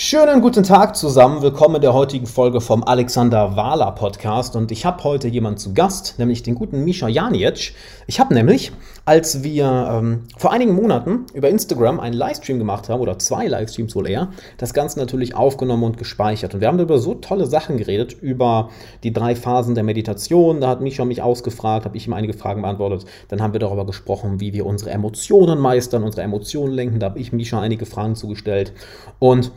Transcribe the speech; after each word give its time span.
Schönen 0.00 0.42
guten 0.42 0.62
Tag 0.62 0.94
zusammen. 0.94 1.42
Willkommen 1.42 1.74
in 1.74 1.82
der 1.82 1.92
heutigen 1.92 2.28
Folge 2.28 2.60
vom 2.60 2.84
Alexander 2.84 3.56
Wahler 3.56 3.90
Podcast. 3.90 4.54
Und 4.54 4.70
ich 4.70 4.86
habe 4.86 5.02
heute 5.02 5.26
jemanden 5.26 5.58
zu 5.58 5.74
Gast, 5.74 6.20
nämlich 6.20 6.44
den 6.44 6.54
guten 6.54 6.84
Misha 6.84 7.08
Janiec. 7.08 7.74
Ich 8.06 8.20
habe 8.20 8.32
nämlich, 8.32 8.70
als 9.06 9.42
wir 9.42 9.64
ähm, 9.90 10.22
vor 10.36 10.52
einigen 10.52 10.76
Monaten 10.76 11.26
über 11.34 11.48
Instagram 11.48 11.98
einen 11.98 12.14
Livestream 12.14 12.60
gemacht 12.60 12.88
haben, 12.88 13.00
oder 13.00 13.18
zwei 13.18 13.48
Livestreams 13.48 13.96
wohl 13.96 14.08
eher, 14.08 14.28
das 14.56 14.72
Ganze 14.72 15.00
natürlich 15.00 15.34
aufgenommen 15.34 15.82
und 15.82 15.98
gespeichert. 15.98 16.54
Und 16.54 16.60
wir 16.60 16.68
haben 16.68 16.78
über 16.78 17.00
so 17.00 17.14
tolle 17.14 17.46
Sachen 17.46 17.76
geredet, 17.76 18.12
über 18.22 18.68
die 19.02 19.12
drei 19.12 19.34
Phasen 19.34 19.74
der 19.74 19.82
Meditation. 19.82 20.60
Da 20.60 20.68
hat 20.68 20.80
Misha 20.80 21.04
mich 21.04 21.22
ausgefragt, 21.22 21.86
habe 21.86 21.96
ich 21.96 22.06
ihm 22.06 22.12
einige 22.12 22.34
Fragen 22.34 22.62
beantwortet. 22.62 23.04
Dann 23.26 23.42
haben 23.42 23.52
wir 23.52 23.58
darüber 23.58 23.84
gesprochen, 23.84 24.38
wie 24.38 24.52
wir 24.52 24.64
unsere 24.64 24.92
Emotionen 24.92 25.58
meistern, 25.58 26.04
unsere 26.04 26.22
Emotionen 26.22 26.72
lenken. 26.72 27.00
Da 27.00 27.06
habe 27.06 27.18
ich 27.18 27.32
Misha 27.32 27.60
einige 27.60 27.84
Fragen 27.84 28.14
zugestellt. 28.14 28.72
Und 29.18 29.50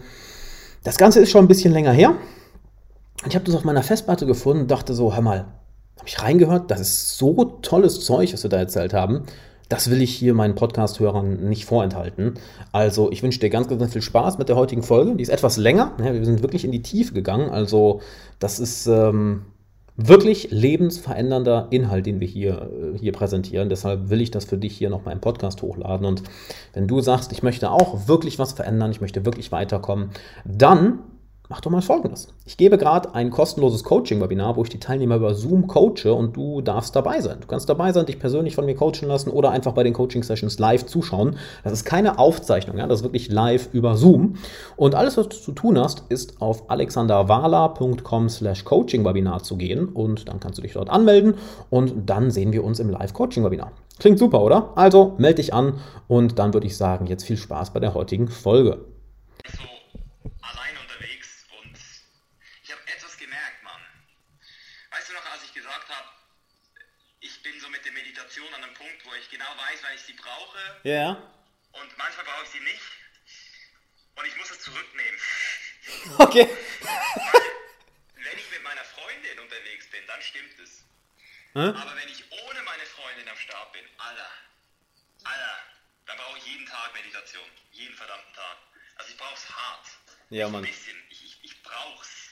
das 0.84 0.98
Ganze 0.98 1.20
ist 1.20 1.32
schon 1.32 1.46
ein 1.46 1.48
bisschen 1.48 1.74
länger 1.74 1.92
her. 1.92 2.16
Ich 3.28 3.36
habe 3.36 3.46
das 3.46 3.56
auf 3.56 3.64
meiner 3.64 3.84
Festplatte 3.84 4.26
gefunden 4.26 4.64
und 4.64 4.72
dachte 4.72 4.94
so, 4.94 5.14
hör 5.14 5.22
mal, 5.22 5.46
habe 5.98 6.08
ich 6.08 6.22
reingehört? 6.22 6.72
Das 6.72 6.80
ist 6.80 7.18
so 7.18 7.44
tolles 7.62 8.04
Zeug, 8.04 8.34
was 8.34 8.42
wir 8.42 8.50
da 8.50 8.58
erzählt 8.58 8.94
haben. 8.94 9.24
Das 9.70 9.90
will 9.90 10.02
ich 10.02 10.14
hier 10.14 10.34
meinen 10.34 10.56
Podcast-Hörern 10.56 11.48
nicht 11.48 11.66
vorenthalten. 11.66 12.34
Also 12.72 13.12
ich 13.12 13.24
wünsche 13.24 13.40
dir 13.40 13.50
ganz, 13.50 13.70
ganz 13.70 13.94
viel 13.94 14.02
Spaß 14.02 14.38
mit 14.38 14.50
der 14.50 14.56
heutigen 14.56 14.84
Folge. 14.84 15.16
Die 15.16 15.24
ist 15.24 15.30
etwas 15.30 15.58
länger. 15.58 15.94
wir 15.98 16.26
sind 16.26 16.42
wirklich 16.42 16.66
in 16.66 16.72
die 16.72 16.82
Tiefe 16.82 17.14
gegangen. 17.14 17.50
Also 17.50 18.02
das 18.40 18.60
ist 18.60 18.88
ähm, 18.88 19.44
wirklich 20.08 20.52
lebensverändernder 20.52 21.68
Inhalt, 21.70 22.06
den 22.06 22.20
wir 22.20 22.28
hier, 22.28 22.70
äh, 22.72 22.98
hier 22.98 23.12
präsentieren. 23.12 23.70
Deshalb 23.70 24.10
will 24.10 24.22
ich 24.22 24.32
das 24.32 24.46
für 24.46 24.58
dich 24.58 24.76
hier 24.78 24.90
noch 24.90 25.06
mal 25.06 25.12
im 25.12 25.22
Podcast 25.22 25.62
hochladen. 25.62 26.06
Und 26.06 26.24
wenn 26.74 26.88
du 26.88 27.02
sagst, 27.02 27.32
ich 27.32 27.44
möchte 27.44 27.72
auch 27.72 28.08
wirklich 28.08 28.40
was 28.40 28.54
verändern, 28.54 28.92
ich 28.92 29.02
möchte 29.02 29.26
wirklich 29.26 29.52
weiterkommen, 29.52 30.10
dann 30.46 31.00
mach 31.52 31.60
doch 31.60 31.70
mal 31.70 31.82
folgendes. 31.82 32.30
Ich 32.46 32.56
gebe 32.56 32.78
gerade 32.78 33.14
ein 33.14 33.30
kostenloses 33.30 33.84
Coaching-Webinar, 33.84 34.56
wo 34.56 34.64
ich 34.64 34.70
die 34.70 34.80
Teilnehmer 34.80 35.18
über 35.18 35.36
Zoom 35.36 35.68
coache 35.68 36.14
und 36.14 36.38
du 36.38 36.62
darfst 36.62 36.96
dabei 36.96 37.20
sein. 37.20 37.40
Du 37.42 37.48
kannst 37.48 37.68
dabei 37.68 37.92
sein, 37.92 38.06
dich 38.06 38.20
persönlich 38.20 38.56
von 38.56 38.66
mir 38.66 38.74
coachen 38.74 39.10
lassen 39.10 39.30
oder 39.30 39.52
einfach 39.52 39.74
bei 39.74 39.84
den 39.84 39.92
Coaching-Sessions 39.92 40.60
live 40.60 40.86
zuschauen. 40.86 41.36
Das 41.66 41.74
ist 41.74 41.84
keine 41.84 42.20
Aufzeichnung, 42.20 42.78
ja? 42.78 42.88
das 42.88 43.00
ist 43.00 43.04
wirklich 43.04 43.30
live 43.30 43.68
über 43.74 43.98
Zoom. 43.98 44.36
Und 44.78 44.96
alles, 44.96 45.18
was 45.18 45.28
du 45.28 45.36
zu 45.36 45.52
tun 45.52 45.78
hast, 45.78 46.06
ist 46.08 46.42
auf 46.42 46.70
alexanderwala.com 46.72 48.30
slash 48.30 48.64
Coaching-Webinar 48.64 49.44
zu 49.44 49.58
gehen 49.58 49.90
und 49.90 50.30
dann 50.30 50.40
kannst 50.40 50.58
du 50.58 50.62
dich 50.62 50.72
dort 50.72 50.90
anmelden 50.90 51.34
und 51.70 52.10
dann 52.10 52.32
sehen 52.32 52.54
wir 52.54 52.64
uns 52.64 52.80
im 52.80 52.90
Live-Coaching-Webinar. 52.90 53.74
Klingt 54.00 54.20
super, 54.20 54.42
oder? 54.42 54.70
Also 54.76 55.16
melde 55.18 55.36
dich 55.36 55.54
an 55.54 55.74
und 56.08 56.40
dann 56.40 56.54
würde 56.54 56.68
ich 56.68 56.78
sagen, 56.78 57.08
jetzt 57.08 57.26
viel 57.26 57.36
Spaß 57.36 57.72
bei 57.72 57.82
der 57.82 57.94
heutigen 57.94 58.30
Folge. 58.30 58.86
Ja. 70.84 71.10
Und 71.74 71.98
manchmal 71.98 72.26
brauche 72.26 72.44
ich 72.44 72.50
sie 72.50 72.60
nicht. 72.60 72.82
Und 74.16 74.26
ich 74.26 74.36
muss 74.38 74.52
es 74.52 74.60
zurücknehmen. 74.62 75.20
Okay. 76.18 76.48
wenn 78.16 78.38
ich 78.38 78.52
mit 78.52 78.64
meiner 78.64 78.84
Freundin 78.84 79.40
unterwegs 79.40 79.90
bin, 79.90 80.02
dann 80.08 80.22
stimmt 80.22 80.60
es. 80.60 80.84
Hm? 81.54 81.76
Aber 81.76 81.96
wenn 81.96 82.10
ich 82.10 82.24
ohne 82.32 82.62
meine 82.64 82.86
Freundin 82.86 83.28
am 83.28 83.38
Start 83.38 83.74
bin, 83.74 83.84
Alter, 83.98 84.30
Alter, 85.24 85.58
dann 86.06 86.18
brauche 86.18 86.38
ich 86.38 86.46
jeden 86.46 86.66
Tag 86.66 86.94
Meditation. 86.94 87.48
Jeden 87.72 87.96
verdammten 87.96 88.34
Tag. 88.34 88.58
Also 88.96 89.12
ich 89.12 89.18
brauche 89.18 89.36
es 89.36 89.50
hart. 89.50 89.88
Ja, 90.30 90.48
Mann. 90.50 90.64
Ein 90.64 90.70
bisschen. 90.70 90.98
Ich, 91.10 91.24
ich, 91.26 91.44
ich 91.44 91.64
brauch's. 91.64 92.32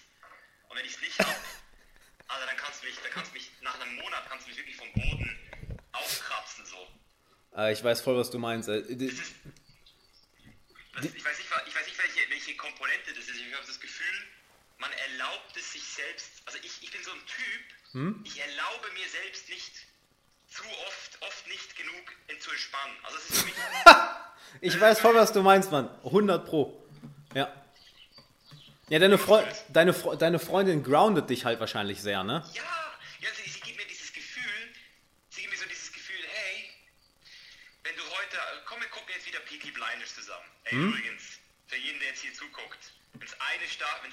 Und 0.70 0.78
wenn 0.78 0.86
ich 0.86 0.96
es 0.96 1.02
nicht 1.02 1.20
habe, 1.20 1.30
also 2.28 2.46
dann 2.46 2.58
kannst 2.58 2.82
du 2.82 2.88
mich, 2.88 2.96
dann 3.02 3.12
kannst 3.12 3.32
du 3.32 3.36
mich 3.36 3.52
nach 3.62 3.80
einem 3.80 3.96
Monat 3.96 4.28
kannst 4.30 4.46
du 4.46 4.50
mich 4.50 4.58
wirklich 4.58 4.78
vom 4.78 4.92
Boden 4.94 5.40
aufkratzen 5.92 6.66
so. 6.66 6.88
Ah, 7.52 7.72
ich 7.72 7.84
weiß 7.84 8.02
voll, 8.02 8.18
was 8.18 8.30
du 8.30 8.40
meinst. 8.40 8.70
Äh, 8.70 8.80
ich, 8.80 8.90
weiß 8.92 9.02
nicht, 11.02 11.16
ich 11.18 11.26
weiß 11.26 11.38
nicht 11.40 11.98
welche, 11.98 12.30
welche 12.30 12.56
Komponente 12.56 13.14
das 13.14 13.26
ist. 13.26 13.36
Ich 13.36 13.54
habe 13.54 13.66
das 13.66 13.80
Gefühl, 13.80 14.28
man 14.78 14.92
erlaubt 14.92 15.58
es 15.58 15.74
sich 15.74 15.84
selbst. 15.84 16.32
Also 16.46 16.60
ich, 16.64 16.84
ich 16.84 16.92
bin 16.92 17.04
so 17.04 17.12
ein 17.12 17.26
Typ, 17.26 17.94
hm? 17.94 18.24
ich 18.26 18.40
erlaube 18.40 18.88
mir 18.94 19.10
selbst 19.10 19.50
nicht 19.50 19.74
zu 20.48 20.64
oft, 20.64 21.22
oft 21.22 21.48
nicht 21.48 21.76
genug 21.76 22.40
zu 22.40 22.52
entspannen. 22.52 22.96
Also 23.04 23.18
es 23.18 23.30
ist 23.30 23.40
für 23.40 23.46
mich. 23.46 23.56
ich 24.62 24.76
äh, 24.76 24.82
weiß 24.82 25.00
voll, 25.00 25.16
was 25.16 25.34
du 25.34 25.42
meinst, 25.42 25.72
Mann. 25.72 25.90
100 26.06 26.46
Pro. 26.46 26.88
Ja. 27.34 27.54
Ja, 28.90 28.98
deine, 28.98 29.18
Fre 29.20 29.48
deine, 29.70 29.94
deine 29.94 30.40
Freundin 30.40 30.84
groundet 30.84 31.30
dich 31.30 31.46
halt 31.46 31.60
wahrscheinlich 31.60 32.02
sehr, 32.02 32.24
ne? 32.24 32.44
Ja 32.54 32.64
sie, 33.44 33.50
sie 33.50 33.60
gibt 33.60 33.78
mir 33.78 33.86
dieses 33.88 34.14
Gefühl, 34.14 34.74
sie 35.30 35.42
gibt 35.42 35.54
mir 35.54 35.60
so 35.60 35.68
dieses 35.70 35.92
Gefühl, 35.92 36.22
hey, 36.28 36.70
wenn 37.84 37.96
du 37.96 38.04
heute, 38.04 38.38
komm, 38.66 38.82
wir 38.82 38.90
gucken 38.90 39.10
jetzt 39.14 39.19
wieder 39.30 39.40
Peaky 39.46 39.72
Blinders 39.72 40.16
zusammen. 40.16 40.50
Ey, 40.66 40.72
hm? 40.72 40.90
übrigens, 40.90 41.40
für 41.68 41.78
jeden, 41.78 42.00
der 42.00 42.10
jetzt 42.10 42.22
hier 42.22 42.34
zuguckt, 42.34 42.94
wenn 43.14 43.28
es 43.28 43.34
eine, 43.34 43.66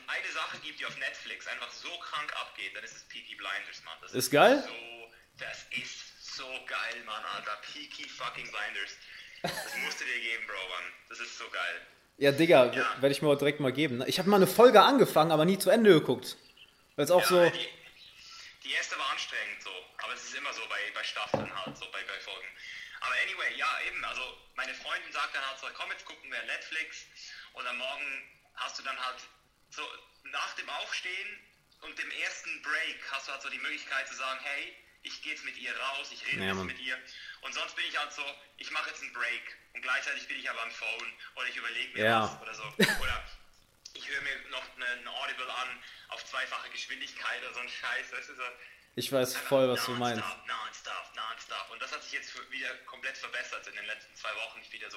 eine 0.09 0.33
Sache 0.33 0.59
gibt, 0.61 0.81
die 0.81 0.87
auf 0.87 0.97
Netflix 0.99 1.47
einfach 1.49 1.71
so 1.73 1.89
krank 1.99 2.33
abgeht, 2.41 2.77
dann 2.77 2.85
ist 2.85 2.97
es 2.97 3.03
Peaky 3.05 3.35
Blinders, 3.35 3.83
Mann. 3.85 3.97
Das 4.01 4.13
ist, 4.13 4.29
ist 4.29 4.31
geil? 4.31 4.63
So, 4.67 5.11
das 5.39 5.67
ist 5.73 6.37
so 6.37 6.49
geil, 6.67 7.03
Mann, 7.05 7.25
Alter. 7.35 7.59
Peaky 7.73 8.09
fucking 8.09 8.49
Blinders. 8.51 8.97
Das 9.43 9.77
musst 9.85 10.01
du 10.01 10.05
dir 10.05 10.21
geben, 10.21 10.47
Bro, 10.47 10.69
Mann. 10.69 10.93
Das 11.09 11.21
ist 11.21 11.39
so 11.39 11.49
geil. 11.51 11.87
Ja, 12.19 12.33
Digga, 12.33 12.73
ja. 12.73 13.03
werde 13.03 13.15
ich 13.15 13.21
mir 13.21 13.37
direkt 13.37 13.61
mal 13.61 13.73
geben. 13.73 14.03
Ich 14.07 14.19
habe 14.19 14.29
mal 14.29 14.37
eine 14.37 14.47
Folge 14.47 14.83
angefangen, 14.83 15.33
aber 15.33 15.45
nie 15.45 15.59
zu 15.59 15.71
Ende 15.71 15.93
geguckt. 15.93 16.37
Weil 16.97 17.05
es 17.05 17.11
auch 17.11 17.21
ja, 17.21 17.27
so. 17.27 17.51
Die, 17.51 17.69
die, 18.65 18.73
erste 18.73 18.99
war 18.99 19.11
anstrengend 19.11 19.63
so, 19.63 19.71
aber 20.03 20.15
es 20.15 20.25
ist 20.25 20.35
immer 20.35 20.53
so 20.55 20.63
bei, 20.69 20.81
bei 20.95 21.05
Staffeln 21.05 21.55
halt, 21.55 21.77
so 21.77 21.85
bei, 21.93 22.01
bei 22.05 22.19
Folgen. 22.21 22.49
Aber 23.07 23.15
anyway, 23.23 23.55
ja, 23.57 23.71
eben, 23.87 24.05
also 24.05 24.37
meine 24.57 24.75
Freundin 24.75 25.13
sagt 25.13 25.35
dann 25.35 25.47
halt 25.47 25.61
so, 25.61 25.69
komm, 25.75 25.91
jetzt 25.93 26.05
gucken 26.05 26.31
wir 26.31 26.43
Netflix 26.43 27.07
und 27.53 27.67
am 27.67 27.79
Morgen 27.79 28.31
hast 28.57 28.79
du 28.79 28.83
dann 28.83 28.99
halt 28.99 29.21
so 29.71 29.83
nach 30.25 30.55
dem 30.57 30.69
Aufstehen 30.69 31.41
und 31.83 31.97
dem 31.99 32.11
ersten 32.11 32.63
Break 32.63 32.99
hast 33.13 33.29
du 33.29 33.33
halt 33.33 33.43
so 33.43 33.49
die 33.49 33.59
Möglichkeit 33.59 34.09
zu 34.09 34.15
sagen, 34.15 34.41
hey, 34.43 34.77
ich 35.03 35.23
gehe 35.23 35.33
jetzt 35.33 35.45
mit 35.45 35.57
ihr 35.57 35.77
raus, 35.79 36.09
ich 36.11 36.27
rede 36.27 36.43
ja, 36.43 36.53
jetzt 36.53 36.65
mit 36.65 36.81
ihr. 36.81 36.99
Und 37.43 37.55
sonst 37.55 37.77
bin 37.77 37.85
ich 37.87 37.97
halt 37.97 38.13
so, 38.13 38.25
ich 38.57 38.71
mache 38.73 38.91
jetzt 38.91 39.03
einen 39.03 39.13
Break 39.13 39.57
und 39.75 39.83
gleichzeitig 39.83 40.27
bin 40.27 40.41
ich 40.41 40.51
aber 40.51 40.63
am 40.63 40.71
Phone 40.73 41.13
oder 41.37 41.47
ich 41.47 41.57
überlege 41.57 41.93
mir 41.93 42.05
ja. 42.05 42.23
was 42.23 42.43
oder 42.43 42.55
so. 42.55 42.65
Oder 43.01 43.25
ich 43.95 44.09
höre 44.09 44.23
mir 44.23 44.37
noch 44.51 44.65
einen 44.75 45.07
Audible 45.07 45.49
an 45.49 45.69
auf 46.09 46.25
zweifache 46.25 46.71
Geschwindigkeit 46.71 47.41
oder 47.43 47.55
so 47.55 47.61
ein 47.61 47.69
Scheiß. 47.69 48.11
Das 48.11 48.29
ist 48.29 48.37
so, 48.37 48.43
ich 48.97 49.13
weiß 49.13 49.37
voll, 49.37 49.69
was 49.69 49.85
du 49.85 49.93
meinst. 49.93 50.25
Non-stop, 50.25 50.95
non-stop. 51.15 51.73
Und 51.73 51.83
das 51.83 51.93
hat 51.93 52.03
sich 52.03 52.13
jetzt 52.13 52.35
wieder 52.51 52.69
komplett 52.87 53.17
verbessert 53.17 53.67
in 53.69 53.77
den 53.77 53.87
letzten 53.87 54.15
zwei 54.17 54.31
Wochen. 54.31 54.59
Ich 54.63 54.73
wieder 54.73 54.91
so. 54.91 54.97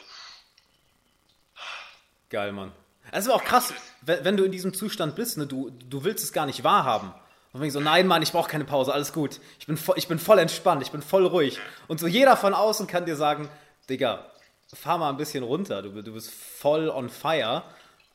Geil, 2.29 2.53
Mann. 2.53 2.71
Es 3.11 3.25
ist 3.25 3.31
aber 3.31 3.41
auch 3.41 3.45
krass, 3.45 3.73
wenn, 4.01 4.23
wenn, 4.23 4.37
du 4.37 4.45
in 4.45 4.51
diesem 4.51 4.73
Zustand 4.73 5.15
bist, 5.15 5.37
ne, 5.37 5.47
du, 5.47 5.69
du 5.69 6.03
willst 6.05 6.23
es 6.23 6.31
gar 6.31 6.45
nicht 6.45 6.63
wahrhaben. 6.63 7.13
Und 7.51 7.59
wenn 7.59 7.67
ich 7.67 7.73
so, 7.73 7.81
nein, 7.81 8.07
Mann, 8.07 8.21
ich 8.21 8.31
brauche 8.31 8.49
keine 8.49 8.63
Pause, 8.65 8.93
alles 8.93 9.11
gut. 9.11 9.41
Ich 9.59 9.67
bin, 9.67 9.75
voll, 9.75 9.97
ich 9.97 10.07
bin 10.07 10.19
voll 10.19 10.39
entspannt, 10.39 10.81
ich 10.81 10.91
bin 10.91 11.01
voll 11.01 11.25
ruhig. 11.25 11.59
Und 11.87 11.99
so 11.99 12.07
jeder 12.07 12.37
von 12.37 12.53
außen 12.53 12.87
kann 12.87 13.05
dir 13.05 13.17
sagen, 13.17 13.49
Digga, 13.89 14.31
fahr 14.73 14.97
mal 14.97 15.09
ein 15.09 15.17
bisschen 15.17 15.43
runter, 15.43 15.81
du, 15.81 16.01
du 16.01 16.13
bist 16.13 16.31
voll 16.31 16.89
on 16.89 17.09
fire. 17.09 17.63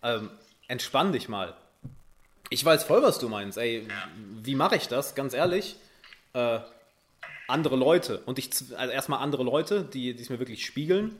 Ähm, 0.02 0.30
entspann 0.68 1.12
dich 1.12 1.28
mal. 1.28 1.54
Ich 2.54 2.64
weiß 2.64 2.84
voll, 2.84 3.02
was 3.02 3.18
du 3.18 3.28
meinst. 3.28 3.58
Ey, 3.58 3.80
ja. 3.80 3.94
wie 4.44 4.54
mache 4.54 4.76
ich 4.76 4.86
das? 4.86 5.16
Ganz 5.16 5.34
ehrlich. 5.34 5.74
Äh, 6.34 6.60
andere 7.48 7.74
Leute. 7.74 8.22
Und 8.26 8.38
ich, 8.38 8.48
also 8.76 8.92
erstmal 8.92 9.18
andere 9.18 9.42
Leute, 9.42 9.82
die 9.82 10.10
es 10.10 10.30
mir 10.30 10.38
wirklich 10.38 10.64
spiegeln. 10.64 11.16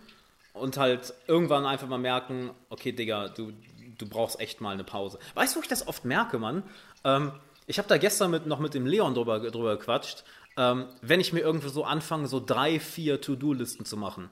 Und 0.53 0.77
halt 0.77 1.13
irgendwann 1.27 1.67
einfach 1.67 1.89
mal 1.89 1.99
merken, 1.99 2.51
okay, 2.71 2.93
Digga, 2.93 3.31
du, 3.31 3.53
du 3.99 4.09
brauchst 4.09 4.39
echt 4.39 4.61
mal 4.61 4.71
eine 4.71 4.85
Pause. 4.85 5.19
Weißt 5.35 5.57
du, 5.57 5.59
wo 5.59 5.63
ich 5.65 5.69
das 5.69 5.89
oft 5.89 6.05
merke, 6.05 6.39
Mann? 6.39 6.63
Ähm, 7.03 7.33
ich 7.67 7.79
habe 7.79 7.89
da 7.89 7.99
gestern 7.99 8.31
mit, 8.31 8.47
noch 8.47 8.61
mit 8.61 8.73
dem 8.75 8.87
Leon 8.87 9.15
drüber, 9.15 9.41
drüber 9.41 9.77
gequatscht. 9.77 10.23
Ähm, 10.57 10.87
wenn 11.03 11.19
ich 11.19 11.33
mir 11.33 11.41
irgendwie 11.41 11.69
so 11.69 11.83
anfange, 11.83 12.29
so 12.29 12.39
drei, 12.39 12.79
vier 12.79 13.21
To-Do-Listen 13.21 13.85
zu 13.85 13.97
machen. 13.97 14.31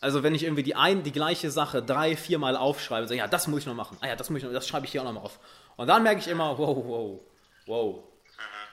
Also 0.00 0.22
wenn 0.22 0.34
ich 0.34 0.44
irgendwie 0.44 0.62
die, 0.62 0.76
ein, 0.76 1.02
die 1.02 1.12
gleiche 1.12 1.50
Sache 1.50 1.82
drei, 1.82 2.16
vier 2.16 2.38
Mal 2.38 2.56
aufschreibe, 2.56 3.06
so, 3.06 3.12
ja, 3.12 3.28
das 3.28 3.48
muss 3.48 3.60
ich 3.60 3.66
noch 3.66 3.74
machen. 3.74 3.98
Ah 4.00 4.08
ja, 4.08 4.16
das 4.16 4.30
muss 4.30 4.38
ich 4.38 4.44
noch, 4.44 4.52
das 4.52 4.66
schreibe 4.66 4.86
ich 4.86 4.92
hier 4.92 5.02
auch 5.02 5.06
noch 5.06 5.12
mal 5.12 5.20
auf. 5.20 5.38
Und 5.76 5.86
dann 5.88 6.02
merke 6.02 6.20
ich 6.20 6.28
immer, 6.28 6.56
wow, 6.58 6.76
wow, 6.76 7.20
wow, 7.66 8.04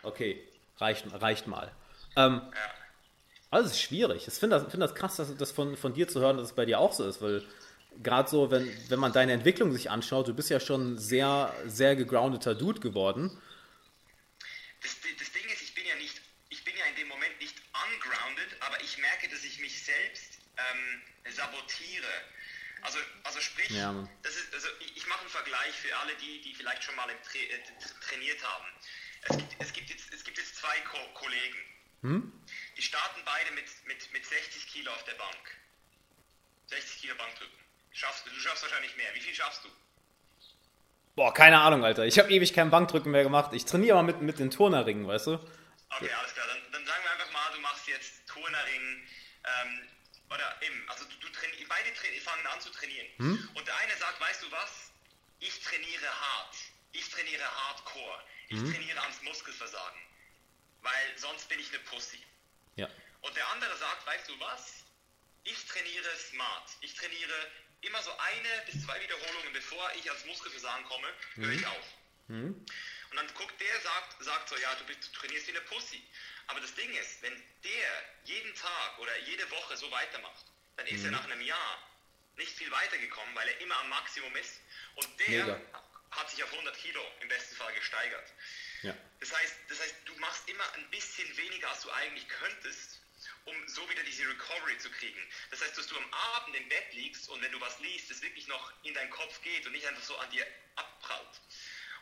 okay, 0.04 0.48
reicht, 0.78 1.06
reicht 1.14 1.48
mal. 1.48 1.72
Ähm, 2.16 2.42
also 3.50 3.68
es 3.68 3.74
ist 3.74 3.82
schwierig. 3.82 4.28
Ich 4.28 4.34
finde 4.34 4.60
das, 4.60 4.70
find 4.70 4.84
das 4.84 4.94
krass, 4.94 5.16
das, 5.16 5.36
das 5.36 5.52
von, 5.52 5.76
von 5.76 5.94
dir 5.94 6.08
zu 6.08 6.20
hören, 6.20 6.38
dass 6.38 6.48
es 6.48 6.56
bei 6.56 6.66
dir 6.66 6.80
auch 6.80 6.94
so 6.94 7.08
ist, 7.08 7.22
weil 7.22 7.44
gerade 8.04 8.30
so, 8.30 8.52
wenn, 8.52 8.72
wenn 8.90 9.00
man 9.00 9.12
deine 9.12 9.34
Entwicklung 9.34 9.72
sich 9.72 9.90
anschaut, 9.90 10.28
du 10.28 10.34
bist 10.34 10.50
ja 10.50 10.60
schon 10.60 10.98
sehr, 10.98 11.54
sehr 11.66 11.96
gegroundeter 11.96 12.56
Dude 12.56 12.80
geworden. 12.80 13.42
Das, 14.82 14.96
das 15.20 15.32
Ding 15.32 15.46
ist, 15.52 15.62
ich 15.62 15.74
bin 15.74 15.86
ja 15.86 15.96
nicht, 15.96 16.22
ich 16.50 16.64
bin 16.64 16.74
ja 16.78 16.86
in 16.86 16.96
dem 16.96 17.08
Moment 17.08 17.40
nicht 17.40 17.56
ungrounded, 17.74 18.48
aber 18.62 18.82
ich 18.82 18.98
merke, 18.98 19.30
dass 19.30 19.44
ich 19.44 19.60
mich 19.60 19.84
selbst 19.84 20.40
ähm, 20.58 21.02
sabotiere. 21.32 22.08
Also, 22.82 23.00
also 23.24 23.42
sprich, 23.42 23.70
Ja, 23.70 23.94
das 24.24 24.36
ist, 24.36 24.54
also 24.54 24.68
ich, 24.80 24.98
ich 24.98 25.08
mache 25.08 25.22
einen 25.22 25.30
Vergleich 25.30 25.76
für 25.76 25.96
alle, 25.98 26.16
die, 26.16 26.42
die 26.42 26.54
vielleicht 26.54 26.84
schon 26.84 26.96
mal 26.96 27.08
Tra 27.08 27.40
äh, 27.40 27.60
trainiert 28.08 28.44
haben. 28.44 28.66
Es 29.24 29.38
gibt, 29.38 29.56
es 29.60 29.74
gibt, 29.74 29.90
jetzt, 29.90 30.14
es 30.14 30.24
gibt 30.24 30.38
jetzt 30.38 30.56
zwei 30.56 30.80
Ko 30.82 30.98
Kollegen. 31.14 31.58
Die 32.02 32.82
starten 32.82 33.22
beide 33.26 33.52
mit, 33.52 33.66
mit, 33.86 34.14
mit 34.14 34.26
60 34.26 34.68
Kilo 34.68 34.90
auf 34.92 35.04
der 35.04 35.16
Bank. 35.16 35.58
60 36.68 37.02
Kilo 37.02 37.16
Bankdrücken. 37.16 37.60
Schaffst, 37.92 38.26
du 38.26 38.30
du 38.30 38.40
schaffst 38.40 38.64
wahrscheinlich 38.64 38.96
mehr. 38.96 39.14
Wie 39.16 39.20
viel 39.20 39.36
schaffst 39.36 39.66
du? 39.66 39.70
Boah, 41.16 41.34
keine 41.34 41.60
Ahnung, 41.60 41.84
Alter. 41.84 42.06
Ich 42.06 42.18
habe 42.18 42.30
ewig 42.32 42.54
kein 42.54 42.70
Bankdrücken 42.70 43.12
mehr 43.12 43.24
gemacht. 43.24 43.52
Ich 43.54 43.66
trainiere 43.66 43.98
aber 43.98 44.04
mit, 44.04 44.22
mit 44.22 44.40
den 44.40 44.52
Turnerringen, 44.52 45.06
weißt 45.06 45.28
du? 45.28 45.34
Okay, 45.34 46.10
alles 46.10 46.34
klar. 46.34 46.48
Dann, 46.48 46.72
dann 46.72 46.86
sagen 46.86 47.04
wir 47.04 47.12
einfach 47.12 47.32
mal, 47.34 47.52
du 47.54 47.60
machst 47.60 47.88
jetzt 47.88 48.26
Turnerring. 48.28 49.08
Ähm, 49.44 49.88
oder 50.30 50.62
eben, 50.62 50.90
also 50.90 51.06
du, 51.06 51.16
du 51.18 51.30
trainierst, 51.30 51.68
beide 51.68 51.94
tra 51.94 52.08
fangen 52.22 52.46
an 52.48 52.62
zu 52.62 52.70
trainieren. 52.70 53.08
Und 53.54 53.68
der 53.68 53.76
eine 53.78 53.96
sagt, 53.98 54.20
weißt 54.20 54.44
du 54.44 54.52
was? 54.52 54.92
Ich 55.40 55.60
trainiere 55.62 56.08
hart. 56.08 56.56
Ich 56.92 57.10
trainiere 57.10 57.44
hardcore. 57.44 58.24
Ich 58.50 58.60
trainiere 58.60 59.02
ans 59.02 59.22
Muskelversagen. 59.22 60.02
Weil 60.82 61.18
sonst 61.18 61.48
bin 61.50 61.60
ich 61.60 61.70
eine 61.70 61.80
Pussy. 61.80 62.20
Ja. 62.76 62.90
Und 63.22 63.36
der 63.36 63.48
andere 63.50 63.76
sagt, 63.78 64.06
weißt 64.06 64.30
du 64.30 64.40
was? 64.40 64.86
Ich 65.44 65.66
trainiere 65.66 66.10
smart. 66.18 66.70
Ich 66.82 66.94
trainiere 66.96 67.52
immer 67.82 68.02
so 68.04 68.12
eine 68.18 68.64
bis 68.66 68.84
zwei 68.86 69.00
Wiederholungen, 69.02 69.54
bevor 69.54 69.92
ich 69.96 70.10
ans 70.10 70.26
Muskelversagen 70.26 70.86
komme, 70.86 71.08
höre 71.36 71.52
ich 71.54 71.66
auf. 71.66 71.86
Und 73.10 73.16
dann 73.16 73.28
guckt 73.34 73.60
der, 73.60 73.82
sagt, 73.82 74.24
sagt 74.24 74.50
so, 74.50 74.58
ja, 74.58 74.76
du, 74.76 74.86
bist, 74.86 75.08
du 75.08 75.20
trainierst 75.20 75.48
wie 75.48 75.52
eine 75.52 75.62
Pussy. 75.62 76.04
Aber 76.50 76.62
das 76.62 76.74
Ding 76.74 76.92
ist, 76.96 77.22
wenn 77.22 77.34
der 77.64 78.04
jeden 78.26 78.54
Tag 78.56 79.00
oder 79.00 79.16
jede 79.20 79.50
Woche 79.52 79.78
so 79.78 79.90
weitermacht, 79.92 80.46
dann 80.78 80.88
ist 80.88 81.04
er 81.04 81.12
nach 81.12 81.24
einem 81.26 81.42
Jahr 81.42 81.84
nicht 82.38 82.52
viel 82.58 82.72
weitergekommen, 82.72 83.36
weil 83.36 83.48
er 83.48 83.62
immer 83.62 83.78
am 83.80 83.90
Maximum 83.90 84.36
ist. 84.36 84.60
Und 84.96 85.08
der 85.20 85.46
Mega. 85.46 85.62
hat 86.10 86.30
sich 86.32 86.44
auf 86.44 86.52
100 86.52 86.76
Kilo 86.78 87.06
im 87.22 87.28
besten 87.28 87.56
Fall 87.56 87.72
gesteigert. 87.74 88.34
Ja. 88.82 88.96
Das 89.20 89.32
heißt, 89.32 89.56
das 89.68 89.80
heißt, 89.80 89.96
du 90.06 90.16
machst 90.16 90.50
immer 90.50 90.74
ein 90.74 90.90
bisschen 90.90 91.38
weniger, 91.38 91.70
als 91.70 91.82
du 91.82 91.92
eigentlich 91.92 92.28
könntest, 92.28 93.00
um 93.46 93.68
so 93.68 93.88
wieder 93.90 94.02
diese 94.04 94.28
Recovery 94.28 94.78
zu 94.80 94.90
kriegen. 94.90 95.22
Das 95.52 95.62
heißt, 95.62 95.78
dass 95.78 95.86
du 95.86 95.98
am 95.98 96.14
Abend 96.14 96.56
im 96.56 96.68
Bett 96.68 96.94
liegst 96.94 97.30
und 97.30 97.44
wenn 97.44 97.52
du 97.52 97.62
was 97.62 97.80
liest, 97.80 98.10
es 98.10 98.24
wirklich 98.24 98.48
noch 98.48 98.74
in 98.84 98.96
deinen 98.96 99.12
Kopf 99.12 99.40
geht 99.44 99.68
und 99.68 99.74
nicht 99.74 99.86
einfach 99.86 100.04
so 100.04 100.18
an 100.18 100.30
dir 100.32 100.48
abprallt. 100.76 101.42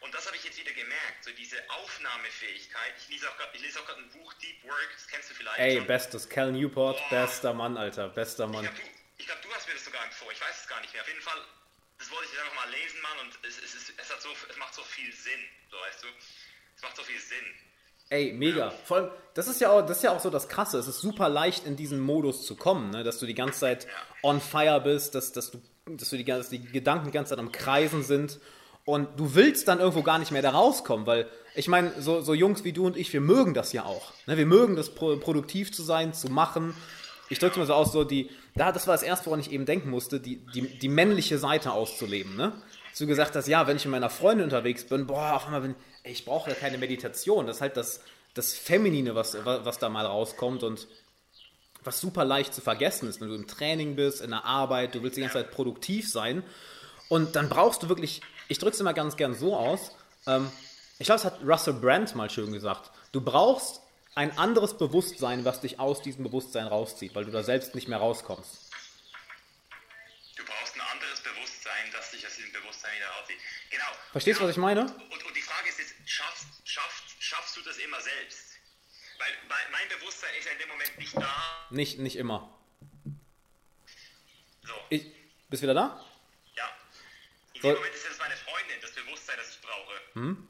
Und 0.01 0.13
das 0.13 0.25
habe 0.27 0.35
ich 0.37 0.43
jetzt 0.43 0.59
wieder 0.59 0.71
gemerkt, 0.73 1.23
so 1.23 1.31
diese 1.31 1.57
Aufnahmefähigkeit. 1.69 2.93
Ich 2.99 3.09
lese 3.09 3.29
auch 3.29 3.37
gerade 3.37 3.51
ich 3.57 3.63
ein 3.65 4.09
Buch, 4.11 4.33
Deep 4.35 4.63
Work, 4.63 4.89
das 4.93 5.07
kennst 5.07 5.29
du 5.29 5.33
vielleicht 5.33 5.59
Ey, 5.59 5.77
schon. 5.77 5.87
bestes. 5.87 6.29
Cal 6.29 6.51
Newport, 6.51 7.01
bester 7.09 7.53
Mann, 7.53 7.77
Alter. 7.77 8.09
Bester 8.09 8.45
Ich 8.45 8.51
Mann. 8.51 8.61
glaube, 8.63 8.77
du, 8.77 8.83
ich 9.17 9.25
glaub, 9.25 9.41
du 9.41 9.49
hast 9.53 9.67
mir 9.67 9.73
das 9.73 9.85
sogar 9.85 10.03
empfohlen. 10.05 10.33
Ich 10.35 10.41
weiß 10.41 10.61
es 10.61 10.67
gar 10.67 10.79
nicht 10.81 10.93
mehr. 10.93 11.01
Auf 11.01 11.07
jeden 11.07 11.21
Fall, 11.21 11.39
das 11.99 12.11
wollte 12.11 12.25
ich 12.25 12.31
jetzt 12.31 12.41
einfach 12.41 12.55
mal 12.65 12.71
lesen, 12.71 13.01
Mann. 13.01 13.17
Und 13.25 13.39
es, 13.47 13.57
es, 13.57 13.73
ist, 13.75 13.93
es, 13.97 14.09
hat 14.13 14.21
so, 14.21 14.29
es 14.49 14.57
macht 14.57 14.73
so 14.73 14.83
viel 14.83 15.11
Sinn. 15.13 15.39
So, 15.71 15.77
weißt 15.77 16.03
du? 16.03 16.07
Es 16.75 16.81
macht 16.83 16.95
so 16.95 17.03
viel 17.03 17.19
Sinn. 17.19 17.45
Ey, 18.09 18.31
mega. 18.31 18.69
Vor 18.85 18.97
allem, 18.97 19.11
das 19.33 19.47
ist 19.47 19.59
ja 19.59 19.69
auch, 19.69 19.81
das 19.85 19.97
ist 19.97 20.03
ja 20.03 20.11
auch 20.11 20.19
so 20.21 20.29
das 20.29 20.47
Krasse. 20.47 20.77
Es 20.77 20.87
ist 20.87 21.01
super 21.01 21.27
leicht, 21.27 21.65
in 21.65 21.75
diesen 21.75 21.99
Modus 21.99 22.45
zu 22.45 22.55
kommen, 22.55 22.91
ne? 22.91 23.03
dass 23.03 23.19
du 23.19 23.25
die 23.25 23.33
ganze 23.33 23.59
Zeit 23.59 23.87
on 24.23 24.39
fire 24.39 24.79
bist, 24.79 25.13
dass, 25.13 25.33
dass, 25.33 25.51
du, 25.51 25.61
dass, 25.85 26.09
du 26.09 26.17
die, 26.17 26.23
dass 26.23 26.49
die 26.49 26.63
Gedanken 26.63 27.07
die 27.07 27.11
ganze 27.11 27.31
Zeit 27.31 27.39
am 27.39 27.51
Kreisen 27.51 28.03
sind. 28.03 28.39
Und 28.87 29.19
du 29.19 29.35
willst 29.35 29.67
dann 29.67 29.79
irgendwo 29.79 30.01
gar 30.01 30.17
nicht 30.17 30.31
mehr 30.31 30.41
da 30.41 30.51
rauskommen, 30.51 31.05
weil 31.05 31.27
ich 31.55 31.67
meine, 31.67 31.91
so, 31.99 32.21
so 32.21 32.33
Jungs 32.33 32.63
wie 32.63 32.71
du 32.71 32.85
und 32.85 32.95
ich, 32.95 33.11
wir 33.11 33.19
mögen 33.19 33.53
das 33.53 33.73
ja 33.73 33.83
auch. 33.83 34.13
Ne? 34.27 34.37
Wir 34.37 34.45
mögen 34.45 34.77
das, 34.77 34.95
pro, 34.95 35.17
produktiv 35.17 35.73
zu 35.73 35.83
sein, 35.83 36.13
zu 36.13 36.29
machen. 36.29 36.73
Ich 37.27 37.37
drücke 37.39 37.59
mal 37.59 37.65
so 37.65 37.73
aus, 37.73 37.91
so 37.91 38.05
die, 38.05 38.29
da, 38.55 38.71
das 38.71 38.87
war 38.87 38.93
das 38.93 39.03
erste, 39.03 39.25
woran 39.25 39.41
ich 39.41 39.51
eben 39.51 39.65
denken 39.65 39.89
musste, 39.89 40.21
die, 40.21 40.37
die, 40.53 40.61
die 40.79 40.87
männliche 40.87 41.37
Seite 41.37 41.73
auszuleben. 41.73 42.37
Ne? 42.37 42.53
Dass 42.91 42.99
du 42.99 43.07
gesagt 43.07 43.35
hast, 43.35 43.49
ja, 43.49 43.67
wenn 43.67 43.75
ich 43.75 43.83
mit 43.83 43.91
meiner 43.91 44.09
Freundin 44.09 44.45
unterwegs 44.45 44.85
bin, 44.85 45.05
boah, 45.05 45.33
auf 45.33 45.47
einmal 45.47 45.59
bin 45.59 45.75
ey, 46.03 46.13
ich 46.13 46.23
brauche 46.23 46.49
ja 46.49 46.55
keine 46.55 46.77
Meditation. 46.77 47.45
Das 47.45 47.57
ist 47.57 47.61
halt 47.61 47.75
das, 47.75 47.99
das 48.35 48.53
Feminine, 48.53 49.15
was, 49.15 49.37
was 49.43 49.79
da 49.79 49.89
mal 49.89 50.05
rauskommt 50.05 50.63
und 50.63 50.87
was 51.83 51.99
super 51.99 52.23
leicht 52.23 52.53
zu 52.53 52.61
vergessen 52.61 53.09
ist, 53.09 53.19
wenn 53.19 53.27
du 53.27 53.35
im 53.35 53.47
Training 53.47 53.97
bist, 53.97 54.21
in 54.21 54.29
der 54.29 54.45
Arbeit, 54.45 54.95
du 54.95 55.03
willst 55.03 55.17
die 55.17 55.21
ganze 55.21 55.39
Zeit 55.39 55.51
produktiv 55.51 56.09
sein. 56.09 56.41
Und 57.09 57.35
dann 57.35 57.49
brauchst 57.49 57.83
du 57.83 57.89
wirklich, 57.89 58.21
ich 58.47 58.59
drücke 58.59 58.73
es 58.73 58.79
immer 58.79 58.93
ganz 58.93 59.17
gern 59.17 59.33
so 59.33 59.55
aus, 59.55 59.91
ähm, 60.25 60.51
ich 60.99 61.05
glaube, 61.05 61.19
es 61.19 61.25
hat 61.25 61.39
Russell 61.43 61.73
Brand 61.73 62.15
mal 62.15 62.29
schön 62.29 62.51
gesagt, 62.51 62.91
du 63.11 63.21
brauchst 63.21 63.81
ein 64.15 64.35
anderes 64.37 64.77
Bewusstsein, 64.77 65.45
was 65.45 65.61
dich 65.61 65.79
aus 65.79 66.01
diesem 66.01 66.23
Bewusstsein 66.23 66.65
rauszieht, 66.65 67.13
weil 67.13 67.25
du 67.25 67.31
da 67.31 67.43
selbst 67.43 67.75
nicht 67.75 67.87
mehr 67.87 67.99
rauskommst. 67.99 68.71
Du 70.35 70.43
brauchst 70.43 70.75
ein 70.75 70.81
anderes 70.81 71.21
Bewusstsein, 71.21 71.91
das 71.93 72.09
dich 72.11 72.25
aus 72.25 72.35
diesem 72.35 72.51
Bewusstsein 72.51 72.91
wieder 72.97 73.09
rauszieht. 73.19 73.37
Genau. 73.69 73.85
Verstehst 74.11 74.39
du, 74.39 74.43
was 74.43 74.51
ich 74.51 74.57
meine? 74.57 74.81
Und, 74.81 74.91
und 74.91 75.35
die 75.35 75.41
Frage 75.41 75.69
ist 75.69 75.77
jetzt, 75.77 75.93
schaffst, 76.05 76.47
schaffst, 76.63 77.03
schaffst 77.19 77.57
du 77.57 77.61
das 77.61 77.77
immer 77.77 78.01
selbst? 78.01 78.57
Weil, 79.19 79.27
weil 79.49 79.71
mein 79.71 79.99
Bewusstsein 79.99 80.31
ist 80.39 80.45
ja 80.45 80.51
in 80.53 80.59
dem 80.59 80.69
Moment 80.69 80.97
nicht 80.97 81.15
da. 81.15 81.29
Nicht, 81.69 81.99
nicht 81.99 82.15
immer. 82.15 82.49
So, 84.63 84.73
Ich, 84.89 85.05
bist 85.49 85.61
wieder 85.61 85.75
da? 85.75 86.03
Ja. 87.63 87.69
In 87.69 87.75
dem 87.75 87.79
Moment 87.81 87.95
ist 87.95 88.05
das 88.09 88.19
meine 88.19 88.35
Freundin, 88.35 88.77
das 88.81 88.91
Bewusstsein, 88.91 89.35
das 89.37 89.49
ich 89.51 89.61
brauche. 89.61 89.93
Hm? 90.13 90.47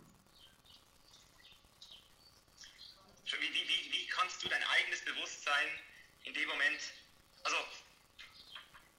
Wie, 3.25 3.53
wie, 3.53 3.67
wie, 3.67 3.91
wie 3.91 4.07
kannst 4.07 4.43
du 4.43 4.47
dein 4.47 4.63
eigenes 4.75 5.03
Bewusstsein 5.05 5.67
in 6.25 6.33
dem 6.33 6.47
Moment, 6.47 6.79
also, 7.43 7.55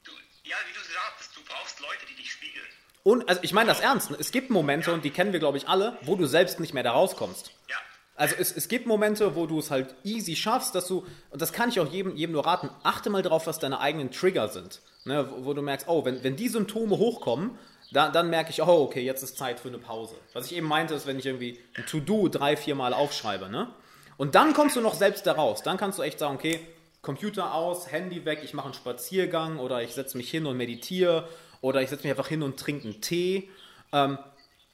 du, 0.04 0.12
ja, 0.44 0.56
wie 0.68 0.72
du 0.74 0.80
sagst, 0.80 1.36
du 1.36 1.40
brauchst 1.44 1.80
Leute, 1.80 2.06
die 2.08 2.14
dich 2.14 2.32
spiegeln. 2.32 2.66
Und, 3.04 3.28
also 3.28 3.40
ich 3.42 3.52
meine 3.52 3.68
das 3.68 3.80
ernst, 3.80 4.10
es 4.18 4.32
gibt 4.32 4.50
Momente, 4.50 4.92
und 4.92 5.04
die 5.04 5.10
kennen 5.10 5.32
wir, 5.32 5.40
glaube 5.40 5.56
ich, 5.58 5.68
alle, 5.68 5.98
wo 6.02 6.16
du 6.16 6.26
selbst 6.26 6.60
nicht 6.60 6.74
mehr 6.74 6.82
da 6.82 6.92
rauskommst. 6.92 7.52
Ja, 7.68 7.76
Also 8.16 8.34
es, 8.38 8.52
es 8.52 8.68
gibt 8.68 8.86
Momente, 8.86 9.34
wo 9.34 9.46
du 9.46 9.58
es 9.58 9.70
halt 9.70 9.94
easy 10.04 10.36
schaffst, 10.36 10.74
dass 10.74 10.86
du, 10.88 11.06
und 11.30 11.40
das 11.40 11.52
kann 11.52 11.70
ich 11.70 11.80
auch 11.80 11.90
jedem, 11.90 12.16
jedem 12.16 12.32
nur 12.32 12.44
raten, 12.46 12.68
achte 12.82 13.08
mal 13.10 13.22
drauf, 13.22 13.46
was 13.46 13.58
deine 13.58 13.80
eigenen 13.80 14.10
Trigger 14.10 14.48
sind. 14.48 14.82
Ne, 15.04 15.30
wo, 15.30 15.46
wo 15.46 15.54
du 15.54 15.62
merkst, 15.62 15.88
oh, 15.88 16.04
wenn, 16.04 16.22
wenn 16.22 16.36
die 16.36 16.48
Symptome 16.48 16.98
hochkommen, 16.98 17.58
da, 17.90 18.10
dann 18.10 18.30
merke 18.30 18.50
ich, 18.50 18.62
oh, 18.62 18.82
okay, 18.82 19.02
jetzt 19.02 19.22
ist 19.22 19.38
Zeit 19.38 19.60
für 19.60 19.68
eine 19.68 19.78
Pause. 19.78 20.14
Was 20.32 20.46
ich 20.46 20.56
eben 20.56 20.66
meinte, 20.66 20.94
ist, 20.94 21.06
wenn 21.06 21.18
ich 21.18 21.26
irgendwie 21.26 21.58
ein 21.74 21.86
To-Do 21.86 22.28
drei, 22.28 22.56
vier 22.56 22.74
Mal 22.74 22.92
aufschreibe, 22.92 23.48
ne? 23.48 23.68
Und 24.16 24.34
dann 24.34 24.52
kommst 24.52 24.76
du 24.76 24.80
noch 24.80 24.94
selbst 24.94 25.26
da 25.26 25.32
raus. 25.32 25.62
Dann 25.62 25.76
kannst 25.76 25.98
du 25.98 26.02
echt 26.02 26.18
sagen, 26.18 26.34
okay, 26.34 26.60
Computer 27.02 27.54
aus, 27.54 27.90
Handy 27.92 28.24
weg, 28.24 28.40
ich 28.42 28.52
mache 28.52 28.66
einen 28.66 28.74
Spaziergang 28.74 29.58
oder 29.58 29.82
ich 29.82 29.94
setze 29.94 30.16
mich 30.16 30.30
hin 30.30 30.44
und 30.46 30.56
meditiere 30.56 31.28
oder 31.60 31.80
ich 31.80 31.88
setze 31.88 32.02
mich 32.02 32.10
einfach 32.10 32.28
hin 32.28 32.42
und 32.42 32.58
trinke 32.58 32.88
einen 32.88 33.00
Tee. 33.00 33.48
Ähm, 33.92 34.18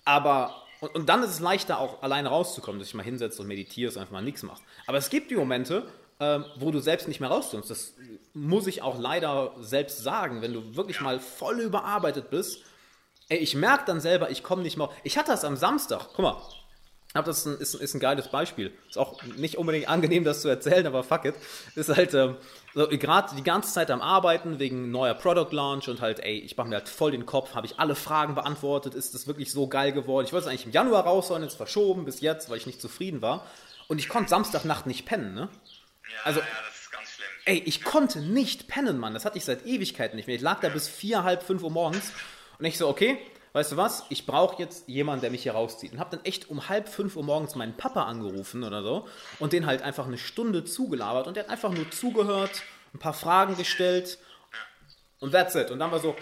aber, 0.04 0.62
und, 0.80 0.94
und 0.94 1.08
dann 1.08 1.22
ist 1.22 1.30
es 1.30 1.40
leichter 1.40 1.78
auch 1.78 2.02
alleine 2.02 2.30
rauszukommen, 2.30 2.78
dass 2.78 2.88
ich 2.88 2.94
mal 2.94 3.02
hinsetze 3.02 3.42
und 3.42 3.48
meditiere 3.48 3.92
und 3.92 3.98
einfach 3.98 4.12
mal 4.12 4.22
nichts 4.22 4.42
mache. 4.42 4.62
Aber 4.86 4.98
es 4.98 5.10
gibt 5.10 5.30
die 5.30 5.36
Momente, 5.36 5.86
ähm, 6.20 6.44
wo 6.56 6.70
du 6.70 6.80
selbst 6.80 7.08
nicht 7.08 7.20
mehr 7.20 7.28
rauskommst. 7.28 7.70
Das 7.70 7.94
muss 8.32 8.66
ich 8.66 8.82
auch 8.82 8.98
leider 8.98 9.52
selbst 9.60 10.02
sagen, 10.02 10.42
wenn 10.42 10.52
du 10.52 10.76
wirklich 10.76 11.00
mal 11.00 11.20
voll 11.20 11.60
überarbeitet 11.60 12.30
bist. 12.30 12.62
Ey, 13.28 13.38
ich 13.38 13.54
merke 13.54 13.84
dann 13.86 14.00
selber, 14.00 14.30
ich 14.30 14.42
komme 14.42 14.62
nicht 14.62 14.76
mehr. 14.76 14.90
Ich 15.02 15.16
hatte 15.16 15.30
das 15.30 15.44
am 15.44 15.56
Samstag. 15.56 16.08
Guck 16.14 16.18
mal. 16.18 16.36
Aber 17.16 17.26
das 17.28 17.38
ist 17.38 17.46
ein, 17.46 17.58
ist, 17.58 17.74
ein- 17.76 17.80
ist 17.80 17.94
ein 17.94 18.00
geiles 18.00 18.26
Beispiel. 18.28 18.72
Ist 18.88 18.98
auch 18.98 19.22
nicht 19.22 19.56
unbedingt 19.56 19.88
angenehm, 19.88 20.24
das 20.24 20.42
zu 20.42 20.48
erzählen, 20.48 20.84
aber 20.86 21.04
fuck 21.04 21.24
it. 21.26 21.36
Ist 21.76 21.88
halt 21.88 22.12
ähm, 22.12 22.36
so, 22.74 22.88
gerade 22.88 23.36
die 23.36 23.44
ganze 23.44 23.72
Zeit 23.72 23.90
am 23.92 24.02
Arbeiten 24.02 24.58
wegen 24.58 24.90
neuer 24.90 25.14
Product 25.14 25.52
Launch 25.52 25.88
und 25.88 26.00
halt, 26.00 26.18
ey, 26.20 26.38
ich 26.40 26.56
mache 26.56 26.68
mir 26.68 26.74
halt 26.74 26.88
voll 26.88 27.12
den 27.12 27.24
Kopf, 27.24 27.54
habe 27.54 27.66
ich 27.68 27.78
alle 27.78 27.94
Fragen 27.94 28.34
beantwortet, 28.34 28.94
ist 28.94 29.14
das 29.14 29.28
wirklich 29.28 29.52
so 29.52 29.68
geil 29.68 29.92
geworden? 29.92 30.26
Ich 30.26 30.32
wollte 30.32 30.46
es 30.46 30.50
eigentlich 30.50 30.66
im 30.66 30.72
Januar 30.72 31.04
raushauen, 31.04 31.44
jetzt 31.44 31.54
verschoben 31.56 32.04
bis 32.04 32.20
jetzt, 32.20 32.50
weil 32.50 32.56
ich 32.56 32.66
nicht 32.66 32.80
zufrieden 32.80 33.22
war. 33.22 33.46
Und 33.86 33.98
ich 34.00 34.08
konnte 34.08 34.30
Samstagnacht 34.30 34.86
nicht 34.86 35.06
pennen, 35.06 35.34
ne? 35.34 35.48
ja, 35.52 36.18
Also- 36.24 36.40
ja, 36.40 36.46
das 36.66 36.80
ist 36.80 36.90
ganz 36.90 37.08
schlimm. 37.10 37.26
Ey, 37.44 37.58
ich 37.64 37.84
konnte 37.84 38.20
nicht 38.22 38.66
pennen, 38.66 38.98
Mann. 38.98 39.14
Das 39.14 39.24
hatte 39.24 39.38
ich 39.38 39.44
seit 39.44 39.64
Ewigkeiten 39.66 40.16
nicht 40.16 40.26
mehr. 40.26 40.34
Ich 40.34 40.42
lag 40.42 40.58
da 40.60 40.68
bis 40.68 40.88
vier, 40.88 41.22
halb 41.22 41.44
fünf 41.44 41.62
Uhr 41.62 41.70
morgens 41.70 42.10
und 42.64 42.68
ich 42.70 42.78
so, 42.78 42.88
okay, 42.88 43.18
weißt 43.52 43.72
du 43.72 43.76
was? 43.76 44.04
Ich 44.08 44.24
brauche 44.24 44.60
jetzt 44.62 44.88
jemanden, 44.88 45.20
der 45.20 45.30
mich 45.30 45.42
hier 45.42 45.52
rauszieht. 45.52 45.92
Und 45.92 45.98
hab 45.98 46.10
dann 46.10 46.24
echt 46.24 46.48
um 46.48 46.68
halb 46.70 46.88
fünf 46.88 47.14
Uhr 47.14 47.22
morgens 47.22 47.54
meinen 47.56 47.76
Papa 47.76 48.04
angerufen 48.04 48.64
oder 48.64 48.82
so 48.82 49.06
und 49.38 49.52
den 49.52 49.66
halt 49.66 49.82
einfach 49.82 50.06
eine 50.06 50.16
Stunde 50.16 50.64
zugelabert 50.64 51.26
und 51.26 51.36
der 51.36 51.44
hat 51.44 51.50
einfach 51.50 51.70
nur 51.70 51.90
zugehört, 51.90 52.62
ein 52.94 52.98
paar 52.98 53.12
Fragen 53.12 53.54
gestellt 53.58 54.18
und 55.20 55.32
that's 55.32 55.54
it. 55.56 55.70
Und 55.70 55.78
dann 55.78 55.90
war 55.92 56.00
so, 56.00 56.16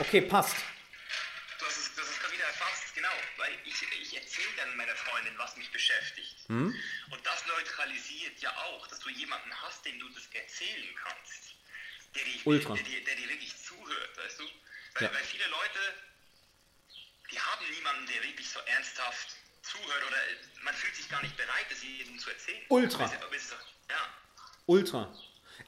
okay, 0.00 0.22
passt. 0.22 0.56
Es, 0.56 1.60
du 1.60 1.66
hast 1.66 2.10
es 2.10 2.18
gerade 2.20 2.34
wieder 2.34 2.44
erfasst, 2.44 2.94
genau, 2.96 3.08
weil 3.36 3.50
ich, 3.64 3.74
ich 4.02 4.16
erzähle 4.16 4.48
dann 4.56 4.76
meiner 4.76 4.94
Freundin, 4.96 5.34
was 5.38 5.56
mich 5.56 5.70
beschäftigt. 5.70 6.34
Hm? 6.48 6.74
Und 7.10 7.20
das 7.26 7.44
neutralisiert 7.46 8.40
ja 8.40 8.50
auch, 8.50 8.86
dass 8.88 8.98
du 9.00 9.10
jemanden 9.10 9.52
hast, 9.62 9.84
dem 9.86 9.98
du 10.00 10.08
das 10.08 10.26
erzählen 10.32 10.88
kannst. 11.00 11.54
Der 12.14 12.24
dir, 12.24 12.40
Ultra. 12.46 12.74
Der, 12.74 12.82
dir- 12.82 13.04
der 13.04 13.14
dir 13.16 13.28
wirklich 13.28 13.54
zuhört, 13.88 14.12
weißt 14.24 14.38
du? 14.40 14.44
Weil, 14.44 15.02
Ja. 15.08 15.14
weil 15.14 15.24
viele 15.24 15.44
Leute, 15.48 15.80
die 17.32 17.38
haben 17.40 17.64
niemanden, 17.74 18.06
der 18.06 18.22
wirklich 18.22 18.48
so 18.48 18.58
ernsthaft 18.66 19.28
zuhört 19.62 20.02
oder 20.06 20.16
man 20.62 20.74
fühlt 20.74 20.94
sich 20.96 21.08
gar 21.08 21.22
nicht 21.22 21.36
bereit, 21.36 21.66
das 21.70 21.82
jedem 21.82 22.18
zu 22.18 22.30
erzählen. 22.30 22.60
Ultra. 22.68 23.04
Ja, 23.88 23.96
Ultra. 24.66 25.12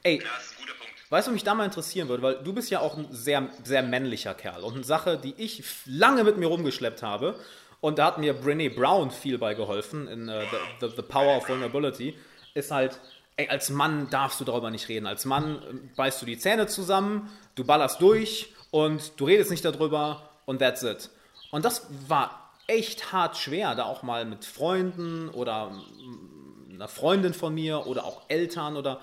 Ey, 0.03 0.21
Ja, 0.21 0.29
das 0.35 0.45
ist 0.45 0.51
ein 0.53 0.61
guter 0.61 0.73
Punkt. 0.75 0.93
Weißt 1.09 1.27
du, 1.27 1.31
was 1.31 1.33
mich 1.33 1.43
da 1.43 1.53
mal 1.53 1.65
interessieren 1.65 2.07
würde? 2.07 2.23
Weil 2.23 2.43
du 2.43 2.53
bist 2.53 2.69
ja 2.71 2.79
auch 2.79 2.97
ein 2.97 3.07
sehr, 3.13 3.49
sehr 3.63 3.83
männlicher 3.83 4.33
Kerl. 4.33 4.63
Und 4.63 4.75
eine 4.75 4.83
Sache, 4.83 5.17
die 5.17 5.33
ich 5.37 5.63
lange 5.85 6.23
mit 6.23 6.37
mir 6.37 6.47
rumgeschleppt 6.47 7.03
habe, 7.03 7.43
und 7.81 7.97
da 7.97 8.05
hat 8.05 8.17
mir 8.19 8.33
Brene 8.33 8.69
Brown 8.69 9.09
viel 9.11 9.37
bei 9.39 9.53
geholfen, 9.55 10.07
in 10.07 10.29
äh, 10.29 10.45
the, 10.79 10.87
the, 10.87 10.95
the 10.95 11.01
Power 11.01 11.37
of 11.37 11.49
Vulnerability, 11.49 12.17
ist 12.53 12.69
halt, 12.71 12.99
ey, 13.37 13.47
als 13.49 13.69
Mann 13.69 14.09
darfst 14.09 14.39
du 14.39 14.45
darüber 14.45 14.69
nicht 14.69 14.89
reden. 14.89 15.07
Als 15.07 15.25
Mann 15.25 15.55
äh, 15.55 15.95
beißt 15.95 16.21
du 16.21 16.25
die 16.25 16.37
Zähne 16.37 16.67
zusammen, 16.67 17.29
du 17.55 17.63
ballerst 17.63 18.01
durch 18.01 18.53
und 18.71 19.19
du 19.19 19.25
redest 19.25 19.51
nicht 19.51 19.65
darüber 19.65 20.29
und 20.45 20.59
that's 20.59 20.83
it. 20.83 21.09
Und 21.51 21.65
das 21.65 21.87
war 22.07 22.53
echt 22.67 23.11
hart 23.11 23.37
schwer, 23.37 23.75
da 23.75 23.85
auch 23.85 24.03
mal 24.03 24.25
mit 24.25 24.45
Freunden 24.45 25.29
oder 25.29 25.69
mm, 25.69 26.71
einer 26.75 26.87
Freundin 26.87 27.33
von 27.33 27.53
mir 27.53 27.85
oder 27.87 28.05
auch 28.05 28.23
Eltern 28.29 28.77
oder 28.77 29.01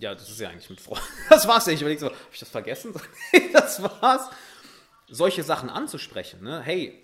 ja, 0.00 0.14
das 0.14 0.28
ist 0.28 0.40
ja 0.40 0.48
eigentlich 0.48 0.70
mit 0.70 0.80
Freunden. 0.80 1.04
Das 1.30 1.46
war's 1.48 1.66
ja. 1.66 1.72
Ich 1.72 1.80
überlege 1.80 2.00
so, 2.00 2.06
habe 2.06 2.16
ich 2.32 2.38
das 2.38 2.48
vergessen? 2.48 2.94
Das 3.52 3.82
war's. 3.82 4.28
Solche 5.08 5.42
Sachen 5.42 5.70
anzusprechen, 5.70 6.42
ne? 6.42 6.60
Hey, 6.60 7.02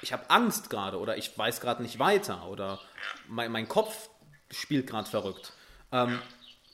ich 0.00 0.12
habe 0.12 0.28
Angst 0.30 0.70
gerade 0.70 0.98
oder 0.98 1.16
ich 1.16 1.36
weiß 1.36 1.60
gerade 1.60 1.82
nicht 1.82 1.98
weiter 1.98 2.48
oder 2.48 2.80
mein, 3.28 3.52
mein 3.52 3.68
Kopf 3.68 4.08
spielt 4.52 4.86
gerade 4.86 5.08
verrückt. 5.08 5.52
Ähm, 5.90 6.22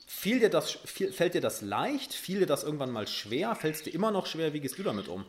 fiel 0.07 0.39
dir 0.39 0.49
das, 0.49 0.71
fiel, 0.71 1.11
fällt 1.11 1.33
dir 1.33 1.41
das 1.41 1.61
leicht? 1.61 2.13
Fiel 2.13 2.39
dir 2.39 2.45
das 2.45 2.63
irgendwann 2.63 2.91
mal 2.91 3.07
schwer? 3.07 3.55
Fällt 3.55 3.75
es 3.75 3.83
dir 3.83 3.93
immer 3.93 4.11
noch 4.11 4.27
schwer? 4.27 4.53
Wie 4.53 4.59
gehst 4.59 4.77
du 4.77 4.83
damit 4.83 5.07
um? 5.07 5.25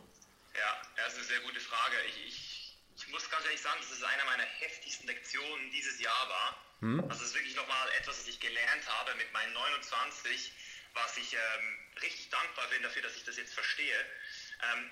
Ja, 0.55 0.81
das 0.97 1.13
ist 1.13 1.19
eine 1.19 1.27
sehr 1.27 1.39
gute 1.41 1.59
Frage. 1.59 1.95
Ich, 2.09 2.27
ich, 2.27 2.77
ich 2.97 3.07
muss 3.09 3.29
ganz 3.29 3.45
ehrlich 3.45 3.61
sagen, 3.61 3.79
dass 3.79 3.91
es 3.91 4.03
eine 4.03 4.23
meiner 4.25 4.43
heftigsten 4.59 5.07
Lektionen 5.07 5.71
dieses 5.71 5.99
Jahr 5.99 6.29
war. 6.29 6.57
Das 6.81 7.21
ist 7.21 7.35
wirklich 7.35 7.55
nochmal 7.55 7.87
etwas, 7.99 8.17
was 8.19 8.27
ich 8.27 8.39
gelernt 8.39 8.87
habe 8.87 9.13
mit 9.13 9.31
meinen 9.33 9.53
29, 9.53 10.51
was 10.95 11.15
ich 11.17 11.33
ähm, 11.33 11.77
richtig 12.01 12.27
dankbar 12.31 12.65
bin 12.73 12.81
dafür, 12.81 13.03
dass 13.03 13.15
ich 13.15 13.23
das 13.23 13.37
jetzt 13.37 13.53
verstehe. 13.53 13.93
Ähm, 14.73 14.89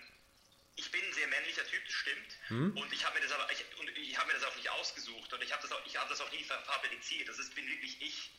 ich 0.80 0.90
bin 0.92 1.04
ein 1.04 1.14
sehr 1.14 1.28
männlicher 1.28 1.66
Typ, 1.66 1.84
das 1.86 1.94
stimmt. 1.94 2.38
Und 2.50 2.94
ich 2.94 3.04
habe 3.06 3.16
mir 3.16 3.22
das 3.22 3.32
aber 3.34 3.52
ich, 3.52 3.64
und 3.78 3.90
ich 3.98 4.18
habe 4.18 4.28
mir 4.28 4.34
das 4.34 4.44
auch 4.44 4.56
nicht 4.56 4.70
ausgesucht 4.70 5.32
und 5.34 5.44
ich 5.44 5.52
habe 5.52 5.62
das 5.62 5.72
auch 5.72 5.86
ich 5.86 5.96
habe 5.98 6.10
das 6.10 6.22
auch 6.22 6.32
nie 6.32 6.44
fa- 6.44 6.62
fabriziert. 6.64 7.28
Das 7.28 7.38
ist 7.38 7.54
bin 7.54 7.68
wirklich 7.68 8.02
ich. 8.02 8.32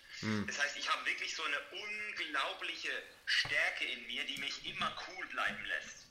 Das 0.47 0.59
heißt, 0.59 0.77
ich 0.77 0.89
habe 0.89 1.05
wirklich 1.07 1.35
so 1.35 1.45
eine 1.45 1.61
unglaubliche 1.71 2.91
Stärke 3.27 3.85
in 3.85 4.07
mir, 4.07 4.25
die 4.25 4.39
mich 4.39 4.65
immer 4.67 4.91
cool 5.09 5.27
bleiben 5.29 5.65
lässt. 5.67 6.07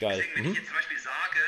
Geil. 0.00 0.16
Deswegen, 0.16 0.34
wenn 0.34 0.42
Mhm. 0.44 0.50
ich 0.52 0.56
jetzt 0.58 0.66
zum 0.68 0.76
Beispiel 0.76 0.98
sage, 0.98 1.40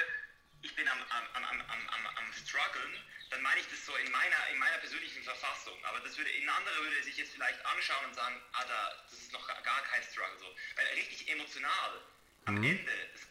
ich 0.63 0.75
bin 0.75 0.87
am, 0.89 1.03
am, 1.03 1.27
am, 1.35 1.45
am, 1.45 1.89
am, 1.89 2.07
am, 2.07 2.33
struggeln, 2.33 3.05
dann 3.31 3.43
meine 3.43 3.61
ich 3.61 3.67
das 3.69 3.85
so 3.85 3.95
in 3.97 4.11
meiner, 4.11 4.49
in 4.53 4.59
meiner 4.59 4.79
persönlichen 4.79 5.23
Verfassung. 5.23 5.79
Aber 5.85 6.01
das 6.01 6.17
würde, 6.17 6.31
ein 6.31 6.49
anderer 6.49 6.81
würde 6.83 7.03
sich 7.03 7.17
jetzt 7.17 7.33
vielleicht 7.33 7.65
anschauen 7.67 8.05
und 8.07 8.15
sagen, 8.15 8.41
ah, 8.53 8.65
da, 8.65 9.05
das 9.11 9.19
ist 9.19 9.33
noch 9.33 9.47
gar 9.47 9.83
kein 9.83 10.03
Struggle. 10.03 10.39
So. 10.39 10.55
Weil 10.77 10.87
richtig 10.95 11.29
emotional 11.29 12.03
am 12.47 12.63
Ende, 12.63 12.93
das, 13.13 13.23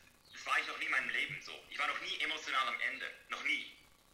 das 0.45 0.53
war 0.53 0.61
ich 0.61 0.67
noch 0.67 0.77
nie 0.77 0.85
in 0.85 0.91
meinem 0.91 1.09
Leben 1.09 1.41
so. 1.41 1.51
Ich 1.71 1.79
war 1.79 1.87
noch 1.87 1.99
nie 2.01 2.19
emotional 2.21 2.67
am 2.67 2.79
Ende. 2.79 3.11
Noch 3.29 3.43
nie. 3.43 3.65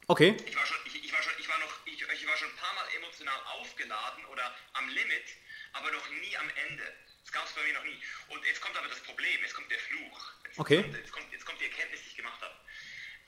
Okay. 0.08 0.36
Ich 0.46 0.56
war 0.56 0.66
schon, 0.66 0.78
ich, 0.86 1.04
ich 1.04 1.12
war 1.12 1.22
schon, 1.22 1.34
ich 1.38 1.48
war 1.48 1.60
noch, 1.60 1.86
ich, 1.86 2.02
ich 2.02 2.28
war 2.28 2.38
schon 2.38 2.50
ein 2.50 2.56
paar 2.56 2.74
Mal 2.74 2.88
emotional 2.96 3.40
aufgeladen 3.60 4.26
oder 4.28 4.56
am 4.74 4.88
Limit, 4.88 5.26
aber 5.74 5.92
noch 5.92 6.10
nie 6.10 6.38
am 6.38 6.50
Ende. 6.50 6.96
Das 7.24 7.34
gab 7.34 7.46
es 7.46 7.52
bei 7.52 7.64
mir 7.64 7.74
noch 7.74 7.84
nie. 7.84 8.02
Und 8.30 8.46
jetzt 8.46 8.62
kommt 8.62 8.78
aber 8.78 8.88
das 8.88 9.02
Problem, 9.02 9.42
jetzt 9.42 9.54
kommt 9.54 9.70
der 9.70 9.80
Fluch. 9.80 10.34
Jetzt 10.46 10.60
Okay. 10.60 10.82
Kommt, 10.82 10.98
jetzt, 10.98 11.12
kommt, 11.12 11.34
jetzt 11.34 11.46
kommt 11.46 11.60
die 11.60 11.66
Erkenntnis, 11.66 12.02
die 12.02 12.08
ich 12.08 12.16
gemacht 12.16 12.42
habe. 12.42 12.56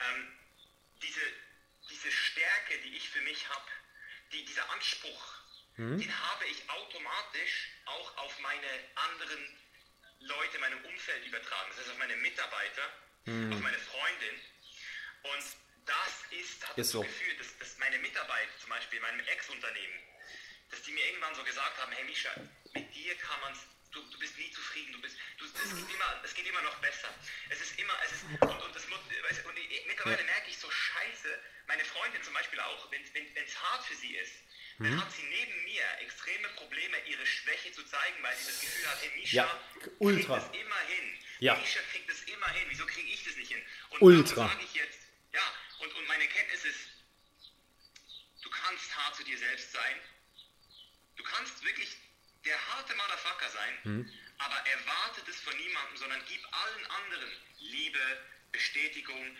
Ähm, 0.00 0.38
diese, 1.02 1.20
diese 1.90 2.10
Stärke, 2.10 2.78
die 2.84 2.96
ich 2.96 3.08
für 3.10 3.20
mich 3.20 3.46
habe, 3.50 3.70
die, 4.32 4.44
dieser 4.46 4.68
Anspruch, 4.70 5.34
den 5.76 6.20
habe 6.30 6.46
ich 6.46 6.70
automatisch 6.70 7.68
auch 7.86 8.16
auf 8.18 8.38
meine 8.38 8.68
anderen 8.94 9.58
Leute 10.24 10.54
in 10.56 10.60
meinem 10.60 10.84
Umfeld 10.84 11.26
übertragen. 11.26 11.68
Das 11.70 11.80
heißt 11.80 11.90
auf 11.90 11.98
meine 11.98 12.16
Mitarbeiter, 12.16 12.82
auf 13.26 13.60
meine 13.60 13.78
Freundin. 13.78 14.34
Und 15.22 15.44
das 15.86 16.14
ist, 16.30 16.66
hat 16.68 16.78
Ist 16.78 16.90
so. 16.90 17.02
geführt, 17.02 17.40
dass, 17.40 17.58
dass 17.58 17.78
meine 17.78 17.98
Mitarbeiter 17.98 18.50
zum 18.60 18.70
Beispiel 18.70 18.98
in 18.98 19.02
meinem 19.02 19.20
Ex-Unternehmen, 19.26 20.00
dass 20.70 20.82
die 20.82 20.92
mir 20.92 21.04
irgendwann 21.06 21.34
so 21.34 21.44
gesagt 21.44 21.78
haben, 21.78 21.92
hey 21.92 22.04
Misha, 22.04 22.30
mit 22.72 22.94
dir 22.94 23.14
kann 23.16 23.40
man 23.40 23.54
du, 23.94 24.02
du 24.10 24.18
bist 24.18 24.36
nie 24.36 24.50
zufrieden, 24.50 24.92
du 24.92 25.00
bist, 25.00 25.16
du, 25.38 25.44
es, 25.44 25.52
geht 25.54 25.94
immer, 25.94 26.20
es 26.24 26.34
geht 26.34 26.46
immer 26.46 26.62
noch 26.62 26.76
besser. 26.80 27.08
Es 27.48 27.60
ist 27.60 27.78
immer, 27.78 27.94
es 28.04 28.12
ist, 28.12 28.24
und, 28.24 28.62
und, 28.62 28.74
das, 28.74 28.84
und 28.84 29.56
ich, 29.56 29.86
mittlerweile 29.86 30.22
merke 30.24 30.50
ich 30.50 30.58
so, 30.58 30.70
scheiße, 30.70 31.38
meine 31.66 31.84
Freundin 31.84 32.22
zum 32.22 32.34
Beispiel 32.34 32.60
auch, 32.60 32.90
wenn 32.90 33.02
es 33.02 33.62
hart 33.62 33.84
für 33.86 33.94
sie 33.94 34.16
ist, 34.16 34.34
Mhm. 34.78 34.84
dann 34.90 35.00
hat 35.04 35.12
sie 35.12 35.22
neben 35.22 35.64
mir 35.64 35.84
extreme 36.00 36.48
Probleme, 36.50 36.96
ihre 37.06 37.24
Schwäche 37.26 37.70
zu 37.72 37.84
zeigen, 37.84 38.22
weil 38.22 38.36
sie 38.36 38.46
das 38.46 38.60
Gefühl 38.60 38.86
hat, 38.90 39.02
hey 39.02 39.10
Misha, 39.14 39.36
Ja, 39.36 39.60
ultra. 39.98 40.38
kriegt 40.38 40.52
das 40.52 40.60
immer 40.60 40.80
hin. 40.88 41.18
Ja. 41.40 41.54
Misha 41.56 41.80
kriegt 41.92 42.10
das 42.10 42.20
immer 42.22 42.48
hin, 42.50 42.64
wieso 42.70 42.86
kriege 42.86 43.08
ich 43.08 43.24
das 43.24 43.36
nicht 43.36 43.52
hin? 43.52 43.62
Und 43.90 44.02
Ultra. 44.02 44.48
sage 44.48 44.64
ich 44.64 44.74
jetzt, 44.74 44.98
ja, 45.32 45.42
und, 45.78 45.92
und 45.94 46.06
meine 46.08 46.24
Erkenntnis 46.24 46.64
ist, 46.64 46.80
du 48.42 48.50
kannst 48.50 48.96
hart 48.96 49.16
zu 49.16 49.24
dir 49.24 49.38
selbst 49.38 49.72
sein, 49.72 50.00
du 51.16 51.22
kannst 51.24 51.64
wirklich 51.64 51.96
der 52.44 52.58
harte 52.74 52.94
Motherfucker 52.94 53.48
sein, 53.50 53.78
Mhm. 53.84 54.12
aber 54.38 54.56
erwarte 54.66 55.22
das 55.26 55.36
von 55.36 55.56
niemandem, 55.56 55.96
sondern 55.96 56.22
gib 56.28 56.40
allen 56.52 56.86
anderen 56.86 57.30
Liebe, 57.60 58.24
Bestätigung, 58.52 59.36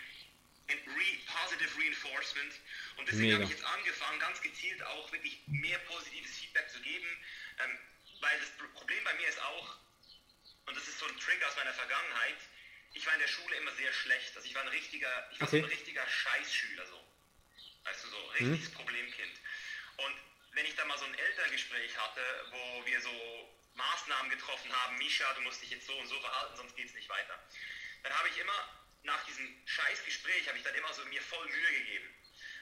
re 0.68 1.18
positive 1.26 1.78
reinforcement. 1.78 2.60
Und 2.96 3.08
deswegen 3.08 3.32
habe 3.34 3.44
ich 3.44 3.50
jetzt 3.50 3.64
angefangen, 3.64 4.18
ganz 4.18 4.40
gezielt 4.40 4.82
auch 4.84 5.10
wirklich 5.12 5.42
mehr 5.46 5.78
positives 5.80 6.36
Feedback 6.38 6.68
zu 6.70 6.80
geben, 6.80 7.06
ähm, 7.58 7.78
weil 8.20 8.38
das 8.38 8.50
Pro- 8.56 8.68
Problem 8.68 9.02
bei 9.04 9.14
mir 9.14 9.28
ist 9.28 9.40
auch, 9.42 9.76
und 10.66 10.76
das 10.76 10.88
ist 10.88 10.98
so 10.98 11.06
ein 11.06 11.16
Trick 11.18 11.42
aus 11.44 11.56
meiner 11.56 11.72
Vergangenheit, 11.74 12.36
ich 12.92 13.04
war 13.06 13.12
in 13.14 13.20
der 13.20 13.28
Schule 13.28 13.56
immer 13.56 13.72
sehr 13.72 13.92
schlecht. 13.92 14.36
Also 14.36 14.48
ich 14.48 14.54
war 14.54 14.62
ein 14.62 14.68
richtiger, 14.68 15.28
ich 15.30 15.40
war 15.40 15.48
so 15.48 15.56
Okay. 15.56 15.64
ein 15.64 15.68
richtiger 15.68 16.06
Scheißschüler 16.06 16.86
so. 16.86 17.06
Weißt 17.84 18.04
du, 18.04 18.08
so 18.08 18.24
richtiges 18.26 18.70
Problemkind. 18.70 19.40
Und 19.96 20.16
wenn 20.52 20.64
ich 20.64 20.74
da 20.74 20.84
mal 20.84 20.96
so 20.96 21.04
ein 21.04 21.14
Elterngespräch 21.14 21.98
hatte, 21.98 22.46
wo 22.50 22.86
wir 22.86 23.00
so 23.00 23.50
Maßnahmen 23.74 24.30
getroffen 24.30 24.72
haben, 24.72 24.96
Misha, 24.96 25.30
du 25.34 25.40
musst 25.42 25.60
dich 25.60 25.70
jetzt 25.70 25.86
so 25.86 25.98
und 25.98 26.06
so 26.06 26.18
verhalten, 26.20 26.56
sonst 26.56 26.74
geht's 26.76 26.94
nicht 26.94 27.08
weiter. 27.08 27.38
Dann 28.04 28.12
habe 28.14 28.28
ich 28.28 28.38
immer, 28.38 28.83
nach 29.04 29.24
diesem 29.26 29.46
Scheißgespräch, 29.66 30.48
habe 30.48 30.58
ich 30.58 30.64
dann 30.64 30.74
immer 30.74 30.92
so 30.92 31.04
mir 31.06 31.22
voll 31.22 31.46
Mühe 31.48 31.72
gegeben. 31.78 32.14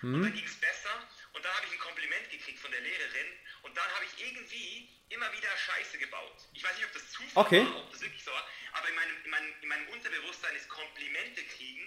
Und 0.02 0.22
dann 0.22 0.32
ging 0.34 0.44
es 0.44 0.56
besser 0.58 1.08
und 1.32 1.44
dann 1.44 1.54
habe 1.54 1.66
ich 1.66 1.72
ein 1.74 1.78
Kompliment 1.78 2.28
gekriegt 2.28 2.58
von 2.58 2.72
der 2.72 2.80
Lehrerin 2.80 3.26
und 3.62 3.76
dann 3.76 3.88
habe 3.94 4.04
ich 4.04 4.26
irgendwie 4.26 4.90
immer 5.10 5.32
wieder 5.32 5.56
Scheiße 5.56 5.96
gebaut. 5.98 6.38
Ich 6.54 6.64
weiß 6.64 6.74
nicht, 6.76 6.86
ob 6.86 6.92
das 6.92 7.08
Zufall 7.12 7.44
Okay. 7.46 7.64
war, 7.64 7.76
ob 7.84 7.90
das 7.92 8.00
wirklich 8.00 8.24
so 8.24 8.32
war, 8.32 8.44
aber 8.72 8.88
in 8.88 8.94
meinem, 8.96 9.24
in 9.24 9.30
meinem, 9.30 9.54
in 9.62 9.68
meinem 9.68 9.88
Unterbewusstsein 9.90 10.56
ist 10.56 10.68
Komplimente 10.68 11.44
kriegen 11.44 11.86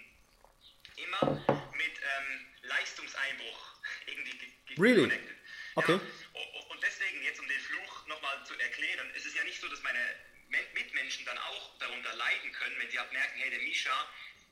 immer 0.96 1.44
mit 1.76 2.00
ähm, 2.02 2.46
Leistungseinbruch 2.62 3.82
irgendwie 4.06 4.38
ge- 4.38 4.50
ge- 4.68 4.78
Really? 4.80 5.02
connected. 5.02 5.36
Okay. 5.76 6.00
Ja, 6.00 6.42
und 6.70 6.82
deswegen 6.82 7.22
jetzt, 7.24 7.42
um 7.42 7.48
den 7.50 7.60
Fluch 7.60 8.06
nochmal 8.08 8.46
zu 8.46 8.58
erklären, 8.58 9.10
ist 9.16 9.26
es 9.26 9.36
ja 9.36 9.44
nicht 9.44 9.60
so, 9.60 9.68
dass 9.68 9.82
meine 9.84 10.00
Men- 10.48 10.74
Mitmenschen 10.74 11.26
dann 11.26 11.38
auch 11.38 11.78
darunter 11.80 12.14
leiden 12.16 12.50
können, 12.54 12.80
wenn 12.80 12.90
sie 12.90 12.98
halt 12.98 13.12
merken, 13.12 13.40
hey, 13.40 13.50
der 13.50 13.60
Misha, 13.60 14.10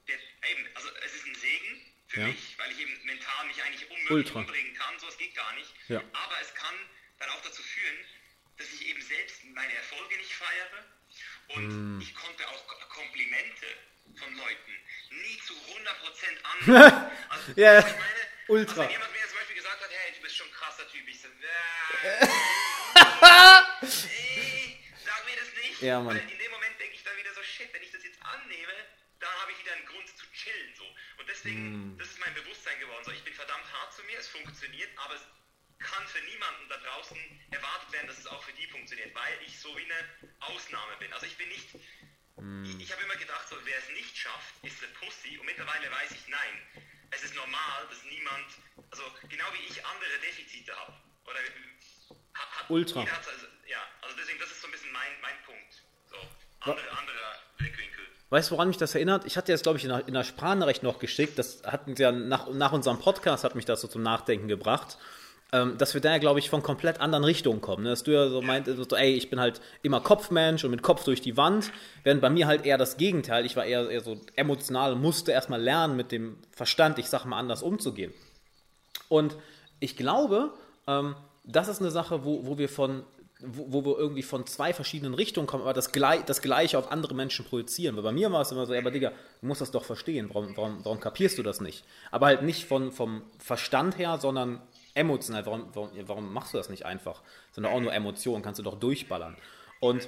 der, 0.07 0.17
eben, 0.51 0.67
also 0.75 0.89
es 1.05 1.13
ist 1.15 1.25
ein 1.25 1.36
Segen 1.36 1.81
für 2.07 2.19
Ja. 2.22 2.27
mich, 2.27 2.57
weil 2.57 2.72
ich 2.72 2.79
eben 2.79 3.05
mental 3.05 3.45
mich 3.48 3.62
eigentlich 3.63 3.89
unmöglich 3.89 4.12
Ultra. 4.27 4.39
umbringen 4.39 4.74
kann, 4.75 5.00
sowas 5.00 5.17
geht 5.17 5.33
gar 5.36 5.53
nicht. 5.55 5.74
Ja. 5.88 6.00
Aber 6.13 6.41
es 6.41 6.53
kann 6.55 6.75
dann 7.19 7.29
auch 7.29 7.41
dazu 7.41 7.62
führen, 7.63 7.98
dass 8.57 8.67
ich 8.72 8.88
eben 8.88 9.01
selbst 9.01 9.43
meine 9.45 9.74
Erfolge 9.74 10.15
nicht 10.17 10.33
feiere 10.33 10.86
und 11.50 11.69
Hm. 11.69 12.01
ich 12.01 12.13
konnte 12.15 12.48
auch 12.48 12.89
Komplimente 12.89 13.65
von 14.19 14.36
Leuten 14.38 14.72
nie 15.10 15.39
zu 15.45 15.53
100% 15.53 16.43
annehmen. 16.43 17.12
Also, 17.29 17.51
Ja, 17.55 17.81
meine, 17.81 18.27
ultra. 18.48 18.72
Also, 18.72 18.81
wenn 18.83 18.91
jemand 18.91 19.12
mir 19.12 19.27
zum 19.27 19.38
Beispiel 19.38 19.55
gesagt 19.55 19.81
hat, 19.81 19.89
hey, 19.91 20.13
du 20.15 20.22
bist 20.22 20.36
schon 20.36 20.48
ein 20.48 20.53
krasser 20.53 20.88
Typ, 20.91 21.07
ich 21.07 21.19
so, 21.22 21.27
äh, 21.27 21.31
ey, 23.81 24.79
sag 25.05 25.25
mir 25.25 25.36
das 25.36 25.50
nicht. 25.63 25.81
Ja, 25.81 26.00
Mann. 26.00 26.15
Weil 26.15 26.29
in 26.29 26.38
dem 26.39 26.51
Moment 26.51 26.79
denke 26.79 26.95
ich 26.95 27.03
dann 27.03 27.17
wieder 27.17 27.33
so, 27.33 27.41
shit, 27.43 27.74
wenn 27.74 27.81
ich 27.83 27.91
das 27.91 28.03
jetzt 28.03 28.19
annehme, 28.24 28.74
dann 29.24 29.42
habe 29.42 29.51
ich 29.51 29.60
wieder 29.60 29.74
einen 29.74 29.86
Grund 29.86 30.08
zu 30.10 30.25
chillen. 30.32 30.75
So. 30.75 30.86
Und 31.18 31.27
deswegen, 31.30 31.63
Hm. 31.74 31.98
das 31.98 32.10
ist 32.10 32.20
mein 32.20 32.34
Bewusstsein 32.34 32.77
geworden. 32.80 33.03
So, 33.06 33.12
ich 33.12 33.24
bin 33.24 33.34
verdammt 33.34 33.72
hart 33.72 33.94
zu 33.94 34.03
mir, 34.03 34.18
es 34.20 34.27
funktioniert, 34.27 34.89
aber 34.98 35.15
es 35.15 35.24
kann 35.80 36.08
für 36.08 36.22
niemanden 36.22 36.70
da 36.70 36.77
draußen 36.77 37.18
erwartet 37.51 37.92
werden, 37.92 38.08
dass 38.08 38.18
es 38.18 38.27
auch 38.27 38.44
für 38.44 38.53
die 38.53 38.68
funktioniert, 38.68 39.13
weil 39.15 39.39
ich 39.46 39.60
so 39.60 39.75
wie 39.77 39.84
eine 39.84 40.32
Ausnahme 40.39 40.96
bin. 40.98 41.12
Also 41.13 41.25
ich 41.25 41.38
bin 41.38 41.48
nicht, 41.50 41.68
Hm. 42.36 42.65
ich, 42.65 42.82
ich 42.88 42.92
habe 42.92 43.03
immer 43.03 43.15
gedacht, 43.15 43.48
so, 43.48 43.56
wer 43.63 43.77
es 43.77 43.89
nicht 43.89 44.18
schafft, 44.18 44.53
ist 44.63 44.84
eine 44.84 44.92
Pussy 44.94 45.38
und 45.38 45.46
mittlerweile 45.46 45.89
weiß 45.92 46.12
ich, 46.12 46.27
nein, 46.27 46.68
es 47.12 47.24
ist 47.24 47.36
normal, 47.36 47.88
dass 47.89 48.03
niemand, 48.06 48.48
also 48.92 49.03
genau 49.30 49.46
wie 49.53 49.65
ich 49.72 49.86
andere 49.86 50.20
Defizite 50.20 50.75
habe. 50.75 50.94
Oder 51.25 51.39
hat, 52.34 52.60
hat, 52.60 52.70
Ultra. 52.70 53.01
also, 53.03 53.48
ja, 53.68 53.88
also 54.01 54.15
deswegen, 54.18 54.39
das 54.39 54.51
ist 54.51 54.62
so 54.62 54.68
ein 54.68 54.72
bisschen 54.72 54.92
mein, 54.92 55.22
mein 55.22 55.42
Punkt. 55.44 55.84
So, 56.10 56.18
andere, 56.62 56.84
Blickwinkel. 57.58 57.73
Weißt 58.34 58.50
du, 58.50 58.56
woran 58.56 58.68
mich 58.68 58.78
das 58.78 58.96
erinnert? 58.96 59.25
Ich 59.25 59.38
hatte 59.38 59.52
jetzt, 59.52 59.62
glaube 59.62 59.78
ich, 59.78 59.84
in 59.84 59.92
der, 59.92 60.08
in 60.08 60.16
der 60.16 60.24
Sprachnachricht 60.24 60.82
noch 60.82 60.98
geschickt. 60.98 61.38
Das 61.38 61.62
hatten 61.68 61.96
sie 61.96 62.02
ja 62.02 62.12
nach, 62.12 62.52
nach 62.52 62.72
unserem 62.72 62.98
Podcast 62.98 63.44
hat 63.44 63.54
mich 63.54 63.66
das 63.66 63.80
so 63.80 63.88
zum 63.88 64.02
Nachdenken 64.02 64.48
gebracht. 64.48 64.98
ähm, 65.52 65.78
dass 65.78 65.94
wir 65.94 66.02
da 66.02 66.13
ja, 66.13 66.18
glaube 66.18 66.40
ich, 66.40 66.50
von 66.50 66.63
komplett 66.63 67.00
anderen 67.00 67.25
Richtungen 67.25 67.62
kommen. 67.62 67.84
Ne? 67.84 67.92
Dass 67.92 68.02
du 68.02 68.10
ja 68.10 68.28
so 68.30 68.42
meintest, 68.42 68.90
so, 68.90 68.96
ey, 68.96 69.13
ich 69.13 69.30
bin 69.30 69.40
halt 69.40 69.62
immer 69.84 70.02
Kopfmensch 70.02 70.63
und 70.63 70.72
mit 70.72 70.82
Kopf 70.82 71.04
durch 71.04 71.22
die 71.22 71.38
Wand, 71.38 71.72
während 72.04 72.22
bei 72.22 72.32
mir 72.32 72.48
halt 72.48 72.66
eher 72.66 72.80
das 72.80 72.98
Gegenteil. 72.98 73.46
Ich 73.46 73.56
war 73.56 73.66
eher, 73.66 73.88
eher 73.88 74.02
so 74.02 74.20
emotional, 74.36 74.96
musste 74.96 75.32
erstmal 75.32 75.62
lernen, 75.62 75.96
mit 75.96 76.12
dem 76.12 76.38
Verstand, 76.50 76.98
ich 76.98 77.10
sag 77.10 77.25
mal, 77.25 77.38
anders 77.38 77.62
umzugehen. 77.62 78.16
Und 79.10 79.38
ich 79.80 79.96
glaube, 79.96 80.54
ähm, 80.88 81.16
das 81.44 81.68
ist 81.68 81.82
eine 81.82 81.92
Sache, 81.92 82.25
wo, 82.25 82.48
wo 82.48 82.58
wir 82.58 82.68
von 82.68 83.04
wo, 83.45 83.65
wo 83.73 83.85
wir 83.85 83.97
irgendwie 83.97 84.23
von 84.23 84.45
zwei 84.45 84.73
verschiedenen 84.73 85.13
Richtungen 85.13 85.47
kommen, 85.47 85.63
aber 85.63 85.73
das, 85.73 85.91
Gle 85.91 86.23
das 86.25 86.41
Gleiche 86.41 86.77
auf 86.77 86.91
andere 86.91 87.13
Menschen 87.13 87.45
projizieren. 87.45 87.95
Weil 87.95 88.03
bei 88.03 88.12
mir 88.12 88.31
war 88.31 88.41
es 88.41 88.51
immer 88.51 88.65
so, 88.65 88.73
ja, 88.73 88.79
aber 88.79 88.91
Digga, 88.91 89.12
du 89.41 89.47
musst 89.47 89.62
das 89.62 89.71
doch 89.71 89.83
verstehen, 89.83 90.29
warum, 90.31 90.55
warum, 90.55 90.79
warum 90.83 91.00
kapierst 91.00 91.38
du 91.38 91.43
das 91.43 91.62
nicht? 91.62 91.83
Aber 92.12 92.27
halt 92.27 92.41
nicht 92.43 92.65
von, 92.65 92.91
vom 92.91 93.21
Verstand 93.39 93.97
her, 93.97 94.17
sondern 94.17 94.62
emotional. 94.93 95.45
Warum, 95.45 95.65
warum, 95.73 95.89
warum 96.05 96.33
machst 96.33 96.53
du 96.53 96.57
das 96.57 96.69
nicht 96.69 96.85
einfach? 96.85 97.21
Sondern 97.51 97.73
auch 97.73 97.81
nur 97.81 97.93
Emotionen, 97.93 98.43
kannst 98.43 98.59
du 98.59 98.63
doch 98.63 98.79
durchballern. 98.79 99.35
Und 99.79 100.07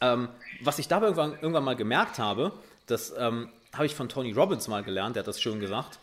ähm, 0.00 0.28
was 0.60 0.78
ich 0.78 0.88
dabei 0.88 1.06
irgendwann, 1.06 1.32
irgendwann 1.34 1.64
mal 1.64 1.76
gemerkt 1.76 2.18
habe, 2.18 2.52
das 2.86 3.12
ähm, 3.16 3.48
habe 3.72 3.86
ich 3.86 3.94
von 3.94 4.08
Tony 4.08 4.32
Robbins 4.32 4.68
mal 4.68 4.82
gelernt, 4.82 5.16
der 5.16 5.22
hat 5.22 5.28
das 5.28 5.40
schön 5.40 5.60
gesagt. 5.60 5.98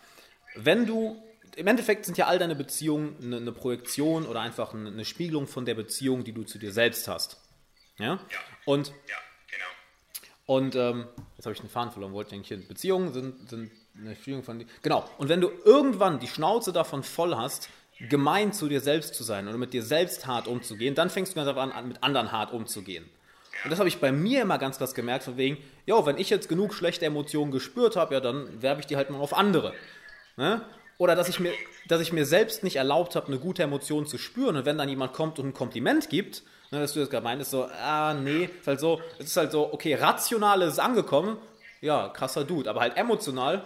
Wenn 0.55 0.85
du 0.85 1.21
im 1.55 1.67
Endeffekt 1.67 2.05
sind 2.05 2.17
ja 2.17 2.27
all 2.27 2.39
deine 2.39 2.55
Beziehungen 2.55 3.15
eine, 3.21 3.37
eine 3.37 3.51
Projektion 3.51 4.25
oder 4.25 4.41
einfach 4.41 4.73
eine, 4.73 4.89
eine, 4.89 5.05
Spiegelung 5.05 5.47
von 5.47 5.65
der 5.65 5.75
Beziehung, 5.75 6.23
die 6.23 6.31
du 6.31 6.43
zu 6.43 6.57
dir 6.57 6.71
selbst 6.71 7.07
hast. 7.07 7.39
Ja? 7.97 8.05
Ja. 8.05 8.19
Und, 8.65 8.87
Ja, 9.07 9.15
genau. 9.51 10.57
und 10.57 10.75
ähm, 10.75 11.07
jetzt 11.35 11.45
habe 11.45 11.53
ich 11.53 11.61
den 11.61 11.69
Faden 11.69 11.91
verloren, 11.91 12.13
wollte 12.13 12.29
ich 12.29 12.35
eigentlich 12.35 12.47
hin. 12.47 12.67
Beziehungen 12.67 13.13
sind, 13.13 13.49
sind 13.49 13.71
eine 13.97 14.15
Spiegelung 14.15 14.43
von. 14.43 14.65
Genau. 14.81 15.09
Und 15.17 15.29
wenn 15.29 15.41
du 15.41 15.49
irgendwann 15.65 16.19
die 16.19 16.27
Schnauze 16.27 16.73
davon 16.73 17.03
voll 17.03 17.35
hast, 17.35 17.69
gemein 18.07 18.53
zu 18.53 18.69
dir 18.69 18.79
selbst 18.79 19.13
zu 19.13 19.23
sein 19.23 19.47
oder 19.47 19.57
mit 19.57 19.73
dir 19.73 19.83
selbst 19.83 20.25
hart 20.25 20.47
umzugehen, 20.47 20.95
dann 20.95 21.09
fängst 21.09 21.33
du 21.33 21.35
ganz 21.35 21.49
einfach 21.49 21.75
an, 21.75 21.87
mit 21.87 22.01
anderen 22.01 22.31
hart 22.31 22.53
umzugehen. 22.53 23.09
Und 23.63 23.71
das 23.71 23.79
habe 23.79 23.89
ich 23.89 23.99
bei 23.99 24.11
mir 24.11 24.41
immer 24.41 24.57
ganz 24.57 24.77
krass 24.77 24.95
gemerkt, 24.95 25.25
von 25.25 25.35
wegen, 25.35 25.57
ja, 25.85 26.05
wenn 26.05 26.17
ich 26.17 26.29
jetzt 26.29 26.47
genug 26.47 26.73
schlechte 26.73 27.05
Emotionen 27.05 27.51
gespürt 27.51 27.97
habe, 27.97 28.13
ja, 28.13 28.21
dann 28.21 28.61
werbe 28.61 28.79
ich 28.79 28.87
die 28.87 28.95
halt 28.95 29.09
mal 29.09 29.19
auf 29.19 29.33
andere. 29.33 29.73
Ne? 30.37 30.61
Oder 30.99 31.15
dass 31.15 31.27
ich, 31.29 31.39
mir, 31.39 31.53
dass 31.87 32.01
ich 32.01 32.13
mir 32.13 32.25
selbst 32.25 32.63
nicht 32.63 32.75
erlaubt 32.75 33.15
habe, 33.15 33.27
eine 33.27 33.39
gute 33.39 33.63
Emotion 33.63 34.05
zu 34.05 34.19
spüren. 34.19 34.55
Und 34.55 34.65
wenn 34.65 34.77
dann 34.77 34.89
jemand 34.89 35.13
kommt 35.13 35.39
und 35.39 35.47
ein 35.47 35.53
Kompliment 35.53 36.09
gibt, 36.09 36.43
ne, 36.71 36.79
dass 36.79 36.93
du 36.93 36.99
das 36.99 37.09
gerade 37.09 37.23
meinst, 37.23 37.51
so, 37.51 37.65
ah, 37.65 38.13
nee, 38.13 38.49
ist 38.59 38.67
halt 38.67 38.79
so, 38.79 39.01
es 39.17 39.27
ist 39.27 39.37
halt 39.37 39.51
so, 39.51 39.73
okay, 39.73 39.95
rational 39.95 40.61
ist 40.61 40.73
es 40.73 40.79
angekommen, 40.79 41.37
ja, 41.81 42.09
krasser 42.09 42.43
Dude, 42.43 42.69
aber 42.69 42.81
halt 42.81 42.97
emotional, 42.97 43.63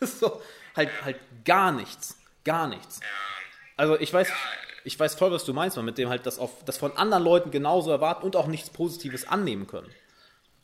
so, 0.00 0.40
halt, 0.76 0.90
halt 1.04 1.18
gar 1.44 1.72
nichts, 1.72 2.18
gar 2.44 2.68
nichts. 2.68 3.00
Also 3.76 3.98
ich 3.98 4.12
weiß, 4.12 4.30
ich 4.84 4.98
weiß 4.98 5.14
voll, 5.14 5.32
was 5.32 5.44
du 5.44 5.52
meinst, 5.52 5.76
man, 5.76 5.86
mit 5.86 5.98
dem 5.98 6.08
halt 6.08 6.26
das, 6.26 6.38
auf, 6.38 6.64
das 6.64 6.76
von 6.76 6.96
anderen 6.96 7.24
Leuten 7.24 7.50
genauso 7.50 7.90
erwarten 7.90 8.24
und 8.24 8.36
auch 8.36 8.46
nichts 8.46 8.70
Positives 8.70 9.26
annehmen 9.26 9.66
können. 9.66 9.92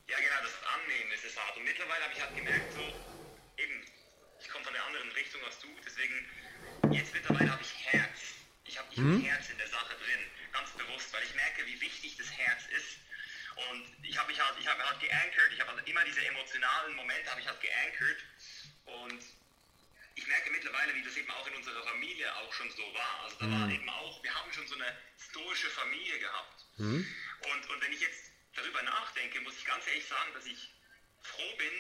Ja, 0.09 0.17
genau, 0.17 0.43
das 0.43 0.53
Annehmen 0.75 1.13
ist 1.15 1.25
es 1.25 1.37
hart. 1.39 1.57
Und 1.57 1.65
mittlerweile 1.65 2.05
habe 2.05 2.13
ich 2.15 2.21
halt 2.21 2.37
gemerkt, 2.37 2.73
so, 2.75 2.81
eben, 3.63 3.83
ich 4.41 4.49
komme 4.49 4.65
von 4.65 4.75
der 4.75 4.85
anderen 4.85 5.11
Richtung 5.13 5.41
als 5.47 5.59
du, 5.59 5.69
deswegen, 5.85 6.95
jetzt 6.95 7.15
mittlerweile 7.15 7.51
habe 7.51 7.63
ich 7.63 7.87
Herz. 7.87 8.31
Ich 8.93 8.99
habe 8.99 9.11
ich 9.17 9.25
hab 9.25 9.33
Herz 9.33 9.51
in 9.51 9.59
der 9.59 9.69
Sache 9.69 9.97
drin, 9.97 10.21
ganz 10.53 10.71
bewusst, 10.73 11.13
weil 11.13 11.23
ich 11.25 11.35
merke, 11.35 11.67
wie 11.67 11.81
wichtig 11.81 12.17
das 12.17 12.31
Herz 12.31 12.63
ist. 12.77 12.99
Und 13.71 14.05
ich 14.05 14.17
habe 14.19 14.31
mich 14.31 14.41
halt, 14.41 14.59
ich 14.59 14.67
habe 14.67 14.83
halt 14.83 15.01
geankert. 15.01 15.53
Ich 15.53 15.61
habe 15.61 15.73
halt 15.73 15.87
immer 15.89 16.05
diese 16.05 16.25
emotionalen 16.25 16.95
Momente 16.97 17.31
habe 17.31 17.41
ich 17.41 17.47
halt 17.47 17.61
geankert. 17.61 18.25
Und 18.87 19.23
ich 20.15 20.27
merke 20.27 20.51
mittlerweile, 20.51 20.95
wie 20.95 21.03
das 21.03 21.17
eben 21.17 21.31
auch 21.31 21.47
in 21.47 21.55
unserer 21.55 21.83
Familie 21.85 22.35
auch 22.37 22.53
schon 22.53 22.71
so 22.71 22.95
war. 22.95 23.21
Also 23.25 23.37
da 23.39 23.51
war 23.51 23.71
eben 23.71 23.89
auch, 23.89 24.23
wir 24.23 24.35
haben 24.35 24.53
schon 24.53 24.67
so 24.67 24.75
eine 24.75 24.97
stoische 25.19 25.71
Familie 25.71 26.19
gehabt. 26.19 26.65
Und, 27.53 27.71
und 27.71 27.81
wenn 27.83 27.93
ich 27.93 28.01
jetzt 28.01 28.33
darüber 28.55 28.83
nachdenke, 28.83 29.41
muss 29.43 29.57
ich 29.57 29.65
ganz 29.65 29.87
ehrlich 29.87 30.07
sagen, 30.07 30.33
dass 30.35 30.47
ich 30.47 30.71
froh 31.23 31.57
bin, 31.57 31.73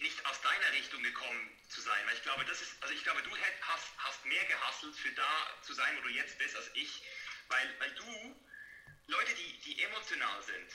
nicht 0.00 0.24
aus 0.26 0.40
deiner 0.40 0.72
Richtung 0.72 1.02
gekommen 1.02 1.50
zu 1.68 1.80
sein. 1.80 2.00
Weil 2.06 2.14
ich 2.14 2.22
glaube, 2.22 2.44
das 2.44 2.60
ist, 2.60 2.82
also 2.82 2.94
ich 2.94 3.02
glaube, 3.04 3.22
du 3.22 3.30
hast, 3.30 3.84
hast 3.98 4.24
mehr 4.24 4.44
gehasselt 4.44 4.96
für 4.96 5.12
da 5.12 5.60
zu 5.62 5.72
sein, 5.74 5.96
wo 5.98 6.02
du 6.02 6.08
jetzt 6.08 6.38
bist, 6.38 6.56
als 6.56 6.70
ich. 6.74 7.02
Weil, 7.48 7.74
weil 7.78 7.94
du, 7.94 8.36
Leute, 9.08 9.34
die, 9.34 9.60
die 9.60 9.82
emotional 9.82 10.42
sind, 10.42 10.72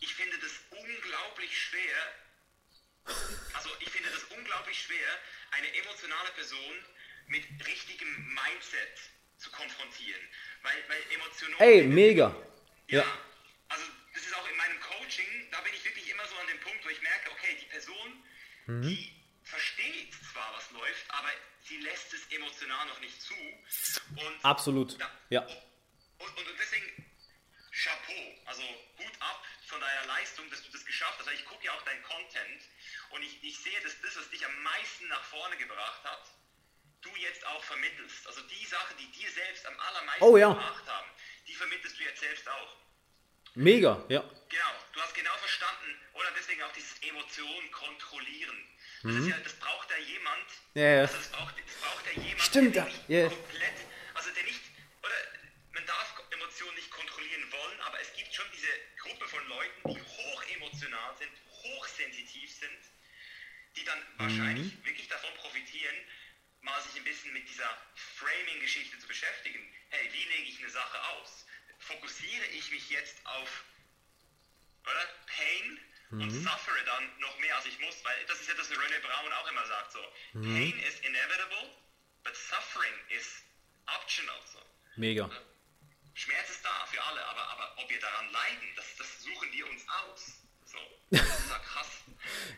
ich 0.00 0.14
finde 0.14 0.36
das 0.38 0.50
unglaublich 0.70 1.56
schwer, 1.56 2.14
also 3.54 3.70
ich 3.78 3.90
finde 3.90 4.10
das 4.10 4.24
unglaublich 4.24 4.82
schwer, 4.82 5.18
eine 5.52 5.72
emotionale 5.74 6.30
Person 6.32 6.84
mit 7.28 7.44
richtigem 7.64 8.34
Mindset 8.34 8.98
zu 9.38 9.50
konfrontieren. 9.52 10.20
Weil, 10.62 10.82
weil 10.88 11.02
Emotionen... 11.14 11.54
Ey, 11.60 11.82
mega. 11.84 12.34
Ja. 12.88 13.02
Ja. 13.02 13.18
Also 13.68 13.84
das 14.14 14.24
ist 14.24 14.36
auch 14.36 14.48
in 14.48 14.56
meinem 14.56 14.80
Coaching, 15.02 15.50
da 15.50 15.60
bin 15.60 15.74
ich 15.74 15.84
wirklich 15.84 16.08
immer 16.10 16.26
so 16.26 16.36
an 16.36 16.46
dem 16.46 16.60
Punkt, 16.60 16.84
wo 16.84 16.88
ich 16.88 17.00
merke, 17.02 17.30
okay, 17.32 17.56
die 17.60 17.66
Person, 17.66 18.24
Mhm. 18.66 18.82
die 18.82 19.12
versteht 19.44 20.14
zwar, 20.32 20.54
was 20.54 20.70
läuft, 20.70 21.04
aber 21.10 21.30
sie 21.64 21.78
lässt 21.78 22.12
es 22.14 22.26
emotional 22.30 22.86
noch 22.86 23.00
nicht 23.00 23.20
zu. 23.20 23.34
Und, 23.34 24.44
Absolut. 24.44 24.98
Ja. 25.00 25.10
Ja. 25.30 25.40
und, 25.42 26.38
und, 26.38 26.48
und 26.48 26.58
deswegen 26.60 26.86
Chapeau, 27.72 28.38
also 28.46 28.62
Hut 28.62 29.12
ab 29.20 29.44
von 29.66 29.80
deiner 29.80 30.06
Leistung, 30.06 30.48
dass 30.50 30.62
du 30.62 30.70
das 30.70 30.84
geschafft 30.84 31.18
hast. 31.18 31.26
Weil 31.26 31.34
ich 31.34 31.44
gucke 31.44 31.64
ja 31.64 31.72
auch 31.72 31.82
dein 31.82 32.00
Content 32.04 32.62
und 33.10 33.22
ich, 33.24 33.42
ich 33.42 33.58
sehe, 33.58 33.80
dass 33.80 34.00
das, 34.00 34.16
was 34.16 34.30
dich 34.30 34.44
am 34.46 34.62
meisten 34.62 35.08
nach 35.08 35.24
vorne 35.24 35.56
gebracht 35.56 36.04
hat, 36.04 36.22
du 37.00 37.10
jetzt 37.16 37.44
auch 37.46 37.64
vermittelst. 37.64 38.26
Also 38.28 38.42
die 38.42 38.66
Sachen, 38.66 38.96
die 38.98 39.10
dir 39.10 39.30
selbst 39.32 39.66
am 39.66 39.78
allermeisten 39.80 40.22
Oh 40.24 40.36
ja. 40.36 40.50
gebracht 40.52 40.86
haben, 40.86 41.10
die 41.48 41.54
vermittelst 41.54 41.98
du 41.98 42.04
jetzt 42.04 42.20
selbst 42.20 42.48
auch. 42.48 42.76
Mega, 43.54 44.02
ja. 44.08 44.20
Genau, 44.48 44.72
du 44.92 45.00
hast 45.00 45.14
genau 45.14 45.34
verstanden, 45.36 46.00
oder 46.14 46.28
deswegen 46.36 46.62
auch 46.62 46.72
dieses 46.72 46.98
Emotionen 47.02 47.70
kontrollieren. 47.70 48.56
Das, 49.02 49.14
ist 49.16 49.28
ja, 49.28 49.36
das 49.38 49.54
braucht 49.54 49.90
ja 49.90 49.96
jemand, 49.98 50.46
Mhm. 50.74 50.80
Ja, 50.80 50.88
ja. 50.88 51.00
Also 51.02 51.16
das, 51.18 51.28
braucht, 51.30 51.54
das 51.58 51.76
braucht 51.76 52.06
ja 52.06 52.22
jemand, 52.22 52.40
Stimmt, 52.42 52.74
der 52.76 52.84
nicht 52.84 53.08
ja. 53.08 53.28
komplett, 53.28 53.76
also 54.14 54.30
der 54.30 54.44
nicht, 54.44 54.60
oder 55.02 55.14
man 55.74 55.84
darf 55.86 56.22
Emotionen 56.30 56.74
nicht 56.76 56.90
kontrollieren 56.90 57.44
wollen, 57.52 57.80
aber 57.80 58.00
es 58.00 58.12
gibt 58.14 58.32
schon 58.34 58.46
diese 58.54 58.68
Gruppe 59.02 59.28
von 59.28 59.46
Leuten, 59.48 59.80
die 59.94 60.00
hochemotional 60.00 61.16
sind, 61.18 61.32
hochsensitiv 61.50 62.50
sind, 62.50 62.80
die 63.76 63.84
dann 63.84 63.98
Mhm. 63.98 64.18
wahrscheinlich 64.18 64.84
wirklich 64.84 65.08
davon 65.08 65.34
profitieren, 65.36 65.96
mal 66.62 66.80
sich 66.82 66.96
ein 66.96 67.04
bisschen 67.04 67.32
mit 67.34 67.46
dieser 67.48 67.68
Framing-Geschichte 68.16 68.98
zu 68.98 69.06
beschäftigen. 69.08 69.60
Hey, 69.90 70.08
wie 70.12 70.24
lege 70.24 70.48
ich 70.48 70.58
eine 70.60 70.70
Sache 70.70 70.98
aus? 71.18 71.44
Fokussiere 71.82 72.46
ich 72.58 72.70
mich 72.70 72.90
jetzt 72.90 73.16
auf 73.26 73.64
oder? 74.82 75.06
Pain 75.26 75.78
und 76.10 76.30
suffere 76.30 76.84
dann 76.84 77.04
noch 77.20 77.38
mehr 77.38 77.56
als 77.56 77.64
ich 77.66 77.78
muss, 77.80 78.04
weil 78.04 78.14
das 78.26 78.40
ist 78.40 78.48
ja 78.48 78.54
das, 78.54 78.68
was 78.70 78.76
René 78.76 79.00
Brown 79.00 79.32
auch 79.32 79.50
immer 79.50 79.66
sagt, 79.66 79.92
so. 79.92 80.00
Pain 80.34 80.78
is 80.80 81.00
inevitable, 81.00 81.70
but 82.22 82.36
suffering 82.36 82.92
is 83.08 83.42
optional, 83.86 84.36
so. 84.52 84.58
Mega. 84.96 85.30
Schmerz 86.14 86.50
ist 86.50 86.64
da 86.64 86.86
für 86.90 87.02
alle, 87.02 87.24
aber, 87.24 87.48
aber 87.48 87.74
ob 87.78 87.88
wir 87.88 87.98
daran 87.98 88.30
leiden, 88.30 88.68
das, 88.76 88.84
das 88.98 89.22
suchen 89.22 89.48
wir 89.52 89.66
uns 89.70 89.82
aus. 89.88 90.42
So. 90.66 90.78
Das 91.10 91.38
ist 91.38 91.50
ja 91.50 91.58
krass. 91.58 91.88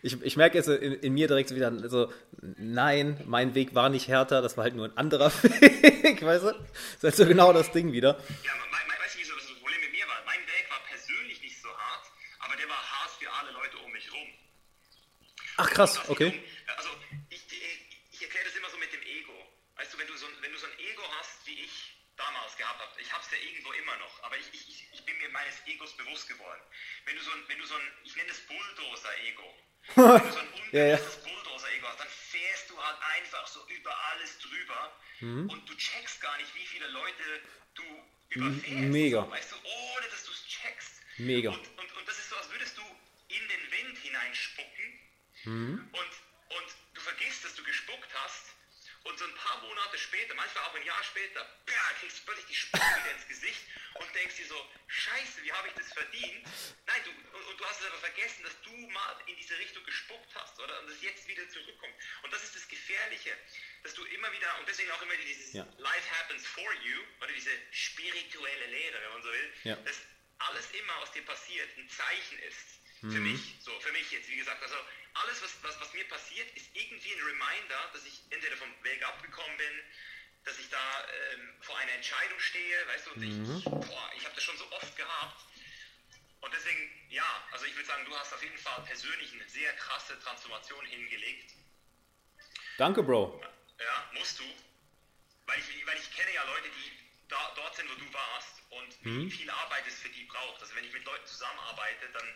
Ich, 0.02 0.20
ich 0.20 0.36
merke 0.36 0.58
jetzt 0.58 0.68
in, 0.68 0.92
in 0.92 1.14
mir 1.14 1.28
direkt 1.28 1.48
so 1.48 1.56
wieder 1.56 1.88
so, 1.88 2.12
nein, 2.58 3.18
mein 3.24 3.54
Weg 3.54 3.74
war 3.74 3.88
nicht 3.88 4.08
härter, 4.08 4.42
das 4.42 4.58
war 4.58 4.64
halt 4.64 4.74
nur 4.74 4.84
ein 4.86 4.96
anderer 4.98 5.32
Weg, 5.42 6.20
weißt 6.22 6.44
du? 6.44 6.50
Das 6.50 6.58
ist 6.96 7.02
halt 7.02 7.16
so 7.16 7.26
genau 7.26 7.54
das 7.54 7.72
Ding 7.72 7.92
wieder. 7.92 8.20
Ja, 8.44 8.52
mein, 8.70 8.86
mein, 8.86 8.98
weißt 9.00 9.14
du, 9.14 9.18
wieso 9.20 9.34
das 9.34 9.46
Problem 9.46 9.80
mit 9.80 9.92
mir 9.92 10.06
war? 10.06 10.22
Mein 10.26 10.40
Weg 10.40 10.66
war 10.68 10.80
persönlich 10.90 11.40
nicht 11.40 11.58
so 11.58 11.68
hart, 11.68 12.04
aber 12.40 12.54
der 12.56 12.68
war 12.68 12.76
hart 12.76 13.10
für 13.18 13.32
alle 13.32 13.52
Leute 13.52 13.78
um 13.78 13.90
mich 13.92 14.12
rum. 14.12 14.28
Ach 15.56 15.70
krass, 15.70 16.08
okay. 16.08 16.42
Also 16.76 16.90
ich, 17.30 17.40
ich, 18.10 18.22
erkläre 18.22 18.44
das 18.46 18.54
immer 18.56 18.70
so 18.70 18.76
mit 18.78 18.92
dem 18.92 19.02
Ego. 19.02 19.32
Weißt 19.76 19.92
du, 19.94 19.98
wenn 19.98 20.06
du 20.06 20.16
so, 20.16 20.26
ein- 20.26 20.36
wenn 20.40 20.52
du 20.52 20.58
so 20.58 20.66
ein 20.66 20.78
Ego 20.78 21.02
hast, 21.18 21.46
wie 21.46 21.60
ich 21.60 21.94
damals 22.16 22.56
gehabt 22.56 22.80
habe, 22.80 23.00
ich 23.00 23.12
habe 23.12 23.22
es 23.24 23.30
ja 23.30 23.38
irgendwo 23.38 23.72
immer 23.72 23.96
noch, 23.98 24.22
aber 24.22 24.36
ich, 24.38 24.46
ich, 24.52 24.68
ich- 24.92 25.04
bin 25.04 25.18
mir 25.18 25.28
meines 25.28 25.54
Egos 25.66 25.94
bewusst 25.98 26.26
geworden. 26.28 26.62
Wenn 27.04 27.14
du 27.16 27.22
so 27.22 27.30
ein, 27.32 27.44
wenn 27.48 27.58
du 27.58 27.66
so 27.66 27.74
ein 27.74 27.92
ich 28.04 28.16
nenne 28.16 28.30
es 28.30 28.40
Bulldozer-Ego, 28.46 29.54
wenn 29.96 30.18
du 30.26 30.32
so 30.32 30.38
ein 30.38 30.48
Ja, 30.72 30.86
ja. 30.86 30.94
unbewusstes 30.96 31.22
Bulldozer-Ego 31.24 31.86
hast, 31.88 32.00
dann 32.00 32.08
fährst 32.08 32.70
du 32.70 32.82
halt 32.82 32.96
einfach 33.16 33.46
so 33.46 33.66
über 33.68 33.94
alles 34.12 34.38
drüber 34.38 34.96
Mhm. 35.20 35.48
und 35.50 35.68
du 35.68 35.74
checkst 35.76 36.20
gar 36.22 36.36
nicht, 36.38 36.52
wie 36.54 36.66
viele 36.66 36.86
Leute 36.88 37.40
du 37.74 37.82
überfährst. 38.30 38.68
mega. 38.90 39.30
Weißt 39.30 39.52
du, 39.52 39.56
ohne 39.56 40.08
dass 40.08 40.24
du 40.24 40.32
es 40.32 40.46
checkst. 40.48 41.02
Mega. 41.18 41.50
Und, 41.50 41.78
und, 41.78 41.92
und 41.96 42.08
das 42.08 42.18
ist 42.18 42.30
so, 42.30 42.36
als 42.36 42.50
würdest 42.50 42.76
du 42.78 42.82
in 43.28 43.46
den 43.48 43.70
Wind 43.72 43.98
hineinspucken 43.98 45.00
Mhm. 45.44 45.88
und, 45.92 46.56
und 46.56 46.68
du 46.94 47.00
vergisst, 47.00 47.44
dass 47.44 47.54
du 47.54 47.62
gespuckt 47.64 48.08
hast 48.14 48.54
Und 49.04 49.18
so 49.18 49.26
ein 49.26 49.34
paar 49.34 49.60
Monate 49.60 49.98
später, 49.98 50.34
manchmal 50.34 50.64
auch 50.64 50.74
ein 50.74 50.82
Jahr 50.82 51.04
später, 51.04 51.40
ja, 51.68 51.84
kriegst 52.00 52.20
du 52.20 52.24
plötzlich 52.24 52.46
die 52.46 52.54
Spucke 52.56 52.86
wieder 53.00 53.10
ins 53.12 53.28
Gesicht 53.28 53.60
und 54.00 54.14
denkst 54.14 54.36
dir 54.36 54.46
so, 54.46 54.56
scheiße, 54.88 55.42
wie 55.44 55.52
habe 55.52 55.68
ich 55.68 55.74
das 55.74 55.92
verdient? 55.92 56.46
Nein, 56.86 57.00
du, 57.04 57.10
und, 57.36 57.44
und 57.48 57.60
du 57.60 57.64
hast 57.66 57.80
es 57.82 57.86
aber 57.86 57.98
vergessen, 57.98 58.42
dass 58.44 58.58
du 58.62 58.70
mal 58.88 59.14
in 59.26 59.36
diese 59.36 59.58
Richtung 59.58 59.84
gespuckt 59.84 60.34
hast, 60.34 60.58
oder? 60.58 60.80
Und 60.80 60.88
das 60.88 61.02
jetzt 61.02 61.28
wieder 61.28 61.46
zurückkommt. 61.50 61.94
Und 62.22 62.32
das 62.32 62.42
ist 62.44 62.56
das 62.56 62.66
Gefährliche, 62.66 63.36
dass 63.82 63.92
du 63.92 64.04
immer 64.06 64.32
wieder, 64.32 64.58
und 64.58 64.66
deswegen 64.68 64.90
auch 64.92 65.02
immer 65.02 65.16
dieses 65.16 65.52
Ja. 65.52 65.66
Life 65.76 66.10
happens 66.18 66.46
for 66.46 66.72
you, 66.72 66.98
oder 67.20 67.32
diese 67.32 67.52
spirituelle 67.72 68.66
Lehre, 68.68 69.02
wenn 69.02 69.12
man 69.12 69.22
so 69.22 69.28
will, 69.30 69.52
Ja. 69.64 69.76
dass 69.84 69.98
alles 70.38 70.70
immer, 70.72 70.94
was 71.02 71.12
dir 71.12 71.24
passiert, 71.26 71.68
ein 71.76 71.90
Zeichen 71.90 72.38
ist. 72.38 72.80
Für 73.10 73.20
mich, 73.20 73.56
so, 73.60 73.70
für 73.80 73.92
mich 73.92 74.10
jetzt, 74.10 74.28
wie 74.28 74.36
gesagt, 74.36 74.62
also 74.62 74.76
alles, 75.14 75.42
was, 75.42 75.62
was, 75.62 75.80
was 75.80 75.92
mir 75.92 76.08
passiert, 76.08 76.48
ist 76.56 76.68
irgendwie 76.74 77.12
ein 77.12 77.22
Reminder, 77.22 77.90
dass 77.92 78.04
ich 78.06 78.20
entweder 78.30 78.56
vom 78.56 78.68
Weg 78.82 79.06
abgekommen 79.06 79.56
bin, 79.58 79.80
dass 80.44 80.58
ich 80.58 80.68
da 80.70 81.06
ähm, 81.32 81.54
vor 81.60 81.76
einer 81.78 81.92
Entscheidung 81.92 82.38
stehe, 82.40 82.86
weißt 82.88 83.06
du, 83.06 83.10
und 83.12 83.22
ich, 83.22 83.64
boah, 83.64 84.10
ich 84.16 84.24
habe 84.24 84.34
das 84.34 84.44
schon 84.44 84.56
so 84.56 84.70
oft 84.72 84.96
gehabt. 84.96 85.44
Und 86.40 86.52
deswegen, 86.52 86.90
ja, 87.08 87.24
also 87.52 87.64
ich 87.64 87.74
würde 87.74 87.86
sagen, 87.86 88.04
du 88.04 88.14
hast 88.16 88.32
auf 88.34 88.42
jeden 88.42 88.58
Fall 88.58 88.82
persönlich 88.84 89.32
eine 89.32 89.48
sehr 89.48 89.72
krasse 89.76 90.18
Transformation 90.20 90.84
hingelegt. 90.84 91.54
Danke, 92.76 93.02
Bro. 93.02 93.40
Ja, 93.78 94.10
musst 94.12 94.38
du. 94.38 94.44
Weil 95.46 95.58
ich, 95.58 95.86
weil 95.86 95.96
ich 95.96 96.10
kenne 96.14 96.34
ja 96.34 96.44
Leute, 96.44 96.68
die 96.68 96.92
da, 97.28 97.52
dort 97.56 97.74
sind, 97.76 97.88
wo 97.90 97.94
du 97.94 98.12
warst 98.12 98.62
und 98.70 99.04
wie 99.04 99.30
viel 99.30 99.48
Arbeit 99.48 99.86
es 99.86 99.94
für 99.94 100.08
die 100.10 100.24
braucht. 100.24 100.60
Also 100.60 100.74
wenn 100.74 100.84
ich 100.84 100.92
mit 100.92 101.04
Leuten 101.04 101.26
zusammenarbeite, 101.26 102.08
dann 102.12 102.34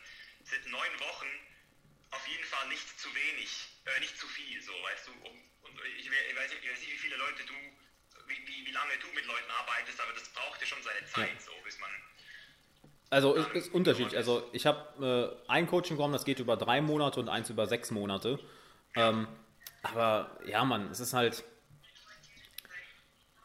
sind 0.49 0.65
neun 0.73 0.95
Wochen 1.01 1.29
auf 2.11 2.27
jeden 2.27 2.45
Fall 2.45 2.69
nicht 2.69 2.89
zu 2.99 3.09
wenig, 3.15 3.51
äh, 3.85 4.01
nicht 4.01 4.17
zu 4.19 4.27
viel, 4.27 4.61
so, 4.63 4.73
weißt 4.73 5.09
du. 5.09 5.13
Um, 5.29 5.37
und 5.63 5.75
ich, 5.99 6.07
ich, 6.07 6.11
weiß 6.11 6.51
nicht, 6.51 6.65
ich 6.65 6.71
weiß 6.71 6.81
nicht, 6.81 6.93
wie 6.93 6.97
viele 6.97 7.17
Leute 7.17 7.45
du, 7.45 7.55
wie, 8.27 8.39
wie, 8.49 8.67
wie 8.67 8.73
lange 8.73 8.93
du 9.01 9.09
mit 9.15 9.27
Leuten 9.27 9.51
arbeitest, 9.51 10.01
aber 10.01 10.13
das 10.15 10.29
braucht 10.31 10.61
ja 10.61 10.67
schon 10.67 10.83
seine 10.83 11.05
Zeit, 11.07 11.41
so, 11.43 11.53
bis 11.65 11.79
man... 11.79 11.91
Also 13.11 13.35
ist, 13.35 13.51
ist 13.53 13.75
unterschiedlich. 13.75 14.17
Also 14.17 14.49
ich 14.53 14.67
habe 14.67 15.41
äh, 15.49 15.51
ein 15.51 15.67
Coaching-Programm, 15.67 16.13
das 16.13 16.25
geht 16.25 16.41
über 16.41 16.57
drei 16.59 16.83
Monate 16.83 17.21
und 17.21 17.29
eins 17.29 17.49
über 17.49 17.67
sechs 17.67 17.91
Monate. 17.91 18.39
Ähm, 18.95 19.27
aber 19.83 20.39
ja, 20.45 20.65
Mann, 20.65 20.91
es 20.91 21.01
ist 21.01 21.15
halt. 21.15 21.43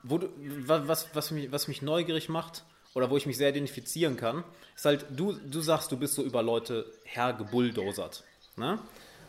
Wo 0.03 0.17
du, 0.17 0.27
wa- 0.67 0.83
was, 0.85 1.15
was, 1.15 1.31
mich, 1.31 1.49
was 1.51 1.69
mich 1.69 1.81
neugierig 1.81 2.27
macht 2.27 2.65
oder 2.93 3.09
wo 3.09 3.17
ich 3.17 3.25
mich 3.25 3.37
sehr 3.37 3.49
identifizieren 3.49 4.17
kann, 4.17 4.43
ist 4.75 4.85
halt, 4.85 5.05
du, 5.09 5.33
du 5.33 5.61
sagst, 5.61 5.91
du 5.91 5.97
bist 5.97 6.15
so 6.15 6.23
über 6.23 6.43
Leute 6.43 6.85
hergebulldozert. 7.03 8.23
Ne? 8.55 8.79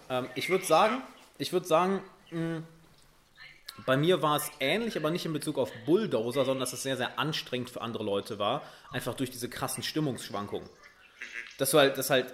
Ähm, 0.09 0.29
ich 0.35 0.51
würde 0.51 0.65
sagen, 0.65 1.03
ich 1.39 1.53
würde 1.53 1.67
sagen, 1.67 2.03
mh, 2.31 2.63
bei 3.87 3.97
mir 3.97 4.23
war 4.23 4.37
es 4.37 4.51
ähnlich, 4.61 4.97
aber 4.97 5.11
nicht 5.11 5.27
in 5.27 5.33
Bezug 5.33 5.59
auf 5.59 5.73
Bulldozer, 5.85 6.45
sondern 6.45 6.61
dass 6.61 6.73
es 6.73 6.83
sehr, 6.83 6.97
sehr 6.97 7.19
anstrengend 7.19 7.71
für 7.71 7.81
andere 7.81 8.05
Leute 8.05 8.39
war. 8.39 8.63
Einfach 8.93 9.15
durch 9.15 9.31
diese 9.31 9.49
krassen 9.49 9.83
Stimmungsschwankungen. 9.83 10.69
Dass 11.59 11.73
du 11.73 11.79
halt, 11.79 11.99
dass 11.99 12.11
halt, 12.11 12.33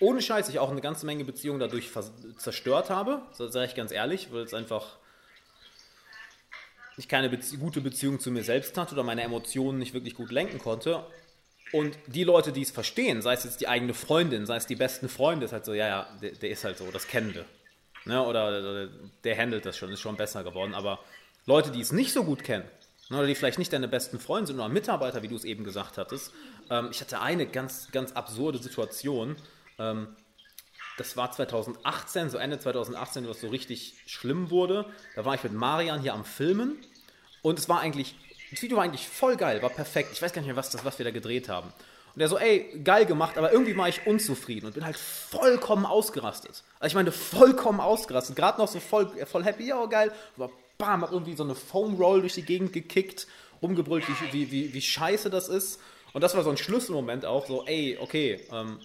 ohne 0.00 0.20
Scheiß, 0.20 0.48
ich 0.48 0.58
auch 0.58 0.70
eine 0.70 0.80
ganze 0.80 1.06
Menge 1.06 1.24
Beziehungen 1.24 1.60
dadurch 1.60 1.90
zerstört 2.38 2.90
habe. 2.90 3.22
Sage 3.32 3.66
ich 3.66 3.74
ganz 3.74 3.92
ehrlich, 3.92 4.32
weil 4.32 4.42
es 4.42 4.54
einfach 4.54 4.96
ich 6.96 7.08
keine 7.08 7.28
Bezie 7.28 7.56
gute 7.56 7.80
Beziehung 7.80 8.20
zu 8.20 8.30
mir 8.30 8.44
selbst 8.44 8.76
hatte 8.76 8.94
oder 8.94 9.02
meine 9.02 9.22
Emotionen 9.22 9.78
nicht 9.78 9.94
wirklich 9.94 10.14
gut 10.14 10.30
lenken 10.30 10.58
konnte. 10.58 11.04
Und 11.72 11.98
die 12.06 12.24
Leute, 12.24 12.52
die 12.52 12.62
es 12.62 12.70
verstehen, 12.70 13.20
sei 13.20 13.34
es 13.34 13.44
jetzt 13.44 13.60
die 13.60 13.68
eigene 13.68 13.94
Freundin, 13.94 14.46
sei 14.46 14.56
es 14.56 14.66
die 14.66 14.76
besten 14.76 15.08
Freunde, 15.08 15.46
ist 15.46 15.52
halt 15.52 15.64
so, 15.64 15.74
ja, 15.74 15.88
ja, 15.88 16.18
der, 16.22 16.32
der 16.32 16.50
ist 16.50 16.64
halt 16.64 16.78
so, 16.78 16.90
das 16.90 17.08
kennen 17.08 17.34
wir. 17.34 17.44
Ne? 18.04 18.22
Oder, 18.22 18.88
der 19.24 19.36
handelt 19.36 19.66
das 19.66 19.76
schon, 19.76 19.90
ist 19.90 20.00
schon 20.00 20.16
besser 20.16 20.44
geworden. 20.44 20.74
Aber 20.74 21.00
Leute, 21.46 21.70
die 21.70 21.80
es 21.80 21.90
nicht 21.90 22.12
so 22.12 22.22
gut 22.24 22.44
kennen, 22.44 22.64
ne, 23.10 23.18
oder 23.18 23.26
die 23.26 23.34
vielleicht 23.34 23.58
nicht 23.58 23.72
deine 23.72 23.88
besten 23.88 24.20
Freunde 24.20 24.48
sind 24.48 24.56
oder 24.56 24.68
Mitarbeiter, 24.68 25.22
wie 25.22 25.28
du 25.28 25.36
es 25.36 25.44
eben 25.44 25.64
gesagt 25.64 25.98
hattest, 25.98 26.32
ähm, 26.70 26.88
ich 26.90 27.00
hatte 27.00 27.20
eine 27.20 27.46
ganz, 27.46 27.90
ganz 27.90 28.12
absurde 28.12 28.58
Situation. 28.58 29.36
Ähm, 29.78 30.08
das 30.96 31.16
war 31.16 31.32
2018, 31.32 32.30
so 32.30 32.38
Ende 32.38 32.58
2018, 32.58 33.26
wo 33.26 33.30
es 33.30 33.40
so 33.40 33.48
richtig 33.48 33.94
schlimm 34.06 34.50
wurde. 34.50 34.86
Da 35.16 35.24
war 35.24 35.34
ich 35.34 35.42
mit 35.42 35.52
Marian 35.52 36.00
hier 36.00 36.14
am 36.14 36.24
Filmen 36.24 36.76
und 37.42 37.58
es 37.58 37.68
war 37.68 37.80
eigentlich, 37.80 38.14
das 38.50 38.62
Video 38.62 38.76
war 38.76 38.84
eigentlich 38.84 39.08
voll 39.08 39.36
geil, 39.36 39.62
war 39.62 39.70
perfekt. 39.70 40.10
Ich 40.12 40.22
weiß 40.22 40.32
gar 40.32 40.40
nicht 40.40 40.48
mehr, 40.48 40.56
was, 40.56 40.70
das, 40.70 40.84
was 40.84 40.98
wir 40.98 41.04
da 41.04 41.10
gedreht 41.10 41.48
haben. 41.48 41.72
Und 42.14 42.20
er 42.20 42.28
so, 42.28 42.38
ey, 42.38 42.80
geil 42.84 43.06
gemacht, 43.06 43.36
aber 43.36 43.52
irgendwie 43.52 43.76
war 43.76 43.88
ich 43.88 44.06
unzufrieden 44.06 44.66
und 44.66 44.74
bin 44.74 44.84
halt 44.84 44.96
vollkommen 44.96 45.84
ausgerastet. 45.84 46.62
Also 46.78 46.92
ich 46.92 46.94
meine, 46.94 47.10
vollkommen 47.10 47.80
ausgerastet. 47.80 48.36
Gerade 48.36 48.58
noch 48.58 48.68
so 48.68 48.78
voll, 48.78 49.10
voll 49.26 49.42
happy, 49.42 49.66
ja, 49.66 49.84
geil. 49.86 50.12
Aber 50.36 50.50
bam, 50.78 51.02
hab 51.02 51.10
irgendwie 51.10 51.34
so 51.34 51.42
eine 51.42 51.56
Foam 51.56 51.96
Roll 51.96 52.20
durch 52.20 52.34
die 52.34 52.42
Gegend 52.42 52.72
gekickt, 52.72 53.26
rumgebrüllt, 53.60 54.04
wie, 54.08 54.32
wie, 54.32 54.50
wie, 54.52 54.74
wie 54.74 54.82
scheiße 54.82 55.28
das 55.28 55.48
ist. 55.48 55.80
Und 56.12 56.20
das 56.20 56.36
war 56.36 56.44
so 56.44 56.50
ein 56.50 56.56
Schlüsselmoment 56.56 57.24
auch, 57.24 57.46
so, 57.46 57.64
ey, 57.66 57.98
okay, 58.00 58.40
ähm, 58.52 58.78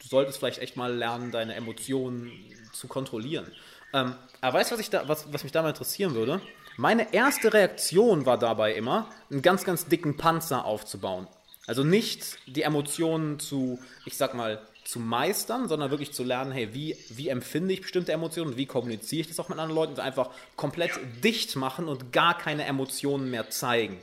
du 0.00 0.08
solltest 0.08 0.38
vielleicht 0.38 0.60
echt 0.60 0.76
mal 0.76 0.94
lernen, 0.94 1.30
deine 1.30 1.54
Emotionen 1.54 2.32
zu 2.72 2.88
kontrollieren. 2.88 3.50
Ähm, 3.92 4.14
aber 4.40 4.58
weißt 4.58 4.72
du, 4.72 4.78
was, 4.78 5.08
was, 5.08 5.32
was 5.32 5.42
mich 5.42 5.52
da 5.52 5.62
mal 5.62 5.70
interessieren 5.70 6.14
würde? 6.14 6.40
Meine 6.76 7.12
erste 7.12 7.52
Reaktion 7.52 8.26
war 8.26 8.38
dabei 8.38 8.74
immer, 8.74 9.10
einen 9.30 9.42
ganz, 9.42 9.64
ganz 9.64 9.86
dicken 9.86 10.16
Panzer 10.16 10.64
aufzubauen. 10.64 11.26
Also 11.66 11.84
nicht 11.84 12.38
die 12.46 12.62
Emotionen 12.62 13.38
zu, 13.38 13.78
ich 14.06 14.16
sag 14.16 14.34
mal, 14.34 14.60
zu 14.84 14.98
meistern, 14.98 15.68
sondern 15.68 15.90
wirklich 15.90 16.12
zu 16.12 16.24
lernen, 16.24 16.52
hey, 16.52 16.72
wie, 16.72 16.96
wie 17.10 17.28
empfinde 17.28 17.72
ich 17.74 17.82
bestimmte 17.82 18.12
Emotionen, 18.12 18.56
wie 18.56 18.66
kommuniziere 18.66 19.20
ich 19.20 19.28
das 19.28 19.38
auch 19.38 19.48
mit 19.48 19.58
anderen 19.58 19.76
Leuten, 19.76 20.00
einfach 20.00 20.30
komplett 20.56 20.92
dicht 21.22 21.54
machen 21.54 21.86
und 21.86 22.12
gar 22.12 22.36
keine 22.36 22.64
Emotionen 22.64 23.30
mehr 23.30 23.50
zeigen. 23.50 24.00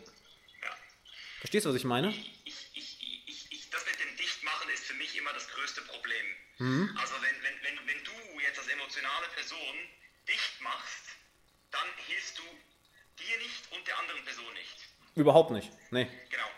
Ja. 0.62 0.70
Verstehst 1.40 1.66
du, 1.66 1.70
was 1.70 1.76
ich 1.76 1.84
meine? 1.84 2.14
Immer 5.28 5.34
das 5.34 5.48
größte 5.50 5.82
Problem. 5.82 6.26
Mhm. 6.60 6.98
Also 7.00 7.14
wenn, 7.22 7.36
wenn, 7.44 7.56
wenn, 7.64 7.88
wenn 7.88 8.04
du 8.04 8.40
jetzt 8.40 8.60
als 8.60 8.68
emotionale 8.70 9.28
Person 9.36 9.76
dicht 10.28 10.62
machst, 10.62 11.04
dann 11.72 11.88
hilfst 12.08 12.38
du 12.40 12.44
dir 13.20 13.38
nicht 13.40 13.72
und 13.72 13.86
der 13.88 13.98
anderen 14.00 14.24
Person 14.24 14.54
nicht. 14.54 14.78
Überhaupt 15.16 15.52
nicht. 15.52 15.70
Nee. 15.92 16.06
Genau. 16.30 16.52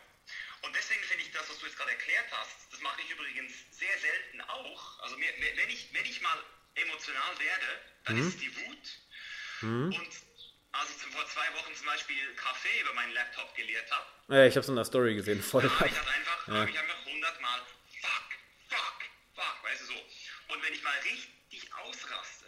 Und 0.61 0.75
deswegen 0.75 1.01
finde 1.03 1.23
ich 1.23 1.31
das, 1.31 1.49
was 1.49 1.57
du 1.59 1.65
jetzt 1.65 1.77
gerade 1.77 1.91
erklärt 1.91 2.25
hast, 2.31 2.71
das 2.71 2.81
mache 2.81 3.01
ich 3.01 3.09
übrigens 3.09 3.53
sehr 3.71 3.97
selten 3.99 4.41
auch. 4.41 4.99
Also 5.01 5.17
mir, 5.17 5.29
wenn, 5.55 5.69
ich, 5.69 5.89
wenn 5.93 6.05
ich 6.05 6.21
mal 6.21 6.37
emotional 6.75 7.39
werde, 7.39 7.65
dann 8.05 8.17
ist 8.19 8.27
es 8.35 8.37
die 8.37 8.53
Wut. 8.55 8.85
Und 9.61 10.09
als 10.71 10.89
ich 10.91 11.13
vor 11.13 11.25
zwei 11.27 11.47
Wochen 11.55 11.73
zum 11.75 11.85
Beispiel 11.87 12.35
Kaffee 12.35 12.81
über 12.81 12.93
meinen 12.93 13.13
Laptop 13.13 13.55
geleert 13.55 13.89
habe, 13.91 14.05
Ja, 14.35 14.45
ich 14.45 14.53
habe 14.53 14.61
es 14.61 14.69
in 14.69 14.75
der 14.75 14.85
Story 14.85 15.15
gesehen, 15.15 15.41
voll 15.41 15.63
habe 15.63 15.75
geil. 15.79 15.89
ich 15.91 15.97
halt 15.97 16.07
einfach, 16.09 16.47
Ja. 16.47 16.53
habe 16.55 16.69
ich 16.69 16.79
einfach 16.79 17.05
hundertmal 17.05 17.59
fuck, 17.59 17.78
fuck, 18.69 18.99
fuck, 19.35 19.63
weißt 19.63 19.81
du 19.81 19.85
so. 19.85 20.05
Und 20.53 20.63
wenn 20.63 20.73
ich 20.73 20.81
mal 20.83 20.97
richtig 20.99 21.73
ausraste, 21.75 22.45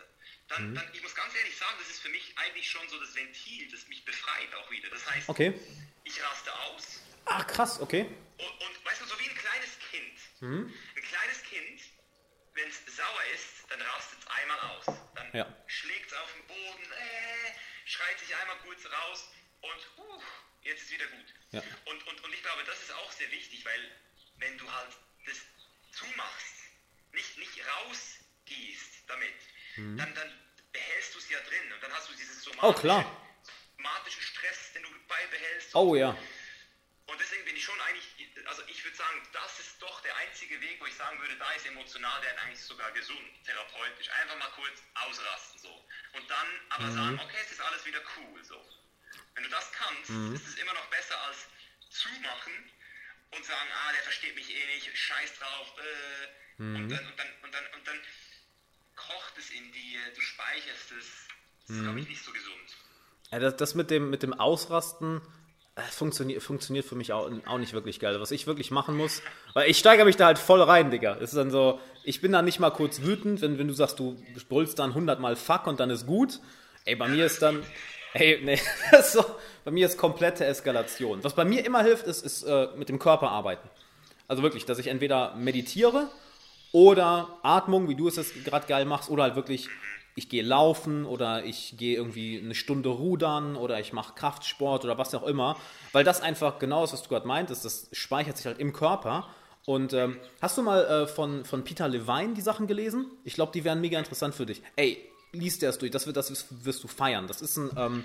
dann, 0.48 0.72
Mhm. 0.72 0.76
dann, 0.76 0.94
ich 0.94 1.02
muss 1.02 1.16
ganz 1.16 1.34
ehrlich 1.36 1.56
sagen, 1.58 1.76
das 1.80 1.90
ist 1.90 2.02
für 2.02 2.10
mich 2.10 2.34
eigentlich 2.38 2.70
schon 2.70 2.88
so 2.90 3.00
das 3.00 3.14
Ventil, 3.16 3.70
das 3.72 3.88
mich 3.88 4.04
befreit 4.06 4.54
auch 4.56 4.70
wieder. 4.72 4.90
Das 4.90 5.06
heißt, 5.10 5.30
Okay. 5.30 5.54
ich 6.04 6.22
raste 6.24 6.54
aus 6.54 7.02
Ach, 7.26 7.46
krass, 7.48 7.80
okay. 7.80 8.06
und, 8.38 8.48
und 8.62 8.86
weißt 8.86 9.02
du, 9.02 9.06
so 9.06 9.20
wie 9.20 9.30
ein 9.30 9.36
kleines 9.38 9.78
Kind. 9.92 10.20
Mhm. 10.42 10.74
Ein 10.96 11.04
kleines 11.04 11.44
Kind, 11.44 11.82
wenn 12.54 12.68
es 12.70 12.96
sauer 12.96 13.24
ist, 13.34 13.70
dann 13.70 13.82
rastet 13.82 14.20
es 14.20 14.28
einmal 14.28 14.60
aus. 14.60 14.86
Dann 15.16 15.30
Ja. 15.34 15.64
schlägt 15.68 16.08
es 16.08 16.14
auf 16.18 16.34
den 16.34 16.48
Boden, 16.48 16.92
äh, 16.92 17.54
schreit 17.86 18.20
sich 18.20 18.36
einmal 18.36 18.58
kurz 18.60 18.86
raus 18.86 19.30
und 19.62 20.00
uh, 20.00 20.22
jetzt 20.64 20.82
ist 20.82 20.92
wieder 20.92 21.06
gut. 21.08 21.26
Ja. 21.52 21.64
Und, 21.86 22.06
und, 22.08 22.24
und 22.24 22.34
ich 22.34 22.42
glaube, 22.42 22.64
das 22.66 22.82
ist 22.82 22.92
auch 22.94 23.12
sehr 23.14 23.32
wichtig, 23.32 23.64
weil 23.64 23.92
wenn 24.38 24.58
du 24.58 24.70
halt 24.70 24.92
das 25.26 25.38
zumachst, 25.92 26.56
nicht, 27.12 27.38
nicht 27.38 27.60
rausgehst 27.68 29.04
damit, 29.08 29.34
dann, 29.76 30.14
dann 30.16 30.40
behältst 30.72 31.14
du 31.14 31.20
es 31.20 31.30
ja 31.30 31.40
drin 31.42 31.72
und 31.74 31.84
dann 31.84 31.92
hast 31.94 32.10
du 32.10 32.14
dieses 32.14 32.44
somatische, 32.44 32.66
Mhm. 32.68 32.70
Oh, 32.70 32.74
klar. 32.80 33.06
somatischen 33.78 34.22
Stress, 34.22 34.72
den 34.74 34.84
du 34.84 34.90
beibehältst. 35.08 35.76
Oh 35.76 35.96
ja. 35.96 36.16
Und 37.08 37.20
deswegen 37.20 37.44
bin 37.46 37.56
ich 37.56 37.64
schon 37.64 37.80
eigentlich, 37.82 38.30
also 38.46 38.62
ich 38.68 38.84
würde 38.86 38.96
sagen, 38.96 39.22
das 39.34 39.60
ist 39.60 39.82
doch 39.82 40.00
der 40.02 40.16
einzige 40.18 40.60
Weg, 40.62 40.80
wo 40.80 40.86
ich 40.86 40.96
sagen 40.96 41.20
würde, 41.20 41.36
da 41.38 41.52
ist 41.52 41.66
emotional 41.66 42.22
der 42.22 42.40
eigentlich 42.42 42.62
sogar 42.62 42.92
gesund, 42.94 43.46
therapeutisch. 43.46 44.10
Einfach 44.10 44.38
mal 44.38 44.50
kurz 44.52 44.82
ausrasten 44.94 45.60
so. 45.60 45.86
Und 46.14 46.30
dann 46.30 46.48
aber 46.70 46.86
Mhm. 46.86 46.96
sagen, 46.96 47.20
okay, 47.20 47.38
es 47.44 47.52
ist 47.52 47.60
alles 47.62 47.86
wieder 47.86 48.02
cool 48.18 48.44
so. 48.46 48.64
Wenn 49.34 49.44
du 49.44 49.50
das 49.50 49.72
kannst, 49.74 50.10
Mhm. 50.10 50.36
ist 50.36 50.46
es 50.48 50.56
immer 50.56 50.74
noch 50.74 50.90
besser 50.90 51.20
als 51.24 51.48
zumachen 51.90 52.72
und 53.36 53.46
sagen, 53.46 53.70
ah, 53.74 53.92
der 53.94 54.02
versteht 54.04 54.36
mich 54.36 54.50
eh 54.50 54.76
nicht, 54.76 54.90
scheiß 54.98 55.40
drauf, 55.40 55.74
äh, 55.78 56.62
Mhm. 56.62 56.76
und, 56.76 56.92
dann, 56.92 57.00
und, 57.00 57.18
dann, 57.20 57.28
und, 57.44 57.54
dann, 57.56 57.64
und 57.80 57.88
dann 57.88 57.96
kocht 58.96 59.38
es 59.38 59.50
in 59.52 59.72
dir, 59.72 60.00
du 60.14 60.22
speicherst 60.22 60.92
es. 61.00 61.06
Das 61.68 61.70
Mhm. 61.70 61.76
ist, 61.78 61.84
glaube 61.84 62.00
ich, 62.02 62.08
nicht 62.10 62.24
so 62.24 62.32
gesund. 62.32 62.78
Ja, 63.32 63.40
das, 63.40 63.56
das 63.56 63.76
mit 63.76 63.90
dem, 63.90 64.10
mit 64.10 64.22
dem 64.24 64.34
Ausrasten 64.34 65.22
äh, 65.76 65.82
funktioniert, 65.84 66.44
funktioniert 66.44 66.86
für 66.86 66.96
mich 66.96 67.14
auch, 67.14 67.32
auch 67.48 67.58
nicht 67.58 67.74
wirklich 67.74 68.00
geil. 68.00 68.20
Was 68.20 68.32
ich 68.32 68.46
wirklich 68.46 68.72
machen 68.72 68.96
muss, 68.96 69.24
weil 69.54 69.70
ich 69.70 69.80
steigere 69.80 70.06
mich 70.06 70.18
da 70.18 70.26
halt 70.28 70.38
voll 70.38 70.62
rein, 70.62 70.92
Digga. 70.92 71.16
Es 71.16 71.30
ist 71.32 71.38
dann 71.38 71.50
so, 71.50 71.80
ich 72.04 72.20
bin 72.22 72.34
dann 72.34 72.44
nicht 72.46 72.60
mal 72.60 72.72
kurz 72.72 73.02
wütend, 73.02 73.42
wenn, 73.42 73.58
wenn 73.58 73.70
du 73.70 73.74
sagst, 73.74 73.98
du 74.00 74.22
brüllst 74.50 74.78
dann 74.80 74.94
hundertmal 74.94 75.36
Fuck 75.38 75.68
und 75.68 75.80
dann 75.80 75.90
ist 75.90 76.06
gut. 76.06 76.40
Ey, 76.84 76.96
bei 76.96 77.08
mir 77.08 77.26
ist 77.26 77.42
dann, 77.42 77.66
Ey, 78.14 78.42
nee, 78.44 78.60
so, 79.04 79.24
bei 79.64 79.72
mir 79.72 79.86
ist 79.86 79.98
komplette 79.98 80.46
Eskalation. 80.46 81.24
Was 81.24 81.34
bei 81.34 81.46
mir 81.46 81.66
immer 81.66 81.82
hilft, 81.84 82.08
ist, 82.08 82.26
ist 82.26 82.44
äh, 82.44 82.68
mit 82.76 82.90
dem 82.90 83.00
Körper 83.00 83.30
arbeiten. 83.30 83.70
Also 84.28 84.44
wirklich, 84.44 84.66
dass 84.66 84.80
ich 84.80 84.88
entweder 84.88 85.36
meditiere 85.36 86.10
oder 86.72 87.40
Atmung, 87.44 87.90
wie 87.90 87.96
du 87.96 88.08
es 88.08 88.16
jetzt 88.16 88.46
gerade 88.46 88.68
geil 88.68 88.86
machst, 88.86 89.10
oder 89.10 89.24
halt 89.24 89.36
wirklich, 89.36 89.70
ich 90.16 90.30
gehe 90.30 90.44
laufen 90.44 91.06
oder 91.06 91.44
ich 91.46 91.76
gehe 91.78 91.96
irgendwie 91.96 92.40
eine 92.44 92.56
Stunde 92.56 92.90
rudern 92.90 93.56
oder 93.56 93.80
ich 93.80 93.94
mache 93.94 94.14
Kraftsport 94.14 94.84
oder 94.84 94.98
was 94.98 95.14
auch 95.16 95.24
immer. 95.24 95.58
Weil 95.94 96.04
das 96.04 96.22
einfach 96.22 96.60
genau 96.60 96.84
ist, 96.84 96.94
was 96.94 97.04
du 97.04 97.10
gerade 97.10 97.28
meintest, 97.28 97.64
das 97.64 97.90
speichert 97.94 98.38
sich 98.38 98.46
halt 98.46 98.60
im 98.60 98.74
Körper. 98.74 99.28
Und 99.66 99.94
ähm, 99.94 100.18
hast 100.42 100.58
du 100.58 100.64
mal 100.64 100.84
äh, 100.86 101.08
von, 101.08 101.46
von 101.46 101.64
Peter 101.64 101.88
Levine 101.88 102.34
die 102.34 102.42
Sachen 102.42 102.68
gelesen? 102.68 103.06
Ich 103.24 103.36
glaube, 103.36 103.52
die 103.54 103.64
wären 103.64 103.80
mega 103.80 104.00
interessant 104.00 104.34
für 104.34 104.46
dich. 104.46 104.62
Ey, 104.76 105.11
liest 105.32 105.62
der 105.62 105.70
es 105.70 105.78
durch, 105.78 105.92
das, 105.92 106.06
wird, 106.06 106.18
das 106.18 106.46
wirst 106.50 106.84
du 106.84 106.88
feiern. 106.88 107.28
Das 107.28 107.42
ist 107.42 107.58
ein, 107.58 107.72
ähm, 107.78 108.04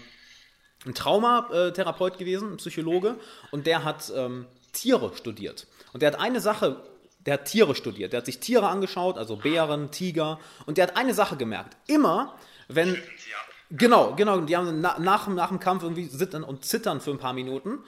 ein 0.84 0.94
Traumatherapeut 0.94 2.18
gewesen, 2.18 2.52
ein 2.52 2.56
Psychologe, 2.58 3.16
und 3.50 3.66
der 3.66 3.84
hat 3.84 4.12
ähm, 4.14 4.46
Tiere 4.72 5.12
studiert. 5.16 5.66
Und 5.92 6.02
der 6.02 6.12
hat 6.12 6.20
eine 6.20 6.40
Sache, 6.40 6.80
der 7.20 7.34
hat 7.34 7.46
Tiere 7.46 7.74
studiert, 7.74 8.12
der 8.12 8.18
hat 8.18 8.26
sich 8.26 8.38
Tiere 8.38 8.68
angeschaut, 8.68 9.18
also 9.18 9.36
Bären, 9.36 9.90
Tiger, 9.90 10.38
und 10.66 10.78
der 10.78 10.88
hat 10.88 10.96
eine 10.96 11.14
Sache 11.14 11.36
gemerkt. 11.36 11.76
Immer, 11.86 12.34
wenn. 12.68 13.00
Genau, 13.70 14.14
genau, 14.14 14.40
die 14.42 14.56
haben 14.56 14.80
na, 14.80 14.96
nach, 15.00 15.26
nach 15.26 15.48
dem 15.48 15.58
Kampf 15.58 15.82
irgendwie 15.82 16.04
sitzen 16.04 16.44
und 16.44 16.64
zittern 16.64 17.00
für 17.00 17.10
ein 17.10 17.18
paar 17.18 17.32
Minuten. 17.32 17.80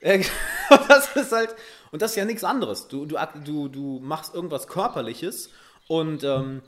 das 0.04 1.16
ist 1.16 1.32
halt, 1.32 1.54
und 1.90 2.02
das 2.02 2.12
ist 2.12 2.16
ja 2.16 2.24
nichts 2.24 2.44
anderes. 2.44 2.86
Du, 2.88 3.06
du, 3.06 3.16
du, 3.44 3.68
du 3.68 4.00
machst 4.00 4.34
irgendwas 4.34 4.68
Körperliches 4.68 5.50
und 5.88 6.22
ähm, 6.24 6.62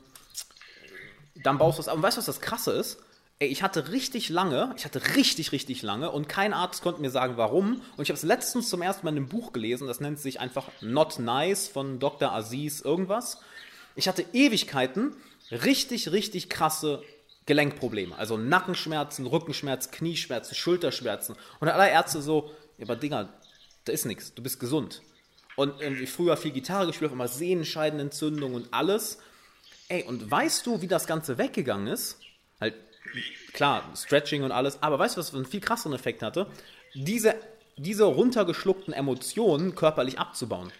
dann 1.43 1.57
baust 1.57 1.77
du 1.77 1.81
es 1.81 1.87
ab. 1.87 1.95
Und 1.95 2.03
weißt 2.03 2.17
du, 2.17 2.19
was 2.19 2.25
das 2.25 2.41
Krasse 2.41 2.71
ist? 2.71 2.99
Ey, 3.39 3.49
ich 3.49 3.61
hatte 3.61 3.91
richtig 3.91 4.29
lange, 4.29 4.73
ich 4.77 4.85
hatte 4.85 5.15
richtig, 5.15 5.51
richtig 5.51 5.83
lange 5.83 6.09
und 6.09 6.27
kein 6.27 6.53
Arzt 6.53 6.81
konnte 6.81 7.01
mir 7.01 7.11
sagen, 7.11 7.37
warum. 7.37 7.81
Und 7.95 8.03
ich 8.03 8.09
habe 8.09 8.17
es 8.17 8.23
letztens 8.23 8.67
zum 8.69 8.81
ersten 8.81 9.05
Mal 9.05 9.11
in 9.11 9.17
einem 9.17 9.29
Buch 9.29 9.53
gelesen, 9.53 9.87
das 9.87 9.99
nennt 9.99 10.19
sich 10.19 10.39
einfach 10.39 10.69
Not 10.81 11.19
Nice 11.19 11.67
von 11.67 11.99
Dr. 11.99 12.33
Aziz 12.33 12.81
irgendwas. 12.81 13.39
Ich 13.95 14.07
hatte 14.07 14.25
Ewigkeiten 14.33 15.15
richtig, 15.51 16.11
richtig 16.11 16.49
krasse 16.49 17.03
Gelenkprobleme. 17.45 18.15
Also 18.15 18.37
Nackenschmerzen, 18.37 19.27
Rückenschmerzen, 19.27 19.91
Knieschmerzen, 19.91 20.55
Schulterschmerzen. 20.55 21.35
Und 21.59 21.69
alle 21.69 21.89
Ärzte 21.89 22.21
so, 22.21 22.51
ja, 22.77 22.85
aber 22.85 22.95
Dinger, 22.95 23.29
da 23.85 23.93
ist 23.93 24.05
nichts, 24.05 24.33
du 24.33 24.41
bist 24.41 24.59
gesund. 24.59 25.01
Und 25.55 25.81
irgendwie 25.81 26.07
früher 26.07 26.37
viel 26.37 26.51
Gitarre 26.51 26.87
gespielt, 26.87 27.11
immer 27.11 27.27
Sehenscheidenentzündung 27.27 28.53
und 28.53 28.73
alles. 28.73 29.19
Ey, 29.89 30.03
und 30.03 30.29
weißt 30.29 30.65
du, 30.65 30.81
wie 30.81 30.87
das 30.87 31.07
Ganze 31.07 31.37
weggegangen 31.37 31.87
ist? 31.87 32.19
Halt, 32.59 32.75
klar, 33.53 33.83
Stretching 33.95 34.43
und 34.43 34.51
alles, 34.51 34.81
aber 34.83 34.99
weißt 34.99 35.15
du, 35.15 35.19
was 35.19 35.33
einen 35.33 35.45
viel 35.45 35.61
krasseren 35.61 35.93
Effekt 35.93 36.21
hatte? 36.21 36.47
Diese, 36.93 37.35
diese 37.77 38.03
runtergeschluckten 38.03 38.93
Emotionen 38.93 39.75
körperlich 39.75 40.19
abzubauen. 40.19 40.71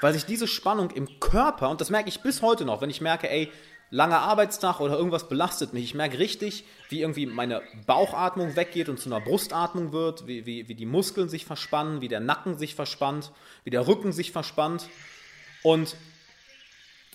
Weil 0.00 0.12
sich 0.12 0.26
diese 0.26 0.46
Spannung 0.46 0.90
im 0.90 1.18
Körper, 1.18 1.70
und 1.70 1.80
das 1.80 1.90
merke 1.90 2.08
ich 2.08 2.20
bis 2.20 2.42
heute 2.42 2.64
noch, 2.64 2.82
wenn 2.82 2.90
ich 2.90 3.00
merke, 3.00 3.30
ey, 3.30 3.50
langer 3.90 4.20
Arbeitstag 4.20 4.80
oder 4.80 4.96
irgendwas 4.96 5.28
belastet 5.28 5.72
mich. 5.72 5.84
Ich 5.84 5.94
merke 5.94 6.18
richtig, 6.18 6.64
wie 6.90 7.00
irgendwie 7.00 7.26
meine 7.26 7.62
Bauchatmung 7.86 8.54
weggeht 8.54 8.88
und 8.88 9.00
zu 9.00 9.08
einer 9.08 9.20
Brustatmung 9.20 9.92
wird, 9.92 10.26
wie, 10.26 10.44
wie, 10.46 10.68
wie 10.68 10.74
die 10.74 10.86
Muskeln 10.86 11.28
sich 11.28 11.46
verspannen, 11.46 12.00
wie 12.00 12.08
der 12.08 12.20
Nacken 12.20 12.58
sich 12.58 12.74
verspannt, 12.74 13.32
wie 13.64 13.70
der 13.70 13.86
Rücken 13.86 14.12
sich 14.12 14.30
verspannt. 14.30 14.88
Und 15.62 15.96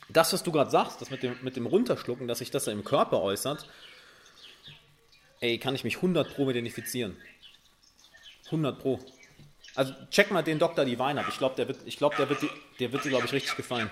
das, 0.10 0.34
was 0.34 0.44
du 0.44 0.52
gerade 0.52 0.70
sagst, 0.70 1.02
das 1.02 1.10
mit 1.10 1.24
dem, 1.24 1.38
mit 1.42 1.56
dem 1.56 1.66
Runterschlucken, 1.66 2.28
dass 2.28 2.39
sich 2.39 2.52
das 2.52 2.68
im 2.68 2.84
Körper 2.84 3.22
äußert, 3.22 3.68
ey, 5.39 5.58
kann 5.58 5.76
ich 5.76 5.84
mich 5.84 5.98
100 5.98 6.36
Pro 6.36 6.50
identifizieren. 6.50 7.18
100 8.46 8.80
Pro. 8.80 9.00
Also 9.76 9.94
check 10.12 10.32
mal 10.32 10.44
den 10.44 10.60
Dr. 10.60 10.86
Divine 10.86 11.22
ab. 11.22 11.26
Ich 11.30 11.38
glaube, 11.38 11.56
der 11.56 11.68
wird, 11.68 11.80
ich 11.86 11.98
glaub, 11.98 12.16
der 12.16 12.30
wird, 12.30 12.44
der 12.80 12.92
wird 12.92 13.04
dir, 13.04 13.10
glaube 13.10 13.26
ich, 13.26 13.34
richtig 13.34 13.56
gefallen. 13.56 13.89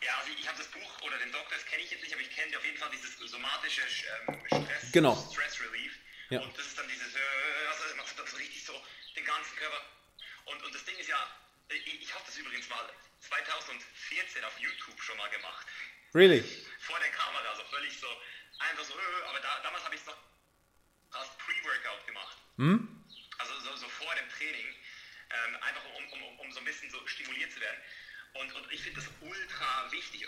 Ja, 0.00 0.12
also 0.18 0.32
ich 0.38 0.48
habe 0.48 0.56
das 0.56 0.68
Buch 0.68 1.06
oder 1.06 1.18
den 1.18 1.30
Doktor, 1.32 1.54
das 1.54 1.66
kenne 1.66 1.82
ich 1.82 1.90
jetzt 1.90 2.02
nicht, 2.02 2.14
aber 2.14 2.22
ich 2.22 2.30
kenne 2.30 2.56
auf 2.56 2.64
jeden 2.64 2.78
Fall 2.78 2.88
dieses 2.90 3.18
somatische 3.30 3.82
ähm, 4.26 4.40
Stress, 4.46 4.92
genau. 4.92 5.14
Stress 5.30 5.60
Relief. 5.60 5.92
Ja. 6.30 6.40
Und 6.40 6.56
das 6.56 6.66
ist 6.66 6.78
dann 6.78 6.88
dieses, 6.88 7.14
äh, 7.14 7.18
also 7.68 7.96
macht 7.96 8.18
das 8.18 8.38
richtig 8.38 8.64
so 8.64 8.72
den 9.16 9.24
ganzen 9.24 9.54
Körper. 9.56 9.80
Und, 10.46 10.64
und 10.64 10.74
das 10.74 10.84
Ding 10.84 10.96
ist 10.96 11.10
ja, 11.10 11.20
ich, 11.68 12.02
ich 12.02 12.14
habe 12.14 12.24
das 12.24 12.36
übrigens 12.38 12.68
mal 12.70 12.80
2014 14.12 14.44
auf 14.44 14.58
YouTube 14.60 15.00
schon 15.00 15.16
mal 15.16 15.28
gemacht. 15.30 15.66
Really? 16.14 16.42
Vor 16.80 16.98
der 17.00 17.10
Kamera, 17.10 17.48
also 17.48 17.64
völlig 17.64 17.98
so, 17.98 18.06
einfach 18.58 18.84
so, 18.84 18.94
äh, 18.94 19.28
aber 19.28 19.40
da, 19.40 19.60
damals 19.62 19.84
habe 19.84 19.94
ich 19.94 20.00
es 20.00 20.06
noch 20.06 20.16
als 21.12 21.28
Pre-Workout 21.38 22.06
gemacht. 22.06 22.36
Hm? 22.56 23.04
Also 23.38 23.60
so, 23.60 23.76
so 23.76 23.88
vor 23.88 24.14
dem 24.14 24.28
Training, 24.28 24.66
ähm, 25.30 25.56
einfach 25.62 25.84
um, 25.84 26.12
um, 26.12 26.38
um 26.40 26.52
so 26.52 26.58
ein 26.58 26.64
bisschen 26.64 26.90
so 26.90 27.06
stimuliert 27.06 27.52
zu 27.52 27.60
werden. 27.60 27.80
Und, 28.34 28.52
und 28.54 28.72
ich 28.72 28.80
finde 28.80 29.00
das 29.00 29.10
ultra 29.20 29.92
wichtig. 29.92 30.26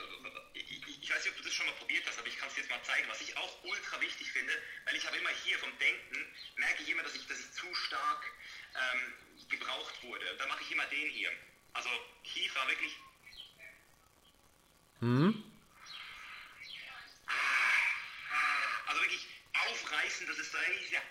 Ich, 0.53 0.70
ich, 0.70 1.03
ich, 1.03 1.11
weiß 1.11 1.25
nicht, 1.25 1.33
ob 1.33 1.38
du 1.38 1.44
das 1.44 1.55
schon 1.55 1.66
mal 1.66 1.73
probiert 1.77 2.05
hast, 2.07 2.18
aber 2.18 2.29
ich 2.29 2.37
kann 2.37 2.49
es 2.49 2.57
jetzt 2.57 2.68
mal 2.68 2.83
zeigen, 2.83 3.09
was 3.09 3.20
ich 3.23 3.35
auch 3.37 3.64
ultra 3.64 4.01
wichtig 4.01 4.31
finde, 4.31 4.53
weil 4.85 4.97
ich 4.97 5.07
habe 5.07 5.16
immer 5.16 5.31
hier 5.44 5.59
vom 5.59 5.79
Denken, 5.79 6.35
merke 6.57 6.83
ich 6.83 6.88
immer, 6.90 7.03
dass 7.03 7.14
ich, 7.14 7.27
dass 7.27 7.40
ich 7.40 7.51
zu 7.53 7.75
stark 7.75 8.31
ähm, 8.75 9.14
gebraucht 9.49 10.03
wurde. 10.03 10.37
Da 10.37 10.47
mache 10.47 10.62
ich 10.62 10.70
immer 10.70 10.85
den 10.87 11.09
hier. 11.11 11.33
Also 11.73 11.88
Kiefer 12.25 12.68
wirklich. 12.68 12.94
Hm? 15.05 15.37
Also 18.87 19.01
wirklich 19.03 19.27
aufreißen, 19.53 20.27
das 20.27 20.38
ist 20.38 20.51
so 20.51 20.57
ja. 20.90 21.03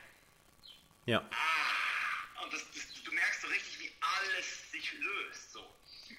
Ja. 1.05 1.19
Und 2.41 2.51
das, 2.51 2.71
das, 2.71 3.03
du 3.03 3.11
merkst 3.11 3.41
so 3.41 3.47
richtig, 3.49 3.79
wie 3.81 3.91
alles 4.01 4.71
sich 4.71 4.93
löst. 4.93 5.53
So. 5.53 5.75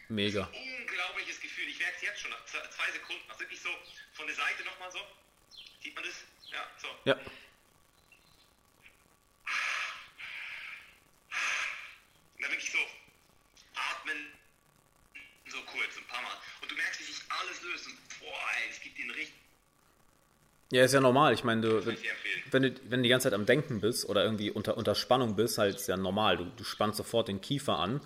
Mega. 0.08 0.44
Unglaubliches 0.44 1.40
Gefühl. 1.40 1.66
Ich 1.66 1.80
merke 1.80 1.96
es 1.96 2.02
jetzt 2.02 2.20
schon 2.20 2.30
nach 2.30 2.44
zwei, 2.44 2.60
zwei 2.68 2.92
Sekunden. 2.92 3.28
Also 3.28 3.40
wirklich 3.40 3.60
so 3.60 3.70
von 4.12 4.28
der 4.28 4.36
Seite 4.36 4.62
nochmal 4.62 4.92
so. 4.92 5.00
Sieht 5.82 5.96
man 5.96 6.04
das? 6.04 6.22
Ja, 6.52 6.70
so. 6.80 6.86
Ja. 7.06 7.14
Und 7.14 7.32
dann 12.38 12.50
wirklich 12.52 12.70
so 12.70 12.78
atmen, 13.74 14.32
so 15.46 15.60
kurz, 15.64 15.96
ein 15.96 16.06
paar 16.06 16.22
Mal. 16.22 16.38
Du 16.74 16.82
merkst, 16.82 17.00
wie 17.00 17.04
sich 17.04 17.22
alles 17.28 17.62
löst. 17.62 17.86
Und 17.86 17.94
boah, 18.20 18.26
ey, 18.26 18.70
es 18.70 18.80
gibt 18.80 18.98
den 18.98 19.10
richtig. 19.10 19.34
Ja, 20.72 20.84
ist 20.84 20.92
ja 20.92 21.00
normal. 21.00 21.34
Ich 21.34 21.44
meine, 21.44 21.60
du, 21.60 21.86
wenn, 21.86 21.94
ich 21.94 22.02
du, 22.50 22.90
wenn 22.90 23.00
du 23.00 23.02
die 23.02 23.08
ganze 23.08 23.24
Zeit 23.28 23.34
am 23.34 23.46
Denken 23.46 23.80
bist 23.80 24.08
oder 24.08 24.24
irgendwie 24.24 24.50
unter, 24.50 24.76
unter 24.76 24.94
Spannung 24.96 25.36
bist, 25.36 25.58
halt 25.58 25.76
ist 25.76 25.86
ja 25.86 25.96
normal. 25.96 26.36
Du, 26.36 26.44
du 26.44 26.64
spannst 26.64 26.96
sofort 26.96 27.28
den 27.28 27.40
Kiefer 27.40 27.78
an. 27.78 28.00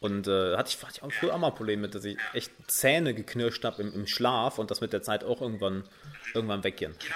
Und 0.00 0.26
äh, 0.26 0.56
hatte 0.56 0.70
ich, 0.70 0.82
hatte 0.82 0.94
ich 0.96 1.02
auch 1.02 1.12
früher 1.12 1.34
auch 1.34 1.38
mal 1.38 1.52
Probleme 1.52 1.82
mit, 1.82 1.94
dass 1.94 2.04
ich 2.04 2.18
echt 2.32 2.50
Zähne 2.66 3.14
geknirscht 3.14 3.64
habe 3.64 3.82
im, 3.82 3.94
im 3.94 4.08
Schlaf 4.08 4.58
und 4.58 4.72
das 4.72 4.80
mit 4.80 4.92
der 4.92 5.02
Zeit 5.02 5.22
auch 5.22 5.40
irgendwann, 5.40 5.84
irgendwann 6.34 6.64
weggehen. 6.64 6.96
Genau. 6.98 7.14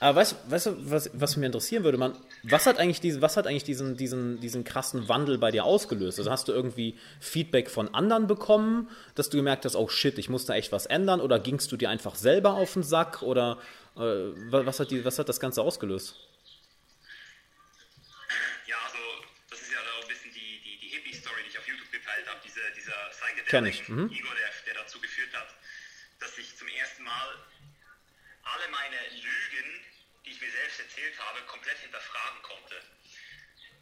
Aber 0.00 0.18
weißt, 0.18 0.50
weißt 0.50 0.66
du, 0.66 0.90
was, 0.90 1.10
was 1.12 1.36
mich 1.36 1.44
interessieren 1.46 1.84
würde, 1.84 1.98
man, 1.98 2.16
was 2.42 2.66
hat 2.66 2.78
eigentlich, 2.78 3.00
diese, 3.00 3.20
was 3.20 3.36
hat 3.36 3.46
eigentlich 3.46 3.64
diesen, 3.64 3.96
diesen, 3.98 4.40
diesen 4.40 4.64
krassen 4.64 5.08
Wandel 5.08 5.36
bei 5.36 5.50
dir 5.50 5.64
ausgelöst? 5.64 6.18
Also 6.18 6.30
hast 6.30 6.48
du 6.48 6.52
irgendwie 6.52 6.98
Feedback 7.20 7.70
von 7.70 7.94
anderen 7.94 8.26
bekommen, 8.26 8.88
dass 9.14 9.28
du 9.28 9.36
gemerkt 9.36 9.66
hast, 9.66 9.76
oh 9.76 9.88
shit, 9.88 10.18
ich 10.18 10.30
muss 10.30 10.46
da 10.46 10.54
echt 10.54 10.72
was 10.72 10.86
ändern? 10.86 11.20
Oder 11.20 11.38
gingst 11.38 11.70
du 11.70 11.76
dir 11.76 11.90
einfach 11.90 12.14
selber 12.14 12.54
auf 12.54 12.72
den 12.72 12.82
Sack? 12.82 13.20
Oder 13.20 13.58
äh, 13.96 14.00
was, 14.00 14.80
hat 14.80 14.90
die, 14.90 15.04
was 15.04 15.18
hat 15.18 15.28
das 15.28 15.38
Ganze 15.38 15.60
ausgelöst? 15.60 16.16
Ja, 18.66 18.76
also 18.86 18.98
das 19.50 19.60
ist 19.60 19.70
ja 19.70 19.78
da 19.84 19.98
auch 19.98 20.02
ein 20.02 20.08
bisschen 20.08 20.32
die, 20.32 20.62
die, 20.64 20.80
die 20.80 20.96
Hippie-Story, 20.96 21.42
die 21.44 21.50
ich 21.50 21.58
auf 21.58 21.68
YouTube 21.68 21.92
geteilt 21.92 22.26
habe, 22.26 22.40
diese, 22.42 22.60
dieser 22.74 22.96
Kenn 23.50 23.66
ich, 23.66 23.82
Psychedelic 23.82 24.10
mhm. 24.10 24.16
Igor, 24.16 24.32
der, 24.32 24.72
der 24.72 24.82
dazu 24.82 24.98
geführt 24.98 25.34
hat, 25.34 25.48
dass 26.20 26.38
ich 26.38 26.56
zum 26.56 26.68
ersten 26.68 27.02
Mal 27.02 27.28
alle 28.54 28.68
meine 28.70 28.96
Lügen, 29.10 29.68
die 30.24 30.30
ich 30.30 30.40
mir 30.40 30.50
selbst 30.50 30.80
erzählt 30.80 31.18
habe, 31.18 31.40
komplett 31.46 31.78
hinterfragen 31.78 32.42
konnte, 32.42 32.76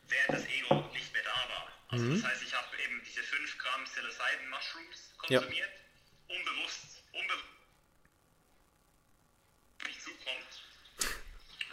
während 0.09 0.33
das 0.35 0.45
Ego 0.47 0.75
nicht 0.93 1.13
mehr 1.13 1.23
da 1.23 1.49
war. 1.49 1.73
Also 1.89 2.05
Mhm. 2.05 2.15
das 2.21 2.31
heißt, 2.31 2.43
ich 2.43 2.55
habe 2.55 2.77
eben 2.83 3.03
diese 3.05 3.23
5 3.23 3.59
Gramm 3.59 3.85
Psilocybin 3.85 4.49
Mushrooms 4.51 5.13
Ja. 5.29 5.41
konsumiert, 5.41 5.71
unbewusst, 6.29 7.03
unbewusst 7.13 7.45
nicht 9.85 10.03
zukommt 10.03 10.63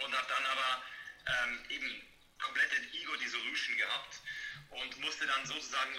und 0.04 0.15
habe 0.15 0.28
dann 0.28 0.45
aber 0.45 0.84
ähm, 1.28 1.65
eben 1.69 2.08
komplette 2.39 2.76
Ego-Dissolution 2.93 3.78
gehabt 3.78 4.21
und 4.69 4.98
musste 5.00 5.26
dann 5.26 5.45
sozusagen 5.45 5.98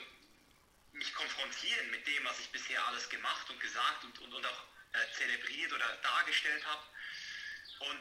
mich 0.92 1.12
konfrontieren 1.14 1.90
mit 1.90 2.06
dem, 2.06 2.24
was 2.24 2.38
ich 2.40 2.48
bisher 2.50 2.84
alles 2.86 3.08
gemacht 3.08 3.50
und 3.50 3.60
gesagt 3.60 4.04
und, 4.04 4.18
und, 4.20 4.32
und 4.32 4.46
auch 4.46 4.62
äh, 4.92 5.12
zelebriert 5.12 5.72
oder 5.72 5.96
dargestellt 5.96 6.64
habe. 6.64 6.82
Und 7.90 8.00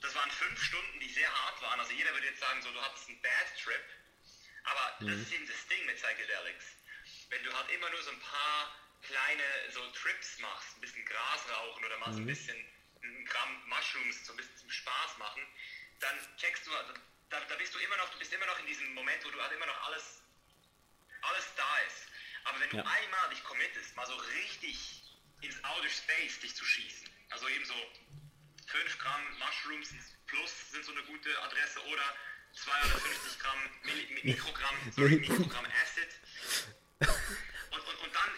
das 0.00 0.14
waren 0.14 0.30
fünf 0.30 0.62
Stunden, 0.62 1.00
die 1.00 1.08
sehr 1.10 1.30
hart 1.32 1.60
waren. 1.62 1.80
Also 1.80 1.92
jeder 1.92 2.12
würde 2.12 2.26
jetzt 2.26 2.40
sagen, 2.40 2.62
so 2.62 2.72
du 2.72 2.80
hattest 2.82 3.08
einen 3.08 3.20
Bad 3.22 3.58
Trip. 3.62 3.84
Aber 4.64 4.96
das 5.06 5.18
ist 5.20 5.32
eben 5.32 5.46
das 5.46 5.66
Ding 5.68 5.84
mit 5.86 5.96
Psychedelics. 5.96 6.64
Wenn 7.30 7.42
du 7.44 7.52
halt 7.52 7.70
immer 7.70 7.90
nur 7.90 8.02
so 8.02 8.10
ein 8.10 8.20
paar 8.20 8.74
kleine 9.02 9.42
so 9.72 9.86
Trips 9.92 10.38
machst, 10.38 10.76
ein 10.76 10.80
bisschen 10.80 11.04
Gras 11.04 11.48
rauchen 11.50 11.84
oder 11.84 11.96
mal 11.98 12.12
so 12.12 12.20
ein 12.20 12.26
bisschen 12.26 12.56
ein 13.02 13.24
Gramm 13.24 13.62
Mushrooms 13.68 14.24
so 14.26 14.32
ein 14.32 14.36
bisschen 14.36 14.56
zum 14.56 14.70
Spaß 14.70 15.18
machen, 15.18 15.46
dann 16.00 16.36
checkst 16.36 16.66
du, 16.66 16.70
da, 17.30 17.40
da 17.40 17.54
bist 17.56 17.74
du 17.74 17.78
immer 17.78 17.96
noch, 17.96 18.08
du 18.10 18.18
bist 18.18 18.32
immer 18.32 18.46
noch 18.46 18.58
in 18.60 18.66
diesem 18.66 18.92
Moment, 18.94 19.24
wo 19.24 19.30
du 19.30 19.40
halt 19.40 19.52
immer 19.52 19.66
noch 19.66 19.82
alles, 19.84 20.22
alles 21.22 21.54
da 21.56 21.78
ist. 21.86 22.06
Aber 22.44 22.60
wenn 22.60 22.70
du 22.70 22.76
Ja. 22.76 22.84
einmal 22.84 23.30
dich 23.30 23.42
committest, 23.44 23.94
mal 23.96 24.06
so 24.06 24.16
richtig 24.16 25.02
ins 25.40 25.62
Outer 25.64 25.90
Space 25.90 26.40
dich 26.40 26.54
zu 26.54 26.64
schießen, 26.64 27.08
also 27.30 27.48
eben 27.48 27.64
so 27.64 27.74
5 28.66 28.98
Gramm 28.98 29.22
Mushrooms 29.38 29.90
plus 30.26 30.70
sind 30.72 30.84
so 30.84 30.92
eine 30.92 31.02
gute 31.04 31.30
Adresse 31.42 31.80
oder 31.86 32.02
250 32.52 33.38
Gramm 33.38 33.58
Milli, 33.84 34.06
Mi- 34.14 34.24
Mikrogramm, 34.24 34.76
sorry, 34.96 35.16
Mikrogramm 35.16 35.66
Acid. 35.82 36.08
Und, 37.70 37.80
und, 37.80 37.94
und 38.02 38.14
dann, 38.14 38.30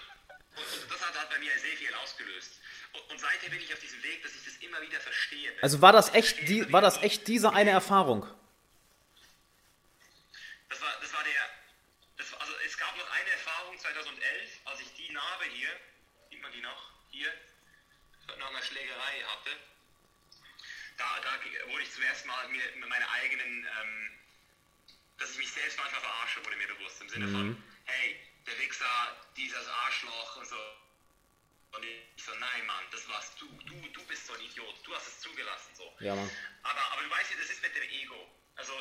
und, 0.57 0.83
und 0.83 0.91
das 0.93 1.01
hat 1.07 1.19
halt 1.19 1.31
bei 1.31 1.39
mir 1.39 1.53
sehr 1.59 1.77
viel 1.77 1.95
ausgelöst. 1.95 2.61
Und, 2.93 3.11
und 3.13 3.19
seither 3.21 3.51
bin 3.51 3.61
ich 3.61 3.73
auf 3.73 3.81
diesem 3.81 4.03
Weg, 4.03 4.23
dass 4.23 4.35
ich 4.35 4.45
das 4.45 4.55
immer 4.57 4.81
wieder 4.83 5.01
verstehe. 5.01 5.53
Also 5.63 5.81
war 5.81 5.93
das 5.93 6.13
echt, 6.15 6.49
die, 6.49 6.71
war 6.73 6.81
das 6.81 6.99
echt 7.03 7.27
diese 7.29 7.53
eine 7.53 7.71
Erfahrung? 7.71 8.27
Das 10.69 10.81
war, 10.83 10.93
das 11.01 11.13
war 11.13 11.25
der, 11.25 11.51
das 12.19 12.33
war, 12.33 12.41
also 12.41 12.53
es 12.67 12.77
gab 12.77 12.95
noch 12.97 13.11
eine 13.11 13.31
Erfahrung 13.31 13.79
2011, 13.79 14.51
als 14.67 14.81
ich 14.81 14.93
die 14.95 15.11
Narbe 15.13 15.45
hier, 15.55 15.69
sieht 16.31 16.43
man 16.43 16.53
die 16.53 16.61
noch, 16.61 16.93
hier, 17.11 17.33
nach 18.39 18.51
einer 18.51 18.63
Schlägerei 18.63 19.23
hatte. 19.27 19.51
Da, 20.99 21.07
da 21.23 21.71
wurde 21.71 21.83
ich 21.83 21.93
zum 21.93 22.03
ersten 22.03 22.29
Mal 22.29 22.49
mir 22.49 22.63
meine 22.87 23.09
eigenen, 23.11 23.67
ähm, 23.81 24.11
dass 25.19 25.31
ich 25.33 25.39
mich 25.39 25.53
selbst 25.53 25.79
manchmal 25.79 26.01
verarsche, 26.01 26.45
wurde 26.45 26.57
mir 26.57 26.67
bewusst. 26.69 27.01
Im 27.01 27.09
Sinne 27.09 27.29
von, 27.29 27.63
hey, 27.85 28.17
der 28.47 28.59
Wichser, 28.59 29.17
dieses 29.37 29.67
Arschloch 29.69 30.37
und 30.37 30.47
so. 30.49 30.57
Und 31.73 31.85
ich 31.85 32.25
so, 32.25 32.33
nein, 32.35 32.67
Mann, 32.67 32.85
das 32.91 33.09
warst 33.09 33.41
du. 33.41 33.47
Du, 33.67 33.75
du 33.93 34.03
bist 34.07 34.27
so 34.27 34.33
ein 34.35 34.41
Idiot. 34.41 34.75
Du 34.85 34.95
hast 34.95 35.07
es 35.07 35.21
zugelassen. 35.21 35.71
So. 35.77 35.93
Ja, 36.01 36.15
Mann. 36.15 36.31
Aber, 36.63 36.81
aber 36.93 37.03
du 37.03 37.11
weißt 37.11 37.31
ja, 37.31 37.37
das 37.41 37.51
ist 37.51 37.63
mit 37.63 37.75
dem 37.77 37.83
Ego. 37.91 38.17
Also 38.57 38.73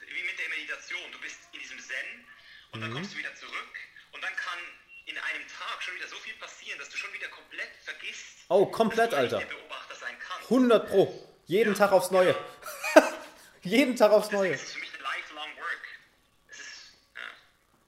wie 0.00 0.22
mit 0.22 0.38
der 0.38 0.48
Meditation. 0.48 1.12
Du 1.12 1.18
bist 1.20 1.38
in 1.52 1.60
diesem 1.60 1.78
Zen 1.78 2.26
und 2.72 2.80
dann 2.80 2.92
kommst 2.92 3.12
du 3.14 3.18
wieder 3.18 3.34
zurück 3.34 3.74
und 4.12 4.22
dann 4.22 4.34
kann 4.36 4.58
in 5.06 5.18
einem 5.18 5.46
Tag 5.48 5.82
schon 5.82 5.94
wieder 5.94 6.08
so 6.08 6.16
viel 6.16 6.34
passieren, 6.34 6.78
dass 6.78 6.88
du 6.88 6.96
schon 6.96 7.12
wieder 7.12 7.28
komplett 7.28 7.70
vergisst, 7.84 8.44
Oh, 8.48 8.66
komplett, 8.66 9.12
Alter. 9.14 9.38
eigentlich 9.38 9.48
der 9.48 9.56
Beobachter 9.56 9.94
sein 9.94 10.16
kannst. 10.18 10.44
100 10.50 10.88
Pro. 10.88 11.35
Jeden 11.46 11.74
Tag 11.74 11.92
aufs 11.92 12.10
Neue. 12.10 12.34
Jeden 13.62 13.96
Tag 13.96 14.12
aufs 14.12 14.30
Neue. 14.32 14.52
Das 14.52 14.62
ist 14.62 14.72
für 14.72 14.80
mich 14.80 14.90
ein 14.94 15.00
lifelong 15.00 15.56
work. 15.58 15.82
Es 16.50 16.58
ist, 16.58 16.92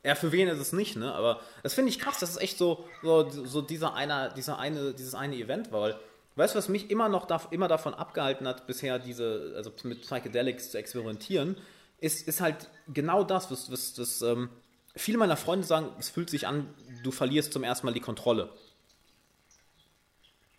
ja. 0.05 0.11
Ja, 0.11 0.15
für 0.15 0.33
wen 0.33 0.49
ist 0.49 0.59
es 0.59 0.73
nicht, 0.73 0.97
ne? 0.97 1.13
Aber 1.15 1.41
das 1.63 1.75
finde 1.75 1.91
ich 1.91 1.99
krass, 1.99 2.19
das 2.19 2.31
ist 2.31 2.37
echt 2.39 2.59
so, 2.59 2.89
so, 3.03 3.29
so 3.31 3.63
dieser, 3.63 3.95
einer, 3.95 4.31
dieser 4.31 4.59
eine, 4.59 4.95
dieses 4.95 5.15
eine 5.15 5.37
Event 5.37 5.73
war. 5.73 5.81
Weil, 5.83 6.01
weißt 6.37 6.55
du, 6.55 6.59
was 6.59 6.69
mich 6.69 6.91
immer 6.91 7.09
noch 7.09 7.27
dav 7.27 7.49
immer 7.51 7.69
davon 7.69 7.95
abgehalten 7.95 8.47
hat, 8.47 8.67
bisher 8.67 8.99
diese, 8.99 9.55
also 9.57 9.73
mit 9.85 10.03
Psychedelics 10.03 10.71
zu 10.71 10.79
experimentieren, 10.79 11.57
ist, 12.01 12.29
ist 12.29 12.41
halt 12.41 12.69
genau 12.87 13.25
das, 13.25 13.51
was, 13.51 13.73
was, 13.73 13.99
was 13.99 14.23
ähm, 14.23 14.51
viele 14.95 15.19
meiner 15.19 15.37
Freunde 15.37 15.67
sagen, 15.67 15.91
es 15.99 16.09
fühlt 16.11 16.31
sich 16.31 16.47
an, 16.47 16.73
du 17.03 17.11
verlierst 17.11 17.53
zum 17.53 17.65
ersten 17.65 17.87
Mal 17.87 17.93
die 17.93 18.01
Kontrolle. 18.01 18.53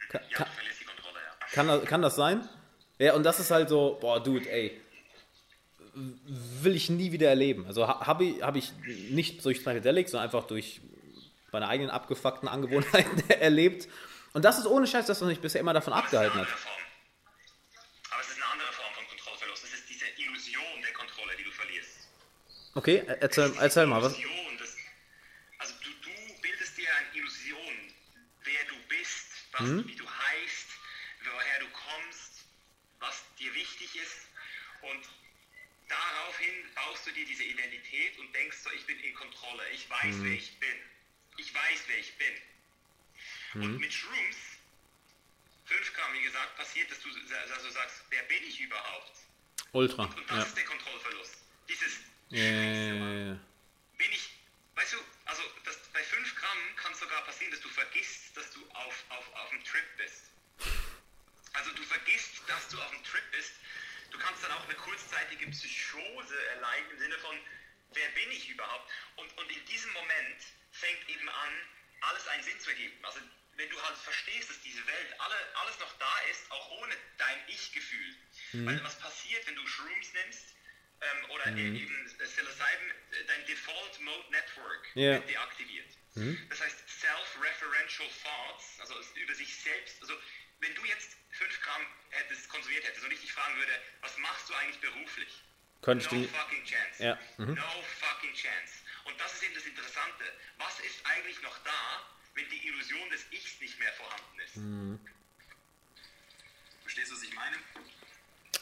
Ka- 0.09 0.19
ja, 0.29 0.37
ka- 0.37 0.43
du 0.45 0.51
verlierst 0.51 0.79
die 0.81 0.85
Kontrolle, 0.85 1.15
ja. 1.15 1.47
kann, 1.79 1.85
kann 1.85 2.01
das 2.01 2.15
sein? 2.17 2.47
Ja, 2.99 3.13
und 3.13 3.23
das 3.23 3.39
ist 3.39 3.49
halt 3.51 3.69
so, 3.69 3.97
boah, 3.99 4.21
Dude, 4.21 4.49
ey, 4.51 4.79
will 5.93 6.75
ich 6.75 6.89
nie 6.89 7.11
wieder 7.11 7.29
erleben. 7.29 7.65
Also 7.65 7.87
ha- 7.87 8.05
habe 8.05 8.25
ich, 8.25 8.41
hab 8.43 8.55
ich 8.55 8.71
nicht 9.09 9.43
durch 9.45 9.59
Psychedelics, 9.63 10.11
sondern 10.11 10.25
einfach 10.29 10.45
durch 10.45 10.81
meine 11.51 11.67
eigenen 11.67 11.89
abgefuckten 11.89 12.47
Angewohnheiten 12.47 13.29
erlebt. 13.29 13.87
Und 14.33 14.45
das 14.45 14.59
ist 14.59 14.67
ohne 14.67 14.85
Scheiß 14.85 15.05
das, 15.07 15.19
was 15.21 15.27
mich 15.27 15.39
bisher 15.39 15.61
immer 15.61 15.73
davon 15.73 15.93
abgehalten 15.93 16.39
hat. 16.39 16.47
Aber 18.11 18.21
es 18.21 18.27
ist 18.29 18.35
eine 18.35 18.45
andere 18.51 18.71
Form 18.73 18.93
von 18.93 19.07
Kontrollverlust. 19.07 19.63
Es 19.63 19.73
ist 19.73 19.89
diese 19.89 20.05
Illusion 20.17 20.81
der 20.83 20.93
Kontrolle, 20.93 21.31
die 21.37 21.43
du 21.43 21.51
verlierst. 21.51 21.89
Okay, 22.75 23.03
er- 23.07 23.21
erzähl, 23.23 23.51
erzähl 23.59 23.87
mal, 23.87 24.01
was. 24.01 24.13
Illusion, 24.19 24.57
das, 24.59 24.75
also 25.57 25.73
du, 25.83 25.89
du 25.89 26.41
bildest 26.41 26.77
dir 26.77 26.87
eine 26.99 27.17
Illusion, 27.17 27.75
wer 28.43 28.63
du 28.69 28.75
bist, 28.87 29.25
was, 29.53 29.87
wie 29.87 29.95
du 29.95 30.05
heißt, 30.05 30.67
woher 31.25 31.59
du 31.59 31.67
kommst, 31.73 32.45
was 32.99 33.23
dir 33.39 33.53
wichtig 33.55 33.95
ist. 33.95 34.27
Und 34.89 35.05
daraufhin 35.87 36.73
baust 36.75 37.05
du 37.07 37.11
dir 37.11 37.25
diese 37.25 37.43
Identität 37.43 38.17
und 38.19 38.33
denkst 38.33 38.57
so, 38.63 38.71
ich 38.71 38.85
bin 38.85 38.99
in 38.99 39.13
Kontrolle, 39.13 39.69
ich 39.69 39.89
weiß, 39.89 40.15
Mhm. 40.15 40.23
wer 40.25 40.33
ich 40.33 40.59
bin. 40.59 40.77
Ich 41.37 41.53
weiß, 41.53 41.79
wer 41.87 41.97
ich 41.99 42.13
bin. 42.17 42.33
Mhm. 43.53 43.63
Und 43.63 43.77
mit 43.79 43.93
Shrooms, 43.93 44.37
5 45.65 45.93
Gramm, 45.93 46.13
wie 46.13 46.23
gesagt, 46.23 46.55
passiert, 46.55 46.89
dass 46.91 46.99
du 47.01 47.09
also 47.53 47.69
sagst, 47.69 48.03
wer 48.09 48.23
bin 48.23 48.43
ich 48.43 48.59
überhaupt? 48.59 49.11
Ultra. 49.73 50.03
Und 50.05 50.29
das 50.29 50.37
Ja. 50.37 50.43
ist 50.43 50.57
der 50.57 50.65
Kontrollverlust. 50.65 51.37
Dieses 51.67 51.99
ja. 52.29 52.41
bin 53.97 54.11
ich, 54.11 54.29
weißt 54.75 54.93
du, 54.93 54.97
also 55.25 55.43
das, 55.65 55.77
bei 55.93 56.03
5 56.03 56.35
Gramm 56.35 56.57
kann 56.77 56.91
es 56.93 56.99
sogar 56.99 57.23
passieren, 57.25 57.51
dass 57.51 57.61
du 57.61 57.69
vergisst, 57.69 58.35
dass 58.35 58.51
du 58.51 58.67
auf, 58.71 59.03
auf, 59.09 59.33
auf 59.35 59.49
dem 59.51 59.63
Trip 59.63 59.85
bist. 59.97 60.23
Also 61.53 61.71
du 61.73 61.83
vergisst, 61.83 62.41
dass 62.47 62.67
du 62.69 62.81
auf 62.81 62.89
dem 62.91 63.03
Trip 63.03 63.23
bist. 63.31 63.51
Du 64.11 64.17
kannst 64.17 64.43
dann 64.43 64.51
auch 64.51 64.63
eine 64.65 64.75
kurzzeitige 64.75 65.47
Psychose 65.47 66.45
erleiden 66.55 66.91
im 66.91 66.99
Sinne 66.99 67.17
von, 67.19 67.39
wer 67.93 68.09
bin 68.09 68.31
ich 68.31 68.49
überhaupt? 68.49 68.89
Und, 69.15 69.37
und 69.37 69.51
in 69.51 69.65
diesem 69.65 69.91
Moment 69.93 70.37
fängt 70.71 71.09
eben 71.09 71.29
an, 71.29 71.51
alles 72.01 72.27
einen 72.27 72.43
Sinn 72.43 72.59
zu 72.59 72.69
ergeben. 72.69 73.03
Also 73.03 73.19
wenn 73.55 73.69
du 73.69 73.81
halt 73.81 73.97
verstehst, 73.97 74.49
dass 74.49 74.61
diese 74.61 74.85
Welt 74.87 75.19
alle, 75.19 75.35
alles 75.55 75.79
noch 75.79 75.91
da 75.97 76.19
ist, 76.31 76.49
auch 76.51 76.69
ohne 76.81 76.95
dein 77.17 77.37
Ich-Gefühl. 77.47 78.15
Weil 78.53 78.83
was 78.83 78.97
passiert, 78.99 79.45
wenn 79.47 79.55
du 79.55 79.67
Shrooms 79.67 80.13
nimmst 80.13 80.55
ähm, 81.01 81.25
oder 81.29 81.47
eben 81.47 82.05
Psilocybin, 82.17 82.91
äh, 83.11 83.25
dein 83.27 83.45
Default 83.45 83.99
Mode 83.99 84.31
Network 84.31 84.87
Ja. 84.95 85.15
wird 85.15 85.29
deaktiviert. 85.29 85.87
Das 86.49 86.59
heißt 86.61 86.83
Self-Referential 86.89 88.09
Thoughts, 88.23 88.79
also 88.79 88.95
über 89.15 89.35
sich 89.35 89.55
selbst, 89.55 90.01
also 90.01 90.17
wenn 90.61 90.73
du 90.75 90.83
jetzt 90.85 91.15
5 91.31 91.61
Gramm 91.61 91.81
hättest, 92.11 92.49
konsumiert 92.49 92.83
hättest 92.85 93.03
und 93.05 93.11
ich 93.13 93.21
dich 93.21 93.31
fragen 93.31 93.55
würde, 93.57 93.71
was 94.01 94.17
machst 94.17 94.49
du 94.49 94.53
eigentlich 94.55 94.79
beruflich? 94.79 95.41
Könnte 95.81 96.05
ich 96.05 96.11
no 96.11 96.19
den- 96.19 96.29
fucking 96.29 96.63
chance. 96.65 97.03
Ja, 97.03 97.17
mhm. 97.37 97.53
No 97.53 97.69
fucking 97.99 98.33
chance. 98.33 98.73
Und 99.05 99.19
das 99.19 99.33
ist 99.33 99.43
eben 99.43 99.55
das 99.55 99.65
Interessante. 99.65 100.23
Was 100.57 100.79
ist 100.81 100.99
eigentlich 101.05 101.41
noch 101.41 101.57
da, 101.63 102.03
wenn 102.35 102.49
die 102.49 102.67
Illusion 102.67 103.09
des 103.09 103.25
Ichs 103.31 103.59
nicht 103.61 103.79
mehr 103.79 103.91
vorhanden 103.93 104.39
ist? 104.45 104.57
Mhm. 104.57 104.99
Verstehst 106.83 107.11
du, 107.11 107.15
was 107.15 107.23
ich 107.23 107.33
meine? 107.33 107.55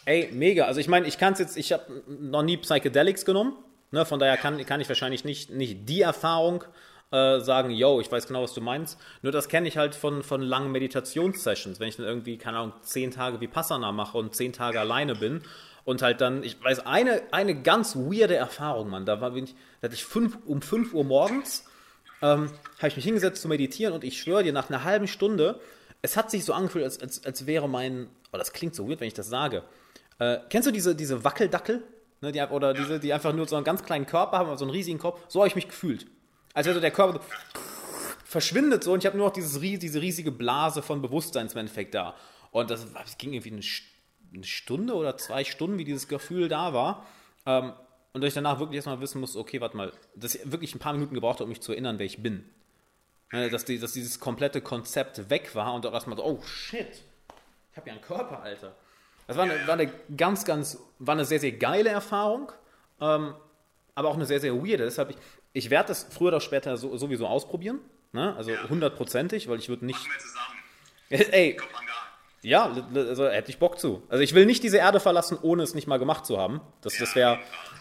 Ey, 0.05 0.29
mega. 0.31 0.65
Also 0.65 0.79
ich 0.79 0.87
meine, 0.87 1.07
ich 1.07 1.17
kann 1.17 1.33
es 1.33 1.39
jetzt, 1.39 1.57
ich 1.57 1.71
habe 1.73 2.03
noch 2.07 2.43
nie 2.43 2.57
Psychedelics 2.57 3.25
genommen. 3.25 3.57
Ne, 3.91 4.05
von 4.05 4.19
daher 4.19 4.35
kann, 4.37 4.63
kann 4.65 4.81
ich 4.81 4.87
wahrscheinlich 4.89 5.23
nicht, 5.23 5.49
nicht 5.49 5.87
die 5.87 6.01
Erfahrung 6.01 6.63
äh, 7.11 7.39
sagen, 7.39 7.71
yo, 7.71 8.01
ich 8.01 8.11
weiß 8.11 8.27
genau, 8.27 8.43
was 8.43 8.53
du 8.53 8.61
meinst. 8.61 8.99
Nur 9.21 9.31
das 9.31 9.47
kenne 9.47 9.67
ich 9.67 9.77
halt 9.77 9.95
von, 9.95 10.23
von 10.23 10.41
langen 10.41 10.71
Meditationssessions. 10.71 11.79
Wenn 11.79 11.87
ich 11.87 11.95
dann 11.95 12.05
irgendwie, 12.05 12.37
keine 12.37 12.57
Ahnung, 12.57 12.73
zehn 12.81 13.11
Tage 13.11 13.39
Vipassana 13.39 13.91
mache 13.91 14.17
und 14.17 14.35
zehn 14.35 14.53
Tage 14.53 14.79
alleine 14.79 15.15
bin 15.15 15.41
und 15.85 16.01
halt 16.01 16.19
dann, 16.19 16.43
ich 16.43 16.61
weiß, 16.61 16.85
eine, 16.85 17.21
eine 17.31 17.61
ganz 17.61 17.95
weirde 17.95 18.35
Erfahrung, 18.35 18.89
Mann. 18.89 19.05
Da 19.05 19.21
war 19.21 19.31
bin 19.31 19.45
ich, 19.45 19.55
da 19.79 19.85
hatte 19.85 19.95
ich 19.95 20.03
fünf, 20.03 20.37
um 20.45 20.61
5 20.61 20.93
Uhr 20.93 21.05
morgens, 21.05 21.65
ähm, 22.21 22.51
habe 22.77 22.89
ich 22.89 22.95
mich 22.97 23.05
hingesetzt 23.05 23.41
zu 23.41 23.47
meditieren 23.47 23.93
und 23.93 24.03
ich 24.03 24.19
schwöre 24.19 24.43
dir, 24.43 24.51
nach 24.51 24.69
einer 24.69 24.83
halben 24.83 25.07
Stunde, 25.07 25.61
es 26.01 26.17
hat 26.17 26.29
sich 26.29 26.43
so 26.43 26.53
angefühlt, 26.53 26.83
als, 26.83 26.99
als, 26.99 27.25
als 27.25 27.45
wäre 27.45 27.69
mein, 27.69 28.07
oh, 28.33 28.37
das 28.37 28.51
klingt 28.51 28.75
so 28.75 28.89
weird, 28.89 28.99
wenn 28.99 29.07
ich 29.07 29.13
das 29.13 29.29
sage. 29.29 29.63
Äh, 30.19 30.39
kennst 30.49 30.67
du 30.67 30.71
diese, 30.71 30.93
diese 30.93 31.23
Wackeldackel? 31.23 31.83
Ne, 32.19 32.31
die, 32.31 32.41
oder 32.41 32.73
diese, 32.73 32.99
die 32.99 33.13
einfach 33.13 33.31
nur 33.31 33.47
so 33.47 33.55
einen 33.55 33.63
ganz 33.63 33.83
kleinen 33.83 34.07
Körper 34.07 34.39
haben, 34.39 34.47
aber 34.47 34.57
so 34.57 34.65
einen 34.65 34.71
riesigen 34.71 34.97
Kopf? 34.97 35.21
So 35.27 35.39
habe 35.39 35.47
ich 35.47 35.55
mich 35.55 35.67
gefühlt. 35.67 36.07
Als 36.57 36.65
wäre 36.65 36.73
so 36.73 36.81
der 36.81 36.89
Körper 36.89 37.19
so 37.19 37.59
verschwindet 38.25 38.83
so 38.83 38.91
und 38.91 39.03
ich 39.03 39.05
habe 39.05 39.15
nur 39.15 39.27
noch 39.27 39.33
dieses, 39.33 39.61
diese 39.61 40.01
riesige 40.01 40.31
Blase 40.31 40.81
von 40.81 41.03
Bewusstsein 41.03 41.45
im 41.45 41.57
Endeffekt 41.57 41.93
da. 41.93 42.15
Und 42.49 42.71
das, 42.71 42.91
das 42.91 43.19
ging 43.19 43.33
irgendwie 43.33 43.51
eine, 43.51 43.61
eine 44.33 44.43
Stunde 44.43 44.95
oder 44.95 45.15
zwei 45.17 45.43
Stunden, 45.43 45.77
wie 45.77 45.83
dieses 45.83 46.07
Gefühl 46.07 46.47
da 46.47 46.73
war. 46.73 47.05
Ähm, 47.45 47.73
und 48.11 48.21
dass 48.21 48.29
ich 48.29 48.33
danach 48.33 48.57
wirklich 48.57 48.77
erstmal 48.77 48.99
wissen 49.01 49.21
musste, 49.21 49.37
okay, 49.37 49.61
warte 49.61 49.77
mal, 49.77 49.93
dass 50.15 50.33
ich 50.33 50.51
wirklich 50.51 50.73
ein 50.73 50.79
paar 50.79 50.93
Minuten 50.93 51.13
gebraucht 51.13 51.35
habe, 51.35 51.43
um 51.43 51.49
mich 51.49 51.61
zu 51.61 51.73
erinnern, 51.73 51.99
wer 51.99 52.07
ich 52.07 52.23
bin. 52.23 52.43
Äh, 53.29 53.51
Dass, 53.51 53.63
die, 53.63 53.77
dass 53.77 53.93
dieses 53.93 54.19
komplette 54.19 54.59
Konzept 54.59 55.29
weg 55.29 55.53
war 55.53 55.75
und 55.75 55.85
auch 55.85 55.93
erstmal 55.93 56.17
so, 56.17 56.25
oh 56.25 56.41
shit, 56.41 57.03
ich 57.71 57.77
habe 57.77 57.89
ja 57.89 57.93
einen 57.93 58.01
Körper, 58.01 58.41
Alter. 58.41 58.75
Das 59.27 59.37
war 59.37 59.43
eine, 59.43 59.67
war 59.67 59.75
eine 59.75 59.93
ganz, 60.17 60.43
ganz, 60.43 60.79
war 60.97 61.13
eine 61.13 61.25
sehr, 61.25 61.39
sehr 61.39 61.51
geile 61.51 61.89
Erfahrung, 61.89 62.51
ähm, 62.99 63.35
aber 63.93 64.09
auch 64.09 64.15
eine 64.15 64.25
sehr, 64.25 64.39
sehr 64.39 64.55
weirde. 64.55 64.85
Deshalb, 64.85 65.11
ich, 65.11 65.17
ich 65.57 65.69
werde 65.69 65.89
das 65.89 66.07
früher 66.09 66.29
oder 66.29 66.41
später 66.41 66.77
so, 66.77 66.95
sowieso 66.97 67.27
ausprobieren, 67.27 67.79
ne? 68.13 68.35
also 68.37 68.51
hundertprozentig, 68.69 69.47
weil 69.49 69.59
ich 69.59 69.69
würde 69.69 69.85
nicht, 69.85 69.99
Machen 69.99 70.11
wir 70.11 70.19
zusammen. 71.19 71.33
ey, 71.33 71.55
Kopangan. 71.55 71.83
ja, 72.41 72.67
li- 72.67 72.83
li- 72.91 73.07
also 73.09 73.27
hätte 73.29 73.49
ich 73.51 73.57
Bock 73.59 73.79
zu. 73.79 74.03
Also 74.09 74.23
ich 74.23 74.33
will 74.33 74.45
nicht 74.45 74.63
diese 74.63 74.77
Erde 74.77 74.99
verlassen, 74.99 75.37
ohne 75.41 75.63
es 75.63 75.73
nicht 75.73 75.87
mal 75.87 75.97
gemacht 75.99 76.25
zu 76.25 76.37
haben. 76.37 76.61
Das, 76.81 76.97
das 76.97 77.15
wäre, 77.15 77.39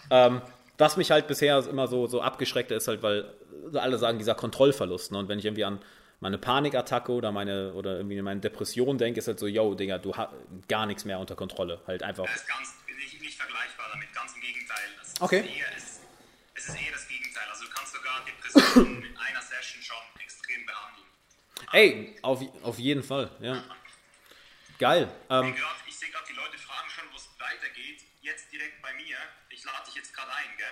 ähm, 0.09 0.41
was 0.77 0.97
mich 0.97 1.11
halt 1.11 1.27
bisher 1.27 1.65
immer 1.67 1.87
so, 1.87 2.07
so 2.07 2.21
abgeschreckt 2.21 2.71
ist 2.71 2.87
halt, 2.87 3.01
weil 3.03 3.33
alle 3.73 3.97
sagen, 3.97 4.17
dieser 4.19 4.35
Kontrollverlust. 4.35 5.11
Ne? 5.11 5.17
Und 5.19 5.27
wenn 5.29 5.39
ich 5.39 5.45
irgendwie 5.45 5.65
an 5.65 5.79
meine 6.19 6.37
Panikattacke 6.37 7.11
oder 7.11 7.31
meine, 7.31 7.73
oder 7.73 7.97
irgendwie 7.97 8.21
meine 8.21 8.39
Depression 8.39 8.97
denke, 8.97 9.19
ist 9.19 9.27
halt 9.27 9.39
so, 9.39 9.45
yo, 9.47 9.75
Digga, 9.75 9.97
du 9.99 10.15
hast 10.15 10.29
gar 10.67 10.85
nichts 10.85 11.05
mehr 11.05 11.19
unter 11.19 11.35
Kontrolle. 11.35 11.81
Halt 11.85 12.01
einfach. 12.03 12.25
Das 12.25 12.35
ist 12.37 12.47
ganz, 12.47 12.73
nicht, 12.97 13.21
nicht 13.21 13.37
vergleichbar 13.37 13.87
damit, 13.93 14.11
ganz 14.13 14.33
im 14.35 14.41
Gegenteil. 14.41 14.77
Das 14.99 15.21
Okay. 15.21 15.39
Ist 15.41 15.45
eher, 15.47 15.65
es, 15.75 15.99
es 16.55 16.69
ist 16.69 16.75
eher 16.75 16.91
das 16.93 17.07
Gegenteil. 17.07 17.16
Also 17.49 17.65
du 17.65 17.71
kannst 17.71 17.93
sogar 17.93 18.23
Depressionen 18.25 18.99
mit 19.01 19.17
einer 19.17 19.41
Session 19.41 19.81
schon 19.81 19.97
extrem 20.19 20.65
behandeln. 20.65 21.07
Ey, 21.71 22.15
auf, 22.21 22.41
auf 22.63 22.79
jeden 22.79 23.03
Fall, 23.03 23.31
ja. 23.39 23.63
Geil. 24.79 25.11
Ähm, 25.29 25.55
Grad, 25.55 25.75
ich 25.87 25.97
sehe 25.97 26.09
gerade, 26.09 26.25
die 26.29 26.33
Leute 26.33 26.57
fragen 26.57 26.89
schon, 26.89 27.05
wo 27.11 27.15
es 27.15 27.27
weitergeht. 27.39 28.03
Jetzt 28.21 28.51
direkt 28.51 28.81
bei 28.81 28.93
mir. 28.93 29.17
Ich 29.49 29.63
lade 29.63 29.85
dich 29.85 29.95
jetzt 29.95 30.13
gerade 30.13 30.31
ein, 30.31 30.57
gell? 30.57 30.67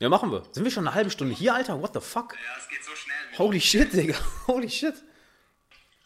ja, 0.00 0.08
machen 0.08 0.32
wir. 0.32 0.44
Sind 0.52 0.64
wir 0.64 0.70
schon 0.70 0.86
eine 0.86 0.94
halbe 0.94 1.10
Stunde 1.10 1.34
hier, 1.34 1.54
Alter? 1.54 1.80
What 1.80 1.94
the 1.94 2.00
fuck? 2.00 2.34
Ja, 2.34 2.56
es 2.58 2.68
geht 2.68 2.84
so 2.84 2.94
schnell. 2.96 3.38
Holy 3.38 3.60
shit, 3.60 3.92
Digga. 3.92 4.18
Holy 4.46 4.68
shit. 4.68 4.94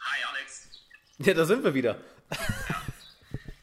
Hi 0.00 0.24
Alex. 0.30 0.68
Ja, 1.18 1.32
da 1.32 1.44
sind 1.46 1.64
wir 1.64 1.72
wieder. 1.72 1.98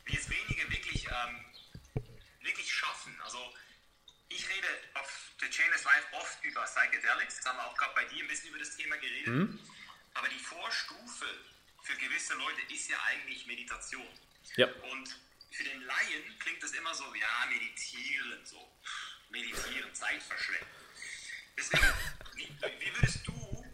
Wie 0.05 0.15
es 0.17 0.29
wenige 0.29 0.71
wirklich, 0.71 1.05
ähm, 1.05 2.03
wirklich 2.41 2.73
schaffen. 2.73 3.13
Also 3.23 3.37
ich 4.29 4.47
rede 4.49 4.67
auf 4.95 5.33
The 5.39 5.49
Chain 5.49 5.71
is 5.75 5.83
Life 5.83 6.07
oft 6.13 6.40
über 6.51 6.63
Psychedelics. 6.63 7.37
Das 7.37 7.45
haben 7.45 7.57
wir 7.57 7.65
auch 7.65 7.77
gerade 7.77 7.95
bei 7.95 8.05
dir 8.05 8.23
ein 8.23 8.27
bisschen 8.27 8.49
über 8.49 8.59
das 8.59 8.75
Thema 8.75 8.97
geredet. 8.97 9.27
Mhm. 9.27 9.59
Aber 10.13 10.27
die 10.27 10.39
Vorstufe 10.39 11.25
für 11.83 11.95
gewisse 11.95 12.35
Leute 12.35 12.61
ist 12.73 12.89
ja 12.89 12.97
eigentlich 13.07 13.45
Meditation. 13.47 14.07
Ja. 14.55 14.67
Und 14.91 15.19
für 15.51 15.63
den 15.63 15.81
Laien 15.81 16.39
klingt 16.39 16.61
das 16.61 16.71
immer 16.73 16.93
so, 16.93 17.13
ja, 17.15 17.45
meditieren, 17.49 18.45
so. 18.45 18.71
Meditieren, 19.29 19.93
Zeit 19.95 20.21
verschwenden. 20.23 20.67
Deswegen, 21.57 21.83
wie, 22.35 22.49
wie 22.79 22.95
würdest 22.95 23.25
du, 23.25 23.65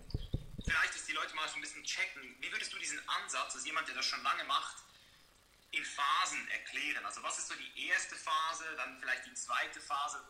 vielleicht, 0.64 0.96
dass 0.96 1.06
die 1.06 1.14
Leute 1.14 1.34
mal 1.36 1.48
so 1.50 1.56
ein 1.56 1.62
bisschen 1.62 1.84
checken, 1.84 2.36
wie 2.40 2.52
würdest 2.52 2.72
du 2.72 2.78
diesen 2.78 3.00
Ansatz, 3.10 3.56
als 3.56 3.66
jemand, 3.66 3.88
der 3.88 3.96
das 3.96 4.06
schon 4.06 4.22
lange 4.22 4.44
macht, 4.44 4.78
in 5.72 5.84
Phasen 5.84 6.48
erklären? 6.50 7.04
Also 7.06 7.24
was 7.24 7.40
ist 7.40 7.48
so 7.48 7.56
die 7.56 7.88
erste 7.88 8.16
Phase, 8.16 8.66
dann 8.78 9.00
vielleicht 9.00 9.26
die 9.26 9.34
zweite 9.34 9.82
Phase? 9.82 10.24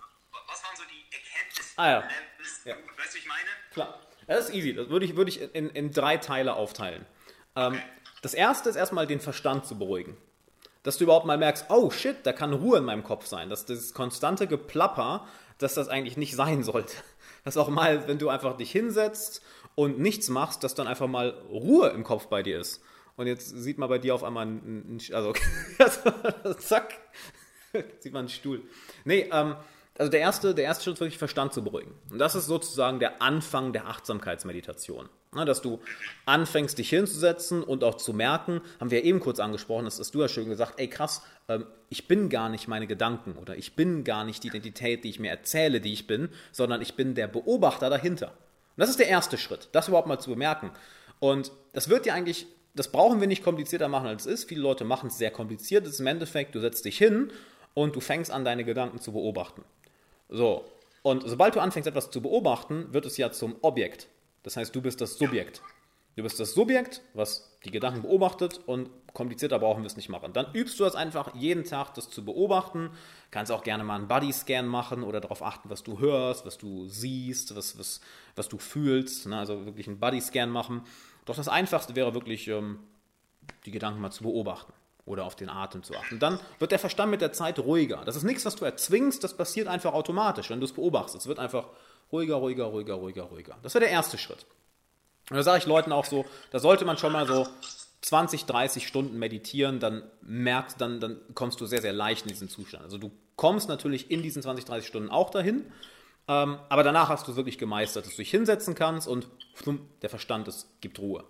Was 0.47 0.63
waren 0.63 0.75
so 0.75 0.83
die 0.83 1.03
Erkenntnisse? 1.15 1.73
Ah, 1.77 1.89
ja. 1.89 2.03
Ja. 2.65 2.75
Weißt 2.97 3.13
du, 3.13 3.17
ich 3.17 3.27
meine? 3.27 3.49
Klar. 3.73 3.99
Das 4.27 4.49
ist 4.49 4.55
easy. 4.55 4.73
Das 4.73 4.89
würde 4.89 5.05
ich, 5.05 5.15
würde 5.15 5.29
ich 5.29 5.41
in, 5.55 5.69
in 5.69 5.91
drei 5.91 6.17
Teile 6.17 6.55
aufteilen. 6.55 7.05
Ähm, 7.55 7.81
Das 8.21 8.33
erste 8.33 8.69
ist 8.69 8.75
erstmal 8.75 9.07
den 9.07 9.19
Verstand 9.19 9.65
zu 9.65 9.77
beruhigen. 9.77 10.17
Dass 10.83 10.97
du 10.97 11.03
überhaupt 11.05 11.25
mal 11.25 11.37
merkst, 11.37 11.65
oh 11.69 11.89
shit, 11.91 12.17
da 12.23 12.33
kann 12.33 12.53
Ruhe 12.53 12.77
in 12.77 12.85
meinem 12.85 13.03
Kopf 13.03 13.25
sein. 13.25 13.49
Dass 13.49 13.65
das 13.65 13.93
konstante 13.93 14.47
Geplapper, 14.47 15.27
dass 15.57 15.73
das 15.73 15.87
eigentlich 15.87 16.17
nicht 16.17 16.35
sein 16.35 16.63
sollte. 16.63 16.93
Dass 17.43 17.55
auch 17.55 17.69
mal, 17.69 18.09
wenn 18.09 18.19
du 18.19 18.27
einfach 18.27 18.57
dich 18.57 18.71
hinsetzt 18.71 19.41
und 19.75 19.99
nichts 19.99 20.27
machst, 20.27 20.65
dass 20.65 20.75
dann 20.75 20.85
einfach 20.85 21.07
mal 21.07 21.29
Ruhe 21.49 21.87
im 21.89 22.03
Kopf 22.03 22.27
bei 22.27 22.43
dir 22.43 22.59
ist. 22.59 22.81
Und 23.15 23.27
jetzt 23.27 23.47
sieht 23.49 23.77
man 23.77 23.87
bei 23.87 23.99
dir 23.99 24.13
auf 24.15 24.23
einmal 24.25 24.47
einen, 24.47 24.99
einen 24.99 24.99
also, 25.13 25.33
zack, 26.55 26.93
sieht 27.99 28.11
man 28.11 28.21
einen 28.21 28.29
Stuhl. 28.29 28.63
Nee, 29.05 29.29
ähm, 29.31 29.55
also 29.97 30.11
der 30.11 30.19
erste, 30.19 30.53
der 30.53 30.65
erste 30.65 30.83
Schritt 30.83 30.95
ist 30.95 30.99
wirklich 31.01 31.17
Verstand 31.17 31.53
zu 31.53 31.63
beruhigen. 31.63 31.93
Und 32.11 32.19
das 32.19 32.35
ist 32.35 32.45
sozusagen 32.45 32.99
der 32.99 33.21
Anfang 33.21 33.73
der 33.73 33.87
Achtsamkeitsmeditation. 33.87 35.09
Na, 35.33 35.43
dass 35.43 35.61
du 35.61 35.79
anfängst, 36.25 36.77
dich 36.77 36.89
hinzusetzen 36.89 37.63
und 37.63 37.83
auch 37.83 37.95
zu 37.95 38.13
merken, 38.13 38.61
haben 38.79 38.91
wir 38.91 38.99
ja 38.99 39.05
eben 39.05 39.19
kurz 39.19 39.39
angesprochen, 39.39 39.85
das 39.85 39.99
hast 39.99 40.15
du 40.15 40.21
ja 40.21 40.27
schön 40.27 40.49
gesagt, 40.49 40.79
ey 40.79 40.87
krass, 40.87 41.21
ähm, 41.47 41.65
ich 41.89 42.07
bin 42.07 42.29
gar 42.29 42.49
nicht 42.49 42.67
meine 42.67 42.87
Gedanken 42.87 43.33
oder 43.33 43.57
ich 43.57 43.75
bin 43.75 44.03
gar 44.03 44.23
nicht 44.23 44.43
die 44.43 44.47
Identität, 44.47 45.03
die 45.03 45.09
ich 45.09 45.19
mir 45.19 45.29
erzähle, 45.29 45.81
die 45.81 45.93
ich 45.93 46.07
bin, 46.07 46.29
sondern 46.51 46.81
ich 46.81 46.95
bin 46.95 47.13
der 47.13 47.27
Beobachter 47.27 47.89
dahinter. 47.89 48.27
Und 48.27 48.81
das 48.81 48.89
ist 48.89 48.99
der 48.99 49.09
erste 49.09 49.37
Schritt, 49.37 49.69
das 49.73 49.87
überhaupt 49.87 50.07
mal 50.07 50.19
zu 50.19 50.29
bemerken. 50.29 50.71
Und 51.19 51.51
das 51.73 51.89
wird 51.89 52.05
ja 52.05 52.13
eigentlich, 52.13 52.45
das 52.73 52.91
brauchen 52.91 53.19
wir 53.19 53.27
nicht 53.27 53.43
komplizierter 53.43 53.89
machen, 53.89 54.07
als 54.07 54.25
es 54.25 54.41
ist. 54.41 54.49
Viele 54.49 54.61
Leute 54.61 54.85
machen 54.85 55.07
es 55.07 55.17
sehr 55.17 55.31
kompliziert. 55.31 55.85
Das 55.85 55.93
ist 55.93 55.99
im 55.99 56.07
Endeffekt, 56.07 56.55
du 56.55 56.59
setzt 56.59 56.85
dich 56.85 56.97
hin 56.97 57.31
und 57.73 57.95
du 57.95 57.99
fängst 57.99 58.31
an, 58.31 58.45
deine 58.45 58.63
Gedanken 58.63 58.99
zu 58.99 59.11
beobachten. 59.11 59.63
So. 60.29 60.65
Und 61.01 61.23
sobald 61.25 61.55
du 61.55 61.59
anfängst, 61.59 61.87
etwas 61.87 62.11
zu 62.11 62.21
beobachten, 62.21 62.93
wird 62.93 63.05
es 63.05 63.17
ja 63.17 63.31
zum 63.31 63.55
Objekt. 63.61 64.07
Das 64.43 64.57
heißt, 64.57 64.75
du 64.75 64.81
bist 64.81 64.99
das 65.01 65.17
Subjekt. 65.17 65.61
Du 66.15 66.23
bist 66.23 66.39
das 66.39 66.53
Subjekt, 66.53 67.01
was 67.13 67.57
die 67.63 67.71
Gedanken 67.71 68.01
beobachtet 68.01 68.59
und 68.65 68.89
komplizierter 69.13 69.59
brauchen 69.59 69.83
wir 69.83 69.87
es 69.87 69.95
nicht 69.95 70.09
machen. 70.09 70.33
Dann 70.33 70.53
übst 70.53 70.79
du 70.79 70.83
das 70.83 70.95
einfach 70.95 71.35
jeden 71.35 71.63
Tag, 71.63 71.93
das 71.93 72.09
zu 72.09 72.25
beobachten. 72.25 72.89
Kannst 73.29 73.51
auch 73.51 73.63
gerne 73.63 73.83
mal 73.83 73.95
einen 73.95 74.07
Bodyscan 74.07 74.67
machen 74.67 75.03
oder 75.03 75.21
darauf 75.21 75.43
achten, 75.43 75.69
was 75.69 75.83
du 75.83 75.99
hörst, 75.99 76.45
was 76.45 76.57
du 76.57 76.87
siehst, 76.87 77.55
was, 77.55 77.77
was, 77.77 78.01
was 78.35 78.49
du 78.49 78.57
fühlst. 78.57 79.27
Ne? 79.27 79.37
Also 79.37 79.65
wirklich 79.65 79.87
einen 79.87 79.99
Bodyscan 79.99 80.49
machen. 80.49 80.81
Doch 81.25 81.35
das 81.35 81.47
Einfachste 81.47 81.95
wäre 81.95 82.13
wirklich, 82.13 82.47
ähm, 82.47 82.79
die 83.65 83.71
Gedanken 83.71 84.01
mal 84.01 84.11
zu 84.11 84.23
beobachten 84.23 84.73
oder 85.07 85.25
auf 85.25 85.35
den 85.35 85.49
Atem 85.49 85.83
zu 85.83 85.95
achten. 85.95 86.19
Dann 86.19 86.39
wird 86.59 86.71
der 86.71 86.79
Verstand 86.79 87.09
mit 87.09 87.21
der 87.21 87.33
Zeit 87.33 87.57
ruhiger. 87.59 88.03
Das 88.05 88.15
ist 88.15 88.23
nichts, 88.23 88.45
was 88.45 88.55
du 88.55 88.65
erzwingst, 88.65 89.23
das 89.23 89.35
passiert 89.35 89.67
einfach 89.67 89.93
automatisch, 89.93 90.49
wenn 90.49 90.59
du 90.59 90.65
es 90.65 90.73
beobachtest. 90.73 91.15
Es 91.15 91.27
wird 91.27 91.39
einfach 91.39 91.67
ruhiger, 92.11 92.35
ruhiger, 92.35 92.65
ruhiger, 92.65 92.95
ruhiger, 92.95 93.23
ruhiger. 93.23 93.57
Das 93.63 93.73
wäre 93.73 93.85
der 93.85 93.91
erste 93.91 94.17
Schritt. 94.17 94.45
Und 95.29 95.37
da 95.37 95.43
sage 95.43 95.59
ich 95.59 95.65
Leuten 95.65 95.91
auch 95.91 96.05
so, 96.05 96.25
da 96.51 96.59
sollte 96.59 96.85
man 96.85 96.97
schon 96.97 97.13
mal 97.13 97.25
so 97.25 97.47
20, 98.01 98.45
30 98.45 98.87
Stunden 98.87 99.17
meditieren, 99.17 99.79
dann 99.79 100.03
merkst, 100.21 100.79
dann, 100.79 100.99
dann 100.99 101.19
kommst 101.33 101.59
du 101.59 101.65
sehr, 101.65 101.81
sehr 101.81 101.93
leicht 101.93 102.23
in 102.23 102.29
diesen 102.29 102.49
Zustand. 102.49 102.83
Also 102.83 102.97
du 102.97 103.11
kommst 103.35 103.69
natürlich 103.69 104.11
in 104.11 104.21
diesen 104.21 104.41
20, 104.41 104.65
30 104.65 104.87
Stunden 104.87 105.09
auch 105.09 105.29
dahin, 105.29 105.65
ähm, 106.27 106.59
aber 106.69 106.83
danach 106.83 107.09
hast 107.09 107.27
du 107.27 107.31
es 107.31 107.37
wirklich 107.37 107.57
gemeistert, 107.57 108.05
dass 108.05 108.11
du 108.11 108.17
dich 108.17 108.31
hinsetzen 108.31 108.75
kannst 108.75 109.07
und 109.07 109.27
der 110.01 110.09
Verstand 110.09 110.47
ist, 110.47 110.67
gibt 110.81 110.99
Ruhe. 110.99 111.23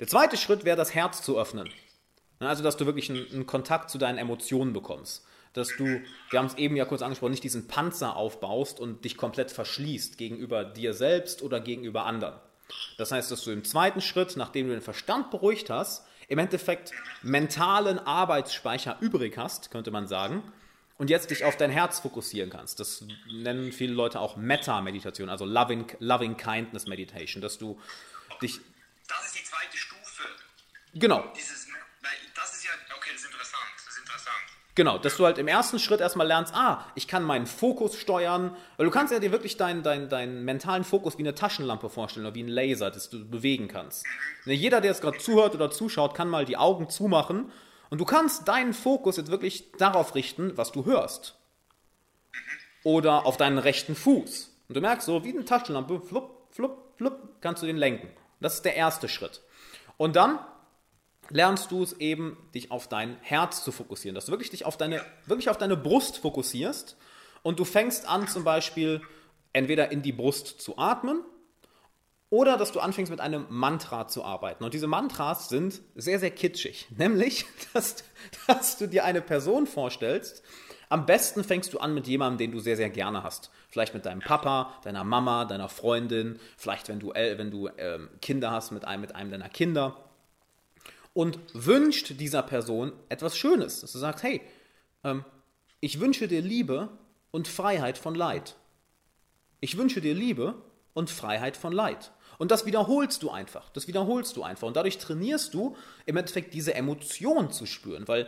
Der 0.00 0.08
zweite 0.08 0.36
Schritt 0.36 0.64
wäre, 0.64 0.76
das 0.76 0.94
Herz 0.94 1.22
zu 1.22 1.38
öffnen. 1.38 1.70
Also, 2.44 2.62
dass 2.62 2.76
du 2.76 2.86
wirklich 2.86 3.10
einen, 3.10 3.26
einen 3.32 3.46
Kontakt 3.46 3.90
zu 3.90 3.98
deinen 3.98 4.18
Emotionen 4.18 4.72
bekommst. 4.72 5.24
Dass 5.52 5.68
du, 5.76 6.00
wir 6.30 6.38
haben 6.38 6.46
es 6.46 6.54
eben 6.54 6.74
ja 6.76 6.84
kurz 6.84 7.02
angesprochen, 7.02 7.30
nicht 7.30 7.44
diesen 7.44 7.68
Panzer 7.68 8.16
aufbaust 8.16 8.80
und 8.80 9.04
dich 9.04 9.16
komplett 9.16 9.52
verschließt 9.52 10.18
gegenüber 10.18 10.64
dir 10.64 10.94
selbst 10.94 11.42
oder 11.42 11.60
gegenüber 11.60 12.06
anderen. 12.06 12.34
Das 12.98 13.12
heißt, 13.12 13.30
dass 13.30 13.44
du 13.44 13.52
im 13.52 13.62
zweiten 13.64 14.00
Schritt, 14.00 14.36
nachdem 14.36 14.66
du 14.66 14.72
den 14.72 14.82
Verstand 14.82 15.30
beruhigt 15.30 15.70
hast, 15.70 16.04
im 16.28 16.38
Endeffekt 16.38 16.92
mentalen 17.22 17.98
Arbeitsspeicher 17.98 18.96
übrig 19.00 19.36
hast, 19.36 19.70
könnte 19.70 19.90
man 19.90 20.08
sagen, 20.08 20.42
und 20.96 21.10
jetzt 21.10 21.30
dich 21.30 21.44
auf 21.44 21.56
dein 21.56 21.70
Herz 21.70 22.00
fokussieren 22.00 22.50
kannst. 22.50 22.80
Das 22.80 23.04
nennen 23.30 23.72
viele 23.72 23.92
Leute 23.92 24.20
auch 24.20 24.36
Meta-Meditation, 24.36 25.28
also 25.28 25.44
Loving, 25.44 25.86
Loving 25.98 26.36
Kindness 26.36 26.86
Meditation, 26.86 27.42
dass 27.42 27.58
du 27.58 27.78
dich, 28.40 28.60
Das 29.08 29.26
ist 29.26 29.38
die 29.38 29.44
zweite 29.44 29.76
Stufe. 29.76 30.22
genau, 30.94 31.24
Dieses, 31.36 31.63
Genau, 34.76 34.98
dass 34.98 35.16
du 35.16 35.24
halt 35.24 35.38
im 35.38 35.46
ersten 35.46 35.78
Schritt 35.78 36.00
erstmal 36.00 36.26
lernst, 36.26 36.52
ah, 36.54 36.84
ich 36.96 37.06
kann 37.06 37.22
meinen 37.22 37.46
Fokus 37.46 37.96
steuern, 37.96 38.56
weil 38.76 38.86
du 38.86 38.90
kannst 38.90 39.12
ja 39.12 39.20
dir 39.20 39.30
wirklich 39.30 39.56
deinen, 39.56 39.84
deinen, 39.84 40.08
deinen 40.08 40.44
mentalen 40.44 40.82
Fokus 40.82 41.16
wie 41.16 41.22
eine 41.22 41.34
Taschenlampe 41.34 41.88
vorstellen 41.88 42.26
oder 42.26 42.34
wie 42.34 42.42
ein 42.42 42.48
Laser, 42.48 42.90
das 42.90 43.08
du 43.08 43.24
bewegen 43.24 43.68
kannst. 43.68 44.04
Ne, 44.46 44.54
Jeder, 44.54 44.80
der 44.80 44.90
jetzt 44.90 45.00
gerade 45.00 45.18
zuhört 45.18 45.54
oder 45.54 45.70
zuschaut, 45.70 46.14
kann 46.14 46.28
mal 46.28 46.44
die 46.44 46.56
Augen 46.56 46.90
zumachen 46.90 47.52
und 47.90 48.00
du 48.00 48.04
kannst 48.04 48.48
deinen 48.48 48.74
Fokus 48.74 49.16
jetzt 49.16 49.30
wirklich 49.30 49.70
darauf 49.78 50.16
richten, 50.16 50.56
was 50.56 50.72
du 50.72 50.84
hörst. 50.84 51.36
Oder 52.82 53.26
auf 53.26 53.36
deinen 53.36 53.58
rechten 53.58 53.94
Fuß. 53.94 54.50
Und 54.68 54.76
du 54.76 54.80
merkst 54.80 55.06
so, 55.06 55.22
wie 55.24 55.30
eine 55.30 55.44
Taschenlampe, 55.44 56.00
flupp, 56.00 56.48
flupp, 56.50 56.94
flupp, 56.96 57.40
kannst 57.40 57.62
du 57.62 57.66
den 57.66 57.76
lenken. 57.76 58.08
Das 58.40 58.54
ist 58.54 58.64
der 58.64 58.74
erste 58.74 59.08
Schritt. 59.08 59.40
Und 59.96 60.16
dann 60.16 60.40
lernst 61.30 61.70
du 61.70 61.82
es 61.82 61.94
eben, 61.94 62.36
dich 62.54 62.70
auf 62.70 62.88
dein 62.88 63.16
Herz 63.20 63.64
zu 63.64 63.72
fokussieren, 63.72 64.14
dass 64.14 64.26
du 64.26 64.32
wirklich 64.32 64.50
dich 64.50 64.64
auf 64.64 64.76
deine, 64.76 65.04
wirklich 65.26 65.48
auf 65.48 65.58
deine 65.58 65.76
Brust 65.76 66.18
fokussierst 66.18 66.96
und 67.42 67.58
du 67.58 67.64
fängst 67.64 68.08
an 68.08 68.28
zum 68.28 68.44
Beispiel 68.44 69.00
entweder 69.52 69.92
in 69.92 70.02
die 70.02 70.12
Brust 70.12 70.60
zu 70.60 70.78
atmen 70.78 71.22
oder 72.30 72.56
dass 72.56 72.72
du 72.72 72.80
anfängst 72.80 73.10
mit 73.10 73.20
einem 73.20 73.46
Mantra 73.48 74.08
zu 74.08 74.24
arbeiten. 74.24 74.64
Und 74.64 74.74
diese 74.74 74.88
Mantras 74.88 75.48
sind 75.48 75.80
sehr, 75.94 76.18
sehr 76.18 76.32
kitschig. 76.32 76.88
Nämlich, 76.96 77.46
dass, 77.72 78.02
dass 78.46 78.76
du 78.76 78.88
dir 78.88 79.04
eine 79.04 79.20
Person 79.20 79.66
vorstellst. 79.66 80.42
Am 80.88 81.06
besten 81.06 81.44
fängst 81.44 81.72
du 81.72 81.78
an 81.78 81.94
mit 81.94 82.06
jemandem, 82.06 82.38
den 82.38 82.52
du 82.52 82.60
sehr, 82.60 82.76
sehr 82.76 82.90
gerne 82.90 83.22
hast. 83.22 83.50
Vielleicht 83.68 83.94
mit 83.94 84.04
deinem 84.04 84.20
Papa, 84.20 84.74
deiner 84.82 85.04
Mama, 85.04 85.44
deiner 85.44 85.68
Freundin, 85.68 86.38
vielleicht 86.56 86.88
wenn 86.88 86.98
du, 86.98 87.12
äh, 87.12 87.38
wenn 87.38 87.50
du 87.50 87.68
ähm, 87.78 88.10
Kinder 88.20 88.50
hast, 88.50 88.70
mit 88.72 88.84
einem, 88.84 89.00
mit 89.00 89.14
einem 89.14 89.30
deiner 89.30 89.48
Kinder 89.48 90.03
und 91.14 91.38
wünscht 91.54 92.20
dieser 92.20 92.42
Person 92.42 92.92
etwas 93.08 93.38
Schönes. 93.38 93.80
Dass 93.80 93.92
du 93.92 93.98
sagst, 93.98 94.22
hey, 94.22 94.42
ähm, 95.02 95.24
ich 95.80 96.00
wünsche 96.00 96.28
dir 96.28 96.42
Liebe 96.42 96.90
und 97.30 97.48
Freiheit 97.48 97.96
von 97.96 98.14
Leid. 98.14 98.56
Ich 99.60 99.78
wünsche 99.78 100.00
dir 100.00 100.14
Liebe 100.14 100.54
und 100.92 101.08
Freiheit 101.08 101.56
von 101.56 101.72
Leid. 101.72 102.12
Und 102.36 102.50
das 102.50 102.66
wiederholst 102.66 103.22
du 103.22 103.30
einfach. 103.30 103.70
Das 103.70 103.86
wiederholst 103.86 104.36
du 104.36 104.42
einfach. 104.42 104.66
Und 104.66 104.76
dadurch 104.76 104.98
trainierst 104.98 105.54
du 105.54 105.76
im 106.04 106.16
Endeffekt 106.16 106.52
diese 106.52 106.74
Emotion 106.74 107.50
zu 107.52 107.64
spüren, 107.64 108.06
weil 108.08 108.26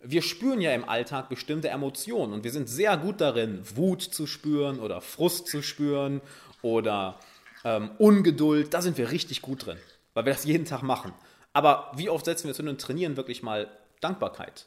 wir 0.00 0.20
spüren 0.22 0.60
ja 0.60 0.72
im 0.72 0.88
Alltag 0.88 1.28
bestimmte 1.28 1.70
Emotionen 1.70 2.34
und 2.34 2.44
wir 2.44 2.52
sind 2.52 2.68
sehr 2.68 2.96
gut 2.98 3.20
darin, 3.20 3.62
Wut 3.76 4.02
zu 4.02 4.26
spüren 4.26 4.78
oder 4.78 5.00
Frust 5.00 5.48
zu 5.48 5.62
spüren 5.62 6.20
oder 6.60 7.18
ähm, 7.64 7.90
Ungeduld. 7.98 8.74
Da 8.74 8.82
sind 8.82 8.98
wir 8.98 9.10
richtig 9.10 9.40
gut 9.40 9.66
drin. 9.66 9.78
weil 10.14 10.24
wir 10.24 10.32
das 10.32 10.44
jeden 10.44 10.64
Tag 10.64 10.82
machen. 10.82 11.12
Aber 11.56 11.90
wie 11.94 12.10
oft 12.10 12.26
setzen 12.26 12.48
wir 12.48 12.54
zu 12.54 12.60
einem 12.60 12.76
Trainieren 12.76 13.16
wirklich 13.16 13.42
mal 13.42 13.74
Dankbarkeit, 14.02 14.66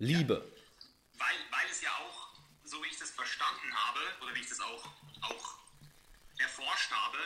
Liebe? 0.00 0.34
Weil, 1.16 1.28
weil 1.52 1.70
es 1.70 1.80
ja 1.80 1.90
auch, 1.90 2.28
so 2.64 2.82
wie 2.82 2.88
ich 2.88 2.98
das 2.98 3.10
verstanden 3.10 3.72
habe, 3.72 4.00
oder 4.24 4.34
wie 4.34 4.40
ich 4.40 4.48
das 4.48 4.58
auch, 4.58 4.84
auch 5.22 5.54
erforscht 6.40 6.90
habe, 6.90 7.18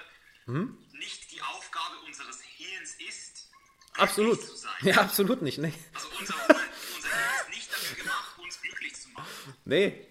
Mhm. 0.45 0.77
nicht 0.99 1.31
die 1.33 1.41
Aufgabe 1.41 1.95
unseres 2.05 2.43
Hirns 2.43 2.97
ist, 3.09 3.49
Absolut. 3.97 4.33
glücklich 4.39 4.51
zu 4.51 4.57
sein. 4.61 4.73
Ja, 4.83 4.97
absolut 5.01 5.41
nicht. 5.41 5.57
Nee. 5.59 5.73
Also 5.95 6.09
unser, 6.21 6.35
unser 6.35 7.09
Hirn 7.09 7.31
ist 7.41 7.49
nicht 7.49 7.73
dafür 7.73 7.97
gemacht, 7.97 8.39
uns 8.43 8.61
glücklich 8.61 8.95
zu 8.95 9.09
machen. 9.11 9.55
nee. 9.65 10.07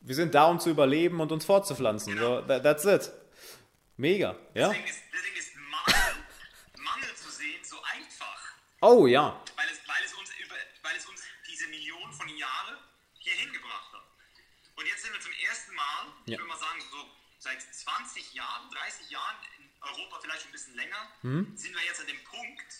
Wir 0.00 0.14
sind 0.14 0.32
da, 0.34 0.44
um 0.44 0.60
zu 0.60 0.70
überleben 0.70 1.20
und 1.20 1.32
uns 1.32 1.44
fortzupflanzen. 1.44 2.16
So, 2.18 2.42
that, 2.42 2.62
that's 2.62 2.84
it. 2.84 3.10
Mega. 3.96 4.36
Ja? 4.54 4.68
Deswegen 4.68 4.88
ist, 4.88 5.00
deswegen 5.12 5.36
ist 5.38 5.51
Oh 8.82 9.06
ja. 9.06 9.42
Weil 9.56 9.68
es, 9.70 9.78
weil, 9.86 10.04
es 10.04 10.12
uns 10.14 10.30
weil 10.82 10.96
es 10.96 11.06
uns 11.06 11.22
diese 11.48 11.68
Millionen 11.68 12.12
von 12.12 12.28
Jahren 12.36 12.76
hierhin 13.18 13.52
gebracht 13.52 13.92
hat. 13.92 14.02
Und 14.74 14.86
jetzt 14.86 15.02
sind 15.02 15.12
wir 15.12 15.20
zum 15.20 15.32
ersten 15.32 15.74
Mal, 15.74 16.06
Ja. 16.26 16.34
ich 16.34 16.38
würde 16.38 16.44
mal 16.48 16.58
sagen, 16.58 16.80
so 16.90 17.10
seit 17.38 17.62
20 17.62 18.34
Jahren, 18.34 18.70
30 18.70 19.10
Jahren, 19.10 19.36
in 19.58 19.70
Europa 19.82 20.18
vielleicht 20.20 20.46
ein 20.46 20.52
bisschen 20.52 20.74
länger, 20.74 21.12
Mhm. 21.22 21.56
sind 21.56 21.74
wir 21.74 21.82
jetzt 21.84 22.00
an 22.00 22.06
dem 22.08 22.22
Punkt, 22.24 22.74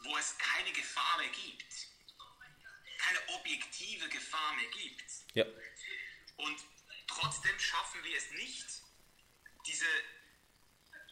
wo 0.00 0.16
es 0.18 0.36
keine 0.38 0.72
Gefahr 0.72 1.18
mehr 1.18 1.28
gibt. 1.30 1.86
Keine 2.98 3.18
objektive 3.38 4.08
Gefahr 4.08 4.54
mehr 4.54 4.68
gibt. 4.70 5.04
Ja. 5.34 5.44
Und 6.36 6.56
trotzdem 7.06 7.58
schaffen 7.60 8.02
wir 8.02 8.16
es 8.16 8.30
nicht, 8.32 8.66
diese, 9.66 9.86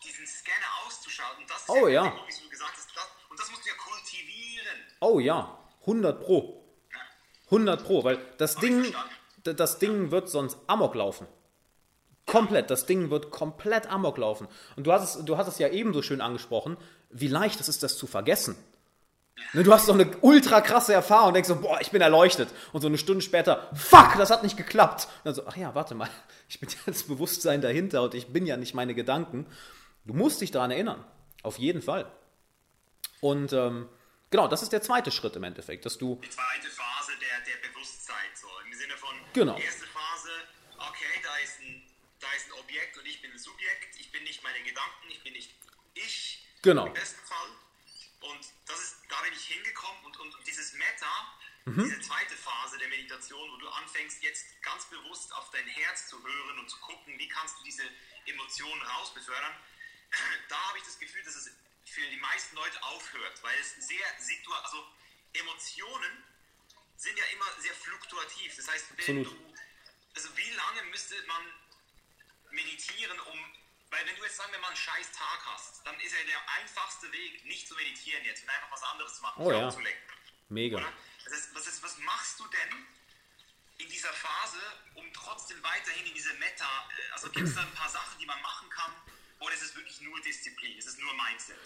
diesen 0.05 0.27
Scanner 0.27 0.87
auszuschalten. 0.87 1.45
Das 1.49 1.59
ist 1.59 1.69
Oh, 1.69 1.89
ja. 1.89 2.11
Punkt, 2.11 2.29
wie 2.29 2.45
du 2.45 2.51
gesagt 2.51 2.73
hast. 2.75 2.89
Das, 2.95 3.09
und 3.31 3.39
das 3.39 3.51
musst 3.51 3.65
du 3.65 3.69
ja 3.69 3.77
kultivieren. 3.77 4.77
Oh 5.01 5.19
ja. 5.21 5.59
100 5.83 6.21
Pro. 6.21 6.65
100 7.47 7.85
Pro, 7.85 8.05
weil 8.05 8.19
das 8.39 8.55
Hab 8.55 8.63
Ding, 8.63 8.95
das 9.45 9.79
Ding 9.79 10.11
wird 10.11 10.29
sonst 10.29 10.59
Amok 10.67 10.95
laufen. 10.95 11.27
Komplett. 12.27 12.71
Das 12.71 12.87
Ding 12.87 13.11
wird 13.11 13.31
komplett 13.31 13.91
Amok 13.91 14.17
laufen. 14.17 14.49
Und 14.77 14.87
du 14.87 14.93
hast 14.93 15.17
es, 15.17 15.25
du 15.25 15.37
hast 15.37 15.49
es 15.49 15.59
ja 15.59 15.69
ebenso 15.69 16.03
schön 16.03 16.21
angesprochen, 16.21 16.77
wie 17.11 17.29
leicht 17.29 17.61
es 17.61 17.69
ist, 17.69 17.83
das 17.83 17.97
zu 17.97 18.07
vergessen. 18.07 18.57
Ne, 19.55 19.65
du 19.65 19.73
hast 19.73 19.87
so 19.87 19.93
eine 19.93 20.11
ultra 20.21 20.61
krasse 20.61 20.93
Erfahrung 20.93 21.29
und 21.29 21.35
denkst 21.35 21.49
so, 21.49 21.57
boah, 21.57 21.81
ich 21.81 21.91
bin 21.91 22.01
erleuchtet. 22.01 22.49
Und 22.73 22.81
so 22.81 22.87
eine 22.87 22.99
Stunde 22.99 23.23
später, 23.23 23.69
fuck, 23.75 24.17
das 24.17 24.31
hat 24.31 24.43
nicht 24.43 24.57
geklappt. 24.57 25.07
Und 25.07 25.25
dann 25.27 25.35
so, 25.35 25.43
ach 25.47 25.57
ja, 25.57 25.75
warte 25.75 25.95
mal, 25.95 26.09
ich 26.49 26.61
bin 26.61 26.69
ja 26.71 26.77
das 26.87 27.05
Bewusstsein 27.05 27.61
dahinter 27.61 28.03
und 28.03 28.15
ich 28.15 28.29
bin 28.29 28.47
ja 28.47 28.57
nicht 28.57 28.75
meine 28.75 28.95
Gedanken. 28.95 29.47
Du 30.05 30.15
musst 30.15 30.41
dich 30.41 30.51
daran 30.51 30.71
erinnern. 30.71 31.05
Auf 31.43 31.59
jeden 31.59 31.83
Fall. 31.83 32.11
Und 33.21 33.53
ähm, 33.53 33.89
genau, 34.31 34.49
das 34.49 34.63
ist 34.63 34.73
der 34.73 34.83
zweite 34.83 35.11
Schritt 35.11 35.37
im 35.37 35.45
Endeffekt, 35.45 35.85
dass 35.87 35.99
du 35.99 36.17
Die 36.23 36.31
zweite 36.31 36.69
Phase 36.71 37.13
der, 37.21 37.41
der 37.41 37.69
Bewusstheit, 37.69 38.37
so 38.37 38.49
im 38.67 38.75
Sinne 38.75 38.97
von 38.97 39.15
Genau. 39.33 39.57
erste 39.59 39.87
Phase, 39.87 40.31
okay, 40.79 41.21
da 41.23 41.37
ist, 41.39 41.61
ein, 41.61 41.83
da 42.21 42.27
ist 42.37 42.47
ein 42.47 42.53
Objekt 42.61 42.97
und 42.99 43.07
ich 43.07 43.23
bin 43.23 43.31
ein 43.33 43.39
Subjekt, 43.39 43.99
ich 44.01 44.11
bin 44.11 44.25
nicht 44.25 44.43
meine 44.43 44.61
Gedanken, 44.63 45.09
ich 45.11 45.23
bin 45.23 45.33
nicht 45.35 45.55
ich. 45.95 46.47
Genau. 46.63 46.87
Im 46.87 46.93
besten 46.95 47.21
Fall. 47.27 47.49
Und 48.31 48.41
das 48.67 48.79
ist, 48.81 48.97
da 49.09 49.17
bin 49.23 49.33
ich 49.33 49.45
hingekommen 49.47 50.05
und, 50.05 50.19
und, 50.21 50.35
und 50.35 50.47
dieses 50.47 50.73
Meta, 50.75 51.11
Mhm. 51.65 51.85
diese 51.85 52.01
zweite 52.01 52.35
Phase 52.35 52.77
der 52.79 52.89
Meditation, 52.89 53.49
wo 53.53 53.57
du 53.57 53.69
anfängst 53.69 54.21
jetzt 54.25 54.47
ganz 54.63 54.85
bewusst 54.91 55.33
auf 55.37 55.49
dein 55.53 55.65
Herz 55.69 56.09
zu 56.09 56.21
hören 56.21 56.59
und 56.59 56.69
zu 56.69 56.77
gucken, 56.81 57.17
wie 57.21 57.29
kannst 57.29 57.57
du 57.61 57.63
diese 57.63 57.85
Emotionen 58.27 58.83
rausbefördern, 58.83 59.55
da 60.49 60.69
habe 60.69 60.79
ich 60.79 60.85
das 60.85 60.99
Gefühl, 60.99 61.23
dass 61.25 61.35
es 61.35 61.51
für 61.85 62.07
die 62.09 62.17
meisten 62.17 62.57
Leute 62.57 62.83
aufhört, 62.85 63.43
weil 63.43 63.59
es 63.61 63.87
sehr 63.87 64.07
situa 64.19 64.59
also 64.61 64.87
Emotionen 65.35 66.25
sind 66.97 67.19
ja 67.19 67.25
immer 67.27 67.47
sehr 67.59 67.75
fluktuativ. 67.75 68.57
Das 68.57 68.69
heißt, 68.69 68.87
wenn 69.07 69.21
Absolut. 69.21 69.41
du, 69.41 69.55
also 70.15 70.37
wie 70.37 70.51
lange 70.51 70.83
müsste 70.85 71.15
man 71.27 71.43
meditieren, 72.51 73.19
um, 73.21 73.39
weil 73.91 74.07
wenn 74.07 74.17
du 74.17 74.25
jetzt 74.25 74.37
sagen 74.37 74.53
wir 74.53 74.59
mal 74.61 74.69
einen 74.69 74.77
scheiß 74.77 75.11
Tag 75.13 75.47
hast, 75.47 75.87
dann 75.87 75.99
ist 76.01 76.13
ja 76.13 76.23
der 76.25 76.51
einfachste 76.61 77.11
Weg, 77.13 77.45
nicht 77.45 77.67
zu 77.67 77.75
meditieren 77.75 78.25
jetzt 78.25 78.43
und 78.43 78.51
einfach 78.51 78.71
was 78.71 78.83
anderes 78.85 79.17
zu 79.17 79.23
machen, 79.23 79.43
Oh 79.43 79.51
ja. 79.51 79.75
mega. 80.49 80.93
Das 81.25 81.33
heißt, 81.35 81.55
was, 81.55 81.67
ist, 81.67 81.83
was 81.83 81.99
machst 81.99 82.39
du 82.41 82.47
denn 82.47 82.87
in 83.79 83.89
dieser 83.89 84.13
Phase, 84.13 84.61
um 84.95 85.13
trotzdem 85.13 85.63
weiterhin 85.63 86.07
in 86.07 86.15
diese 86.15 86.33
Meta, 86.35 86.89
äh, 86.91 87.13
also 87.13 87.31
gibt 87.31 87.49
es 87.49 87.55
da 87.55 87.63
ein 87.63 87.75
paar 87.75 87.89
Sachen, 87.89 88.19
die 88.19 88.27
man 88.27 88.41
machen 88.43 88.69
kann, 88.71 88.95
oder 89.43 89.55
ist 89.55 89.63
es 89.63 89.77
wirklich 89.77 90.01
nur 90.03 90.19
Disziplin, 90.21 90.77
ist 90.79 90.89
es 90.89 90.99
nur 90.99 91.11
Mindset? 91.15 91.57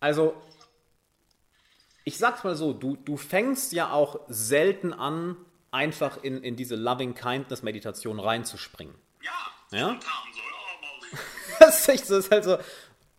Also, 0.00 0.40
ich 2.04 2.18
sag's 2.18 2.44
mal 2.44 2.56
so, 2.56 2.72
du, 2.72 2.96
du 2.96 3.16
fängst 3.16 3.72
ja 3.72 3.90
auch 3.92 4.20
selten 4.28 4.92
an, 4.92 5.36
einfach 5.70 6.22
in, 6.22 6.42
in 6.42 6.56
diese 6.56 6.76
Loving-Kindness-Meditation 6.76 8.20
reinzuspringen. 8.20 8.94
Ja, 9.22 9.78
Ja? 9.78 9.98
so, 10.00 11.18
Das 11.58 11.88
ist, 11.88 12.10
das 12.10 12.10
ist 12.10 12.30
halt 12.30 12.44
so, 12.44 12.58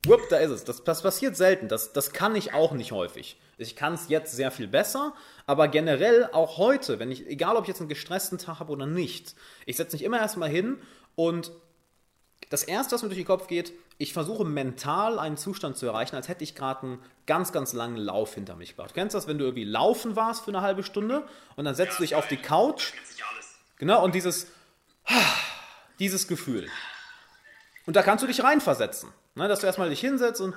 whoop, 0.05 0.29
da 0.29 0.37
ist 0.37 0.51
es. 0.51 0.63
Das, 0.63 0.83
das 0.83 1.01
passiert 1.01 1.35
selten. 1.35 1.67
Das, 1.67 1.93
das 1.93 2.13
kann 2.13 2.35
ich 2.35 2.53
auch 2.53 2.71
nicht 2.71 2.91
häufig. 2.91 3.39
Ich 3.57 3.75
kann 3.75 3.93
es 3.93 4.09
jetzt 4.09 4.35
sehr 4.35 4.51
viel 4.51 4.67
besser, 4.67 5.13
aber 5.45 5.67
generell 5.67 6.29
auch 6.31 6.57
heute, 6.57 6.99
wenn 6.99 7.11
ich, 7.11 7.25
egal 7.27 7.57
ob 7.57 7.63
ich 7.63 7.69
jetzt 7.69 7.79
einen 7.79 7.89
gestressten 7.89 8.37
Tag 8.37 8.59
habe 8.59 8.71
oder 8.71 8.85
nicht, 8.85 9.35
ich 9.65 9.77
setze 9.77 9.95
mich 9.95 10.03
immer 10.03 10.19
erstmal 10.19 10.49
hin 10.49 10.79
und 11.15 11.51
das 12.49 12.63
erste, 12.63 12.95
was 12.95 13.03
mir 13.03 13.09
durch 13.09 13.19
den 13.19 13.27
Kopf 13.27 13.47
geht, 13.47 13.73
ich 13.97 14.13
versuche 14.13 14.45
mental 14.45 15.19
einen 15.19 15.37
Zustand 15.37 15.77
zu 15.77 15.85
erreichen, 15.85 16.15
als 16.15 16.27
hätte 16.27 16.43
ich 16.43 16.55
gerade 16.55 16.83
einen 16.83 16.99
ganz, 17.25 17.51
ganz 17.51 17.73
langen 17.73 17.97
Lauf 17.97 18.35
hinter 18.35 18.55
mich 18.55 18.71
gebracht. 18.71 18.91
Du 18.91 18.93
kennst 18.93 19.15
das, 19.15 19.27
wenn 19.27 19.37
du 19.37 19.45
irgendwie 19.45 19.65
laufen 19.65 20.15
warst 20.15 20.45
für 20.45 20.51
eine 20.51 20.61
halbe 20.61 20.83
Stunde 20.83 21.27
und 21.55 21.65
dann 21.65 21.75
setzt 21.75 21.99
du 21.99 22.03
dich 22.03 22.15
auf 22.15 22.27
die 22.27 22.37
Couch. 22.37 22.93
Genau, 23.77 24.03
und 24.03 24.15
dieses, 24.15 24.47
dieses 25.99 26.27
Gefühl. 26.27 26.69
Und 27.85 27.95
da 27.95 28.03
kannst 28.03 28.23
du 28.23 28.27
dich 28.27 28.43
reinversetzen. 28.43 29.09
Ne, 29.37 29.47
dass 29.47 29.59
du 29.59 29.67
erstmal 29.67 29.89
dich 29.89 29.99
hinsetzt 29.99 30.41
und, 30.41 30.55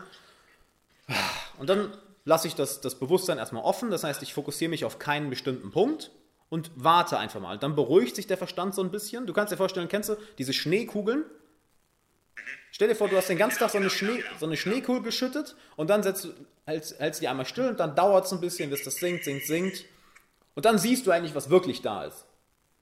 und 1.59 1.69
dann 1.69 1.93
lasse 2.25 2.49
ich 2.49 2.55
das, 2.55 2.81
das 2.81 2.95
Bewusstsein 2.95 3.37
erstmal 3.37 3.63
offen. 3.63 3.91
Das 3.91 4.05
heißt, 4.05 4.23
ich 4.23 4.33
fokussiere 4.33 4.71
mich 4.71 4.87
auf 4.87 4.99
keinen 4.99 5.29
bestimmten 5.29 5.71
Punkt 5.71 6.11
und 6.49 6.71
warte 6.77 7.19
einfach 7.19 7.41
mal. 7.41 7.59
Dann 7.59 7.75
beruhigt 7.75 8.17
sich 8.17 8.27
der 8.27 8.39
Verstand 8.39 8.75
so 8.75 8.83
ein 8.83 8.91
bisschen. 8.91 9.27
Du 9.27 9.35
kannst 9.35 9.53
dir 9.53 9.59
vorstellen, 9.59 9.89
kennst 9.89 10.09
du 10.09 10.17
diese 10.39 10.55
Schneekugeln? 10.55 11.25
Stell 12.73 12.89
dir 12.89 12.95
vor, 12.95 13.09
du 13.09 13.17
hast 13.17 13.29
den 13.29 13.39
ganzen 13.39 13.59
Tag 13.59 13.71
so 13.71 13.79
eine, 13.79 13.91
Schnee, 13.91 14.23
so 14.39 14.47
eine 14.47 14.57
Schneekugel 14.57 15.03
geschüttet 15.03 15.57
und 15.77 15.91
dann 15.91 16.03
setzt 16.03 16.25
du, 16.25 16.35
hältst, 16.67 16.99
hältst 17.01 17.21
die 17.21 17.29
einmal 17.29 17.47
still 17.47 17.69
und 17.69 17.81
dann 17.81 17.95
dauert 17.95 18.27
es 18.27 18.33
ein 18.33 18.41
bisschen, 18.41 18.71
bis 18.71 18.85
das 18.85 18.97
sinkt, 18.97 19.25
sinkt, 19.25 19.47
sinkt. 19.47 19.85
Und 20.55 20.65
dann 20.65 20.79
siehst 20.79 21.07
du 21.07 21.11
eigentlich, 21.11 21.35
was 21.35 21.51
wirklich 21.51 21.83
da 21.83 22.05
ist. 22.05 22.27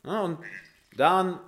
Ja, 0.05 0.21
und 0.21 0.39
dann 0.97 1.39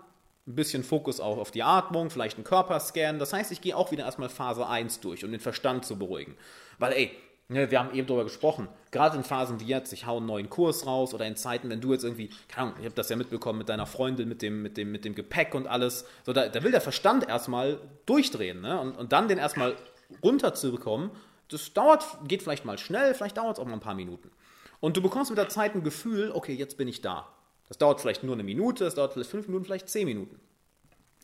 ein 0.46 0.54
bisschen 0.54 0.84
Fokus 0.84 1.20
auch 1.20 1.38
auf 1.38 1.50
die 1.50 1.62
Atmung, 1.62 2.10
vielleicht 2.10 2.36
einen 2.36 2.44
Körperscan. 2.44 3.18
Das 3.18 3.32
heißt, 3.32 3.52
ich 3.52 3.60
gehe 3.60 3.76
auch 3.76 3.90
wieder 3.92 4.04
erstmal 4.04 4.28
Phase 4.28 4.66
1 4.66 5.00
durch, 5.00 5.24
um 5.24 5.30
den 5.30 5.40
Verstand 5.40 5.84
zu 5.84 5.98
beruhigen. 5.98 6.36
Weil, 6.78 6.92
ey, 6.92 7.16
ne, 7.50 7.70
wir 7.70 7.78
haben 7.78 7.94
eben 7.94 8.06
darüber 8.06 8.24
gesprochen, 8.24 8.68
gerade 8.90 9.16
in 9.16 9.24
Phasen 9.24 9.60
wie 9.60 9.64
jetzt, 9.64 9.92
ich 9.92 10.06
hau 10.06 10.18
einen 10.18 10.26
neuen 10.26 10.48
Kurs 10.48 10.86
raus 10.86 11.12
oder 11.12 11.26
in 11.26 11.36
Zeiten, 11.36 11.68
wenn 11.68 11.80
du 11.80 11.92
jetzt 11.92 12.04
irgendwie, 12.04 12.30
keine 12.48 12.68
Ahnung, 12.68 12.78
ich 12.80 12.86
habe 12.86 12.94
das 12.94 13.08
ja 13.08 13.16
mitbekommen 13.16 13.58
mit 13.58 13.68
deiner 13.68 13.86
Freundin, 13.86 14.28
mit 14.28 14.40
dem, 14.40 14.62
mit 14.62 14.76
dem, 14.76 14.92
mit 14.92 15.04
dem 15.04 15.14
Gepäck 15.14 15.54
und 15.54 15.66
alles, 15.66 16.06
so, 16.24 16.32
da, 16.32 16.48
da 16.48 16.62
will 16.62 16.70
der 16.70 16.80
Verstand 16.80 17.28
erstmal 17.28 17.78
durchdrehen 18.06 18.60
ne? 18.60 18.80
und, 18.80 18.96
und 18.96 19.12
dann 19.12 19.28
den 19.28 19.38
erstmal 19.38 19.76
runterzubekommen, 20.22 21.10
das 21.48 21.72
dauert, 21.72 22.04
geht 22.26 22.42
vielleicht 22.42 22.64
mal 22.64 22.78
schnell, 22.78 23.14
vielleicht 23.14 23.36
dauert 23.36 23.58
es 23.58 23.62
auch 23.62 23.66
mal 23.66 23.74
ein 23.74 23.80
paar 23.80 23.94
Minuten. 23.94 24.30
Und 24.78 24.96
du 24.96 25.02
bekommst 25.02 25.30
mit 25.30 25.38
der 25.38 25.48
Zeit 25.48 25.74
ein 25.74 25.82
Gefühl, 25.82 26.30
okay, 26.32 26.54
jetzt 26.54 26.78
bin 26.78 26.88
ich 26.88 27.02
da. 27.02 27.28
Das 27.68 27.78
dauert 27.78 28.00
vielleicht 28.00 28.22
nur 28.22 28.34
eine 28.34 28.42
Minute, 28.42 28.84
es 28.86 28.94
dauert 28.94 29.12
vielleicht 29.12 29.30
fünf 29.30 29.46
Minuten, 29.46 29.64
vielleicht 29.64 29.88
zehn 29.88 30.06
Minuten. 30.06 30.40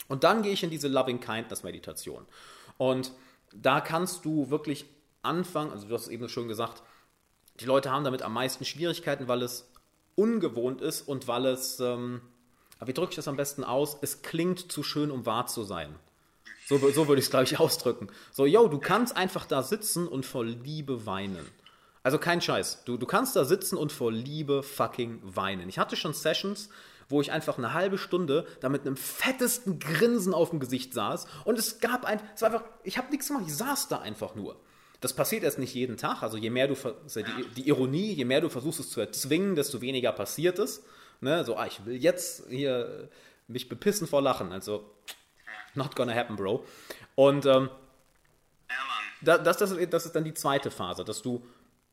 Und 0.08 0.24
dann 0.24 0.42
gehe 0.42 0.52
ich 0.52 0.62
in 0.62 0.70
diese 0.70 0.88
Loving 0.88 1.20
Kindness 1.20 1.62
Meditation. 1.62 2.26
Und 2.76 3.12
da 3.54 3.80
kannst 3.80 4.24
du 4.24 4.50
wirklich 4.50 4.84
anfangen, 5.26 5.72
also 5.72 5.86
du 5.86 5.94
hast 5.94 6.02
es 6.02 6.08
eben 6.08 6.28
schon 6.28 6.48
gesagt, 6.48 6.82
die 7.60 7.64
Leute 7.64 7.90
haben 7.90 8.04
damit 8.04 8.22
am 8.22 8.32
meisten 8.32 8.64
Schwierigkeiten, 8.64 9.28
weil 9.28 9.42
es 9.42 9.70
ungewohnt 10.14 10.80
ist 10.80 11.02
und 11.02 11.28
weil 11.28 11.46
es, 11.46 11.80
ähm, 11.80 12.20
wie 12.84 12.92
drücke 12.92 13.10
ich 13.10 13.16
das 13.16 13.28
am 13.28 13.36
besten 13.36 13.64
aus? 13.64 13.98
Es 14.00 14.22
klingt 14.22 14.72
zu 14.72 14.82
schön, 14.82 15.10
um 15.10 15.26
wahr 15.26 15.46
zu 15.46 15.64
sein. 15.64 15.94
So, 16.66 16.78
so 16.90 17.06
würde 17.06 17.20
ich 17.20 17.26
es, 17.26 17.30
glaube 17.30 17.44
ich, 17.44 17.58
ausdrücken. 17.60 18.08
So, 18.32 18.46
yo, 18.46 18.68
du 18.68 18.78
kannst 18.78 19.16
einfach 19.16 19.46
da 19.46 19.62
sitzen 19.62 20.08
und 20.08 20.26
vor 20.26 20.44
Liebe 20.44 21.06
weinen. 21.06 21.46
Also 22.02 22.18
kein 22.18 22.40
Scheiß. 22.40 22.84
Du, 22.84 22.96
du 22.96 23.06
kannst 23.06 23.36
da 23.36 23.44
sitzen 23.44 23.76
und 23.76 23.92
vor 23.92 24.12
Liebe 24.12 24.62
fucking 24.62 25.20
weinen. 25.22 25.68
Ich 25.68 25.78
hatte 25.78 25.96
schon 25.96 26.14
Sessions, 26.14 26.68
wo 27.08 27.20
ich 27.20 27.32
einfach 27.32 27.58
eine 27.58 27.72
halbe 27.72 27.98
Stunde 27.98 28.46
da 28.60 28.68
mit 28.68 28.86
einem 28.86 28.96
fettesten 28.96 29.78
Grinsen 29.78 30.34
auf 30.34 30.50
dem 30.50 30.60
Gesicht 30.60 30.92
saß 30.94 31.26
und 31.44 31.58
es 31.58 31.78
gab 31.78 32.04
ein, 32.04 32.20
es 32.34 32.42
war 32.42 32.52
einfach, 32.52 32.64
ich 32.82 32.98
habe 32.98 33.10
nichts 33.10 33.28
gemacht, 33.28 33.44
ich 33.46 33.54
saß 33.54 33.88
da 33.88 33.98
einfach 33.98 34.34
nur. 34.34 34.56
Das 35.01 35.14
passiert 35.14 35.44
erst 35.44 35.59
nicht 35.59 35.74
jeden 35.74 35.97
Tag. 35.97 36.22
Also 36.22 36.36
je 36.36 36.51
mehr 36.51 36.68
du, 36.68 36.74
ja 36.74 37.22
die, 37.22 37.49
die 37.57 37.68
Ironie, 37.68 38.12
je 38.12 38.24
mehr 38.24 38.40
du 38.40 38.49
versuchst 38.49 38.80
es 38.80 38.90
zu 38.90 39.01
erzwingen, 39.01 39.55
desto 39.55 39.80
weniger 39.80 40.12
passiert 40.12 40.59
es. 40.59 40.82
Ne? 41.20 41.44
So, 41.44 41.57
ah, 41.57 41.66
ich 41.66 41.84
will 41.84 41.97
jetzt 41.97 42.44
hier 42.49 43.09
mich 43.49 43.68
bepissen 43.68 44.07
vor 44.07 44.22
Lachen. 44.22 44.53
Also, 44.53 44.90
not 45.74 45.94
gonna 45.97 46.14
happen, 46.14 46.36
Bro. 46.36 46.64
Und 47.14 47.47
ähm, 47.47 47.70
da, 49.20 49.38
das, 49.38 49.57
das, 49.59 49.70
ist, 49.70 49.92
das 49.92 50.07
ist 50.07 50.14
dann 50.14 50.24
die 50.24 50.34
zweite 50.34 50.70
Phase, 50.70 51.05
dass 51.05 51.22
du. 51.22 51.47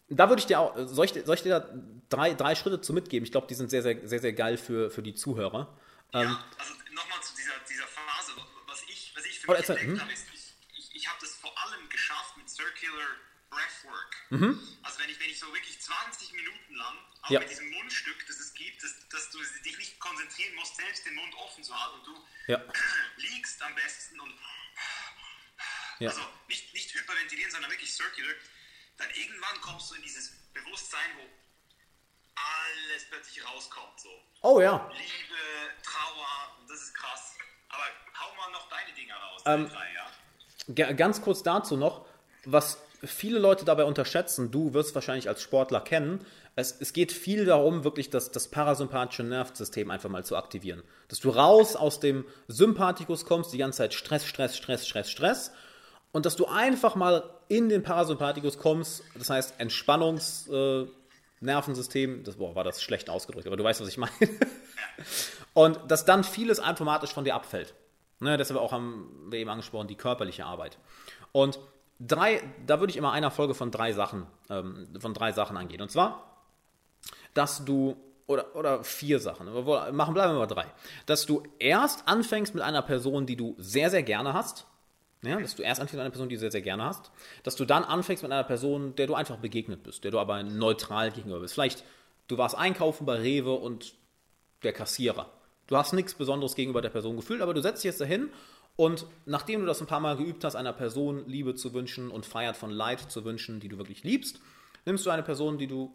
Da 0.10 0.30
würde 0.30 0.42
ich 0.42 0.46
dir 0.46 0.60
auch. 0.60 0.76
Soll 0.86 1.06
ich, 1.06 1.14
soll 1.26 1.36
ich 1.36 1.44
dir 1.44 1.60
da 1.60 1.70
drei, 2.10 2.34
drei 2.34 2.56
Schritte 2.56 2.82
zu 2.82 2.94
mitgeben? 2.94 3.26
Ich 3.26 3.32
glaube, 3.32 3.48
die 3.48 3.56
sind 3.56 3.70
sehr, 3.70 3.82
sehr, 3.82 4.08
sehr, 4.08 4.20
sehr 4.20 4.34
geil 4.34 4.58
für, 4.58 4.90
für 4.90 5.02
die 5.02 5.14
Zuhörer. 5.14 5.76
Ähm, 6.14 6.22
Ja, 6.24 6.46
also 6.60 6.74
nochmal 6.94 7.22
zu 7.22 7.36
dieser, 7.36 7.54
dieser 7.70 7.88
Phase, 7.88 8.34
was 8.68 8.84
ich, 8.88 9.14
was 9.16 9.26
ich 9.26 9.40
für 9.40 9.52
mich 9.52 9.60
entdeckt 9.60 9.82
hm? 9.82 10.02
habe, 10.02 10.12
ist, 10.12 10.28
ich, 10.34 10.54
ich, 10.78 10.96
ich 10.96 11.08
habe 11.08 11.18
das 11.22 11.36
vor 11.36 11.52
allem 11.58 11.90
geschafft 11.90 12.33
Circular 12.56 13.08
Breathwork. 13.50 14.16
Mhm. 14.32 14.78
Also 14.84 15.00
wenn 15.00 15.10
ich, 15.10 15.20
wenn 15.20 15.30
ich 15.30 15.40
so 15.40 15.48
wirklich 15.54 15.80
20 15.80 16.34
Minuten 16.34 16.76
lang, 16.76 16.98
auch 17.22 17.30
Ja. 17.30 17.40
mit 17.40 17.50
diesem 17.50 17.70
Mundstück, 17.70 18.26
das 18.28 18.38
es 18.40 18.54
gibt, 18.54 18.82
dass, 18.84 19.08
dass 19.10 19.30
du 19.30 19.40
dich 19.64 19.78
nicht 19.78 20.00
konzentrieren 20.00 20.56
musst, 20.56 20.76
selbst 20.76 21.06
den 21.06 21.16
Mund 21.16 21.34
offen 21.36 21.64
zu 21.64 21.74
halten 21.80 22.00
und 22.00 22.08
du 22.08 22.28
Ja. 22.48 22.62
liegst 23.18 23.62
am 23.62 23.76
besten 23.76 24.20
und 24.20 24.34
Ja. 26.00 26.10
also 26.10 26.22
nicht, 26.48 26.74
nicht 26.74 26.94
hyperventilieren, 26.94 27.52
sondern 27.52 27.70
wirklich 27.72 27.94
circular, 27.94 28.34
dann 28.98 29.10
irgendwann 29.12 29.62
kommst 29.62 29.92
du 29.92 29.96
in 29.96 30.02
dieses 30.02 30.32
Bewusstsein, 30.54 31.10
wo 31.18 31.30
alles 32.36 33.06
plötzlich 33.10 33.46
rauskommt. 33.46 34.00
So. 34.00 34.10
Oh 34.42 34.60
ja. 34.62 34.90
Liebe, 34.94 35.36
Trauer, 35.84 36.58
das 36.68 36.82
ist 36.82 36.94
krass. 36.96 37.36
Aber 37.70 37.84
hau 38.20 38.36
mal 38.36 38.52
noch 38.52 38.68
deine 38.70 38.92
Dinger 38.94 39.16
raus, 39.16 39.42
Ähm, 39.46 39.70
drei, 39.70 39.94
ja? 39.94 40.12
Ga- 40.74 40.92
Ganz 40.94 41.22
kurz 41.22 41.44
dazu 41.44 41.78
noch, 41.78 42.08
was 42.46 42.78
viele 43.04 43.40
Leute 43.40 43.66
dabei 43.66 43.86
unterschätzen, 43.86 44.52
du 44.52 44.74
wirst 44.74 44.94
wahrscheinlich 44.96 45.28
als 45.28 45.42
Sportler 45.42 45.82
kennen, 45.82 46.24
es, 46.56 46.80
es 46.80 46.94
geht 46.94 47.12
viel 47.12 47.46
darum, 47.46 47.84
wirklich 47.84 48.10
das, 48.10 48.32
das 48.32 48.48
parasympathische 48.48 49.24
Nervensystem 49.24 49.92
einfach 49.92 50.10
mal 50.10 50.24
zu 50.24 50.38
aktivieren. 50.38 50.84
Dass 51.08 51.20
du 51.20 51.30
raus 51.30 51.76
aus 51.76 52.00
dem 52.00 52.26
Sympathikus 52.48 53.26
kommst, 53.26 53.52
die 53.54 53.58
ganze 53.58 53.80
Zeit 53.80 53.96
Stress, 53.96 54.26
Stress, 54.26 54.56
Stress, 54.56 54.88
Stress, 54.88 55.10
Stress. 55.10 55.52
Und 56.12 56.28
dass 56.28 56.36
du 56.36 56.46
einfach 56.46 56.94
mal 56.96 57.24
in 57.48 57.70
den 57.70 57.82
Parasympathikus 57.82 58.60
kommst, 58.60 59.02
das 59.18 59.32
heißt 59.32 59.60
Entspannungsnervensystem, 59.60 62.20
äh, 62.20 62.24
das 62.24 62.36
boah, 62.36 62.54
war 62.56 62.64
das 62.64 62.84
schlecht 62.84 63.10
ausgedrückt, 63.10 63.48
aber 63.48 63.58
du 63.58 63.64
weißt, 63.64 63.82
was 63.82 63.90
ich 63.90 63.98
meine. 63.98 64.14
Und 65.54 65.80
dass 65.88 66.06
dann 66.06 66.24
vieles 66.24 66.60
automatisch 66.60 67.12
von 67.12 67.26
dir 67.26 67.34
abfällt. 67.34 67.74
Ne, 68.20 68.38
deshalb 68.38 68.60
auch 68.60 68.72
haben 68.72 69.10
wir 69.30 69.40
eben 69.40 69.50
angesprochen, 69.50 69.88
die 69.88 69.96
körperliche 69.96 70.46
Arbeit. 70.46 70.78
Und 71.32 71.58
drei, 72.08 72.42
da 72.66 72.80
würde 72.80 72.92
ich 72.92 72.98
immer 72.98 73.12
einer 73.12 73.32
Folge 73.32 73.54
von 73.54 73.72
drei 73.72 73.94
Sachen, 73.94 74.26
ähm, 74.50 74.88
von 75.00 75.14
drei 75.14 75.32
Sachen 75.32 75.58
angehen. 75.58 75.82
Und 75.82 75.90
zwar, 75.90 76.24
dass 77.34 77.66
du, 77.66 77.96
oder, 78.28 78.56
oder 78.56 78.84
vier 78.84 79.20
Sachen, 79.20 79.48
machen, 79.96 80.14
bleiben 80.14 80.34
wir 80.34 80.40
mal 80.40 80.48
drei. 80.48 80.66
Dass 81.06 81.26
du 81.26 81.44
erst 81.60 82.08
anfängst 82.08 82.54
mit 82.54 82.64
einer 82.64 82.82
Person, 82.82 83.26
die 83.26 83.36
du 83.36 83.56
sehr, 83.58 83.90
sehr 83.90 84.04
gerne 84.04 84.34
hast. 84.34 84.66
Ja, 85.22 85.40
dass 85.40 85.56
du 85.56 85.64
erst 85.64 85.80
anfängst 85.80 85.94
mit 85.94 86.02
einer 86.02 86.10
Person, 86.10 86.28
die 86.28 86.36
du 86.36 86.40
sehr, 86.40 86.52
sehr 86.52 86.62
gerne 86.62 86.84
hast. 86.84 87.12
Dass 87.44 87.56
du 87.56 87.66
dann 87.66 87.84
anfängst 87.84 88.24
mit 88.24 88.32
einer 88.32 88.44
Person, 88.44 88.96
der 88.96 89.08
du 89.08 89.16
einfach 89.16 89.38
begegnet 89.38 89.84
bist, 89.84 90.04
der 90.04 90.12
du 90.12 90.20
aber 90.20 90.44
neutral 90.44 91.12
gegenüber 91.12 91.40
bist. 91.40 91.54
Vielleicht, 91.54 91.84
du 92.28 92.38
warst 92.38 92.56
einkaufen 92.56 93.06
bei 93.06 93.16
Rewe 93.16 93.54
und 93.54 93.94
der 94.64 94.74
Kassierer. 94.74 95.30
Du 95.68 95.78
hast 95.78 95.94
nichts 95.94 96.14
Besonderes 96.14 96.56
gegenüber 96.56 96.82
der 96.82 96.90
Person 96.90 97.16
gefühlt, 97.16 97.42
aber 97.42 97.54
du 97.54 97.62
setzt 97.62 97.84
dich 97.84 97.90
jetzt 97.90 98.02
dahin 98.02 98.32
und 98.76 99.06
nachdem 99.26 99.62
du 99.62 99.68
das 99.68 99.82
ein 99.82 99.88
paar 99.88 100.00
Mal 100.00 100.18
geübt 100.18 100.44
hast, 100.44 100.56
einer 100.56 100.74
Person 100.74 101.28
Liebe 101.28 101.56
zu 101.56 101.74
wünschen 101.74 102.10
und 102.10 102.26
Freiheit 102.26 102.58
von 102.58 102.72
Leid 102.72 103.00
zu 103.12 103.24
wünschen, 103.24 103.60
die 103.60 103.70
du 103.70 103.78
wirklich 103.78 104.04
liebst, 104.04 104.40
nimmst 104.86 105.06
du 105.06 105.10
eine 105.10 105.24
Person, 105.24 105.58
die 105.58 105.68
du 105.68 105.94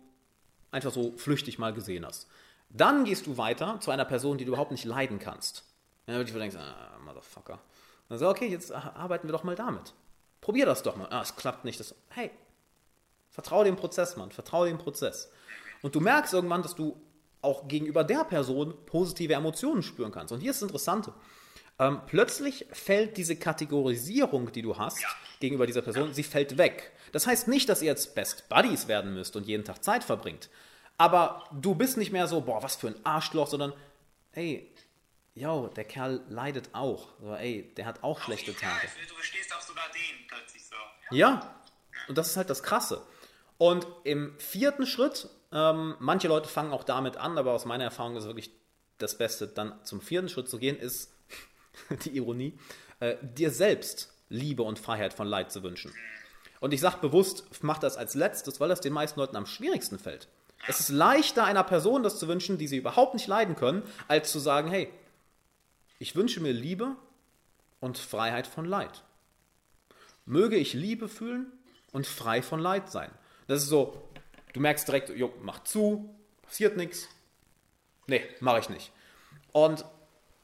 einfach 0.70 0.92
so 0.92 1.12
flüchtig 1.16 1.58
mal 1.58 1.72
gesehen 1.72 2.06
hast. 2.06 2.28
Dann 2.70 3.04
gehst 3.04 3.26
du 3.26 3.36
weiter 3.36 3.80
zu 3.80 3.90
einer 3.90 4.04
Person, 4.04 4.38
die 4.38 4.44
du 4.44 4.52
überhaupt 4.52 4.70
nicht 4.70 4.84
leiden 4.84 5.18
kannst. 5.18 5.64
Wirklich, 6.06 6.32
wo 6.32 6.38
du 6.38 6.40
denkst, 6.40 6.56
ah, 6.56 6.98
Motherfucker. 7.04 7.58
Dann 8.08 8.18
so, 8.18 8.28
okay, 8.28 8.48
jetzt 8.48 8.72
arbeiten 8.72 9.28
wir 9.28 9.32
doch 9.32 9.44
mal 9.44 9.54
damit. 9.54 9.92
Probier 10.40 10.64
das 10.64 10.82
doch 10.82 10.96
mal. 10.96 11.08
Ah, 11.10 11.22
es 11.22 11.36
klappt 11.36 11.64
nicht. 11.64 11.80
Das, 11.80 11.94
hey, 12.10 12.30
vertraue 13.30 13.64
dem 13.64 13.76
Prozess, 13.76 14.16
Mann. 14.16 14.30
Vertraue 14.30 14.68
dem 14.68 14.78
Prozess. 14.78 15.30
Und 15.82 15.94
du 15.94 16.00
merkst 16.00 16.32
irgendwann, 16.32 16.62
dass 16.62 16.74
du 16.74 16.96
auch 17.42 17.68
gegenüber 17.68 18.04
der 18.04 18.24
Person 18.24 18.74
positive 18.86 19.34
Emotionen 19.34 19.82
spüren 19.82 20.12
kannst. 20.12 20.32
Und 20.32 20.40
hier 20.40 20.50
ist 20.50 20.62
das 20.62 20.68
Interessante. 20.68 21.12
Ähm, 21.78 22.00
plötzlich 22.06 22.66
fällt 22.72 23.16
diese 23.16 23.36
Kategorisierung, 23.36 24.50
die 24.52 24.62
du 24.62 24.76
hast, 24.76 24.98
gegenüber 25.38 25.66
dieser 25.66 25.82
Person, 25.82 26.12
sie 26.12 26.24
fällt 26.24 26.58
weg. 26.58 26.92
Das 27.12 27.26
heißt 27.26 27.46
nicht, 27.46 27.68
dass 27.68 27.82
ihr 27.82 27.88
jetzt 27.88 28.14
Best 28.14 28.48
Buddies 28.48 28.88
werden 28.88 29.14
müsst 29.14 29.36
und 29.36 29.46
jeden 29.46 29.64
Tag 29.64 29.84
Zeit 29.84 30.02
verbringt. 30.02 30.50
Aber 30.96 31.44
du 31.52 31.76
bist 31.76 31.96
nicht 31.96 32.10
mehr 32.10 32.26
so, 32.26 32.40
boah, 32.40 32.62
was 32.62 32.74
für 32.74 32.88
ein 32.88 32.96
Arschloch, 33.04 33.46
sondern, 33.46 33.72
ey, 34.32 34.68
yo, 35.34 35.68
der 35.68 35.84
Kerl 35.84 36.20
leidet 36.28 36.70
auch. 36.72 37.08
So, 37.20 37.34
ey, 37.34 37.72
der 37.76 37.86
hat 37.86 38.02
auch 38.02 38.20
schlechte 38.20 38.54
Tage. 38.54 38.88
du 39.08 39.14
verstehst 39.14 39.54
auch 39.54 39.60
sogar 39.60 39.84
den 39.92 40.26
plötzlich 40.26 40.66
so. 40.66 40.74
Ja, 41.10 41.54
und 42.08 42.18
das 42.18 42.28
ist 42.28 42.36
halt 42.36 42.50
das 42.50 42.64
Krasse. 42.64 43.06
Und 43.56 43.86
im 44.02 44.36
vierten 44.38 44.86
Schritt, 44.86 45.28
ähm, 45.52 45.94
manche 46.00 46.26
Leute 46.26 46.48
fangen 46.48 46.72
auch 46.72 46.84
damit 46.84 47.16
an, 47.16 47.38
aber 47.38 47.52
aus 47.52 47.64
meiner 47.64 47.84
Erfahrung 47.84 48.16
ist 48.16 48.24
wirklich 48.24 48.50
das 48.98 49.16
Beste, 49.16 49.46
dann 49.46 49.78
zum 49.84 50.00
vierten 50.00 50.28
Schritt 50.28 50.48
zu 50.48 50.58
gehen, 50.58 50.76
ist 50.76 51.12
die 52.04 52.16
Ironie, 52.16 52.58
äh, 53.00 53.16
dir 53.22 53.50
selbst 53.50 54.12
Liebe 54.28 54.62
und 54.62 54.78
Freiheit 54.78 55.14
von 55.14 55.26
Leid 55.26 55.52
zu 55.52 55.62
wünschen. 55.62 55.92
Und 56.60 56.74
ich 56.74 56.80
sage 56.80 56.98
bewusst, 57.00 57.44
mach 57.62 57.78
das 57.78 57.96
als 57.96 58.14
letztes, 58.14 58.60
weil 58.60 58.68
das 58.68 58.80
den 58.80 58.92
meisten 58.92 59.20
Leuten 59.20 59.36
am 59.36 59.46
schwierigsten 59.46 59.98
fällt. 59.98 60.28
Es 60.66 60.80
ist 60.80 60.88
leichter, 60.88 61.44
einer 61.44 61.62
Person 61.62 62.02
das 62.02 62.18
zu 62.18 62.26
wünschen, 62.26 62.58
die 62.58 62.66
sie 62.66 62.78
überhaupt 62.78 63.14
nicht 63.14 63.28
leiden 63.28 63.54
können, 63.54 63.82
als 64.08 64.32
zu 64.32 64.38
sagen, 64.38 64.68
hey, 64.68 64.92
ich 65.98 66.16
wünsche 66.16 66.40
mir 66.40 66.52
Liebe 66.52 66.96
und 67.80 67.96
Freiheit 67.96 68.46
von 68.46 68.64
Leid. 68.64 69.04
Möge 70.26 70.56
ich 70.56 70.74
Liebe 70.74 71.08
fühlen 71.08 71.46
und 71.92 72.06
frei 72.06 72.42
von 72.42 72.60
Leid 72.60 72.90
sein. 72.90 73.10
Das 73.46 73.62
ist 73.62 73.68
so, 73.68 74.08
du 74.52 74.60
merkst 74.60 74.86
direkt, 74.86 75.10
jo, 75.10 75.32
mach 75.42 75.62
zu, 75.64 76.14
passiert 76.42 76.76
nichts. 76.76 77.08
Nee, 78.06 78.22
mache 78.40 78.60
ich 78.60 78.68
nicht. 78.68 78.92
Und 79.52 79.84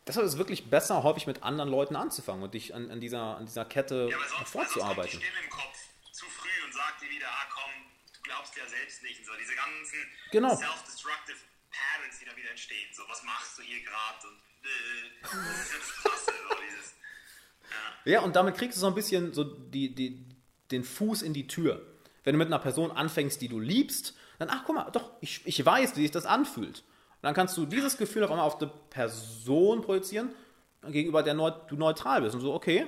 deshalb 0.06 0.26
ist 0.26 0.32
es 0.34 0.38
wirklich 0.38 0.70
besser, 0.70 1.02
häufig 1.02 1.26
mit 1.26 1.42
anderen 1.42 1.70
Leuten 1.70 1.96
anzufangen 1.96 2.42
und 2.42 2.54
dich 2.54 2.74
an, 2.74 2.90
an, 2.90 3.00
dieser, 3.00 3.36
an 3.36 3.46
dieser 3.46 3.64
Kette 3.64 4.08
Ja, 4.10 4.18
sonst, 4.18 4.30
sonst 4.30 4.34
kommt 4.34 4.46
die 4.46 4.50
vorzuarbeiten. 4.72 5.20
Im 5.44 5.50
Kopf 5.50 5.78
zu 6.12 6.26
früh 6.26 6.64
und 6.66 6.72
sagt 6.74 7.02
dir 7.02 7.10
wieder, 7.10 7.28
ah 7.28 7.46
komm, 7.52 7.70
du 8.14 8.20
glaubst 8.22 8.56
ja 8.56 8.66
selbst 8.66 9.02
nicht. 9.02 9.18
Und 9.20 9.26
so 9.26 9.32
diese 9.40 9.54
ganzen 9.54 9.98
Genau. 10.32 10.54
self-destructive 10.56 11.38
Patterns, 11.70 12.18
die 12.20 12.24
da 12.24 12.36
wieder 12.36 12.50
entstehen. 12.50 12.88
So, 12.92 13.02
was 13.08 13.22
machst 13.24 13.58
du 13.58 13.62
hier 13.62 13.82
gerade? 13.82 14.26
Und 14.28 14.38
äh, 14.64 15.10
das 15.22 15.32
ist 15.32 15.72
ja 15.72 15.78
das 15.78 15.92
Krasse, 16.02 16.32
so 16.48 16.56
dieses. 16.66 16.94
Ja, 18.04 18.20
und 18.20 18.36
damit 18.36 18.56
kriegst 18.56 18.76
du 18.76 18.80
so 18.80 18.86
ein 18.86 18.94
bisschen 18.94 19.32
so 19.32 19.44
die, 19.44 19.94
die, 19.94 20.24
den 20.70 20.84
Fuß 20.84 21.22
in 21.22 21.32
die 21.32 21.46
Tür. 21.46 21.84
Wenn 22.22 22.34
du 22.34 22.38
mit 22.38 22.46
einer 22.48 22.58
Person 22.58 22.90
anfängst, 22.90 23.40
die 23.40 23.48
du 23.48 23.58
liebst, 23.60 24.14
dann, 24.38 24.50
ach 24.50 24.62
guck 24.64 24.74
mal, 24.74 24.90
doch, 24.90 25.10
ich, 25.20 25.40
ich 25.46 25.64
weiß, 25.64 25.96
wie 25.96 26.02
sich 26.02 26.10
das 26.10 26.26
anfühlt. 26.26 26.84
Dann 27.24 27.32
kannst 27.32 27.56
du 27.56 27.64
dieses 27.64 27.96
Gefühl 27.96 28.22
auf 28.22 28.30
einmal 28.30 28.46
auf 28.46 28.60
eine 28.60 28.70
Person 28.90 29.80
projizieren, 29.80 30.28
gegenüber 30.86 31.22
der 31.22 31.32
du 31.32 31.76
neutral 31.76 32.20
bist. 32.20 32.34
Und 32.34 32.42
so, 32.42 32.52
okay, 32.52 32.86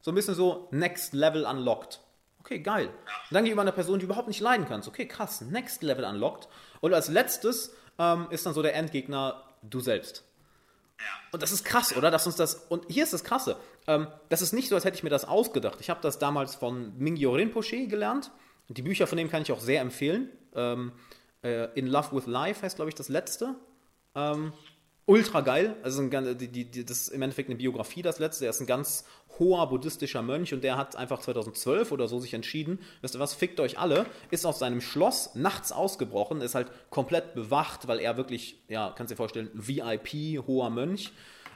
so 0.00 0.10
ein 0.10 0.14
bisschen 0.16 0.34
so 0.34 0.66
Next 0.72 1.14
Level 1.14 1.44
unlocked. 1.44 2.00
Okay, 2.40 2.58
geil. 2.58 2.86
Und 2.88 2.94
dann 3.30 3.44
gegenüber 3.44 3.62
einer 3.62 3.70
Person, 3.70 4.00
die 4.00 4.00
du 4.00 4.06
überhaupt 4.06 4.26
nicht 4.26 4.40
leiden 4.40 4.66
kannst. 4.68 4.88
Okay, 4.88 5.06
krass, 5.06 5.40
Next 5.40 5.84
Level 5.84 6.04
unlocked. 6.04 6.48
Und 6.80 6.94
als 6.94 7.08
letztes 7.08 7.74
ähm, 7.98 8.26
ist 8.30 8.44
dann 8.44 8.54
so 8.54 8.62
der 8.62 8.74
Endgegner 8.74 9.42
du 9.62 9.78
selbst. 9.78 10.24
Und 11.30 11.42
das 11.42 11.52
ist 11.52 11.64
krass, 11.64 11.96
oder? 11.96 12.10
Dass 12.10 12.26
uns 12.26 12.34
das. 12.34 12.66
Und 12.68 12.86
hier 12.88 13.04
ist 13.04 13.12
das 13.12 13.22
Krasse. 13.22 13.56
Ähm, 13.86 14.08
das 14.30 14.42
ist 14.42 14.52
nicht 14.52 14.68
so, 14.68 14.74
als 14.74 14.84
hätte 14.84 14.96
ich 14.96 15.04
mir 15.04 15.10
das 15.10 15.24
ausgedacht. 15.24 15.78
Ich 15.80 15.90
habe 15.90 16.00
das 16.02 16.18
damals 16.18 16.56
von 16.56 16.98
Mingyo 16.98 17.34
Rinpoche 17.34 17.86
gelernt. 17.86 18.32
Die 18.68 18.82
Bücher 18.82 19.06
von 19.06 19.16
dem 19.16 19.30
kann 19.30 19.42
ich 19.42 19.52
auch 19.52 19.60
sehr 19.60 19.80
empfehlen. 19.80 20.30
Ähm, 20.56 20.90
äh, 21.42 21.68
In 21.78 21.86
Love 21.86 22.16
with 22.16 22.26
Life 22.26 22.62
heißt, 22.62 22.76
glaube 22.76 22.88
ich, 22.88 22.94
das 22.96 23.08
letzte. 23.08 23.54
Ähm, 24.16 24.52
ultra 25.06 25.40
geil. 25.40 25.76
Also 25.82 26.02
ein, 26.02 26.38
die, 26.38 26.48
die, 26.48 26.84
das 26.84 27.02
ist 27.02 27.08
im 27.08 27.22
Endeffekt 27.22 27.48
eine 27.48 27.56
Biografie, 27.56 28.02
das 28.02 28.18
letzte. 28.18 28.46
Er 28.46 28.50
ist 28.50 28.60
ein 28.60 28.66
ganz 28.66 29.04
hoher 29.38 29.68
buddhistischer 29.68 30.22
Mönch 30.22 30.52
und 30.52 30.64
der 30.64 30.76
hat 30.76 30.96
einfach 30.96 31.20
2012 31.20 31.92
oder 31.92 32.08
so 32.08 32.18
sich 32.18 32.34
entschieden, 32.34 32.80
wisst 33.02 33.14
ihr 33.14 33.20
was, 33.20 33.34
fickt 33.34 33.60
euch 33.60 33.78
alle, 33.78 34.06
ist 34.30 34.46
aus 34.46 34.58
seinem 34.58 34.80
Schloss 34.80 35.34
nachts 35.34 35.72
ausgebrochen, 35.72 36.40
ist 36.40 36.54
halt 36.54 36.70
komplett 36.90 37.34
bewacht, 37.34 37.86
weil 37.86 38.00
er 38.00 38.16
wirklich, 38.16 38.62
ja, 38.68 38.92
kannst 38.96 39.12
dir 39.12 39.16
vorstellen, 39.16 39.50
VIP, 39.52 40.44
hoher 40.46 40.70
Mönch. 40.70 41.12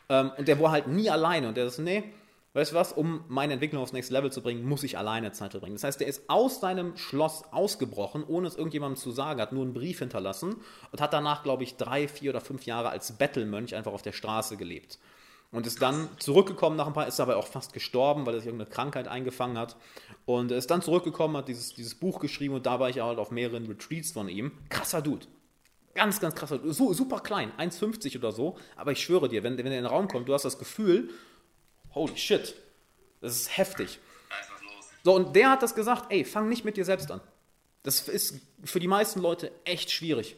Ähm, 0.08 0.30
und 0.36 0.46
der 0.46 0.60
war 0.60 0.70
halt 0.70 0.88
nie 0.88 1.10
alleine 1.10 1.48
und 1.48 1.56
der 1.56 1.66
ist, 1.66 1.78
nee, 1.78 2.04
weißt 2.52 2.72
du 2.72 2.76
was, 2.76 2.92
um 2.92 3.24
meine 3.28 3.52
Entwicklung 3.54 3.82
aufs 3.82 3.92
nächste 3.92 4.12
Level 4.12 4.32
zu 4.32 4.42
bringen, 4.42 4.64
muss 4.64 4.82
ich 4.82 4.98
alleine 4.98 5.32
Zeit 5.32 5.52
verbringen. 5.52 5.76
Das 5.76 5.84
heißt, 5.84 6.00
der 6.00 6.08
ist 6.08 6.28
aus 6.28 6.60
seinem 6.60 6.96
Schloss 6.96 7.44
ausgebrochen, 7.52 8.24
ohne 8.24 8.48
es 8.48 8.56
irgendjemandem 8.56 9.00
zu 9.00 9.12
sagen, 9.12 9.40
hat 9.40 9.52
nur 9.52 9.62
einen 9.62 9.72
Brief 9.72 10.00
hinterlassen 10.00 10.56
und 10.90 11.00
hat 11.00 11.12
danach, 11.12 11.42
glaube 11.42 11.62
ich, 11.62 11.76
drei, 11.76 12.08
vier 12.08 12.30
oder 12.30 12.40
fünf 12.40 12.66
Jahre 12.66 12.90
als 12.90 13.12
Bettelmönch 13.12 13.74
einfach 13.74 13.92
auf 13.92 14.02
der 14.02 14.12
Straße 14.12 14.56
gelebt. 14.56 14.98
Und 15.52 15.66
ist 15.66 15.82
dann 15.82 16.08
zurückgekommen 16.18 16.76
nach 16.76 16.86
ein 16.86 16.92
paar, 16.92 17.08
ist 17.08 17.18
dabei 17.18 17.34
auch 17.34 17.46
fast 17.46 17.72
gestorben, 17.72 18.24
weil 18.24 18.34
er 18.34 18.40
sich 18.40 18.46
irgendeine 18.46 18.70
Krankheit 18.70 19.08
eingefangen 19.08 19.58
hat. 19.58 19.76
Und 20.24 20.52
ist 20.52 20.70
dann 20.70 20.80
zurückgekommen, 20.80 21.36
hat 21.36 21.48
dieses, 21.48 21.74
dieses 21.74 21.96
Buch 21.96 22.20
geschrieben 22.20 22.54
und 22.54 22.66
da 22.66 22.78
war 22.78 22.88
ich 22.88 23.00
halt 23.00 23.18
auf 23.18 23.32
mehreren 23.32 23.66
Retreats 23.66 24.12
von 24.12 24.28
ihm. 24.28 24.52
Krasser 24.68 25.02
Dude. 25.02 25.26
Ganz, 25.94 26.20
ganz 26.20 26.36
krasser 26.36 26.58
Dude. 26.58 26.72
So, 26.72 26.92
super 26.92 27.18
klein, 27.18 27.50
1,50 27.58 28.16
oder 28.18 28.30
so. 28.30 28.56
Aber 28.76 28.92
ich 28.92 29.02
schwöre 29.02 29.28
dir, 29.28 29.42
wenn, 29.42 29.58
wenn 29.58 29.66
er 29.66 29.78
in 29.78 29.84
den 29.84 29.86
Raum 29.86 30.06
kommt, 30.06 30.28
du 30.28 30.34
hast 30.34 30.44
das 30.44 30.58
Gefühl, 30.58 31.10
holy 31.94 32.16
shit, 32.16 32.54
das 33.20 33.36
ist 33.36 33.56
heftig. 33.56 33.98
Da 34.28 34.38
ist 34.38 34.50
was 34.52 34.62
los. 34.62 34.84
So, 35.04 35.14
und 35.14 35.34
der 35.34 35.50
hat 35.50 35.62
das 35.62 35.74
gesagt, 35.74 36.10
ey, 36.12 36.24
fang 36.24 36.48
nicht 36.48 36.64
mit 36.64 36.76
dir 36.76 36.84
selbst 36.84 37.10
an. 37.10 37.20
Das 37.82 38.08
ist 38.08 38.40
für 38.64 38.80
die 38.80 38.88
meisten 38.88 39.20
Leute 39.20 39.52
echt 39.64 39.90
schwierig. 39.90 40.36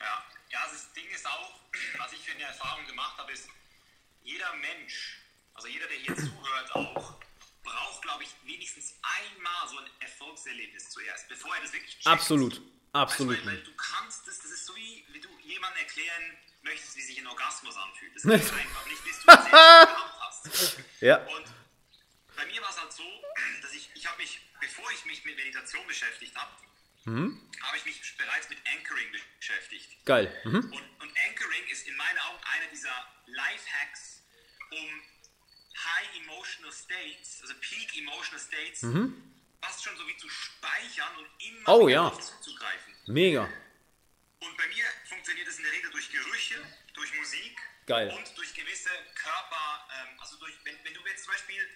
Ja, 0.00 0.24
ja 0.50 0.60
das 0.70 0.92
Ding 0.92 1.04
ist 1.12 1.26
auch, 1.26 1.52
was 1.98 2.12
ich 2.12 2.20
für 2.20 2.32
eine 2.32 2.44
Erfahrung 2.44 2.86
gemacht 2.86 3.18
habe, 3.18 3.32
ist, 3.32 3.48
jeder 4.22 4.52
Mensch, 4.54 5.20
also 5.54 5.68
jeder, 5.68 5.86
der 5.86 5.96
hier 5.96 6.16
zuhört 6.16 6.74
auch, 6.74 7.14
braucht, 7.62 8.02
glaube 8.02 8.22
ich, 8.22 8.30
wenigstens 8.44 8.94
einmal 9.02 9.68
so 9.68 9.78
ein 9.78 9.90
Erfolgserlebnis 10.00 10.90
zuerst, 10.90 11.28
bevor 11.28 11.54
er 11.56 11.62
das 11.62 11.72
wirklich 11.72 11.94
checkt. 11.94 12.06
Absolut, 12.06 12.62
absolut. 12.92 13.36
Weißt 13.36 13.44
du, 13.44 13.48
weil, 13.48 13.56
weil 13.56 13.64
du 13.64 13.72
kannst 13.76 14.26
das, 14.28 14.38
das 14.38 14.50
ist 14.52 14.66
so 14.66 14.76
wie, 14.76 15.04
wie 15.12 15.20
du 15.20 15.28
jemandem 15.42 15.80
erklären 15.82 16.38
möchtest, 16.66 16.96
wie 16.96 17.02
sich 17.02 17.18
ein 17.18 17.26
Orgasmus 17.26 17.76
anfühlt. 17.76 18.14
Das 18.14 18.24
ist 18.24 18.52
einfach 18.52 18.86
nicht, 18.86 19.04
bis 19.04 19.20
du 19.20 19.26
das 19.26 19.52
hast. 19.52 20.76
Ja. 21.00 21.16
Und 21.24 21.46
bei 22.36 22.44
mir 22.46 22.60
war 22.62 22.70
es 22.70 22.78
halt 22.80 22.92
so, 22.92 23.04
dass 23.62 23.72
ich, 23.72 23.90
ich 23.94 24.06
habe 24.06 24.18
mich, 24.18 24.40
bevor 24.60 24.90
ich 24.92 25.04
mich 25.06 25.24
mit 25.24 25.36
Meditation 25.36 25.86
beschäftigt 25.86 26.34
habe, 26.36 26.50
habe 27.06 27.76
ich 27.76 27.84
mich 27.84 28.16
bereits 28.18 28.48
mit 28.48 28.58
Anchoring 28.74 29.06
beschäftigt. 29.38 30.04
Geil. 30.04 30.26
Mhm. 30.44 30.56
Und, 30.56 30.72
und 30.72 31.12
Anchoring 31.28 31.64
ist 31.70 31.86
in 31.86 31.96
meinen 31.96 32.18
Augen 32.18 32.42
einer 32.56 32.66
dieser 32.72 32.92
Lifehacks, 33.26 34.22
um 34.72 35.02
High 35.78 36.16
Emotional 36.22 36.72
States, 36.72 37.40
also 37.42 37.54
Peak 37.60 37.96
Emotional 37.96 38.40
States, 38.40 38.80
fast 39.62 39.84
schon 39.84 39.96
so 39.96 40.06
wie 40.08 40.16
zu 40.16 40.28
speichern 40.28 41.16
und 41.18 41.26
immer 41.46 41.60
Mhm. 41.60 41.64
Oh, 41.82 41.88
ja. 41.88 42.12
zuzugreifen. 42.12 42.94
Mega. 43.06 43.48
Und 44.40 44.56
bei 44.56 44.66
mir 44.68 44.84
funktioniert 45.08 45.48
das 45.48 45.56
in 45.56 45.64
der 45.64 45.72
Regel 45.72 45.90
durch 45.90 46.10
Gerüche, 46.10 46.62
durch 46.94 47.12
Musik 47.14 47.58
Geil. 47.86 48.10
und 48.10 48.36
durch 48.36 48.52
gewisse 48.54 48.90
Körper, 49.14 49.88
ähm, 50.00 50.20
also 50.20 50.36
durch, 50.36 50.54
wenn, 50.64 50.82
wenn 50.84 50.94
du 50.94 51.00
jetzt 51.06 51.24
zum 51.24 51.32
Beispiel, 51.32 51.68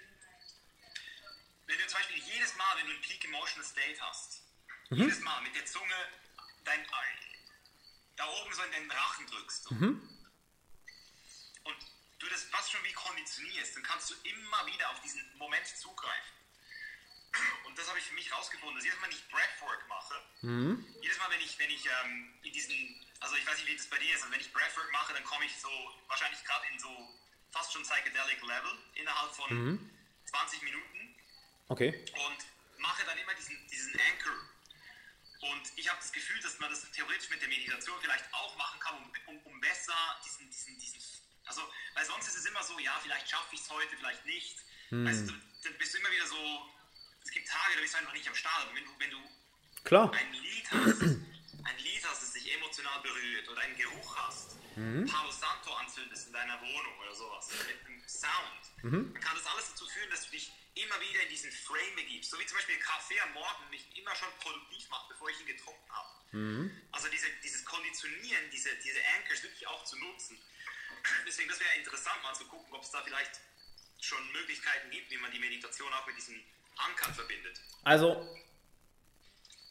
wenn 1.66 1.78
du 1.78 1.86
zum 1.86 1.98
Beispiel 2.00 2.18
jedes 2.18 2.54
Mal, 2.56 2.76
wenn 2.78 2.86
du 2.86 2.92
einen 2.92 3.00
Peak 3.02 3.24
Emotional 3.24 3.64
State 3.64 4.00
hast, 4.00 4.42
Mhm. 4.90 5.02
jedes 5.04 5.20
Mal 5.20 5.40
mit 5.42 5.54
der 5.54 5.64
Zunge 5.66 5.94
dein 6.64 6.80
Ei 6.80 7.16
da 8.16 8.26
oben 8.28 8.52
so 8.52 8.62
in 8.64 8.72
den 8.72 8.90
Rachen 8.90 9.26
drückst 9.28 9.62
so. 9.64 9.74
Mhm. 9.76 10.18
und 11.64 11.76
du 12.18 12.28
das 12.28 12.42
fast 12.44 12.72
schon 12.72 12.82
wie 12.84 12.92
konditionierst, 12.92 13.76
dann 13.76 13.82
kannst 13.84 14.10
du 14.10 14.14
immer 14.24 14.66
wieder 14.66 14.90
auf 14.90 15.00
diesen 15.00 15.22
Moment 15.38 15.64
zugreifen. 15.66 16.32
Und 17.64 17.78
das 17.78 17.88
habe 17.88 17.98
ich 17.98 18.04
für 18.04 18.14
mich 18.14 18.30
rausgefunden, 18.32 18.74
dass 18.76 18.84
jedes 18.84 18.98
Mal, 18.98 19.06
wenn 19.06 19.16
ich 19.16 19.28
Breathwork 19.28 19.86
mache, 19.88 20.14
Mhm. 20.42 20.84
jedes 21.00 21.18
Mal, 21.18 21.30
wenn 21.30 21.40
ich, 21.40 21.58
wenn 21.58 21.70
ich 21.70 21.86
ähm, 21.86 22.32
in 22.42 22.52
diesen, 22.52 23.06
also 23.20 23.36
ich 23.36 23.46
weiß 23.46 23.56
nicht, 23.58 23.66
wie 23.68 23.76
das 23.76 23.86
bei 23.86 23.98
dir 23.98 24.14
ist, 24.14 24.22
aber 24.22 24.32
wenn 24.32 24.40
ich 24.40 24.52
Breathwork 24.52 24.90
mache, 24.90 25.12
dann 25.12 25.22
komme 25.24 25.44
ich 25.44 25.56
so, 25.60 25.68
wahrscheinlich 26.08 26.42
gerade 26.44 26.66
in 26.72 26.78
so 26.78 27.18
fast 27.52 27.72
schon 27.72 27.82
Psychedelic 27.82 28.40
Level 28.42 28.78
innerhalb 28.94 29.32
von 29.34 29.50
Mhm. 29.52 29.90
20 30.26 30.62
Minuten 30.62 31.16
Okay. 31.68 32.04
und 32.12 32.46
mache 32.78 33.04
dann 33.04 33.18
immer 33.18 33.34
diesen, 33.34 33.66
diesen 33.68 33.98
Anchor. 34.00 34.48
Und 35.40 35.62
ich 35.76 35.88
habe 35.88 35.98
das 36.00 36.12
Gefühl, 36.12 36.40
dass 36.40 36.58
man 36.58 36.70
das 36.70 36.90
theoretisch 36.92 37.30
mit 37.30 37.40
der 37.40 37.48
Meditation 37.48 37.98
vielleicht 38.00 38.32
auch 38.34 38.56
machen 38.56 38.78
kann, 38.80 38.96
um, 38.96 39.12
um, 39.26 39.38
um 39.46 39.60
besser 39.60 39.94
diesen, 40.24 40.50
diesen, 40.50 40.78
diesen, 40.78 41.00
also, 41.46 41.62
weil 41.94 42.04
sonst 42.04 42.28
ist 42.28 42.36
es 42.36 42.44
immer 42.46 42.62
so, 42.62 42.78
ja, 42.78 42.98
vielleicht 43.00 43.28
schaffe 43.28 43.54
ich 43.54 43.60
es 43.60 43.70
heute, 43.70 43.96
vielleicht 43.96 44.24
nicht. 44.26 44.58
Weißt 44.90 45.28
du, 45.28 45.32
dann 45.62 45.78
bist 45.78 45.94
du 45.94 45.98
immer 45.98 46.10
wieder 46.10 46.26
so, 46.26 46.68
es 47.30 47.34
gibt 47.34 47.46
Tage, 47.46 47.76
da 47.76 47.80
bist 47.80 47.94
du 47.94 47.98
einfach 47.98 48.12
nicht 48.12 48.26
am 48.26 48.34
Start, 48.34 48.66
aber 48.66 48.74
wenn 48.74 48.84
du, 48.84 48.90
wenn 48.98 49.10
du 49.10 49.18
Klar. 49.84 50.12
ein 50.12 50.32
Lied 50.32 50.66
hast, 50.72 51.02
ein 51.62 51.78
Lied 51.78 52.04
hast, 52.04 52.22
das 52.22 52.32
dich 52.32 52.52
emotional 52.52 53.00
berührt 53.02 53.48
oder 53.48 53.60
einen 53.60 53.76
Geruch 53.76 54.16
hast, 54.16 54.56
Palo 54.74 55.30
Santo 55.30 55.72
anzündest 55.74 56.26
in 56.26 56.32
deiner 56.32 56.60
Wohnung 56.60 56.98
oder 56.98 57.14
sowas, 57.14 57.48
mit 57.68 57.86
einem 57.86 58.02
Sound, 58.08 58.62
dann 58.82 59.20
kann 59.20 59.36
das 59.36 59.46
alles 59.46 59.70
dazu 59.70 59.86
führen, 59.86 60.10
dass 60.10 60.24
du 60.24 60.32
dich 60.32 60.50
immer 60.74 61.00
wieder 61.00 61.22
in 61.22 61.28
diesen 61.28 61.52
Frame 61.52 61.94
begibst. 61.94 62.30
So 62.30 62.38
wie 62.40 62.46
zum 62.46 62.56
Beispiel 62.56 62.78
Kaffee 62.78 63.20
am 63.20 63.32
Morgen 63.34 63.70
mich 63.70 63.86
immer 63.96 64.14
schon 64.16 64.28
produktiv 64.40 64.88
macht, 64.88 65.08
bevor 65.10 65.30
ich 65.30 65.38
ihn 65.40 65.46
getrunken 65.46 65.90
habe. 65.92 66.70
Also 66.90 67.08
diese, 67.08 67.26
dieses 67.44 67.64
Konditionieren, 67.64 68.50
diese, 68.50 68.74
diese 68.82 68.98
Anchors 69.18 69.42
wirklich 69.44 69.66
auch 69.68 69.84
zu 69.84 69.96
nutzen. 69.98 70.36
Deswegen, 71.26 71.48
das 71.48 71.60
wäre 71.60 71.74
interessant, 71.76 72.22
mal 72.24 72.34
zu 72.34 72.46
gucken, 72.46 72.74
ob 72.74 72.82
es 72.82 72.90
da 72.90 73.02
vielleicht 73.02 73.38
schon 74.00 74.32
Möglichkeiten 74.32 74.90
gibt, 74.90 75.10
wie 75.10 75.18
man 75.18 75.30
die 75.30 75.38
Meditation 75.38 75.92
auch 75.92 76.06
mit 76.06 76.16
diesen 76.16 76.42
Ankern 76.76 77.14
verbindet. 77.14 77.60
Also, 77.84 78.16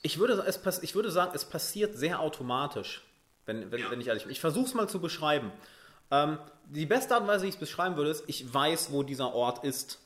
ich 0.01 0.17
würde, 0.19 0.33
es, 0.47 0.59
ich 0.83 0.95
würde 0.95 1.11
sagen, 1.11 1.31
es 1.35 1.45
passiert 1.45 1.97
sehr 1.97 2.19
automatisch, 2.19 3.03
wenn, 3.45 3.71
wenn, 3.71 3.79
Ja. 3.81 3.91
wenn 3.91 3.99
ich 4.01 4.07
ehrlich 4.07 4.23
bin. 4.23 4.31
Ich 4.31 4.39
versuche 4.39 4.65
es 4.65 4.73
mal 4.73 4.87
zu 4.87 4.99
beschreiben. 4.99 5.51
Ähm, 6.11 6.39
die 6.65 6.85
beste 6.85 7.13
Art 7.13 7.23
und 7.23 7.27
Weise, 7.27 7.43
wie 7.43 7.49
ich 7.49 7.55
es 7.55 7.59
beschreiben 7.59 7.95
würde, 7.97 8.11
ist, 8.11 8.23
ich 8.27 8.51
weiß, 8.53 8.91
wo 8.91 9.03
dieser 9.03 9.33
Ort 9.33 9.63
ist. 9.63 9.99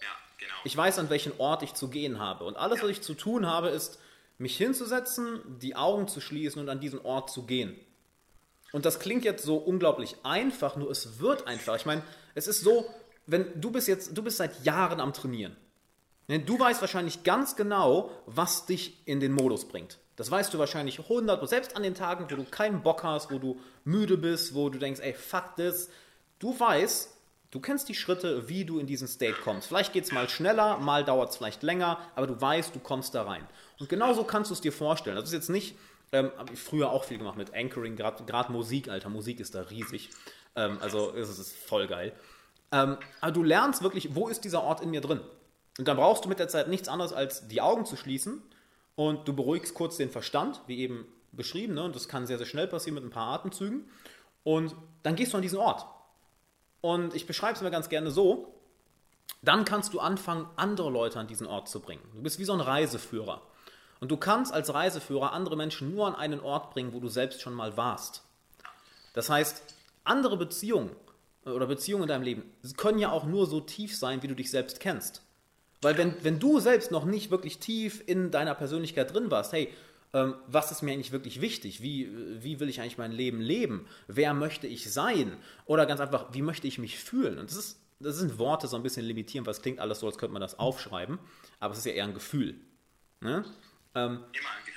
Ja, 0.00 0.06
genau. 0.38 0.54
Ich 0.64 0.76
weiß, 0.76 0.98
an 0.98 1.10
welchen 1.10 1.32
Ort 1.38 1.62
ich 1.62 1.74
zu 1.74 1.88
gehen 1.88 2.18
habe. 2.18 2.44
Und 2.44 2.56
alles, 2.56 2.82
was 2.82 2.90
ich 2.90 3.02
zu 3.02 3.14
tun 3.14 3.46
habe, 3.46 3.68
ist, 3.68 3.98
mich 4.38 4.56
hinzusetzen, 4.56 5.40
die 5.60 5.76
Augen 5.76 6.08
zu 6.08 6.20
schließen 6.20 6.60
und 6.60 6.68
an 6.68 6.80
diesen 6.80 7.00
Ort 7.00 7.30
zu 7.30 7.44
gehen. 7.46 7.78
Und 8.72 8.84
das 8.84 8.98
klingt 9.00 9.24
jetzt 9.24 9.44
so 9.44 9.56
unglaublich 9.56 10.16
einfach, 10.22 10.76
nur 10.76 10.90
es 10.90 11.18
wird 11.18 11.46
einfach. 11.46 11.76
Ich 11.76 11.86
meine, 11.86 12.02
es 12.34 12.46
ist 12.46 12.60
so, 12.60 12.86
wenn 13.26 13.58
du 13.60 13.70
bist 13.70 13.88
jetzt, 13.88 14.16
du 14.16 14.22
bist 14.22 14.36
seit 14.36 14.64
Jahren 14.64 15.00
am 15.00 15.12
Trainieren. 15.14 15.56
Ne, 16.28 16.40
Du 16.40 16.58
weißt 16.58 16.80
wahrscheinlich 16.80 17.22
ganz 17.22 17.56
genau, 17.56 18.10
was 18.26 18.66
dich 18.66 19.06
in 19.06 19.20
den 19.20 19.32
Modus 19.32 19.66
bringt. 19.66 19.98
Das 20.16 20.30
weißt 20.30 20.52
du 20.52 20.58
wahrscheinlich 20.58 20.98
100%. 20.98 21.46
Selbst 21.46 21.76
an 21.76 21.82
den 21.82 21.94
Tagen, 21.94 22.24
wo 22.30 22.36
du 22.36 22.44
keinen 22.44 22.82
Bock 22.82 23.04
hast, 23.04 23.30
wo 23.30 23.38
du 23.38 23.60
müde 23.84 24.16
bist, 24.16 24.54
wo 24.54 24.70
du 24.70 24.78
denkst, 24.78 25.00
ey, 25.00 25.12
fuck 25.12 25.56
this. 25.56 25.90
Du 26.38 26.58
weißt, 26.58 27.10
du 27.50 27.60
kennst 27.60 27.88
die 27.88 27.94
Schritte, 27.94 28.48
wie 28.48 28.64
du 28.64 28.78
in 28.78 28.86
diesen 28.86 29.08
State 29.08 29.36
kommst. 29.44 29.68
Vielleicht 29.68 29.92
geht 29.92 30.04
es 30.04 30.12
mal 30.12 30.28
schneller, 30.28 30.78
mal 30.78 31.04
dauert 31.04 31.30
es 31.30 31.36
vielleicht 31.36 31.62
länger, 31.62 31.98
aber 32.14 32.26
du 32.26 32.40
weißt, 32.40 32.74
du 32.74 32.80
kommst 32.80 33.14
da 33.14 33.22
rein. 33.22 33.46
Und 33.78 33.88
genauso 33.88 34.24
kannst 34.24 34.50
du 34.50 34.54
es 34.54 34.60
dir 34.62 34.72
vorstellen. 34.72 35.16
Das 35.16 35.26
ist 35.26 35.34
jetzt 35.34 35.50
nicht, 35.50 35.76
ähm, 36.12 36.30
habe 36.38 36.52
ich 36.54 36.60
früher 36.60 36.90
auch 36.90 37.04
viel 37.04 37.18
gemacht 37.18 37.36
mit 37.36 37.54
Anchoring, 37.54 37.96
gerade 37.96 38.52
Musik, 38.52 38.88
Alter. 38.88 39.10
Musik 39.10 39.38
ist 39.38 39.54
da 39.54 39.62
riesig. 39.62 40.10
Ähm, 40.54 40.78
also 40.80 41.14
es 41.14 41.38
ist 41.38 41.54
voll 41.54 41.86
geil. 41.86 42.12
Ähm, 42.72 42.96
aber 43.20 43.32
du 43.32 43.42
lernst 43.42 43.82
wirklich, 43.82 44.14
wo 44.14 44.28
ist 44.28 44.44
dieser 44.44 44.62
Ort 44.62 44.80
in 44.80 44.90
mir 44.90 45.02
drin? 45.02 45.20
Und 45.78 45.88
dann 45.88 45.96
brauchst 45.96 46.24
du 46.24 46.28
mit 46.28 46.38
der 46.38 46.48
Zeit 46.48 46.68
nichts 46.68 46.88
anderes, 46.88 47.12
als 47.12 47.48
die 47.48 47.60
Augen 47.60 47.84
zu 47.84 47.96
schließen 47.96 48.42
und 48.94 49.28
du 49.28 49.34
beruhigst 49.34 49.74
kurz 49.74 49.96
den 49.96 50.10
Verstand, 50.10 50.62
wie 50.66 50.78
eben 50.78 51.06
beschrieben, 51.32 51.74
ne? 51.74 51.84
und 51.84 51.94
das 51.94 52.08
kann 52.08 52.26
sehr, 52.26 52.38
sehr 52.38 52.46
schnell 52.46 52.66
passieren 52.66 52.94
mit 52.94 53.04
ein 53.04 53.10
paar 53.10 53.32
Atemzügen. 53.34 53.88
Und 54.42 54.74
dann 55.02 55.16
gehst 55.16 55.32
du 55.32 55.36
an 55.36 55.42
diesen 55.42 55.58
Ort. 55.58 55.86
Und 56.80 57.14
ich 57.14 57.26
beschreibe 57.26 57.54
es 57.54 57.62
mir 57.62 57.70
ganz 57.70 57.88
gerne 57.88 58.10
so, 58.10 58.54
dann 59.42 59.64
kannst 59.64 59.92
du 59.92 60.00
anfangen, 60.00 60.48
andere 60.56 60.90
Leute 60.90 61.18
an 61.18 61.26
diesen 61.26 61.46
Ort 61.46 61.68
zu 61.68 61.80
bringen. 61.80 62.02
Du 62.14 62.22
bist 62.22 62.38
wie 62.38 62.44
so 62.44 62.52
ein 62.52 62.60
Reiseführer. 62.60 63.42
Und 64.00 64.10
du 64.10 64.16
kannst 64.16 64.52
als 64.52 64.72
Reiseführer 64.72 65.32
andere 65.32 65.56
Menschen 65.56 65.94
nur 65.94 66.06
an 66.06 66.14
einen 66.14 66.40
Ort 66.40 66.70
bringen, 66.70 66.92
wo 66.92 67.00
du 67.00 67.08
selbst 67.08 67.40
schon 67.40 67.54
mal 67.54 67.76
warst. 67.76 68.22
Das 69.14 69.30
heißt, 69.30 69.62
andere 70.04 70.36
Beziehungen 70.36 70.90
oder 71.44 71.66
Beziehungen 71.66 72.04
in 72.04 72.08
deinem 72.08 72.22
Leben 72.22 72.52
können 72.76 72.98
ja 72.98 73.10
auch 73.10 73.24
nur 73.24 73.46
so 73.46 73.60
tief 73.60 73.96
sein, 73.96 74.22
wie 74.22 74.28
du 74.28 74.34
dich 74.34 74.50
selbst 74.50 74.80
kennst. 74.80 75.22
Weil 75.82 75.98
wenn, 75.98 76.14
wenn 76.22 76.38
du 76.38 76.58
selbst 76.60 76.90
noch 76.90 77.04
nicht 77.04 77.30
wirklich 77.30 77.58
tief 77.58 78.02
in 78.06 78.30
deiner 78.30 78.54
Persönlichkeit 78.54 79.12
drin 79.14 79.30
warst, 79.30 79.52
hey, 79.52 79.72
ähm, 80.14 80.34
was 80.46 80.70
ist 80.70 80.82
mir 80.82 80.92
eigentlich 80.92 81.12
wirklich 81.12 81.40
wichtig? 81.40 81.82
Wie, 81.82 82.10
wie 82.42 82.60
will 82.60 82.68
ich 82.68 82.80
eigentlich 82.80 82.98
mein 82.98 83.12
Leben 83.12 83.40
leben? 83.40 83.86
Wer 84.08 84.32
möchte 84.34 84.66
ich 84.66 84.90
sein? 84.92 85.36
Oder 85.66 85.84
ganz 85.86 86.00
einfach, 86.00 86.26
wie 86.32 86.42
möchte 86.42 86.66
ich 86.66 86.78
mich 86.78 86.98
fühlen? 86.98 87.38
Und 87.38 87.50
das, 87.50 87.56
ist, 87.58 87.80
das 88.00 88.16
sind 88.16 88.38
Worte 88.38 88.68
so 88.68 88.76
ein 88.76 88.82
bisschen 88.82 89.04
limitierend, 89.04 89.46
weil 89.46 89.52
es 89.54 89.62
klingt 89.62 89.78
alles 89.80 90.00
so, 90.00 90.06
als 90.06 90.16
könnte 90.18 90.32
man 90.32 90.40
das 90.42 90.58
aufschreiben, 90.58 91.18
aber 91.60 91.72
es 91.72 91.78
ist 91.80 91.86
ja 91.86 91.92
eher 91.92 92.04
ein 92.04 92.14
Gefühl. 92.14 92.54
Ne? 93.20 93.44
Ähm, 93.94 94.12
Immer 94.12 94.18
ein 94.18 94.64
Gefühl. 94.64 94.72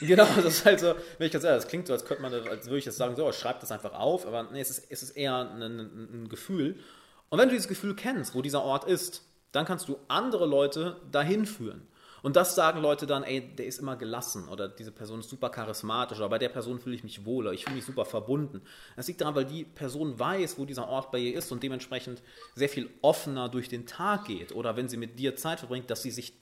Genau, 0.00 0.26
das 0.36 0.46
ist 0.56 0.64
halt 0.66 0.80
so, 0.80 0.94
wenn 1.18 1.26
ich 1.28 1.32
ganz 1.32 1.44
ehrlich, 1.44 1.62
das 1.62 1.68
klingt 1.70 1.86
so, 1.86 1.92
als 1.92 2.04
könnte 2.04 2.20
man, 2.22 2.32
das- 2.32 2.46
als 2.48 2.66
würde 2.66 2.78
ich 2.78 2.84
das 2.84 2.96
sagen, 2.96 3.14
so, 3.14 3.30
schreib 3.32 3.60
das 3.60 3.70
einfach 3.70 3.92
auf, 3.92 4.26
aber 4.26 4.42
nee, 4.50 4.60
es 4.60 4.68
ist, 4.70 4.86
es 4.90 5.02
ist 5.04 5.10
eher 5.16 5.36
ein, 5.36 5.62
ein, 5.62 5.78
ein 6.24 6.28
Gefühl. 6.28 6.80
Und 7.28 7.38
wenn 7.38 7.48
du 7.48 7.54
dieses 7.54 7.68
Gefühl 7.68 7.94
kennst, 7.94 8.34
wo 8.34 8.42
dieser 8.42 8.62
Ort 8.62 8.84
ist, 8.84 9.22
dann 9.54 9.64
kannst 9.64 9.88
du 9.88 9.98
andere 10.08 10.46
Leute 10.46 11.00
dahin 11.12 11.46
führen. 11.46 11.86
Und 12.22 12.36
das 12.36 12.54
sagen 12.54 12.80
Leute 12.80 13.06
dann, 13.06 13.22
ey, 13.22 13.54
der 13.54 13.66
ist 13.66 13.78
immer 13.78 13.96
gelassen 13.96 14.48
oder 14.48 14.66
diese 14.66 14.90
Person 14.90 15.20
ist 15.20 15.28
super 15.28 15.50
charismatisch 15.50 16.18
oder 16.18 16.30
bei 16.30 16.38
der 16.38 16.48
Person 16.48 16.80
fühle 16.80 16.96
ich 16.96 17.04
mich 17.04 17.24
wohler, 17.24 17.52
ich 17.52 17.64
fühle 17.64 17.76
mich 17.76 17.84
super 17.84 18.04
verbunden. 18.06 18.62
Das 18.96 19.06
liegt 19.06 19.20
daran, 19.20 19.34
weil 19.34 19.44
die 19.44 19.64
Person 19.64 20.18
weiß, 20.18 20.58
wo 20.58 20.64
dieser 20.64 20.88
Ort 20.88 21.12
bei 21.12 21.18
ihr 21.18 21.36
ist 21.36 21.52
und 21.52 21.62
dementsprechend 21.62 22.22
sehr 22.54 22.70
viel 22.70 22.88
offener 23.02 23.48
durch 23.50 23.68
den 23.68 23.86
Tag 23.86 24.24
geht 24.24 24.52
oder 24.52 24.74
wenn 24.76 24.88
sie 24.88 24.96
mit 24.96 25.18
dir 25.18 25.36
Zeit 25.36 25.60
verbringt, 25.60 25.90
dass 25.90 26.02
sie 26.02 26.10
sich 26.10 26.32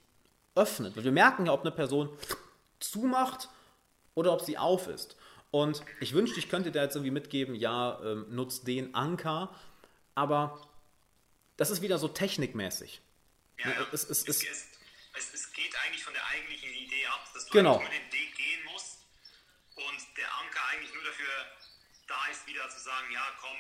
öffnet. 0.55 0.97
Weil 0.97 1.05
wir 1.05 1.13
merken 1.13 1.47
ja, 1.47 1.53
ob 1.53 1.63
eine 1.63 1.73
Person 1.73 2.09
zumacht 2.79 3.49
oder 4.15 4.33
ob 4.33 4.41
sie 4.41 4.57
auf 4.57 4.87
ist. 4.87 5.17
Und 5.51 5.83
ich 6.01 6.15
wünschte, 6.15 6.39
ich 6.39 6.49
könnte 6.49 6.71
dir 6.71 6.81
jetzt 6.81 6.95
irgendwie 6.95 7.11
mitgeben, 7.11 7.57
ja, 7.57 8.01
ähm, 8.05 8.27
nutzt 8.31 8.69
den 8.69 8.95
Anker, 8.95 9.51
aber 10.15 10.61
das 11.57 11.71
ist 11.71 11.83
wieder 11.83 11.99
so 11.99 12.09
technikmäßig. 12.09 13.01
Ja, 13.59 13.71
ja. 13.71 13.87
Es- 13.93 14.05
es- 14.05 14.27
es, 14.27 14.43
es- 14.43 15.53
geht 15.53 15.75
eigentlich 15.85 16.03
von 16.03 16.15
der 16.15 16.27
eigentlichen 16.27 16.71
Idee 16.75 17.07
ab, 17.07 17.29
dass 17.35 17.45
du 17.47 17.53
Genau. 17.53 17.79
nur 17.81 17.89
den 17.91 18.13
Weg 18.13 18.35
gehen 18.37 18.65
musst 18.65 18.99
und 19.75 20.17
der 20.17 20.35
Anker 20.39 20.65
eigentlich 20.69 20.93
nur 20.95 21.05
dafür 21.05 21.29
da 22.09 22.27
ist, 22.29 22.47
wieder 22.47 22.69
zu 22.71 22.81
sagen, 22.81 23.13
ja 23.13 23.25
komm, 23.41 23.57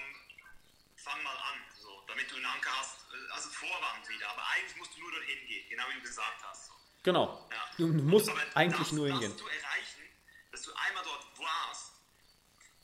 fang 0.97 1.22
mal 1.22 1.36
an, 1.36 1.59
so, 1.80 2.03
damit 2.09 2.30
du 2.30 2.36
einen 2.36 2.47
Anker 2.47 2.70
hast, 2.78 2.97
äh, 3.12 3.32
also 3.32 3.51
Vorwand 3.51 4.09
wieder. 4.09 4.28
Aber 4.30 4.45
eigentlich 4.49 4.76
musst 4.76 4.97
du 4.97 5.01
nur 5.01 5.12
dorthin 5.12 5.47
gehen, 5.47 5.68
genau 5.68 5.84
wie 5.90 5.95
du 5.95 6.01
gesagt 6.03 6.43
hast. 6.43 6.66
So. 6.68 6.72
Genau. 7.03 7.49
Ja. 7.53 7.70
Du 7.76 7.86
musst 7.88 8.28
Aber 8.30 8.40
eigentlich 8.57 8.78
das, 8.88 8.93
nur 8.93 9.09
hingehen. 9.09 9.32
Das 9.32 9.38
zu 9.40 9.49
erreichen, 9.49 10.03
dass 10.51 10.62
du 10.62 10.72
einmal 10.74 11.05
dort 11.05 11.38
warst, 11.38 11.93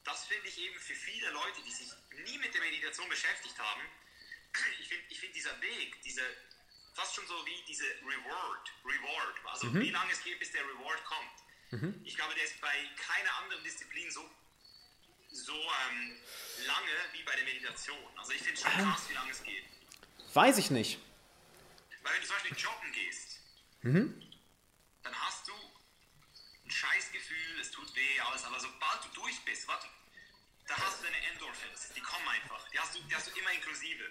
das 0.04 0.26
finde 0.26 0.48
ich 0.48 0.58
eben 0.58 0.78
für 0.78 0.94
viele 0.94 1.30
Leute, 1.30 1.62
die 1.66 1.70
sich 1.72 1.90
nie 2.26 2.38
mit 2.38 2.52
der 2.54 2.60
Meditation 2.60 3.08
beschäftigt 3.08 3.58
haben, 3.58 3.80
ich 4.80 4.88
finde 4.88 5.04
ich 5.08 5.20
find 5.20 5.34
dieser 5.34 5.60
Weg, 5.60 6.00
diese, 6.02 6.22
fast 6.94 7.14
schon 7.14 7.26
so 7.26 7.46
wie 7.46 7.62
diese 7.66 7.84
Reward, 8.02 8.72
Reward, 8.84 9.36
also 9.46 9.66
Mhm. 9.68 9.80
wie 9.80 9.90
lange 9.90 10.12
es 10.12 10.22
geht, 10.22 10.38
bis 10.38 10.50
der 10.52 10.62
Reward 10.66 11.04
kommt. 11.04 11.30
Ich 12.04 12.16
glaube, 12.16 12.34
der 12.34 12.44
ist 12.44 12.58
bei 12.62 12.90
keiner 12.96 13.34
anderen 13.42 13.62
Disziplin 13.62 14.10
so, 14.10 14.28
so 15.30 15.52
ähm, 15.52 16.18
lange 16.66 16.90
wie 17.12 17.22
bei 17.24 17.36
der 17.36 17.44
Meditation. 17.44 18.18
Also 18.18 18.32
ich 18.32 18.40
finde 18.42 18.58
schon 18.60 18.70
Ah. 18.70 18.92
krass, 18.92 19.06
wie 19.10 19.12
lange 19.14 19.30
es 19.30 19.42
geht. 19.42 19.64
Weiß 20.32 20.56
ich 20.56 20.70
nicht. 20.70 20.98
Weil 22.02 22.14
wenn 22.14 22.20
du 22.22 22.26
zum 22.26 22.36
Beispiel 22.36 22.56
joggen 22.56 22.92
gehst, 22.92 23.40
Mhm. 23.82 24.32
dann 25.02 25.14
hast 25.14 25.46
du 25.46 25.52
ein 26.64 26.70
Scheißgefühl, 26.70 27.60
es 27.60 27.70
tut 27.70 27.94
weh, 27.94 28.20
alles, 28.20 28.44
aber 28.44 28.58
sobald 28.60 29.04
du 29.04 29.08
durch 29.20 29.38
bist, 29.44 29.68
warte, 29.68 29.88
da 30.68 30.76
hast 30.76 31.00
du 31.00 31.04
deine 31.04 31.16
Endorphins, 31.32 31.90
die 31.96 32.00
kommen 32.00 32.28
einfach, 32.28 32.60
die 32.70 32.78
hast 32.78 32.94
du, 32.94 33.00
die 33.08 33.14
hast 33.14 33.26
du 33.26 33.32
immer 33.40 33.52
inklusive, 33.52 34.04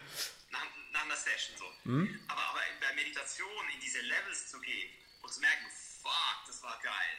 nach, 0.51 0.65
nach 0.91 1.05
einer 1.05 1.15
Session 1.15 1.55
so. 1.57 1.69
Mhm. 1.85 2.19
Aber, 2.27 2.41
aber 2.41 2.61
bei 2.81 2.93
Meditation 2.95 3.63
in 3.73 3.79
diese 3.79 4.01
Levels 4.01 4.49
zu 4.49 4.59
gehen 4.59 4.89
und 5.21 5.29
zu 5.31 5.39
merken, 5.39 5.65
fuck, 6.01 6.37
das 6.47 6.61
war 6.63 6.77
geil. 6.83 7.15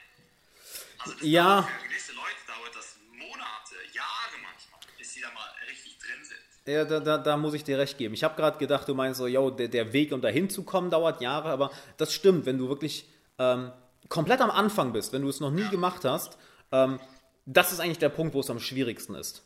Also 0.99 1.15
das 1.15 1.23
Ja. 1.23 1.63
dauert 1.63 1.71
für 1.71 1.89
gewisse 1.89 2.13
Leute 2.13 2.41
dauert 2.47 2.75
das 2.75 2.97
Monate, 3.13 3.75
Jahre 3.93 4.37
manchmal, 4.43 4.81
bis 4.99 5.15
sie 5.15 5.21
da 5.21 5.31
mal 5.31 5.49
richtig 5.69 5.99
drin 5.99 6.25
sind. 6.25 6.39
Ja, 6.67 6.85
da, 6.85 7.01
da, 7.01 7.19
da 7.19 7.37
muss 7.37 7.55
ich 7.55 7.65
dir 7.65 7.79
recht 7.79 7.97
geben. 7.97 8.13
Ich 8.15 8.23
habe 8.25 8.37
gerade 8.37 8.59
gedacht, 8.59 8.87
du 8.89 8.95
meinst 8.95 9.19
so, 9.19 9.27
yo, 9.27 9.51
der, 9.51 9.69
der 9.69 9.93
Weg, 9.93 10.13
um 10.13 10.21
da 10.21 10.29
hinzukommen, 10.29 10.91
dauert 10.91 11.21
Jahre, 11.21 11.51
aber 11.51 11.71
das 11.97 12.13
stimmt, 12.13 12.45
wenn 12.45 12.59
du 12.59 12.69
wirklich 12.69 13.09
ähm, 13.39 13.73
komplett 14.09 14.41
am 14.41 14.51
Anfang 14.51 14.93
bist, 14.93 15.13
wenn 15.13 15.23
du 15.23 15.29
es 15.29 15.41
noch 15.41 15.51
nie 15.51 15.67
gemacht 15.71 16.05
hast, 16.05 16.37
ähm, 16.73 17.01
das 17.49 17.73
ist 17.73 17.81
eigentlich 17.81 17.99
der 17.99 18.11
Punkt, 18.11 18.35
wo 18.35 18.41
es 18.41 18.51
am 18.51 18.61
schwierigsten 18.61 19.15
ist. 19.15 19.43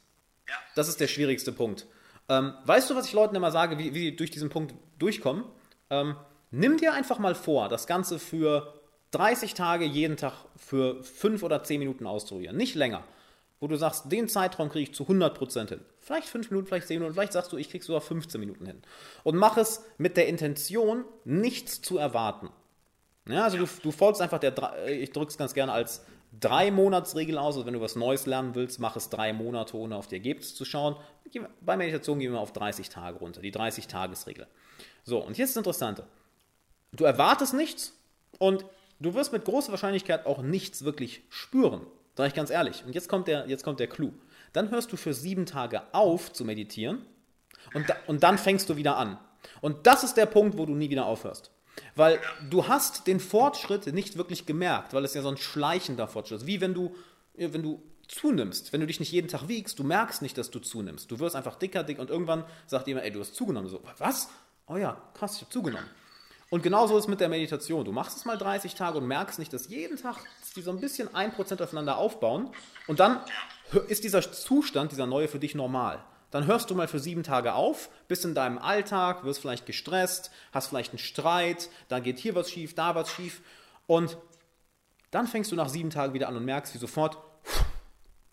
Ja. 0.49 0.55
Das 0.75 0.89
ist 0.89 1.01
der 1.01 1.07
schwierigste 1.07 1.53
Punkt. 1.53 1.87
Ähm, 2.29 2.53
weißt 2.65 2.91
du, 2.91 2.97
was 2.97 3.07
ich 3.07 3.13
Leuten 3.13 3.37
immer 3.37 3.53
sage, 3.53 3.79
wie, 3.79 3.95
wie 3.95 4.01
sie 4.01 4.17
durch 4.17 4.31
diesen 4.31 4.51
Punkt 4.51 4.75
durchkommen? 4.99 5.45
Ähm, 5.89 6.17
nimm 6.51 6.79
dir 6.79 6.95
einfach 6.95 7.21
mal 7.21 7.37
vor, 7.37 7.69
das 7.69 7.87
Ganze 7.87 8.19
für 8.19 8.75
30 9.13 9.55
Tage 9.55 9.85
jeden 9.85 10.17
Tag 10.17 10.33
für 10.57 11.03
5 11.05 11.45
oder 11.45 11.63
10 11.63 11.79
Minuten 11.79 12.07
auszuprobieren. 12.07 12.57
Nicht 12.57 12.75
länger. 12.75 13.05
Wo 13.61 13.69
du 13.69 13.77
sagst, 13.77 14.11
den 14.11 14.29
Zeitraum 14.29 14.69
kriege 14.69 14.91
ich 14.91 14.95
zu 14.95 15.05
100% 15.05 15.69
hin. 15.69 15.81
Vielleicht 16.01 16.27
5 16.27 16.51
Minuten, 16.51 16.67
vielleicht 16.67 16.89
10 16.89 16.99
Minuten, 16.99 17.15
vielleicht 17.15 17.33
sagst 17.33 17.53
du, 17.53 17.57
ich 17.57 17.71
krieg 17.71 17.85
sogar 17.85 18.01
15 18.01 18.41
Minuten 18.41 18.67
hin. 18.67 18.83
Und 19.23 19.37
mach 19.37 19.57
es 19.57 19.85
mit 19.99 20.17
der 20.17 20.27
Intention, 20.27 21.05
nichts 21.25 21.81
zu 21.81 21.99
erwarten. 21.99 22.51
Ja, 23.29 23.45
also 23.45 23.59
du, 23.59 23.69
du 23.83 23.93
folgst 23.93 24.21
einfach 24.21 24.41
der, 24.41 24.55
ich 24.89 25.13
drücke 25.13 25.31
es 25.31 25.39
ganz 25.39 25.55
gerne 25.55 25.71
als 25.71 26.05
drei 26.39 26.71
Monatsregel 26.71 27.39
aus. 27.39 27.57
Also 27.57 27.67
wenn 27.67 27.75
du 27.75 27.81
was 27.81 27.97
Neues 27.97 28.27
lernen 28.27 28.55
willst, 28.55 28.81
mach 28.81 28.97
es 28.97 29.09
drei 29.09 29.33
Monate, 29.33 29.77
ohne 29.77 29.97
auf 29.97 30.07
die 30.07 30.17
Ergebnisse 30.17 30.55
zu 30.55 30.65
schauen. 30.65 30.97
Bei 31.61 31.77
Meditation 31.77 32.19
gehen 32.19 32.33
wir 32.33 32.41
auf 32.41 32.53
30 32.53 32.89
Tage 32.89 33.19
runter, 33.19 33.41
die 33.41 33.53
30-Tages-Regel. 33.53 34.47
So, 35.05 35.19
und 35.19 35.39
jetzt 35.39 35.51
das 35.51 35.57
Interessante. 35.59 36.07
Du 36.93 37.05
erwartest 37.05 37.55
nichts 37.55 37.95
und 38.39 38.65
du 39.01 39.15
wirst 39.15 39.33
mit 39.33 39.45
großer 39.45 39.73
Wahrscheinlichkeit 39.73 40.27
auch 40.27 40.43
nichts 40.43 40.85
wirklich 40.85 41.23
spüren. 41.31 41.87
Sag 42.17 42.29
ich 42.29 42.35
ganz 42.35 42.51
ehrlich. 42.51 42.85
Und 42.85 42.95
jetzt 42.95 43.09
kommt 43.09 43.29
der, 43.29 43.49
jetzt 43.49 43.65
kommt 43.65 43.81
der 43.81 43.87
Clou. 43.87 44.13
Dann 44.53 44.71
hörst 44.71 44.93
du 44.93 44.97
für 44.97 45.15
sieben 45.15 45.47
Tage 45.47 45.83
auf 45.93 46.33
zu 46.33 46.45
meditieren 46.45 47.07
und, 47.73 47.89
da, 47.89 47.97
und 48.07 48.23
dann 48.23 48.37
fängst 48.37 48.69
du 48.69 48.77
wieder 48.77 48.97
an. 48.97 49.19
Und 49.61 49.87
das 49.87 50.05
ist 50.05 50.17
der 50.17 50.27
Punkt, 50.27 50.59
wo 50.59 50.67
du 50.67 50.75
nie 50.75 50.91
wieder 50.91 51.07
aufhörst. 51.07 51.51
Weil 51.95 52.21
du 52.49 52.69
hast 52.69 53.07
den 53.07 53.21
Fortschritt 53.21 53.87
nicht 53.93 54.17
wirklich 54.17 54.47
gemerkt, 54.47 54.95
weil 54.95 55.05
es 55.05 55.15
ja 55.15 55.23
so 55.23 55.29
ein 55.29 55.37
schleichender 55.37 56.09
Fortschritt 56.09 56.41
ist. 56.41 56.47
Wie 56.47 56.61
wenn 56.61 56.75
du, 56.75 56.95
ja, 57.37 57.53
wenn 57.53 57.63
du 57.63 57.83
zunimmst, 58.09 58.73
wenn 58.73 58.81
du 58.81 58.87
dich 58.87 59.01
nicht 59.01 59.13
jeden 59.13 59.29
Tag 59.29 59.49
wiegst, 59.49 59.79
du 59.79 59.85
merkst 59.85 60.23
nicht, 60.23 60.37
dass 60.37 60.51
du 60.51 60.59
zunimmst. 60.59 61.11
Du 61.11 61.19
wirst 61.19 61.37
einfach 61.37 61.57
dicker, 61.57 61.83
dick 61.83 61.99
und 61.99 62.11
irgendwann 62.11 62.45
sagt 62.67 62.87
jemand, 62.87 63.07
ey, 63.07 63.13
du 63.13 63.21
hast 63.21 63.35
zugenommen. 63.35 63.69
So, 63.69 63.83
was? 63.99 64.29
Oh 64.67 64.77
ja, 64.77 65.01
krass, 65.15 65.37
ich 65.37 65.43
habe 65.43 65.51
zugenommen. 65.51 65.89
Und 66.51 66.63
genauso 66.63 66.99
ist 66.99 67.05
es 67.05 67.09
mit 67.09 67.21
der 67.21 67.31
Meditation. 67.31 67.85
Du 67.85 67.93
machst 67.93 68.19
es 68.19 68.25
mal 68.27 68.37
30 68.37 68.75
Tage 68.75 68.99
und 68.99 69.07
merkst 69.07 69.39
nicht, 69.39 69.53
dass 69.55 69.69
jeden 69.69 69.97
Tag 69.97 70.19
die 70.55 70.61
so 70.61 70.71
ein 70.71 70.81
bisschen 70.81 71.09
1% 71.09 71.63
aufeinander 71.63 71.97
aufbauen. 71.97 72.51
Und 72.87 73.01
dann 73.01 73.21
ist 73.89 74.05
dieser 74.05 74.21
Zustand, 74.21 74.93
dieser 74.93 75.07
neue 75.07 75.29
für 75.29 75.39
dich 75.39 75.55
normal. 75.55 76.05
Dann 76.33 76.47
hörst 76.47 76.69
du 76.71 76.75
mal 76.75 76.89
für 76.89 76.99
sieben 76.99 77.23
Tage 77.23 77.55
auf, 77.55 77.89
bist 78.09 78.25
in 78.25 78.35
deinem 78.35 78.59
Alltag, 78.59 79.23
wirst 79.23 79.41
vielleicht 79.41 79.67
gestresst, 79.67 80.31
hast 80.53 80.67
vielleicht 80.69 80.91
einen 80.93 80.99
Streit, 80.99 81.69
dann 81.89 82.03
geht 82.03 82.19
hier 82.19 82.35
was 82.35 82.51
schief, 82.51 82.75
da 82.75 82.95
was 82.97 83.11
schief. 83.11 83.43
Und 83.87 84.17
dann 85.11 85.29
fängst 85.29 85.53
du 85.53 85.57
nach 85.57 85.69
sieben 85.69 85.91
Tagen 85.91 86.15
wieder 86.15 86.29
an 86.29 86.37
und 86.37 86.45
merkst, 86.45 86.75
wie 86.75 86.79
sofort 86.79 87.19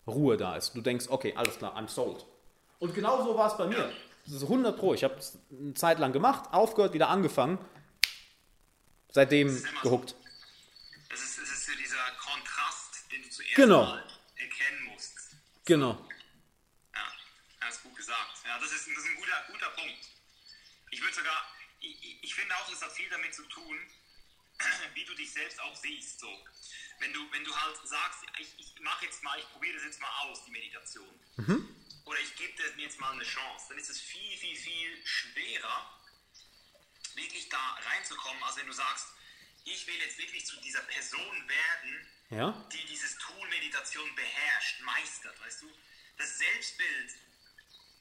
Ruhe 0.06 0.36
da 0.36 0.56
ist. 0.56 0.74
Du 0.74 0.80
denkst, 0.80 1.06
okay, 1.08 1.34
alles 1.36 1.58
klar, 1.58 1.76
I'm 1.76 1.88
sold. 1.88 2.26
Und 2.78 2.94
genau 2.94 3.22
so 3.22 3.36
war 3.36 3.48
es 3.52 3.56
bei 3.58 3.66
mir. 3.66 3.92
Das 4.24 4.34
ist 4.34 4.42
100 4.44 4.78
Pro. 4.78 4.94
Ich 4.94 5.04
habe 5.04 5.14
es 5.16 5.38
eine 5.50 5.74
Zeit 5.74 5.98
lang 5.98 6.12
gemacht, 6.12 6.52
aufgehört, 6.52 6.94
wieder 6.94 7.08
angefangen. 7.08 7.58
Seitdem 9.10 9.48
gehuckt. 9.82 10.14
Es 11.12 11.20
ist, 11.22 11.38
es 11.38 11.50
ist 11.52 11.66
so 11.66 11.72
dieser 11.72 11.96
Kontrast, 12.18 13.10
den 13.12 13.22
du 13.22 13.28
zuerst 13.28 13.54
Genau. 13.56 13.82
mal 13.84 14.02
erkennen 14.36 14.84
musst. 14.92 15.14
Genau. 15.64 15.98
Ja, 16.94 17.00
das 17.60 17.76
ist 17.76 17.82
gut 17.82 17.96
gesagt. 17.96 18.30
Ja, 18.46 18.49
das 18.60 18.72
ist, 18.72 18.86
das 18.88 18.96
ist 18.98 19.06
ein 19.06 19.16
guter, 19.16 19.44
guter 19.48 19.70
Punkt. 19.70 20.04
Ich 20.90 21.00
würde 21.00 21.14
sogar, 21.14 21.54
ich, 21.80 22.22
ich- 22.24 22.34
finde 22.34 22.56
auch, 22.56 22.72
es 22.72 22.80
hat 22.82 22.92
viel 22.92 23.08
damit 23.10 23.34
zu 23.34 23.42
tun, 23.44 23.78
wie 24.94 25.04
du 25.04 25.14
dich 25.14 25.32
selbst 25.32 25.60
auch 25.60 25.76
siehst. 25.76 26.20
So. 26.20 26.46
Wenn, 26.98 27.12
du, 27.12 27.30
wenn 27.32 27.44
du 27.44 27.54
halt 27.54 27.76
sagst, 27.84 28.20
ich, 28.38 28.48
ich 28.58 28.80
mache 28.80 29.04
jetzt 29.06 29.22
mal, 29.22 29.38
ich 29.38 29.48
probiere 29.50 29.74
das 29.76 29.84
jetzt 29.84 30.00
mal 30.00 30.10
aus, 30.22 30.44
die 30.44 30.50
Meditation. 30.50 31.20
Oder 32.04 32.18
ich 32.20 32.34
gebe 32.36 32.52
mir 32.76 32.82
jetzt 32.84 32.98
mal 33.00 33.12
eine 33.12 33.24
Chance, 33.24 33.66
dann 33.68 33.78
ist 33.78 33.88
es 33.90 34.00
viel, 34.00 34.36
viel, 34.38 34.56
viel 34.56 35.06
schwerer, 35.06 36.00
wirklich 37.14 37.48
da 37.48 37.58
reinzukommen, 37.86 38.42
als 38.42 38.56
wenn 38.56 38.66
du 38.66 38.72
sagst, 38.72 39.06
ich 39.64 39.86
will 39.86 39.96
jetzt 40.00 40.18
wirklich 40.18 40.44
zu 40.46 40.56
dieser 40.60 40.80
Person 40.82 41.48
werden, 41.48 42.08
Ja? 42.30 42.68
die 42.72 42.84
dieses 42.86 43.16
Tool 43.18 43.48
Meditation 43.48 44.14
beherrscht, 44.14 44.80
meistert, 44.80 45.38
weißt 45.40 45.62
du? 45.62 45.78
Das 46.16 46.38
Selbstbild 46.38 47.14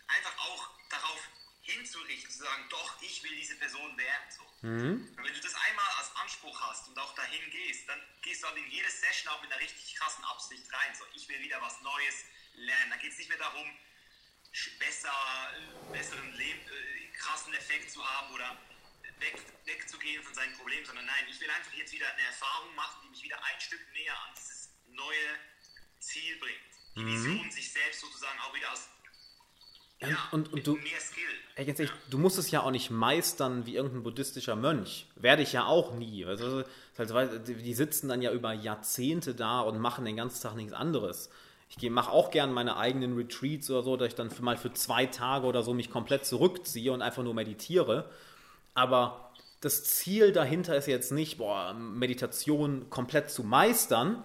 einfach 0.09 0.37
auch 0.39 0.69
darauf 0.89 1.19
hinzurichten, 1.61 2.31
zu 2.31 2.39
sagen, 2.39 2.65
doch, 2.69 3.01
ich 3.01 3.23
will 3.23 3.35
diese 3.35 3.55
Person 3.55 3.97
werden. 3.97 4.31
So. 4.31 4.43
Und 4.67 5.23
wenn 5.23 5.33
du 5.33 5.39
das 5.39 5.55
einmal 5.55 5.89
als 5.97 6.15
Anspruch 6.15 6.59
hast 6.61 6.87
und 6.87 6.97
auch 6.97 7.13
dahin 7.15 7.49
gehst, 7.51 7.87
dann 7.87 8.01
gehst 8.21 8.43
du 8.43 8.47
halt 8.47 8.57
in 8.57 8.69
jede 8.69 8.89
Session 8.89 9.31
auch 9.31 9.41
mit 9.41 9.51
einer 9.51 9.61
richtig 9.61 9.95
krassen 9.95 10.23
Absicht 10.25 10.65
rein. 10.73 10.95
So, 10.95 11.05
ich 11.13 11.27
will 11.29 11.39
wieder 11.39 11.61
was 11.61 11.79
Neues 11.81 12.25
lernen. 12.53 12.89
Da 12.89 12.97
geht 12.97 13.11
es 13.11 13.17
nicht 13.17 13.29
mehr 13.29 13.37
darum, 13.37 13.69
besser, 14.79 15.13
besseren 15.91 16.33
Leb 16.33 16.71
äh, 16.71 17.07
krassen 17.17 17.53
Effekt 17.53 17.91
zu 17.91 18.03
haben 18.03 18.33
oder 18.33 18.57
weg, 19.19 19.37
wegzugehen 19.65 20.23
von 20.23 20.33
seinen 20.33 20.55
Problemen, 20.57 20.85
sondern 20.85 21.05
nein, 21.05 21.25
ich 21.29 21.39
will 21.39 21.49
einfach 21.51 21.73
jetzt 21.73 21.91
wieder 21.91 22.11
eine 22.11 22.21
Erfahrung 22.23 22.73
machen, 22.75 23.01
die 23.03 23.09
mich 23.09 23.23
wieder 23.23 23.41
ein 23.43 23.61
Stück 23.61 23.81
näher 23.91 24.17
an 24.23 24.33
dieses 24.35 24.69
neue 24.87 25.39
Ziel 25.99 26.37
bringt. 26.37 26.59
Die 26.95 27.05
Vision, 27.05 27.51
sich 27.51 27.71
selbst 27.71 28.01
sozusagen 28.01 28.39
auch 28.39 28.53
wieder 28.53 28.69
als 28.71 28.89
ja, 30.01 30.17
und- 30.31 30.51
und 30.53 30.65
du- 30.65 30.73
mehr 30.73 30.99
Skill. 30.99 31.23
Ey, 31.55 31.65
ganz 31.65 31.79
ehrlich, 31.79 31.93
du 32.09 32.17
musst 32.17 32.37
es 32.37 32.51
ja 32.51 32.61
auch 32.61 32.71
nicht 32.71 32.89
meistern 32.89 33.65
wie 33.65 33.75
irgendein 33.75 34.03
buddhistischer 34.03 34.55
Mönch. 34.55 35.07
Werde 35.15 35.41
ich 35.43 35.51
ja 35.51 35.65
auch 35.65 35.93
nie. 35.93 36.23
Also, 36.23 36.63
die 36.97 37.73
sitzen 37.73 38.07
dann 38.07 38.21
ja 38.21 38.31
über 38.31 38.53
Jahrzehnte 38.53 39.35
da 39.35 39.59
und 39.61 39.77
machen 39.77 40.05
den 40.05 40.15
ganzen 40.15 40.41
Tag 40.41 40.55
nichts 40.55 40.71
anderes. 40.71 41.29
Ich 41.67 41.89
mache 41.89 42.11
auch 42.11 42.31
gern 42.31 42.53
meine 42.53 42.77
eigenen 42.77 43.15
Retreats 43.17 43.69
oder 43.69 43.83
so, 43.83 43.97
dass 43.97 44.07
ich 44.07 44.15
dann 44.15 44.31
für 44.31 44.41
mal 44.41 44.55
für 44.57 44.71
zwei 44.73 45.05
Tage 45.05 45.45
oder 45.45 45.61
so 45.61 45.73
mich 45.73 45.91
komplett 45.91 46.25
zurückziehe 46.25 46.93
und 46.93 47.01
einfach 47.01 47.23
nur 47.23 47.33
meditiere. 47.33 48.09
Aber 48.73 49.31
das 49.59 49.83
Ziel 49.83 50.31
dahinter 50.31 50.77
ist 50.77 50.87
jetzt 50.87 51.11
nicht, 51.11 51.37
boah, 51.39 51.73
Meditation 51.73 52.89
komplett 52.89 53.29
zu 53.29 53.43
meistern, 53.43 54.23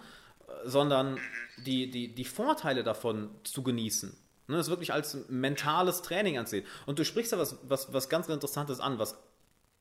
sondern 0.64 1.18
die, 1.66 1.90
die, 1.90 2.14
die 2.14 2.24
Vorteile 2.24 2.84
davon 2.84 3.28
zu 3.42 3.64
genießen. 3.64 4.16
Ne, 4.46 4.56
das 4.56 4.68
wirklich 4.68 4.92
als 4.92 5.16
mentales 5.28 6.02
Training 6.02 6.36
ansehen. 6.38 6.66
Und 6.86 6.98
du 6.98 7.04
sprichst 7.04 7.32
ja 7.32 7.38
was, 7.38 7.56
was, 7.62 7.92
was 7.92 8.08
ganz 8.08 8.28
Interessantes 8.28 8.78
an, 8.78 8.98
was 8.98 9.16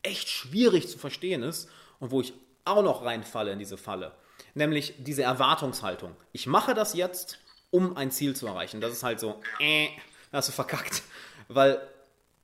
echt 0.03 0.29
schwierig 0.29 0.87
zu 0.89 0.97
verstehen 0.97 1.43
ist 1.43 1.69
und 1.99 2.11
wo 2.11 2.21
ich 2.21 2.33
auch 2.65 2.83
noch 2.83 3.03
reinfalle 3.03 3.51
in 3.51 3.59
diese 3.59 3.77
Falle. 3.77 4.13
Nämlich 4.53 4.93
diese 4.99 5.23
Erwartungshaltung. 5.23 6.15
Ich 6.31 6.47
mache 6.47 6.73
das 6.73 6.93
jetzt, 6.93 7.39
um 7.71 7.97
ein 7.97 8.11
Ziel 8.11 8.35
zu 8.35 8.47
erreichen. 8.47 8.79
Das 8.79 8.93
ist 8.93 9.03
halt 9.03 9.19
so, 9.19 9.41
äh, 9.59 9.87
da 10.31 10.37
hast 10.37 10.47
du 10.47 10.53
verkackt. 10.53 11.03
Weil 11.47 11.81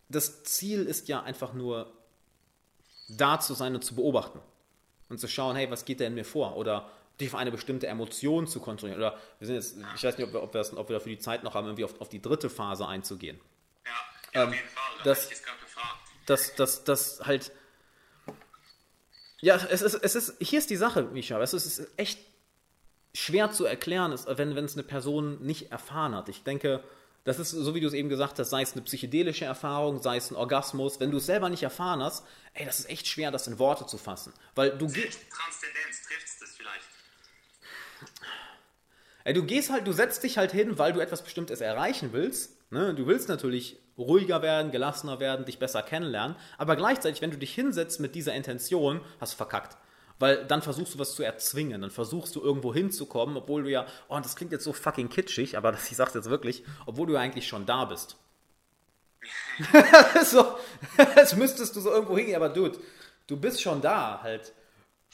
das 0.09 0.43
Ziel 0.43 0.83
ist 0.83 1.07
ja 1.07 1.21
einfach 1.21 1.53
nur 1.53 1.93
da 3.07 3.39
zu 3.39 3.53
sein 3.53 3.75
und 3.75 3.83
zu 3.83 3.95
beobachten. 3.95 4.39
Und 5.07 5.19
zu 5.19 5.27
schauen, 5.27 5.55
hey, 5.55 5.71
was 5.71 5.85
geht 5.85 6.01
da 6.01 6.05
in 6.05 6.15
mir 6.15 6.25
vor? 6.25 6.57
Oder 6.57 6.91
dich 7.19 7.29
auf 7.33 7.35
eine 7.39 7.51
bestimmte 7.51 7.87
Emotion 7.87 8.47
zu 8.47 8.59
kontrollieren. 8.59 8.99
Oder 8.99 9.17
wir 9.39 9.47
sind 9.47 9.55
jetzt, 9.55 9.75
ich 9.95 10.03
weiß 10.03 10.17
nicht, 10.17 10.27
ob 10.27 10.33
wir, 10.33 10.41
ob 10.43 10.53
wir, 10.53 10.59
das, 10.59 10.75
ob 10.75 10.89
wir 10.89 10.95
dafür 10.97 11.11
die 11.11 11.19
Zeit 11.19 11.43
noch 11.43 11.53
haben, 11.53 11.65
irgendwie 11.67 11.83
auf, 11.85 11.99
auf 12.01 12.09
die 12.09 12.21
dritte 12.21 12.49
Phase 12.49 12.87
einzugehen. 12.87 13.39
Ja, 13.85 13.91
Ja, 14.33 14.43
Ähm, 14.43 14.49
auf 14.49 14.55
jeden 14.55 14.67
Fall. 14.69 14.83
Da 14.99 15.03
das- 15.05 15.29
dass 16.25 16.55
das, 16.55 16.83
das 16.83 17.21
halt. 17.25 17.51
Ja, 19.41 19.55
es 19.55 19.81
ist, 19.81 19.93
es 19.95 20.15
ist, 20.15 20.35
hier 20.41 20.59
ist 20.59 20.69
die 20.69 20.75
Sache, 20.75 21.03
Misha, 21.03 21.41
es 21.41 21.53
ist, 21.53 21.65
es 21.65 21.79
ist 21.79 21.91
echt 21.97 22.19
schwer 23.15 23.51
zu 23.51 23.65
erklären, 23.65 24.13
wenn, 24.27 24.55
wenn 24.55 24.65
es 24.65 24.73
eine 24.73 24.83
Person 24.83 25.41
nicht 25.41 25.71
erfahren 25.71 26.13
hat. 26.13 26.27
Ich 26.29 26.43
denke, 26.43 26.83
das 27.23 27.39
ist, 27.39 27.51
so 27.51 27.73
wie 27.73 27.79
du 27.79 27.87
es 27.87 27.93
eben 27.93 28.09
gesagt 28.09 28.37
hast, 28.37 28.49
sei 28.49 28.61
es 28.61 28.73
eine 28.73 28.81
psychedelische 28.81 29.45
Erfahrung, 29.45 30.01
sei 30.01 30.17
es 30.17 30.29
ein 30.29 30.35
Orgasmus, 30.35 30.99
wenn 30.99 31.09
du 31.11 31.17
es 31.17 31.25
selber 31.25 31.49
nicht 31.49 31.63
erfahren 31.63 32.03
hast, 32.03 32.25
ey, 32.53 32.65
das 32.65 32.79
ist 32.79 32.89
echt 32.89 33.07
schwer, 33.07 33.31
das 33.31 33.47
in 33.47 33.57
Worte 33.59 33.85
zu 33.87 33.97
fassen. 33.97 34.33
Weil 34.55 34.77
du 34.77 34.87
gehst. 34.87 35.19
Transzendenz, 35.31 36.03
trifft 36.05 36.25
es 36.27 36.39
das 36.39 36.55
vielleicht? 36.55 36.83
Ey, 39.23 39.33
du 39.33 39.43
gehst 39.43 39.69
halt, 39.69 39.85
du 39.85 39.91
setzt 39.91 40.23
dich 40.23 40.37
halt 40.37 40.51
hin, 40.51 40.77
weil 40.77 40.93
du 40.93 40.99
etwas 40.99 41.23
Bestimmtes 41.23 41.61
erreichen 41.61 42.09
willst. 42.13 42.57
Ne? 42.71 42.93
Du 42.93 43.07
willst 43.07 43.29
natürlich 43.29 43.77
ruhiger 43.97 44.41
werden, 44.41 44.71
gelassener 44.71 45.19
werden, 45.19 45.45
dich 45.45 45.59
besser 45.59 45.83
kennenlernen, 45.83 46.35
aber 46.57 46.75
gleichzeitig, 46.75 47.21
wenn 47.21 47.31
du 47.31 47.37
dich 47.37 47.53
hinsetzt 47.53 47.99
mit 47.99 48.15
dieser 48.15 48.33
Intention, 48.33 49.01
hast 49.19 49.33
du 49.33 49.37
verkackt. 49.37 49.77
Weil 50.19 50.45
dann 50.45 50.61
versuchst 50.61 50.95
du 50.95 50.99
was 50.99 51.15
zu 51.15 51.23
erzwingen, 51.23 51.81
dann 51.81 51.91
versuchst 51.91 52.35
du 52.35 52.41
irgendwo 52.41 52.73
hinzukommen, 52.73 53.37
obwohl 53.37 53.63
du 53.63 53.69
ja, 53.69 53.85
oh, 54.09 54.19
das 54.19 54.35
klingt 54.35 54.51
jetzt 54.51 54.65
so 54.65 54.73
fucking 54.73 55.09
kitschig, 55.09 55.57
aber 55.57 55.71
das, 55.73 55.89
ich 55.89 55.97
sag's 55.97 56.13
jetzt 56.13 56.29
wirklich, 56.29 56.63
obwohl 56.85 57.07
du 57.07 57.13
ja 57.13 57.19
eigentlich 57.19 57.47
schon 57.47 57.65
da 57.65 57.85
bist. 57.85 58.17
so, 60.25 60.57
als 61.15 61.35
müsstest 61.35 61.75
du 61.75 61.81
so 61.81 61.91
irgendwo 61.91 62.17
hingehen, 62.17 62.35
aber 62.35 62.49
dude, 62.49 62.79
du 63.27 63.37
bist 63.37 63.61
schon 63.61 63.81
da, 63.81 64.21
halt. 64.21 64.53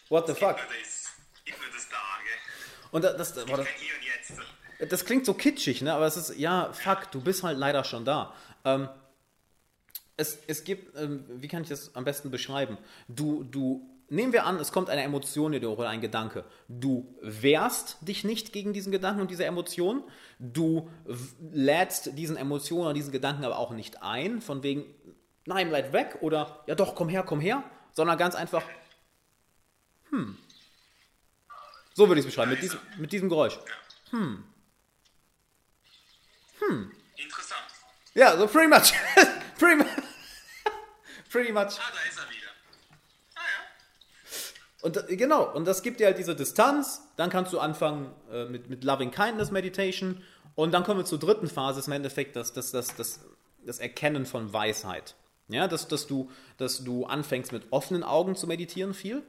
What 0.10 0.28
the 0.28 0.34
fuck? 0.34 0.58
Gib 0.58 0.70
mir 0.70 0.80
das, 0.82 1.14
gib 1.44 1.60
mir 1.60 1.74
das 1.74 1.90
da, 1.90 1.96
gell? 2.24 2.85
Und 2.96 3.04
das, 3.04 3.34
das, 3.34 3.46
boah, 3.46 3.58
das, 3.58 3.68
und 4.80 4.90
das 4.90 5.04
klingt 5.04 5.26
so 5.26 5.34
kitschig, 5.34 5.82
ne? 5.82 5.94
aber 5.94 6.06
es 6.06 6.16
ist, 6.16 6.38
ja, 6.38 6.72
fuck, 6.72 7.12
du 7.12 7.20
bist 7.20 7.44
halt 7.44 7.58
leider 7.58 7.84
schon 7.84 8.06
da. 8.06 8.34
Ähm, 8.64 8.88
es, 10.16 10.40
es 10.48 10.64
gibt, 10.64 10.98
ähm, 10.98 11.26
wie 11.28 11.50
kann 11.50 11.64
ich 11.64 11.68
das 11.68 11.94
am 11.94 12.06
besten 12.06 12.32
beschreiben? 12.32 12.78
Du, 13.10 13.44
du, 13.44 13.86
nehmen 14.08 14.32
wir 14.32 14.46
an, 14.46 14.56
es 14.62 14.72
kommt 14.72 14.90
eine 14.90 15.04
Emotion 15.04 15.52
in 15.52 15.60
dir 15.60 15.72
oder 15.72 15.90
ein 15.90 16.00
Gedanke. 16.00 16.46
Du 16.70 17.14
wehrst 17.22 17.98
dich 18.00 18.24
nicht 18.24 18.54
gegen 18.54 18.72
diesen 18.72 18.94
Gedanken 18.94 19.20
und 19.20 19.30
diese 19.30 19.44
Emotion. 19.44 20.02
Du 20.40 20.90
lädst 21.52 22.18
diesen 22.18 22.38
Emotionen 22.38 22.86
oder 22.86 22.94
diesen 22.94 23.12
Gedanken 23.12 23.44
aber 23.44 23.60
auch 23.60 23.72
nicht 23.72 24.04
ein, 24.04 24.40
von 24.40 24.64
wegen, 24.64 24.86
nein, 25.46 25.68
bleib 25.68 25.92
weg 25.92 26.20
oder 26.22 26.64
ja 26.66 26.76
doch, 26.76 26.96
komm 26.96 27.10
her, 27.10 27.24
komm 27.24 27.42
her, 27.42 27.62
sondern 27.92 28.18
ganz 28.18 28.36
einfach, 28.36 28.64
hm. 30.12 30.38
So 31.96 32.08
würde 32.10 32.20
ich 32.20 32.26
es 32.28 32.32
beschreiben, 32.32 32.52
mit 32.52 32.62
diesem, 32.62 32.80
mit 32.98 33.12
diesem 33.14 33.30
Geräusch. 33.30 33.58
Interessant. 37.16 37.62
Ja, 38.14 38.38
so 38.38 38.48
pretty 38.48 38.68
much. 38.68 38.94
pretty, 39.60 39.78
mu- 39.78 39.86
pretty 41.32 41.52
much. 41.54 41.80
Ah, 41.80 41.92
da 41.94 42.10
ist 42.10 42.18
er 42.18 42.30
wieder. 42.30 42.52
Ah 43.36 43.40
ja. 43.40 44.86
Und 44.88 45.10
äh, 45.10 45.16
genau, 45.16 45.54
und 45.54 45.66
das 45.66 45.84
gibt 45.84 46.00
dir 46.02 46.08
halt 46.08 46.18
diese 46.18 46.36
Distanz. 46.36 47.02
Dann 47.16 47.30
kannst 47.30 47.54
du 47.54 47.60
anfangen 47.60 48.14
äh, 48.30 48.46
mit, 48.46 48.70
mit 48.70 48.84
Loving 48.84 49.12
Kindness 49.12 49.52
Meditation. 49.52 50.22
Und 50.56 50.74
dann 50.74 50.84
kommen 50.84 51.00
wir 51.00 51.06
zur 51.06 51.20
dritten 51.20 51.48
Phase, 51.48 51.80
ist 51.80 51.88
im 51.88 51.94
Endeffekt 51.94 52.36
das, 52.36 52.52
das, 52.54 52.72
das, 52.72 52.96
das, 52.96 53.22
das 53.66 53.80
Erkennen 53.80 54.26
von 54.26 54.52
Weisheit. 54.52 55.16
Ja, 55.48 55.68
dass, 55.70 55.88
dass, 55.88 56.08
du, 56.08 56.30
dass 56.58 56.84
du 56.84 57.06
anfängst 57.06 57.52
mit 57.54 57.72
offenen 57.72 58.04
Augen 58.04 58.36
zu 58.36 58.48
meditieren 58.48 58.94
viel. 58.94 59.24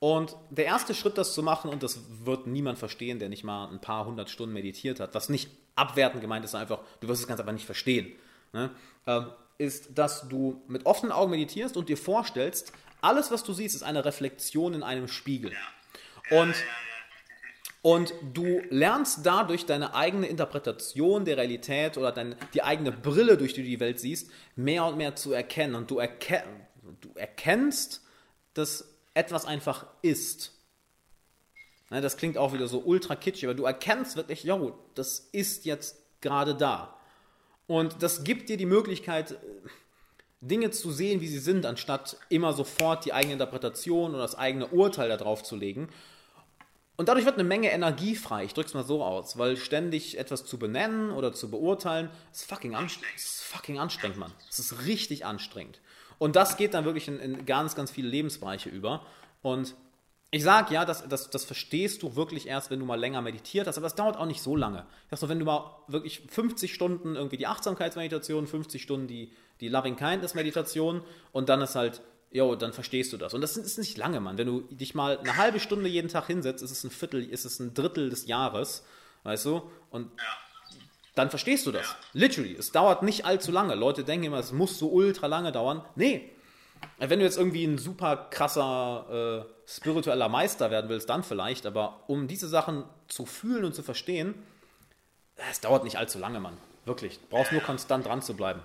Und 0.00 0.36
der 0.50 0.66
erste 0.66 0.94
Schritt, 0.94 1.18
das 1.18 1.34
zu 1.34 1.42
machen, 1.42 1.70
und 1.70 1.82
das 1.82 2.00
wird 2.24 2.46
niemand 2.46 2.78
verstehen, 2.78 3.18
der 3.18 3.28
nicht 3.28 3.42
mal 3.42 3.68
ein 3.68 3.80
paar 3.80 4.06
hundert 4.06 4.30
Stunden 4.30 4.54
meditiert 4.54 5.00
hat, 5.00 5.14
was 5.14 5.28
nicht 5.28 5.50
abwertend 5.74 6.20
gemeint 6.20 6.44
ist, 6.44 6.54
einfach, 6.54 6.80
du 7.00 7.08
wirst 7.08 7.22
es 7.22 7.26
ganz 7.26 7.40
einfach 7.40 7.52
nicht 7.52 7.66
verstehen, 7.66 8.12
ne? 8.52 8.70
ähm, 9.06 9.26
ist, 9.58 9.98
dass 9.98 10.28
du 10.28 10.62
mit 10.68 10.86
offenen 10.86 11.10
Augen 11.10 11.32
meditierst 11.32 11.76
und 11.76 11.88
dir 11.88 11.96
vorstellst, 11.96 12.72
alles, 13.00 13.30
was 13.30 13.42
du 13.42 13.52
siehst, 13.52 13.74
ist 13.74 13.82
eine 13.82 14.04
Reflexion 14.04 14.74
in 14.74 14.82
einem 14.82 15.08
Spiegel. 15.08 15.52
Und, 16.30 16.54
und 17.82 18.12
du 18.32 18.60
lernst 18.70 19.24
dadurch 19.24 19.66
deine 19.66 19.94
eigene 19.94 20.26
Interpretation 20.26 21.24
der 21.24 21.36
Realität 21.36 21.96
oder 21.96 22.12
deine, 22.12 22.36
die 22.54 22.62
eigene 22.62 22.92
Brille, 22.92 23.36
durch 23.36 23.54
die 23.54 23.62
du 23.62 23.68
die 23.68 23.80
Welt 23.80 23.98
siehst, 23.98 24.30
mehr 24.56 24.84
und 24.84 24.96
mehr 24.96 25.16
zu 25.16 25.32
erkennen. 25.32 25.74
Und 25.74 25.90
du, 25.90 25.98
erke 25.98 26.44
du 27.00 27.10
erkennst, 27.14 28.04
dass 28.54 28.97
etwas 29.18 29.44
einfach 29.44 29.86
ist. 30.00 30.52
Ne, 31.90 32.00
das 32.00 32.16
klingt 32.16 32.38
auch 32.38 32.52
wieder 32.52 32.68
so 32.68 32.80
ultra 32.80 33.16
kitschig, 33.16 33.46
aber 33.46 33.54
du 33.54 33.64
erkennst 33.64 34.16
wirklich, 34.16 34.44
jo, 34.44 34.78
das 34.94 35.28
ist 35.32 35.64
jetzt 35.64 35.96
gerade 36.20 36.54
da. 36.54 36.94
Und 37.66 38.02
das 38.02 38.24
gibt 38.24 38.48
dir 38.48 38.56
die 38.56 38.66
Möglichkeit, 38.66 39.38
Dinge 40.40 40.70
zu 40.70 40.92
sehen, 40.92 41.20
wie 41.20 41.26
sie 41.26 41.40
sind, 41.40 41.66
anstatt 41.66 42.16
immer 42.28 42.52
sofort 42.52 43.04
die 43.04 43.12
eigene 43.12 43.34
Interpretation 43.34 44.12
oder 44.12 44.22
das 44.22 44.36
eigene 44.36 44.68
Urteil 44.68 45.08
darauf 45.08 45.42
zu 45.42 45.56
legen. 45.56 45.88
Und 46.96 47.08
dadurch 47.08 47.26
wird 47.26 47.36
eine 47.36 47.44
Menge 47.44 47.70
Energie 47.70 48.14
frei. 48.14 48.44
Ich 48.44 48.54
drück's 48.54 48.74
mal 48.74 48.84
so 48.84 49.02
aus, 49.02 49.38
weil 49.38 49.56
ständig 49.56 50.18
etwas 50.18 50.44
zu 50.44 50.58
benennen 50.58 51.10
oder 51.10 51.32
zu 51.32 51.50
beurteilen, 51.50 52.10
ist 52.32 52.44
fucking 52.44 52.74
anstrengend. 52.74 53.16
Ist 53.16 53.42
fucking 53.42 53.78
anstrengend, 53.78 54.18
Mann. 54.18 54.32
Es 54.48 54.58
ist 54.58 54.86
richtig 54.86 55.24
anstrengend. 55.24 55.80
Und 56.18 56.36
das 56.36 56.56
geht 56.56 56.74
dann 56.74 56.84
wirklich 56.84 57.08
in, 57.08 57.18
in 57.18 57.46
ganz, 57.46 57.74
ganz 57.74 57.90
viele 57.90 58.08
Lebensbereiche 58.08 58.68
über. 58.68 59.06
Und 59.42 59.74
ich 60.30 60.42
sag 60.42 60.70
ja, 60.70 60.84
das, 60.84 61.08
das, 61.08 61.30
das 61.30 61.44
verstehst 61.44 62.02
du 62.02 62.14
wirklich 62.14 62.48
erst, 62.48 62.70
wenn 62.70 62.80
du 62.80 62.84
mal 62.84 63.00
länger 63.00 63.22
meditiert 63.22 63.66
hast, 63.66 63.78
aber 63.78 63.86
das 63.86 63.94
dauert 63.94 64.16
auch 64.16 64.26
nicht 64.26 64.42
so 64.42 64.56
lange. 64.56 64.84
Ich 65.04 65.10
sag 65.10 65.20
so, 65.20 65.28
wenn 65.28 65.38
du 65.38 65.46
mal 65.46 65.76
wirklich 65.86 66.22
50 66.28 66.74
Stunden 66.74 67.16
irgendwie 67.16 67.38
die 67.38 67.46
Achtsamkeitsmeditation, 67.46 68.46
50 68.46 68.82
Stunden 68.82 69.06
die, 69.06 69.32
die 69.60 69.68
Loving 69.68 69.96
Kindness 69.96 70.34
Meditation 70.34 71.02
und 71.32 71.48
dann 71.48 71.62
ist 71.62 71.76
halt, 71.76 72.02
jo, 72.30 72.56
dann 72.56 72.74
verstehst 72.74 73.12
du 73.14 73.16
das. 73.16 73.32
Und 73.32 73.40
das 73.40 73.56
ist 73.56 73.78
nicht 73.78 73.96
lange, 73.96 74.20
Mann. 74.20 74.36
Wenn 74.36 74.46
du 74.46 74.60
dich 74.70 74.94
mal 74.94 75.18
eine 75.18 75.38
halbe 75.38 75.60
Stunde 75.60 75.88
jeden 75.88 76.08
Tag 76.08 76.26
hinsetzt, 76.26 76.62
ist 76.62 76.72
es 76.72 76.84
ein 76.84 76.90
Viertel, 76.90 77.24
ist 77.24 77.46
es 77.46 77.58
ein 77.58 77.72
Drittel 77.72 78.10
des 78.10 78.26
Jahres, 78.26 78.84
weißt 79.22 79.46
du? 79.46 79.62
Und 79.90 80.10
dann 81.18 81.30
verstehst 81.30 81.66
du 81.66 81.72
das. 81.72 81.94
Literally. 82.12 82.54
Es 82.54 82.70
dauert 82.72 83.02
nicht 83.02 83.24
allzu 83.24 83.50
lange. 83.52 83.74
Leute 83.74 84.04
denken 84.04 84.26
immer, 84.26 84.38
es 84.38 84.52
muss 84.52 84.78
so 84.78 84.88
ultra 84.88 85.26
lange 85.26 85.52
dauern. 85.52 85.84
Nee. 85.96 86.30
Wenn 86.98 87.18
du 87.18 87.24
jetzt 87.24 87.36
irgendwie 87.36 87.64
ein 87.64 87.76
super 87.76 88.28
krasser 88.30 89.44
äh, 89.48 89.68
spiritueller 89.70 90.28
Meister 90.28 90.70
werden 90.70 90.88
willst, 90.88 91.08
dann 91.10 91.24
vielleicht. 91.24 91.66
Aber 91.66 92.04
um 92.08 92.28
diese 92.28 92.48
Sachen 92.48 92.84
zu 93.08 93.26
fühlen 93.26 93.64
und 93.64 93.74
zu 93.74 93.82
verstehen, 93.82 94.34
es 95.50 95.60
dauert 95.60 95.84
nicht 95.84 95.96
allzu 95.96 96.18
lange, 96.18 96.38
Mann. 96.40 96.56
Wirklich. 96.84 97.18
Du 97.18 97.26
brauchst 97.30 97.52
nur 97.52 97.62
konstant 97.62 98.06
dran 98.06 98.22
zu 98.22 98.34
bleiben. 98.34 98.60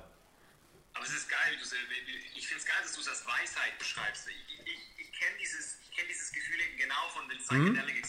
Aber 0.94 1.04
es 1.06 1.12
ist 1.14 1.28
geil, 1.30 1.40
wie 1.58 1.64
äh, 1.66 2.06
wie- 2.08 2.38
ich 2.40 2.48
finde 2.48 2.62
es 2.62 2.66
geil, 2.68 2.78
dass 2.84 2.94
du 2.94 3.02
es 3.02 3.08
als 3.10 3.26
Weisheit 3.26 3.78
beschreibst. 3.80 4.28
Ich, 4.28 4.36
ich, 4.66 5.06
ich 5.06 5.12
kenne 5.20 5.36
dieses, 5.42 5.78
ich 5.84 5.92
kenn 5.98 6.06
dieses 6.08 6.32
Gefühl 6.32 6.56
eben 6.62 6.78
genau 6.78 7.04
von 7.14 7.28
den 7.30 7.38
Psychedelic 7.40 7.98
Experiences. 7.98 8.03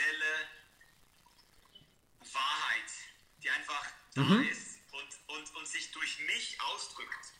Universelle 0.00 0.48
Wahrheit, 2.32 2.90
die 3.42 3.50
einfach 3.50 3.86
da 4.14 4.40
ist 4.50 4.78
und, 4.92 5.36
und, 5.36 5.54
und 5.56 5.68
sich 5.68 5.90
durch 5.92 6.18
mich 6.20 6.60
ausdrückt. 6.60 7.32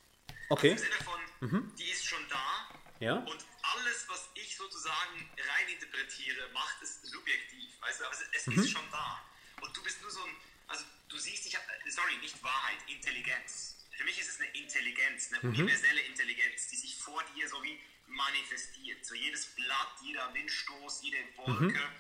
Okay. 0.49 0.71
Im 0.73 0.79
Sinne 0.79 0.97
von, 1.05 1.75
die 1.77 1.91
ist 1.91 2.05
schon 2.07 2.27
da 2.29 2.69
Ja. 3.01 3.17
und 3.17 3.45
alles, 3.63 4.09
was 4.09 4.29
ich 4.35 4.57
sozusagen 4.57 5.31
reininterpretiere, 5.39 6.49
macht 6.53 6.83
es 6.83 7.03
subjektiv. 7.03 7.81
Weißt 7.81 8.01
du, 8.01 8.05
aber 8.05 8.15
es, 8.15 8.23
es 8.33 8.47
Mhm. 8.47 8.59
ist 8.63 8.71
schon 8.71 8.91
da. 8.91 9.25
Und 9.61 9.77
du 9.77 9.83
bist 9.83 10.01
nur 10.03 10.11
so 10.11 10.23
ein, 10.25 10.37
also 10.67 10.85
du 11.09 11.19
siehst, 11.19 11.47
ich 11.47 11.55
hab, 11.57 11.63
sorry, 11.89 12.17
nicht 12.19 12.43
Wahrheit, 12.43 12.79
Intelligenz. 12.89 13.77
Für 13.97 14.05
mich 14.05 14.19
ist 14.19 14.29
es 14.31 14.41
eine 14.41 14.51
Intelligenz, 14.53 15.31
eine 15.33 15.41
Mhm. 15.43 15.49
universelle 15.61 16.01
Intelligenz, 16.03 16.69
die 16.69 16.77
sich 16.77 16.97
vor 16.97 17.23
dir 17.35 17.49
so 17.49 17.63
wie 17.63 17.79
manifestiert. 18.07 19.05
So 19.05 19.15
jedes 19.15 19.47
Blatt, 19.55 19.93
jeder 20.03 20.33
Windstoß, 20.35 21.03
jede 21.03 21.19
Wolke, 21.37 21.65
Mhm. 21.79 21.97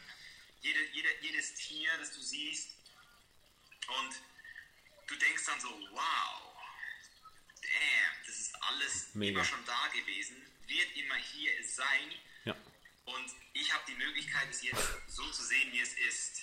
Jede, 0.62 0.84
jede, 0.92 1.08
jedes 1.22 1.54
Tier, 1.54 1.90
das 1.98 2.12
du 2.12 2.20
siehst. 2.20 2.70
Und 3.88 4.14
du 5.08 5.16
denkst 5.16 5.44
dann 5.46 5.60
so, 5.60 5.68
wow, 5.90 6.52
damn, 7.62 8.26
das 8.26 8.36
ist 8.38 8.54
alles 8.62 9.14
Mega. 9.14 9.32
immer 9.40 9.44
schon 9.44 9.64
da 9.64 9.88
gewesen, 9.88 10.36
wird 10.66 10.96
immer 10.96 11.16
hier 11.16 11.52
sein. 11.66 12.12
Ja. 12.44 12.56
Und 13.06 13.34
ich 13.54 13.72
habe 13.72 13.84
die 13.88 13.94
Möglichkeit, 13.96 14.48
es 14.50 14.62
jetzt 14.62 14.88
so 15.08 15.28
zu 15.30 15.42
sehen, 15.44 15.72
wie 15.72 15.80
es 15.80 15.94
ist. 15.94 16.42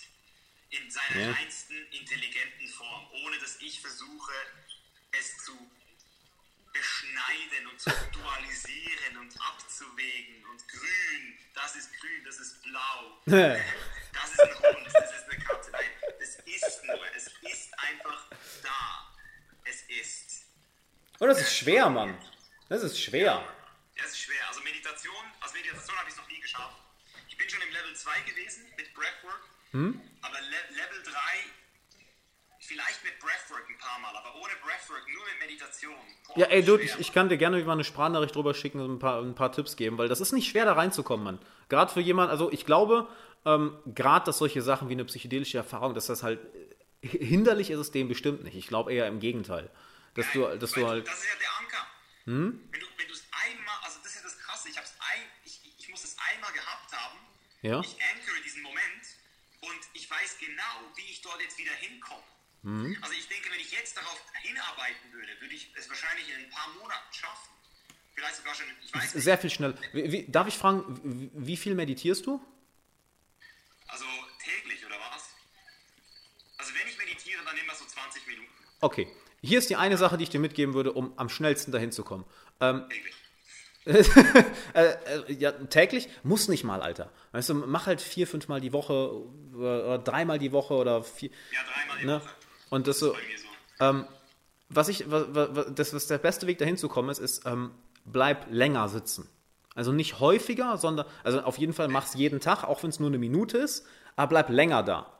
In 0.69 0.91
seiner 0.91 1.21
Ja. 1.21 1.31
reinsten, 1.31 1.77
intelligenten 1.91 2.67
Form. 2.67 3.09
Ohne 3.23 3.37
dass 3.39 3.55
ich 3.61 3.79
versuche, 3.79 4.33
es 5.11 5.37
zu 5.45 5.71
beschneiden 6.73 7.67
und 7.67 7.79
zu 7.79 7.89
dualisieren 8.11 9.17
und 9.17 9.41
abzuwägen. 9.41 10.45
Und 10.47 10.67
grün, 10.67 11.37
das 11.53 11.75
ist 11.77 11.93
grün, 11.99 12.23
das 12.25 12.39
ist 12.39 12.61
blau. 12.63 13.21
Das 14.35 14.49
ist 14.49 14.65
ein 14.65 14.75
Hund, 14.75 14.87
das 14.93 15.11
ist 15.11 15.29
eine 15.29 15.43
Katze. 15.43 15.71
Nein, 15.71 15.85
es 16.19 16.35
ist 16.35 16.83
nur, 16.85 16.99
es 17.15 17.27
ist 17.27 17.73
einfach 17.79 18.25
da. 18.63 19.15
Es 19.63 19.81
ist. 19.83 20.45
Und 21.19 21.27
das 21.27 21.39
ist 21.41 21.55
schwer, 21.55 21.89
Mann. 21.89 22.17
Das 22.69 22.83
ist 22.83 22.99
schwer. 23.01 23.41
Das 23.97 24.07
ist 24.07 24.19
schwer. 24.19 24.47
Also 24.47 24.61
Meditation, 24.61 25.15
als 25.41 25.53
Meditation 25.53 25.97
habe 25.97 26.09
ich 26.09 26.15
es 26.15 26.19
noch 26.21 26.27
nie 26.27 26.39
geschafft. 26.39 26.75
Ich 27.29 27.37
bin 27.37 27.49
schon 27.49 27.61
im 27.61 27.71
Level 27.71 27.95
2 27.95 28.21
gewesen 28.21 28.65
mit 28.77 28.93
Breathwork, 28.93 29.41
aber 29.73 30.41
Le 30.41 30.75
Level 30.75 31.03
3 31.03 31.11
vielleicht 32.59 33.03
mit 33.03 33.17
Breathwork 33.19 33.63
ein 33.69 33.77
paar 33.77 33.97
Mal, 33.99 34.15
aber 34.17 34.35
ohne 34.35 34.53
Breathwork, 34.61 35.03
nur 35.13 35.23
mit 35.25 35.39
Meditation. 35.47 35.95
Boah, 36.27 36.37
Ja, 36.37 36.45
ey, 36.47 36.63
Dude, 36.63 36.83
ich, 36.83 36.99
ich 36.99 37.13
kann 37.13 37.29
dir 37.29 37.37
gerne 37.37 37.63
mal 37.63 37.73
eine 37.73 37.83
Sprachnachricht 37.85 38.35
drüber 38.35 38.53
schicken 38.53 38.81
und 38.81 38.95
ein 38.95 38.99
paar, 38.99 39.21
ein 39.21 39.35
paar 39.35 39.51
Tipps 39.53 39.77
geben, 39.77 39.97
weil 39.97 40.09
das 40.09 40.19
ist 40.19 40.33
nicht 40.33 40.49
schwer, 40.49 40.65
da 40.65 40.73
reinzukommen, 40.73 41.23
Mann. 41.23 41.39
Gerade 41.69 41.91
für 41.91 42.01
jemanden, 42.01 42.31
also 42.31 42.51
ich 42.51 42.65
glaube, 42.65 43.07
ähm, 43.47 43.79
gerade, 43.85 44.25
dass 44.25 44.39
solche 44.39 44.61
Sachen 44.61 44.89
wie 44.89 44.93
eine 44.93 45.05
psychedelische 45.05 45.57
Erfahrung, 45.57 45.93
dass 45.93 46.07
das 46.07 46.21
halt 46.21 46.39
äh, 47.01 47.07
hinderlich 47.07 47.69
ist 47.69 47.79
es 47.79 47.91
dem 47.91 48.09
bestimmt 48.09 48.43
nicht. 48.43 48.55
Ich 48.55 48.67
glaube 48.67 48.93
eher 48.93 49.07
im 49.07 49.19
Gegenteil. 49.19 49.69
Dass 50.15 50.25
du, 50.33 50.41
Nein, 50.41 50.59
dass 50.59 50.75
weil 50.75 50.83
du 50.83 50.89
halt. 50.89 51.07
Das 51.07 51.19
ist 51.19 51.25
ja 51.25 51.39
der 51.39 51.57
Anker. 51.59 51.87
Wenn 52.25 52.81
du 52.81 52.87
wenn 52.97 53.07
du 53.07 53.13
es 53.13 53.23
einmal, 53.31 53.75
also 53.85 53.99
das 54.03 54.11
ist 54.11 54.17
ja 54.17 54.23
das 54.23 54.37
Krasse, 54.39 54.67
ich, 54.67 54.77
hab's 54.77 54.93
ein, 54.99 55.23
ich, 55.45 55.61
ich 55.79 55.89
muss 55.89 56.03
es 56.03 56.17
einmal 56.33 56.51
gehabt 56.51 56.91
haben, 56.91 57.19
Ja? 57.61 57.79
ich 57.79 57.95
ankere 58.03 58.43
diesen 58.43 58.63
Moment 58.63 59.05
und 59.61 59.79
ich 59.93 60.11
weiß 60.11 60.37
genau, 60.39 60.91
wie 60.97 61.09
ich 61.09 61.21
dort 61.21 61.39
jetzt 61.41 61.57
wieder 61.57 61.71
hinkomme. 61.71 62.27
Mhm. 62.63 62.97
Also 62.99 63.13
ich 63.13 63.29
denke, 63.29 63.49
wenn 63.49 63.61
ich 63.61 63.71
jetzt 63.71 63.95
darauf 63.95 64.19
hinarbeiten 64.41 65.13
würde, 65.13 65.31
würde 65.39 65.53
ich 65.55 65.71
es 65.77 65.87
wahrscheinlich 65.87 66.27
in 66.27 66.43
ein 66.43 66.49
paar 66.49 66.67
Monaten 66.81 67.13
schaffen. 67.13 67.53
Vielleicht 68.13 68.35
sogar 68.35 68.55
schon, 68.55 68.65
ich 68.83 68.93
weiß 68.93 69.13
nicht, 69.13 69.23
Sehr 69.23 69.37
viel 69.37 69.49
schneller. 69.49 69.75
Wie, 69.93 70.11
wie, 70.11 70.27
darf 70.29 70.47
ich 70.47 70.57
fragen, 70.57 71.29
wie 71.33 71.55
viel 71.55 71.75
meditierst 71.75 72.25
du? 72.25 72.41
Also 73.87 74.05
täglich 74.43 74.85
oder 74.85 74.95
was? 75.11 75.29
Also 76.57 76.73
wenn 76.73 76.87
ich 76.87 76.97
meditiere, 76.97 77.43
dann 77.45 77.57
immer 77.57 77.75
so 77.75 77.85
20 77.85 78.27
Minuten 78.27 78.57
Okay. 78.81 79.07
Hier 79.41 79.59
ist 79.59 79.69
die 79.69 79.75
eine 79.75 79.97
Sache, 79.97 80.17
die 80.17 80.23
ich 80.23 80.29
dir 80.29 80.39
mitgeben 80.39 80.73
würde, 80.73 80.91
um 80.93 81.13
am 81.17 81.29
schnellsten 81.29 81.71
dahin 81.71 81.91
zu 81.91 82.03
kommen. 82.03 82.25
Ähm, 82.59 82.85
täglich. 82.89 83.15
äh, 84.73 84.83
äh, 84.83 85.33
ja, 85.33 85.51
täglich? 85.51 86.09
Muss 86.23 86.47
nicht 86.47 86.63
mal, 86.63 86.81
Alter. 86.81 87.11
Weißt 87.31 87.49
du, 87.49 87.53
mach 87.53 87.85
halt 87.85 88.01
vier, 88.01 88.27
fünf 88.27 88.47
Mal 88.49 88.59
die 88.59 88.73
Woche 88.73 89.11
oder, 89.55 89.99
dreimal 89.99 90.39
die 90.39 90.51
Woche 90.51 90.73
oder 90.73 91.03
vier. 91.03 91.29
Ja, 91.29 91.59
dreimal 91.63 91.97
die 91.99 92.05
Ne? 92.05 92.21
Woche. 92.21 92.29
Und 92.69 92.87
das 92.87 93.01
mir 93.01 93.07
so. 93.07 93.15
Ähm, 93.79 94.05
was 94.69 94.89
ich, 94.89 95.09
was, 95.09 95.27
was, 95.29 95.67
das, 95.73 95.93
was 95.93 96.07
der 96.07 96.17
beste 96.17 96.47
Weg 96.47 96.57
dahin 96.57 96.77
zu 96.77 96.89
kommen 96.89 97.09
ist, 97.09 97.19
ist, 97.19 97.45
ähm, 97.45 97.71
bleib 98.03 98.51
länger 98.51 98.89
sitzen. 98.89 99.29
Also 99.77 99.91
nicht 99.91 100.19
häufiger, 100.19 100.75
sondern, 100.77 101.05
also 101.23 101.39
auf 101.41 101.59
jeden 101.59 101.71
Fall 101.71 101.87
mach's 101.87 102.15
jeden 102.15 102.39
Tag, 102.39 102.63
auch 102.63 102.81
wenn 102.81 102.89
es 102.89 102.99
nur 102.99 103.09
eine 103.09 103.19
Minute 103.19 103.59
ist, 103.59 103.85
aber 104.15 104.29
bleib 104.29 104.49
länger 104.49 104.81
da. 104.81 105.13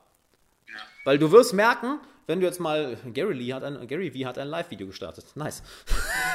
Ja. 0.68 0.74
Weil 1.06 1.20
du 1.20 1.32
wirst 1.32 1.54
merken, 1.54 2.00
wenn 2.26 2.40
du 2.40 2.48
jetzt 2.48 2.60
mal, 2.60 2.98
Gary 3.14 3.36
Lee 3.36 3.54
hat 3.54 3.64
ein, 3.64 3.86
Gary 3.86 4.10
V 4.10 4.28
hat 4.28 4.40
ein 4.40 4.48
Live-Video 4.48 4.88
gestartet. 4.88 5.26
Nice. 5.36 5.62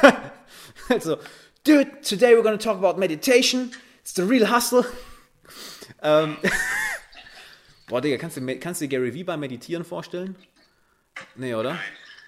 also, 0.88 1.18
dude, 1.64 2.00
today 2.00 2.36
we're 2.36 2.44
gonna 2.44 2.58
talk 2.58 2.78
about 2.78 2.96
meditation. 2.96 3.72
It's 4.02 4.14
the 4.14 4.22
real 4.22 4.48
hustle. 4.48 4.84
ähm, 6.02 6.36
boah, 7.88 8.00
Digga, 8.00 8.18
kannst 8.18 8.36
du, 8.36 8.58
kannst 8.60 8.80
du 8.80 8.86
dir 8.86 9.00
Gary 9.00 9.18
V 9.18 9.26
beim 9.26 9.40
Meditieren 9.40 9.84
vorstellen? 9.84 10.36
Nee, 11.34 11.56
oder? 11.56 11.76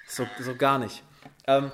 So, 0.08 0.26
so 0.40 0.56
gar 0.56 0.80
nicht. 0.80 1.04
Ähm, 1.46 1.70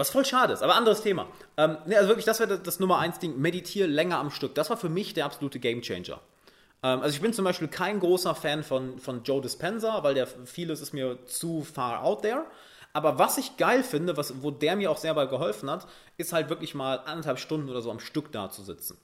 was 0.00 0.10
voll 0.10 0.24
schade 0.24 0.52
ist, 0.52 0.62
aber 0.62 0.74
anderes 0.74 1.02
Thema. 1.02 1.26
Ähm, 1.56 1.76
nee, 1.86 1.94
also 1.94 2.08
wirklich, 2.08 2.24
das 2.24 2.40
wäre 2.40 2.58
das, 2.58 2.80
Nummer 2.80 2.98
eins 2.98 3.18
Ding. 3.18 3.38
Meditiere 3.38 3.86
länger 3.86 4.18
am 4.18 4.30
Stück. 4.30 4.54
Das 4.54 4.70
war 4.70 4.76
für 4.76 4.88
mich 4.88 5.14
der 5.14 5.26
absolute 5.26 5.60
Gamechanger. 5.60 6.18
Ähm, 6.82 7.00
also 7.02 7.14
ich 7.14 7.20
bin 7.20 7.32
zum 7.32 7.44
Beispiel 7.44 7.68
kein 7.68 8.00
großer 8.00 8.34
Fan 8.34 8.64
von, 8.64 8.98
von 8.98 9.22
Joe 9.22 9.40
Dispenza, 9.40 10.02
weil 10.02 10.14
der 10.14 10.26
vieles 10.26 10.80
ist 10.80 10.92
mir 10.92 11.24
zu 11.26 11.62
far 11.62 12.02
out 12.02 12.22
there. 12.22 12.46
Aber 12.92 13.18
was 13.18 13.38
ich 13.38 13.56
geil 13.56 13.84
finde, 13.84 14.16
was, 14.16 14.42
wo 14.42 14.50
der 14.50 14.74
mir 14.74 14.90
auch 14.90 14.96
sehr 14.96 15.14
bei 15.14 15.26
geholfen 15.26 15.70
hat, 15.70 15.86
ist 16.16 16.32
halt 16.32 16.48
wirklich 16.48 16.74
mal 16.74 16.96
anderthalb 17.04 17.38
Stunden 17.38 17.68
oder 17.68 17.82
so 17.82 17.90
am 17.90 18.00
Stück 18.00 18.32
da 18.32 18.50
zu 18.50 18.62
sitzen. 18.62 18.98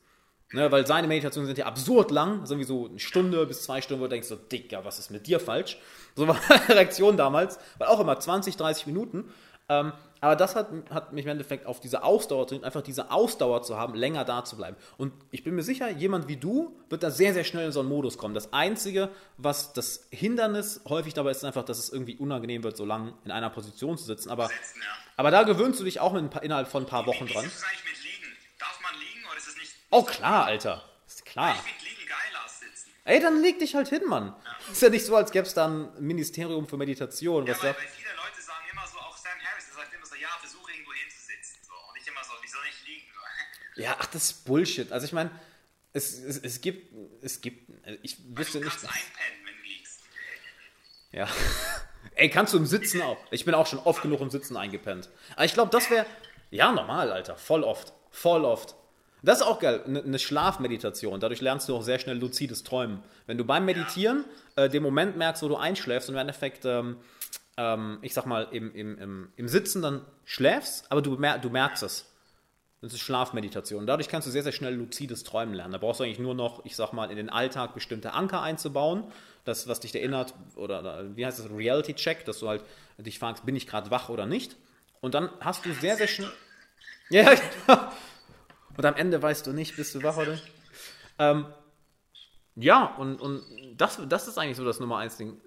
Ne, 0.53 0.71
weil 0.71 0.87
seine 0.87 1.09
Meditationen 1.09 1.47
sind 1.49 1.59
ja 1.59 1.67
absurd 1.67 2.13
lang, 2.13 2.47
so 2.47 2.57
wie 2.57 2.65
so 2.65 2.87
eine 2.87 3.01
Stunde 3.01 3.45
bis 3.47 3.65
zwei 3.65 3.83
Stunden, 3.83 4.01
wo 4.01 4.07
du 4.07 4.11
denkst 4.11 4.29
so, 4.29 4.37
Dicker, 4.37 4.85
was 4.85 5.01
ist 5.01 5.11
mit 5.11 5.27
dir 5.27 5.41
falsch? 5.41 5.77
So 6.15 6.29
war 6.29 6.39
meine 6.49 6.69
Reaktion 6.69 7.17
damals, 7.17 7.59
weil 7.79 7.89
auch 7.89 7.99
immer 7.99 8.19
20, 8.19 8.57
30 8.57 8.87
Minuten. 8.87 9.25
Ähm, 9.69 9.93
aber 10.21 10.37
das 10.37 10.57
hat, 10.57 10.69
hat 10.91 11.13
mich 11.13 11.25
im 11.25 11.33
Endeffekt 11.33 11.67
auf 11.67 11.81
diese 11.81 12.03
Ausdauer 12.03 12.47
drin, 12.47 12.65
einfach 12.65 12.83
diese 12.83 13.11
Ausdauer 13.11 13.63
zu 13.63 13.77
haben, 13.77 13.95
länger 13.95 14.25
da 14.25 14.45
zu 14.45 14.57
bleiben. 14.57 14.77
Und 14.97 15.13
ich 15.31 15.45
bin 15.45 15.55
mir 15.55 15.63
sicher, 15.63 15.91
jemand 15.91 16.29
wie 16.29 16.37
du 16.37 16.75
wird 16.89 17.03
da 17.03 17.11
sehr, 17.11 17.35
sehr 17.35 17.45
schnell 17.45 17.67
in 17.67 17.73
so 17.73 17.81
einen 17.81 17.89
Modus 17.89 18.17
kommen. 18.17 18.35
Das 18.35 18.53
Einzige, 18.53 19.11
was 19.37 19.73
das 19.73 20.07
Hindernis 20.11 20.81
häufig 20.89 21.15
dabei 21.15 21.33
ist, 21.33 21.39
ist 21.39 21.45
einfach, 21.45 21.65
dass 21.65 21.79
es 21.79 21.91
irgendwie 21.91 22.17
unangenehm 22.17 22.63
wird, 22.65 22.77
so 22.77 22.85
lange 22.85 23.13
in 23.25 23.31
einer 23.31 23.51
Position 23.51 23.99
zu 23.99 24.05
sitzen. 24.05 24.31
Aber, 24.31 24.49
Sitzen, 24.49 24.81
ja. 24.81 24.89
aber 25.17 25.31
da 25.31 25.43
gewöhnst 25.43 25.81
du 25.81 25.85
dich 25.85 26.01
auch 26.01 26.15
paar, 26.31 26.43
innerhalb 26.43 26.69
von 26.69 26.85
ein 26.85 26.87
paar 26.87 27.07
Wochen 27.07 27.29
Wie 27.29 27.33
dran. 27.33 27.45
ist 27.45 27.63
eigentlich 27.65 27.85
mit 27.85 28.05
Liegen? 28.05 28.37
Darf 28.59 28.81
man 28.83 29.01
liegen 29.01 29.27
oder 29.27 29.37
ist 29.37 29.49
es 29.49 29.57
nicht? 29.57 29.73
Oh 29.91 30.03
klar, 30.03 30.47
Alter. 30.47 30.83
Ist 31.07 31.25
klar. 31.27 31.55
Ich 31.55 31.61
finde 31.61 31.85
Liegen 31.85 32.09
geiler 32.09 32.43
als 32.43 32.61
Sitzen. 32.61 32.91
Ey, 33.05 33.21
dann 33.21 33.43
leg 33.43 33.59
dich 33.59 33.75
halt 33.75 33.89
hin, 33.89 34.03
Mann. 34.09 34.35
Ist 34.73 34.83
ja 34.83 34.89
nicht 34.89 35.05
so, 35.05 35.15
als 35.15 35.31
gäbe 35.31 35.47
es 35.47 35.55
da 35.55 35.69
ein 35.69 35.89
Ministerium 36.01 36.67
für 36.67 36.77
Meditation. 36.77 37.47
Ja, 37.47 37.55
Was 37.55 37.63
weil, 37.63 37.73
da, 37.75 38.06
ja, 43.77 43.97
ach, 43.99 44.07
das 44.07 44.25
ist 44.25 44.45
Bullshit. 44.45 44.91
Also 44.93 45.07
ich 45.07 45.13
meine, 45.13 45.31
es, 45.93 46.19
es, 46.19 46.39
es 46.39 46.61
gibt, 46.61 46.93
es 47.23 47.41
gibt, 47.41 47.71
ich 48.03 48.19
wüsste 48.37 48.59
Du 48.59 48.65
nicht. 48.65 48.71
kannst 48.71 48.85
einpennen, 48.85 49.45
wenn 49.45 49.55
du 49.55 49.69
liegst. 49.69 50.01
Ja. 51.13 51.29
Ey, 52.15 52.31
kannst 52.31 52.55
du 52.55 52.59
im 52.59 52.67
Sitzen 52.67 53.03
auch. 53.03 53.19
Ich 53.31 53.45
bin 53.45 53.55
auch 53.55 53.67
schon 53.67 53.79
oft 53.81 54.03
genug 54.03 54.21
im 54.21 54.31
Sitzen 54.31 54.57
eingepennt. 54.57 55.09
Aber 55.35 55.45
ich 55.45 55.55
glaube, 55.55 55.71
das 55.71 55.91
wäre, 55.91 56.07
ja, 56.51 56.73
normal, 56.73 57.13
Alter. 57.13 57.37
Voll 57.37 57.63
oft. 57.63 57.93
Voll 58.11 58.45
oft. 58.45 58.75
Das 59.23 59.41
ist 59.41 59.47
auch 59.47 59.59
geil, 59.59 59.83
eine 59.87 60.03
ne 60.03 60.19
Schlafmeditation. 60.19 61.19
Dadurch 61.21 61.41
lernst 61.41 61.69
du 61.69 61.77
auch 61.77 61.83
sehr 61.83 61.99
schnell 61.99 62.19
luzides 62.19 62.63
Träumen. 62.63 63.03
Wenn 63.27 63.39
du 63.39 63.45
beim 63.45 63.65
Meditieren 63.65 64.25
äh, 64.55 64.69
den 64.69 64.83
Moment 64.83 65.17
merkst, 65.17 65.43
wo 65.43 65.49
du 65.49 65.57
einschläfst 65.57 66.09
und 66.09 66.15
im 66.15 66.21
Endeffekt, 66.21 66.65
ähm, 66.65 66.99
ähm, 67.57 67.99
ich 68.03 68.15
sag 68.15 68.27
mal, 68.27 68.47
im, 68.53 68.75
im, 68.75 68.99
im, 68.99 69.33
im 69.37 69.49
Sitzen 69.49 69.83
dann 69.83 70.05
schläfst, 70.25 70.91
aber 70.93 71.03
du, 71.03 71.17
mer 71.17 71.39
du 71.39 71.51
merkst 71.51 71.83
es. 71.83 72.07
Das 72.83 72.93
ist 72.93 73.01
Schlafmeditation. 73.01 73.87
Dadurch 73.87 74.09
kannst 74.09 74.29
du 74.29 74.31
sehr, 74.31 74.43
sehr 74.43 74.53
schnell 74.53 74.75
luzides 74.75 75.25
Träumen 75.25 75.55
lernen. 75.55 75.73
Da 75.73 75.79
brauchst 75.79 76.01
du 76.01 76.05
eigentlich 76.05 76.19
nur 76.19 76.35
noch, 76.35 76.65
ich 76.65 76.77
sag 76.77 76.93
mal, 76.93 77.11
in 77.11 77.17
den 77.17 77.31
Alltag 77.31 77.75
bestimmte 77.75 78.13
Anker 78.13 78.43
einzubauen. 78.43 79.05
Das, 79.45 79.67
was 79.67 79.81
dich 79.81 79.95
erinnert, 79.95 80.35
oder, 80.57 81.17
wie 81.17 81.25
heißt 81.25 81.39
das, 81.39 81.51
Reality-Check, 81.51 82.25
dass 82.27 82.41
du 82.41 82.49
halt 82.49 82.65
dich 82.99 83.19
fragst, 83.19 83.47
bin 83.47 83.57
ich 83.57 83.67
gerade 83.67 83.91
wach 83.91 84.09
oder 84.09 84.27
nicht? 84.27 84.57
Und 85.01 85.15
dann 85.15 85.31
hast 85.41 85.65
du 85.65 85.73
sehr, 85.73 85.97
sehr 85.97 86.09
schnell. 86.09 86.33
Ja, 87.09 87.33
genau. 87.35 87.81
Und 88.77 88.85
am 88.85 88.95
Ende 88.95 89.23
weißt 89.23 89.47
du 89.47 89.53
nicht, 89.53 89.77
bist 89.77 89.95
du 89.95 90.03
wach 90.03 90.17
oder 90.17 90.33
nicht. 90.33 90.45
Ähm, 91.19 91.47
ja, 92.57 92.95
und, 92.97 93.21
und 93.21 93.43
das, 93.77 94.01
das 94.09 94.29
ist 94.29 94.39
eigentlich 94.39 94.57
so 94.57 94.65
das 94.65 94.81
Nummer 94.81 94.99
eins 94.99 95.17
Ding. 95.17 95.41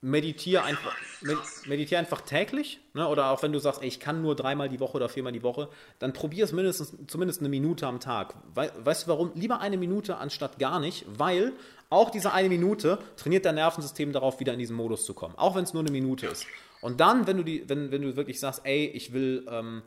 Meditiere 0.00 0.62
einfach, 0.62 0.94
med, 1.22 1.38
meditiere 1.66 1.98
einfach 1.98 2.20
täglich, 2.20 2.78
ne? 2.94 3.08
oder 3.08 3.30
auch 3.30 3.42
wenn 3.42 3.52
du 3.52 3.58
sagst, 3.58 3.82
ey, 3.82 3.88
ich 3.88 3.98
kann 3.98 4.22
nur 4.22 4.36
dreimal 4.36 4.68
die 4.68 4.78
Woche 4.78 4.96
oder 4.96 5.08
viermal 5.08 5.32
die 5.32 5.42
Woche, 5.42 5.68
dann 5.98 6.12
probier 6.12 6.44
es 6.44 6.52
mindestens 6.52 6.94
zumindest 7.08 7.40
eine 7.40 7.48
Minute 7.48 7.84
am 7.86 7.98
Tag. 7.98 8.34
Wei 8.54 8.70
weißt 8.78 9.04
du 9.04 9.08
warum? 9.08 9.32
Lieber 9.34 9.60
eine 9.60 9.76
Minute 9.76 10.18
anstatt 10.18 10.60
gar 10.60 10.78
nicht, 10.78 11.04
weil 11.18 11.52
auch 11.90 12.10
diese 12.10 12.32
eine 12.32 12.48
Minute 12.48 12.98
trainiert 13.16 13.44
dein 13.44 13.56
Nervensystem 13.56 14.12
darauf, 14.12 14.38
wieder 14.38 14.52
in 14.52 14.60
diesen 14.60 14.76
Modus 14.76 15.04
zu 15.04 15.14
kommen, 15.14 15.34
auch 15.36 15.56
wenn 15.56 15.64
es 15.64 15.74
nur 15.74 15.82
eine 15.82 15.90
Minute 15.90 16.26
ist. 16.26 16.46
Und 16.80 17.00
dann, 17.00 17.26
wenn 17.26 17.38
du 17.38 17.42
die, 17.42 17.68
wenn, 17.68 17.90
wenn 17.90 18.02
du 18.02 18.14
wirklich 18.14 18.38
sagst, 18.38 18.60
ey, 18.64 18.86
ich 18.86 19.12
will, 19.12 19.46
ähm, 19.50 19.82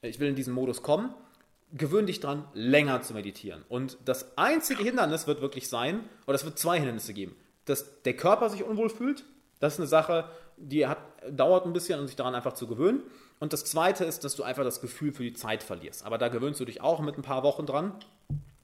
ich 0.00 0.18
will 0.18 0.28
in 0.28 0.34
diesen 0.34 0.54
Modus 0.54 0.82
kommen, 0.82 1.14
gewöhn 1.72 2.06
dich 2.06 2.20
dran, 2.20 2.44
länger 2.54 3.02
zu 3.02 3.14
meditieren. 3.14 3.64
Und 3.68 3.98
das 4.04 4.36
einzige 4.36 4.82
Hindernis 4.82 5.26
wird 5.26 5.40
wirklich 5.40 5.68
sein, 5.68 6.00
oder 6.26 6.34
es 6.34 6.44
wird 6.44 6.58
zwei 6.58 6.76
Hindernisse 6.76 7.14
geben, 7.14 7.36
dass 7.64 8.02
der 8.02 8.16
Körper 8.16 8.50
sich 8.50 8.62
unwohl 8.62 8.90
fühlt. 8.90 9.24
Das 9.62 9.74
ist 9.74 9.78
eine 9.78 9.86
Sache, 9.86 10.28
die 10.56 10.88
hat, 10.88 10.98
dauert 11.30 11.66
ein 11.66 11.72
bisschen, 11.72 12.00
um 12.00 12.08
sich 12.08 12.16
daran 12.16 12.34
einfach 12.34 12.54
zu 12.54 12.66
gewöhnen. 12.66 13.04
Und 13.38 13.52
das 13.52 13.64
zweite 13.64 14.04
ist, 14.04 14.24
dass 14.24 14.34
du 14.34 14.42
einfach 14.42 14.64
das 14.64 14.80
Gefühl 14.80 15.12
für 15.12 15.22
die 15.22 15.34
Zeit 15.34 15.62
verlierst. 15.62 16.04
Aber 16.04 16.18
da 16.18 16.26
gewöhnst 16.26 16.58
du 16.58 16.64
dich 16.64 16.80
auch 16.80 16.98
mit 16.98 17.16
ein 17.16 17.22
paar 17.22 17.44
Wochen 17.44 17.64
dran. 17.64 17.94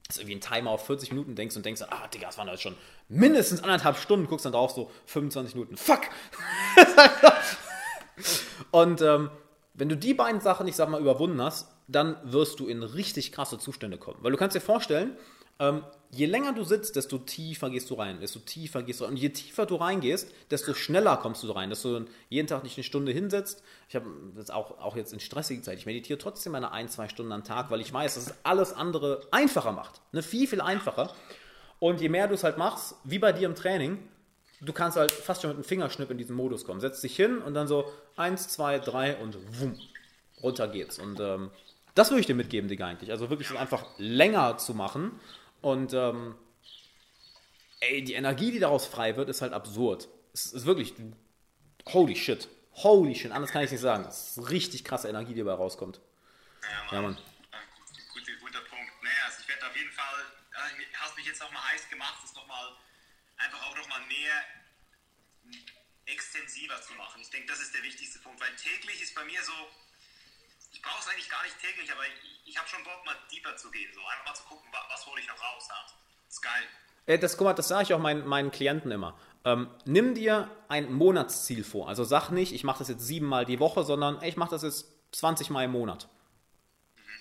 Dass 0.05 0.17
du 0.17 0.23
irgendwie 0.23 0.33
einen 0.33 0.41
Timer 0.41 0.71
auf 0.71 0.85
40 0.85 1.11
Minuten 1.11 1.35
denkst 1.35 1.55
und 1.55 1.65
denkst, 1.65 1.83
ah, 1.89 2.07
Digga, 2.13 2.25
das 2.25 2.37
waren 2.37 2.49
jetzt 2.49 2.63
schon 2.63 2.75
mindestens 3.07 3.63
anderthalb 3.63 3.95
Stunden, 3.95 4.27
guckst 4.27 4.45
dann 4.45 4.51
drauf 4.51 4.71
so 4.71 4.91
25 5.05 5.55
Minuten. 5.55 5.77
Fuck! 5.77 6.01
Und 8.71 9.01
ähm, 9.01 9.29
wenn 9.75 9.87
du 9.87 9.95
die 9.95 10.13
beiden 10.13 10.41
Sachen, 10.41 10.67
ich 10.67 10.75
sag 10.75 10.89
mal, 10.89 10.99
überwunden 10.99 11.41
hast, 11.41 11.69
dann 11.87 12.17
wirst 12.23 12.59
du 12.59 12.67
in 12.67 12.83
richtig 12.83 13.31
krasse 13.31 13.57
Zustände 13.57 13.97
kommen. 13.97 14.17
Weil 14.21 14.33
du 14.33 14.37
kannst 14.37 14.53
dir 14.53 14.61
vorstellen, 14.61 15.15
ähm, 15.59 15.83
je 16.11 16.25
länger 16.25 16.53
du 16.53 16.63
sitzt, 16.63 16.95
desto 16.95 17.17
tiefer 17.17 17.69
gehst 17.69 17.89
du 17.89 17.95
rein, 17.95 18.19
desto 18.19 18.39
tiefer 18.39 18.81
gehst 18.81 18.99
du 18.99 19.03
rein. 19.03 19.13
Und 19.13 19.17
je 19.17 19.29
tiefer 19.29 19.65
du 19.65 19.75
reingehst, 19.75 20.31
desto 20.49 20.73
schneller 20.73 21.17
kommst 21.17 21.43
du 21.43 21.51
rein, 21.51 21.69
dass 21.69 21.81
du 21.81 22.05
jeden 22.29 22.47
Tag 22.47 22.63
nicht 22.63 22.77
eine 22.77 22.83
Stunde 22.83 23.11
hinsetzt. 23.11 23.61
Ich 23.89 23.95
habe 23.95 24.05
das 24.35 24.49
auch, 24.49 24.79
auch 24.79 24.95
jetzt 24.95 25.13
in 25.13 25.19
stressigen 25.19 25.63
Zeit. 25.63 25.77
Ich 25.77 25.85
meditiere 25.85 26.17
trotzdem 26.17 26.53
meine 26.53 26.71
ein, 26.71 26.87
zwei 26.87 27.09
Stunden 27.09 27.31
am 27.31 27.43
Tag, 27.43 27.69
weil 27.71 27.81
ich 27.81 27.91
weiß, 27.91 28.15
dass 28.15 28.27
es 28.27 28.33
alles 28.43 28.73
andere 28.73 29.21
einfacher 29.31 29.73
macht. 29.73 30.01
Ne? 30.13 30.23
Viel, 30.23 30.47
viel 30.47 30.61
einfacher. 30.61 31.13
Und 31.79 32.01
je 32.01 32.09
mehr 32.09 32.27
du 32.27 32.33
es 32.33 32.43
halt 32.43 32.57
machst, 32.57 32.95
wie 33.03 33.19
bei 33.19 33.31
dir 33.31 33.47
im 33.47 33.55
Training, 33.55 33.99
du 34.61 34.73
kannst 34.73 34.97
halt 34.97 35.11
fast 35.11 35.41
schon 35.41 35.49
mit 35.49 35.57
einem 35.57 35.63
Fingerschnipp 35.63 36.09
in 36.09 36.17
diesen 36.17 36.35
Modus 36.35 36.65
kommen. 36.65 36.79
Setzt 36.79 37.03
dich 37.03 37.15
hin 37.15 37.39
und 37.39 37.53
dann 37.53 37.67
so 37.67 37.85
eins, 38.15 38.47
zwei, 38.47 38.79
drei 38.79 39.17
und 39.17 39.37
wumm, 39.59 39.77
runter 40.41 40.67
geht's. 40.67 40.99
Und 40.99 41.19
ähm, 41.19 41.51
das 41.95 42.11
würde 42.11 42.21
ich 42.21 42.27
dir 42.27 42.35
mitgeben, 42.35 42.69
Digga, 42.69 42.87
eigentlich. 42.87 43.11
Also 43.11 43.29
wirklich 43.29 43.57
einfach 43.57 43.85
länger 43.97 44.57
zu 44.57 44.73
machen. 44.73 45.19
Und 45.61 45.93
ähm, 45.93 46.35
ey, 47.79 48.03
die 48.03 48.13
Energie, 48.13 48.51
die 48.51 48.59
daraus 48.59 48.85
frei 48.85 49.15
wird, 49.15 49.29
ist 49.29 49.41
halt 49.41 49.53
absurd. 49.53 50.07
es 50.33 50.53
ist 50.53 50.65
wirklich, 50.65 50.93
holy 51.87 52.15
shit. 52.15 52.47
Holy 52.73 53.13
shit, 53.15 53.31
anders 53.31 53.51
kann 53.51 53.63
ich 53.63 53.71
nicht 53.71 53.81
sagen. 53.81 54.03
Das 54.03 54.37
ist 54.37 54.49
richtig 54.49 54.85
krasse 54.85 55.09
Energie, 55.09 55.33
die 55.33 55.39
dabei 55.39 55.53
rauskommt. 55.53 55.99
Ja, 56.91 57.01
Mann. 57.01 57.17
Guter, 58.13 58.31
guter 58.39 58.61
Punkt. 58.61 58.91
Naja, 59.03 59.15
also 59.25 59.39
ich 59.41 59.47
werde 59.49 59.67
auf 59.67 59.75
jeden 59.75 59.91
Fall, 59.91 60.19
äh, 60.51 60.85
hast 60.95 61.17
mich 61.17 61.25
jetzt 61.25 61.41
nochmal 61.41 61.63
heiß 61.73 61.89
gemacht, 61.89 62.19
das 62.21 62.33
nochmal, 62.35 62.71
einfach 63.37 63.61
auch 63.67 63.75
nochmal 63.75 63.99
mehr 64.07 64.43
extensiver 66.05 66.81
zu 66.81 66.93
machen. 66.93 67.21
Ich 67.21 67.29
denke, 67.29 67.47
das 67.47 67.59
ist 67.59 67.73
der 67.73 67.83
wichtigste 67.83 68.19
Punkt, 68.19 68.39
weil 68.39 68.55
täglich 68.55 69.01
ist 69.01 69.13
bei 69.13 69.25
mir 69.25 69.41
so, 69.43 69.53
ich 70.71 70.81
brauche 70.81 70.99
es 70.99 71.07
eigentlich 71.07 71.29
gar 71.29 71.43
nicht 71.43 71.59
täglich, 71.59 71.91
aber 71.91 72.01
ich, 72.05 72.49
ich 72.49 72.57
habe 72.57 72.67
schon 72.67 72.83
Bock, 72.83 73.05
mal 73.05 73.15
deeper 73.31 73.55
zu 73.55 73.69
gehen, 73.71 73.89
so 73.93 74.01
einfach 74.01 74.25
mal 74.25 74.35
zu 74.35 74.43
gucken, 74.43 74.67
was, 74.71 75.05
hole 75.05 75.21
ich 75.21 75.27
noch 75.27 75.35
raus. 75.35 75.67
Ja. 75.69 75.75
Das 76.25 76.35
ist 76.35 76.41
geil. 76.41 76.63
Äh, 77.05 77.19
Das, 77.19 77.37
guck 77.37 77.45
mal, 77.45 77.53
das 77.53 77.67
sage 77.67 77.83
ich 77.83 77.93
auch 77.93 77.99
meinen, 77.99 78.27
meinen 78.27 78.51
Klienten 78.51 78.91
immer. 78.91 79.17
Ähm, 79.45 79.69
nimm 79.85 80.15
dir 80.15 80.49
ein 80.67 80.91
Monatsziel 80.91 81.63
vor. 81.63 81.87
Also 81.87 82.03
sag 82.03 82.29
nicht, 82.29 82.53
ich 82.53 82.63
mache 82.63 82.79
das 82.79 82.89
jetzt 82.89 83.05
siebenmal 83.05 83.45
die 83.45 83.59
Woche, 83.59 83.83
sondern 83.83 84.21
ey, 84.21 84.29
ich 84.29 84.37
mache 84.37 84.51
das 84.51 84.63
jetzt 84.63 84.87
20 85.13 85.49
Mal 85.49 85.65
im 85.65 85.71
Monat. 85.71 86.07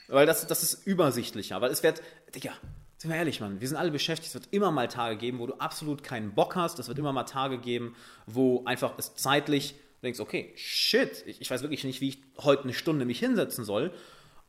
Weil 0.09 0.27
das, 0.27 0.47
das 0.47 0.63
ist 0.63 0.87
übersichtlicher. 0.87 1.61
Weil 1.61 1.71
es 1.71 1.83
wird, 1.83 2.03
Digga, 2.35 2.53
sind 2.97 3.11
wir 3.11 3.17
ehrlich, 3.17 3.41
Mann, 3.41 3.61
wir 3.61 3.69
sind 3.69 3.77
alle 3.77 3.91
beschäftigt. 3.91 4.29
Es 4.29 4.35
wird 4.35 4.53
immer 4.53 4.73
mal 4.73 4.89
Tage 4.89 5.17
geben, 5.17 5.39
wo 5.39 5.47
du 5.47 5.55
absolut 5.55 6.03
keinen 6.03 6.35
Bock 6.35 6.57
hast. 6.57 6.79
Es 6.79 6.89
wird 6.89 6.99
immer 6.99 7.13
mal 7.13 7.25
Tage 7.25 7.59
geben, 7.59 7.95
wo 8.27 8.65
einfach 8.65 8.95
es 8.99 9.15
zeitlich, 9.15 9.77
du 10.01 10.07
denkst, 10.07 10.21
okay, 10.21 10.53
shit, 10.57 11.25
ich, 11.27 11.41
ich 11.41 11.51
weiß 11.51 11.63
wirklich 11.63 11.85
nicht, 11.85 12.01
wie 12.01 12.11
ich 12.11 12.19
heute 12.39 12.65
eine 12.65 12.75
Stunde 12.75 13.05
mich 13.05 13.19
hinsetzen 13.19 13.65
soll. 13.65 13.93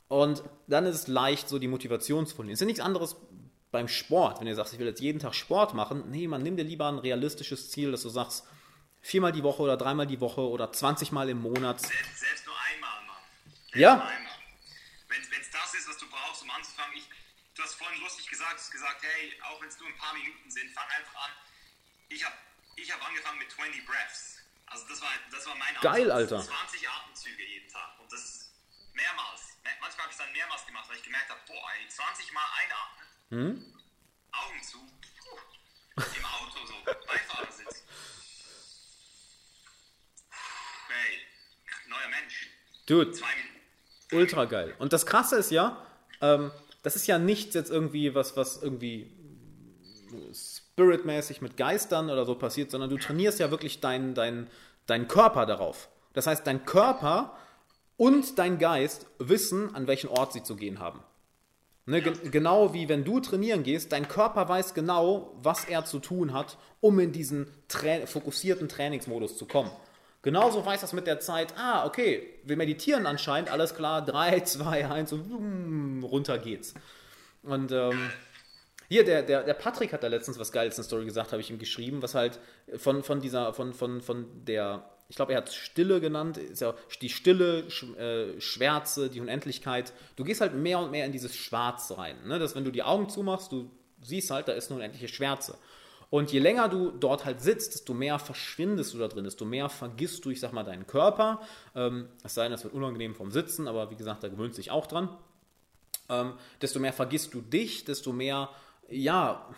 Und 0.08 0.42
dann 0.66 0.86
ist 0.86 0.96
es 0.96 1.06
leicht, 1.06 1.48
so 1.48 1.58
die 1.58 1.68
Motivation 1.68 2.26
zu 2.26 2.34
verlieren. 2.34 2.54
Es 2.54 2.58
ist 2.58 2.62
ja 2.62 2.66
nichts 2.66 2.80
anderes 2.80 3.16
beim 3.70 3.86
Sport. 3.86 4.40
Wenn 4.40 4.46
du 4.46 4.54
sagst, 4.54 4.72
ich 4.72 4.78
will 4.80 4.86
jetzt 4.86 5.00
jeden 5.00 5.20
Tag 5.20 5.34
Sport 5.34 5.74
machen, 5.74 6.10
nee, 6.10 6.26
man 6.26 6.42
nimm 6.42 6.56
dir 6.56 6.64
lieber 6.64 6.88
ein 6.88 6.98
realistisches 6.98 7.70
Ziel, 7.70 7.92
dass 7.92 8.02
du 8.02 8.08
sagst, 8.08 8.44
viermal 9.00 9.32
die 9.32 9.42
Woche 9.42 9.62
oder 9.62 9.76
dreimal 9.76 10.06
die 10.06 10.20
Woche 10.20 10.40
oder 10.40 10.72
20 10.72 11.12
Mal 11.12 11.28
im 11.28 11.40
Monat. 11.40 11.80
Selbst, 11.80 12.18
selbst 12.18 12.46
nur 12.46 12.54
einmal, 12.74 13.06
Mann. 13.06 13.22
Selbst 13.46 13.74
Ja. 13.80 13.94
nur 13.96 14.04
einmal. 14.04 14.32
Wenn 15.08 15.22
es 15.40 15.50
das 15.50 15.74
ist, 15.74 15.88
was 15.88 15.98
du 15.98 16.06
brauchst, 16.10 16.42
um 16.42 16.50
anzufangen, 16.50 16.96
ich, 16.96 17.04
du 17.54 17.62
hast 17.62 17.74
vorhin 17.74 18.00
lustig 18.02 18.28
gesagt, 18.28 18.54
hast 18.58 18.70
gesagt, 18.70 19.02
hey, 19.02 19.32
auch 19.50 19.60
wenn 19.62 19.68
es 19.68 19.78
nur 19.78 19.88
ein 19.88 19.96
paar 19.96 20.14
Minuten 20.14 20.50
sind, 20.50 20.70
fang 20.72 20.86
einfach 20.98 21.14
an. 21.26 21.30
Ich 22.08 22.24
habe 22.24 22.34
ich 22.76 22.92
hab 22.92 23.06
angefangen 23.06 23.38
mit 23.38 23.50
20 23.50 23.86
Breaths. 23.86 24.39
Also 24.70 24.86
das 24.88 25.02
war, 25.02 25.10
das 25.30 25.46
war 25.46 25.54
mein 25.56 25.74
Geil, 25.82 26.10
Ansatz. 26.10 26.32
Alter. 26.32 26.52
20 26.68 26.88
Atemzüge 26.88 27.42
jeden 27.44 27.68
Tag. 27.68 27.98
Und 28.00 28.10
das 28.12 28.50
mehrmals. 28.94 29.58
Manchmal 29.80 30.04
habe 30.06 30.12
ich 30.12 30.18
es 30.18 30.24
dann 30.24 30.32
mehrmals 30.32 30.64
gemacht, 30.66 30.88
weil 30.88 30.96
ich 30.96 31.02
gemerkt 31.02 31.28
habe, 31.28 31.40
boah, 31.46 31.70
ey, 31.78 31.88
20 31.88 32.32
Mal 32.32 32.46
einatmen, 32.62 33.06
Hm? 33.30 33.74
Augen 34.32 34.62
zu, 34.62 34.78
puh, 34.78 36.04
im 36.16 36.24
Auto 36.24 36.66
so, 36.66 36.74
Beifahrersitz. 36.84 37.82
Hey, 40.88 41.18
neuer 41.88 42.08
Mensch. 42.08 42.48
Dude, 42.86 43.12
Zwei 43.12 43.26
Minuten. 43.34 44.16
ultra 44.16 44.44
geil. 44.46 44.74
Und 44.78 44.92
das 44.92 45.06
Krasse 45.06 45.36
ist 45.36 45.50
ja, 45.50 45.84
ähm, 46.20 46.50
das 46.82 46.96
ist 46.96 47.06
ja 47.06 47.18
nichts 47.18 47.54
jetzt 47.54 47.70
irgendwie, 47.70 48.14
was, 48.14 48.36
was 48.36 48.62
irgendwie 48.62 49.12
spiritmäßig 50.34 51.40
mit 51.40 51.56
Geistern 51.56 52.10
oder 52.10 52.24
so 52.24 52.34
passiert, 52.34 52.70
sondern 52.70 52.90
du 52.90 52.98
trainierst 52.98 53.38
ja 53.40 53.50
wirklich 53.50 53.80
deinen 53.80 54.14
dein, 54.14 54.48
deinen 54.86 55.08
Körper 55.08 55.46
darauf. 55.46 55.88
Das 56.12 56.26
heißt, 56.26 56.46
dein 56.46 56.64
Körper 56.64 57.36
und 57.96 58.38
dein 58.38 58.58
Geist 58.58 59.06
wissen, 59.18 59.74
an 59.74 59.86
welchen 59.86 60.08
Ort 60.08 60.32
sie 60.32 60.42
zu 60.42 60.56
gehen 60.56 60.78
haben. 60.78 61.00
Ne, 61.86 62.02
gen 62.02 62.30
genau 62.30 62.72
wie 62.72 62.88
wenn 62.88 63.04
du 63.04 63.20
trainieren 63.20 63.62
gehst, 63.62 63.92
dein 63.92 64.06
Körper 64.06 64.48
weiß 64.48 64.74
genau, 64.74 65.34
was 65.42 65.64
er 65.64 65.84
zu 65.84 65.98
tun 65.98 66.32
hat, 66.32 66.58
um 66.80 66.98
in 67.00 67.10
diesen 67.12 67.48
Tra 67.68 68.06
fokussierten 68.06 68.68
Trainingsmodus 68.68 69.36
zu 69.36 69.46
kommen. 69.46 69.70
Genauso 70.22 70.64
weiß 70.64 70.82
das 70.82 70.92
mit 70.92 71.06
der 71.06 71.20
Zeit, 71.20 71.54
ah, 71.56 71.86
okay, 71.86 72.28
wir 72.44 72.56
meditieren 72.56 73.06
anscheinend, 73.06 73.50
alles 73.50 73.74
klar, 73.74 74.04
3, 74.04 74.40
2, 74.40 74.88
1 74.88 75.12
und 75.14 76.04
runter 76.04 76.38
geht's. 76.38 76.74
Und 77.42 77.72
ähm, 77.72 78.10
hier, 78.90 79.04
der, 79.04 79.22
der, 79.22 79.44
der 79.44 79.54
Patrick 79.54 79.92
hat 79.92 80.02
da 80.02 80.08
letztens 80.08 80.36
was 80.40 80.50
Geiles 80.50 80.74
in 80.74 80.82
der 80.82 80.84
Story 80.84 81.04
gesagt, 81.04 81.30
habe 81.30 81.40
ich 81.40 81.48
ihm 81.48 81.60
geschrieben, 81.60 82.02
was 82.02 82.16
halt 82.16 82.40
von, 82.76 83.04
von 83.04 83.20
dieser, 83.20 83.54
von, 83.54 83.72
von, 83.72 84.00
von 84.00 84.26
der, 84.44 84.84
ich 85.08 85.14
glaube, 85.14 85.30
er 85.30 85.38
hat 85.38 85.52
Stille 85.52 86.00
genannt, 86.00 86.38
ist 86.38 86.60
ja 86.60 86.74
die 87.00 87.08
Stille, 87.08 87.70
Sch, 87.70 87.84
äh, 87.96 88.40
Schwärze, 88.40 89.08
die 89.08 89.20
Unendlichkeit. 89.20 89.92
Du 90.16 90.24
gehst 90.24 90.40
halt 90.40 90.54
mehr 90.54 90.80
und 90.80 90.90
mehr 90.90 91.06
in 91.06 91.12
dieses 91.12 91.36
Schwarz 91.36 91.92
rein. 91.96 92.16
Ne? 92.26 92.40
Dass 92.40 92.56
wenn 92.56 92.64
du 92.64 92.72
die 92.72 92.82
Augen 92.82 93.08
zumachst, 93.08 93.52
du 93.52 93.70
siehst 94.02 94.32
halt, 94.32 94.48
da 94.48 94.54
ist 94.54 94.72
eine 94.72 94.80
unendliche 94.80 95.06
Schwärze. 95.06 95.56
Und 96.10 96.32
je 96.32 96.40
länger 96.40 96.68
du 96.68 96.90
dort 96.90 97.24
halt 97.24 97.40
sitzt, 97.40 97.74
desto 97.74 97.94
mehr 97.94 98.18
verschwindest 98.18 98.92
du 98.92 98.98
da 98.98 99.06
drin, 99.06 99.22
desto 99.22 99.44
mehr 99.44 99.68
vergisst 99.68 100.24
du, 100.24 100.30
ich 100.30 100.40
sag 100.40 100.52
mal, 100.52 100.64
deinen 100.64 100.88
Körper. 100.88 101.40
Ähm, 101.76 102.08
es 102.24 102.34
sei 102.34 102.42
denn, 102.42 102.50
das 102.52 102.64
wird 102.64 102.74
unangenehm 102.74 103.14
vom 103.14 103.30
Sitzen, 103.30 103.68
aber 103.68 103.92
wie 103.92 103.96
gesagt, 103.96 104.24
da 104.24 104.28
gewöhnt 104.28 104.56
sich 104.56 104.72
auch 104.72 104.88
dran. 104.88 105.16
Ähm, 106.08 106.32
desto 106.60 106.80
mehr 106.80 106.92
vergisst 106.92 107.32
du 107.34 107.40
dich, 107.40 107.84
desto 107.84 108.12
mehr, 108.12 108.50
ja, 108.90 109.48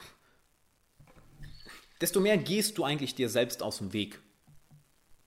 desto 2.00 2.20
mehr 2.20 2.36
gehst 2.38 2.78
du 2.78 2.84
eigentlich 2.84 3.14
dir 3.14 3.28
selbst 3.28 3.62
aus 3.62 3.78
dem 3.78 3.92
Weg. 3.92 4.20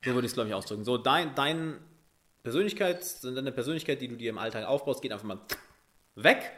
So 0.04 0.14
würde 0.14 0.26
ich 0.26 0.32
es, 0.32 0.36
glaube 0.36 0.50
ich, 0.50 0.56
ausdrücken. 0.56 0.84
So, 0.84 0.98
dein, 0.98 1.34
dein 1.36 1.80
Persönlichkeit, 2.44 3.04
deine 3.24 3.52
Persönlichkeit, 3.52 4.02
die 4.02 4.08
du 4.08 4.16
dir 4.16 4.30
im 4.30 4.38
Alltag 4.38 4.68
aufbaust, 4.68 5.02
geht 5.02 5.12
einfach 5.12 5.26
mal 5.26 5.40
weg 6.14 6.52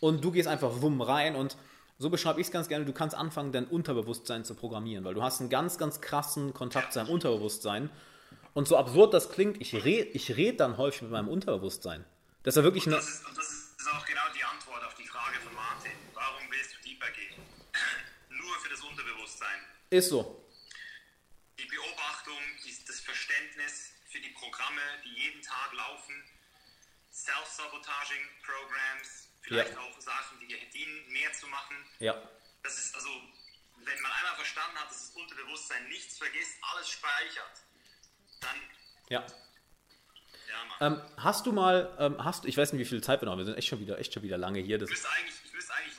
und 0.00 0.24
du 0.24 0.30
gehst 0.30 0.48
einfach 0.48 0.80
wumm 0.80 1.02
rein 1.02 1.36
und 1.36 1.56
so 1.98 2.10
beschreibe 2.10 2.40
ich 2.40 2.46
es 2.46 2.52
ganz 2.52 2.68
gerne, 2.68 2.84
du 2.84 2.92
kannst 2.92 3.14
anfangen, 3.14 3.52
dein 3.52 3.66
Unterbewusstsein 3.66 4.44
zu 4.44 4.54
programmieren, 4.54 5.04
weil 5.04 5.14
du 5.14 5.22
hast 5.22 5.40
einen 5.40 5.50
ganz, 5.50 5.78
ganz 5.78 6.00
krassen 6.00 6.54
Kontakt 6.54 6.92
zu 6.92 6.98
deinem 6.98 7.10
Unterbewusstsein 7.10 7.90
und 8.54 8.68
so 8.68 8.76
absurd 8.76 9.12
das 9.12 9.30
klingt, 9.30 9.60
ich 9.60 9.74
rede 9.84 10.08
ich 10.10 10.36
red 10.36 10.60
dann 10.60 10.78
häufig 10.78 11.02
mit 11.02 11.10
meinem 11.10 11.28
Unterbewusstsein. 11.28 12.04
Das 12.42 12.54
ist 12.54 12.58
ja 12.58 12.64
wirklich 12.64 12.86
eine... 12.86 12.96
Das 12.96 13.08
ist, 13.08 13.28
und 13.28 13.36
das 13.36 13.46
ist 13.46 13.88
auch 13.92 14.04
genau 14.06 14.22
die 14.34 14.44
Antwort 14.44 14.84
auf 14.84 14.94
die 14.94 15.06
Frage 15.06 15.36
von 15.44 15.54
Martin. 15.54 15.92
Warum 16.14 16.42
willst 16.50 16.72
du 16.72 16.88
deeper 16.88 17.10
gehen? 17.12 17.42
Nur 18.30 18.54
für 18.60 18.68
das 19.26 19.34
Unterbewusstsein. 19.34 19.60
Ist 19.90 20.08
so. 20.08 20.42
Die 21.58 21.64
Beobachtung, 21.66 22.38
das 22.86 23.00
Verständnis 23.00 23.92
für 24.10 24.20
die 24.20 24.30
Programme, 24.30 24.80
die 25.04 25.10
jeden 25.14 25.42
Tag 25.42 25.72
laufen, 25.72 26.22
Self-Sabotaging 27.12 28.22
Programs, 28.44 29.28
vielleicht 29.42 29.72
Ja. 29.72 29.80
auch 29.80 30.00
Sachen, 30.00 30.38
die 30.40 30.46
dir 30.48 30.58
dienen, 30.70 31.08
mehr 31.12 31.32
zu 31.32 31.46
machen. 31.48 31.76
Ja. 31.98 32.28
Das 32.62 32.78
ist 32.78 32.94
also, 32.94 33.08
wenn 33.78 34.00
man 34.00 34.12
einmal 34.12 34.34
verstanden 34.36 34.76
hat, 34.78 34.90
dass 34.90 35.08
das 35.08 35.16
Unterbewusstsein 35.16 35.88
nichts 35.88 36.18
vergisst, 36.18 36.58
alles 36.74 36.90
speichert, 36.90 37.62
dann, 38.40 38.56
Ja. 39.08 39.26
ja, 40.48 40.64
Mann. 40.80 40.92
Ähm, 40.98 41.02
hast 41.16 41.46
du 41.46 41.52
mal, 41.52 41.96
ähm, 41.98 42.22
hast 42.22 42.44
ich 42.44 42.56
weiß 42.56 42.72
nicht, 42.72 42.80
wie 42.80 42.88
viel 42.88 43.02
Zeit 43.02 43.22
wir 43.22 43.26
noch 43.26 43.32
haben, 43.32 43.38
wir 43.38 43.46
sind 43.46 43.56
echt 43.56 43.68
schon 43.68 43.80
wieder, 43.80 43.98
echt 43.98 44.12
schon 44.12 44.22
wieder 44.22 44.36
lange 44.36 44.60
hier. 44.60 44.78
Das 44.78 44.90
ich 44.90 44.96
müsste 44.96 45.10
eigentlich, 45.10 45.34
ich 45.44 45.52
müsste 45.52 45.74
eigentlich. 45.74 45.96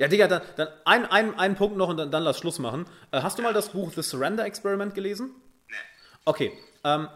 Ja, 0.00 0.08
Digga, 0.08 0.28
dann, 0.28 0.40
dann 0.56 0.68
ein, 0.86 1.04
ein, 1.04 1.38
ein 1.38 1.56
Punkt 1.56 1.76
noch 1.76 1.90
und 1.90 1.98
dann, 1.98 2.10
dann 2.10 2.22
lass 2.22 2.38
Schluss 2.38 2.58
machen. 2.58 2.86
Äh, 3.10 3.20
hast 3.20 3.38
du 3.38 3.42
mal 3.42 3.52
das 3.52 3.68
Buch 3.68 3.92
The 3.94 4.02
Surrender 4.02 4.46
Experiment 4.46 4.94
gelesen? 4.94 5.34
ne. 5.68 5.76
Okay. 6.24 6.52
Ähm, 6.84 7.08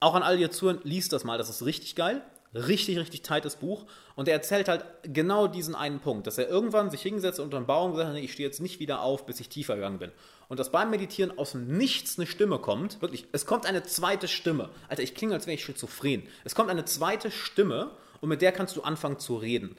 auch 0.00 0.14
an 0.16 0.24
all 0.24 0.40
ihr 0.40 0.50
Zuhörer, 0.50 0.80
liest 0.82 1.12
das 1.12 1.22
mal, 1.22 1.38
das 1.38 1.48
ist 1.48 1.64
richtig 1.64 1.94
geil. 1.94 2.20
Richtig, 2.52 2.98
richtig 2.98 3.22
tightes 3.22 3.56
Buch. 3.56 3.86
Und 4.16 4.26
er 4.26 4.34
erzählt 4.34 4.66
halt 4.68 4.84
genau 5.04 5.46
diesen 5.46 5.76
einen 5.76 6.00
Punkt, 6.00 6.26
dass 6.26 6.36
er 6.36 6.48
irgendwann 6.48 6.90
sich 6.90 7.02
hingesetzt 7.02 7.38
unter 7.38 7.58
einen 7.58 7.66
Baum 7.66 7.90
und 7.90 7.92
gesagt 7.92 8.08
hat, 8.08 8.16
nee, 8.16 8.24
ich 8.24 8.32
stehe 8.32 8.48
jetzt 8.48 8.60
nicht 8.60 8.80
wieder 8.80 9.02
auf, 9.02 9.24
bis 9.24 9.38
ich 9.38 9.48
tiefer 9.48 9.76
gegangen 9.76 10.00
bin. 10.00 10.10
Und 10.48 10.58
dass 10.58 10.72
beim 10.72 10.90
Meditieren 10.90 11.38
aus 11.38 11.52
dem 11.52 11.78
Nichts 11.78 12.18
eine 12.18 12.26
Stimme 12.26 12.58
kommt, 12.58 13.00
wirklich, 13.02 13.28
es 13.30 13.46
kommt 13.46 13.66
eine 13.66 13.84
zweite 13.84 14.26
Stimme. 14.26 14.70
Alter, 14.88 15.04
ich 15.04 15.14
klinge, 15.14 15.34
als 15.34 15.46
wäre 15.46 15.54
ich 15.54 15.64
schizophren. 15.64 16.24
Es 16.42 16.56
kommt 16.56 16.70
eine 16.70 16.86
zweite 16.86 17.30
Stimme 17.30 17.92
und 18.20 18.30
mit 18.30 18.42
der 18.42 18.50
kannst 18.50 18.74
du 18.74 18.82
anfangen 18.82 19.20
zu 19.20 19.36
reden. 19.36 19.76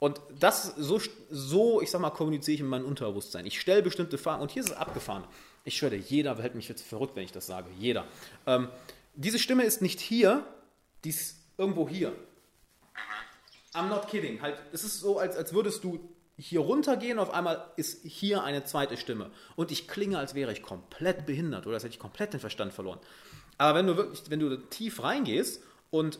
Und 0.00 0.20
das 0.38 0.74
so, 0.76 1.00
so, 1.30 1.80
ich 1.82 1.90
sag 1.90 2.00
mal, 2.00 2.10
kommuniziere 2.10 2.54
ich 2.54 2.60
in 2.60 2.66
meinem 2.66 2.86
Unterbewusstsein. 2.86 3.44
Ich 3.46 3.60
stelle 3.60 3.82
bestimmte 3.82 4.16
Fragen 4.18 4.42
und 4.42 4.50
hier 4.50 4.62
ist 4.62 4.70
es 4.70 4.76
abgefahren. 4.76 5.24
Ich 5.64 5.76
schwöre, 5.76 5.94
jeder 5.94 6.36
hält 6.38 6.54
mich 6.54 6.68
jetzt 6.68 6.82
verrückt, 6.82 7.14
wenn 7.16 7.24
ich 7.24 7.32
das 7.32 7.46
sage. 7.46 7.68
Jeder. 7.78 8.06
Ähm, 8.46 8.68
diese 9.14 9.38
Stimme 9.38 9.64
ist 9.64 9.82
nicht 9.82 10.00
hier, 10.00 10.44
die 11.04 11.10
ist 11.10 11.36
irgendwo 11.58 11.86
hier. 11.86 12.14
I'm 13.74 13.88
not 13.88 14.08
kidding. 14.08 14.40
Halt, 14.40 14.56
es 14.72 14.84
ist 14.84 15.00
so, 15.00 15.18
als, 15.18 15.36
als 15.36 15.52
würdest 15.52 15.84
du 15.84 16.00
hier 16.38 16.60
runtergehen, 16.60 17.18
auf 17.18 17.30
einmal 17.30 17.70
ist 17.76 18.02
hier 18.02 18.42
eine 18.42 18.64
zweite 18.64 18.96
Stimme. 18.96 19.30
Und 19.54 19.70
ich 19.70 19.86
klinge, 19.86 20.18
als 20.18 20.34
wäre 20.34 20.50
ich 20.50 20.62
komplett 20.62 21.26
behindert 21.26 21.66
oder 21.66 21.74
als 21.74 21.84
hätte 21.84 21.92
ich 21.92 22.00
komplett 22.00 22.32
den 22.32 22.40
Verstand 22.40 22.72
verloren. 22.72 22.98
Aber 23.58 23.78
wenn 23.78 23.86
du 23.86 23.96
wirklich, 23.98 24.22
wenn 24.30 24.40
du 24.40 24.56
tief 24.56 25.02
reingehst 25.02 25.62
und 25.90 26.18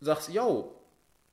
sagst, 0.00 0.28
yo, 0.32 0.72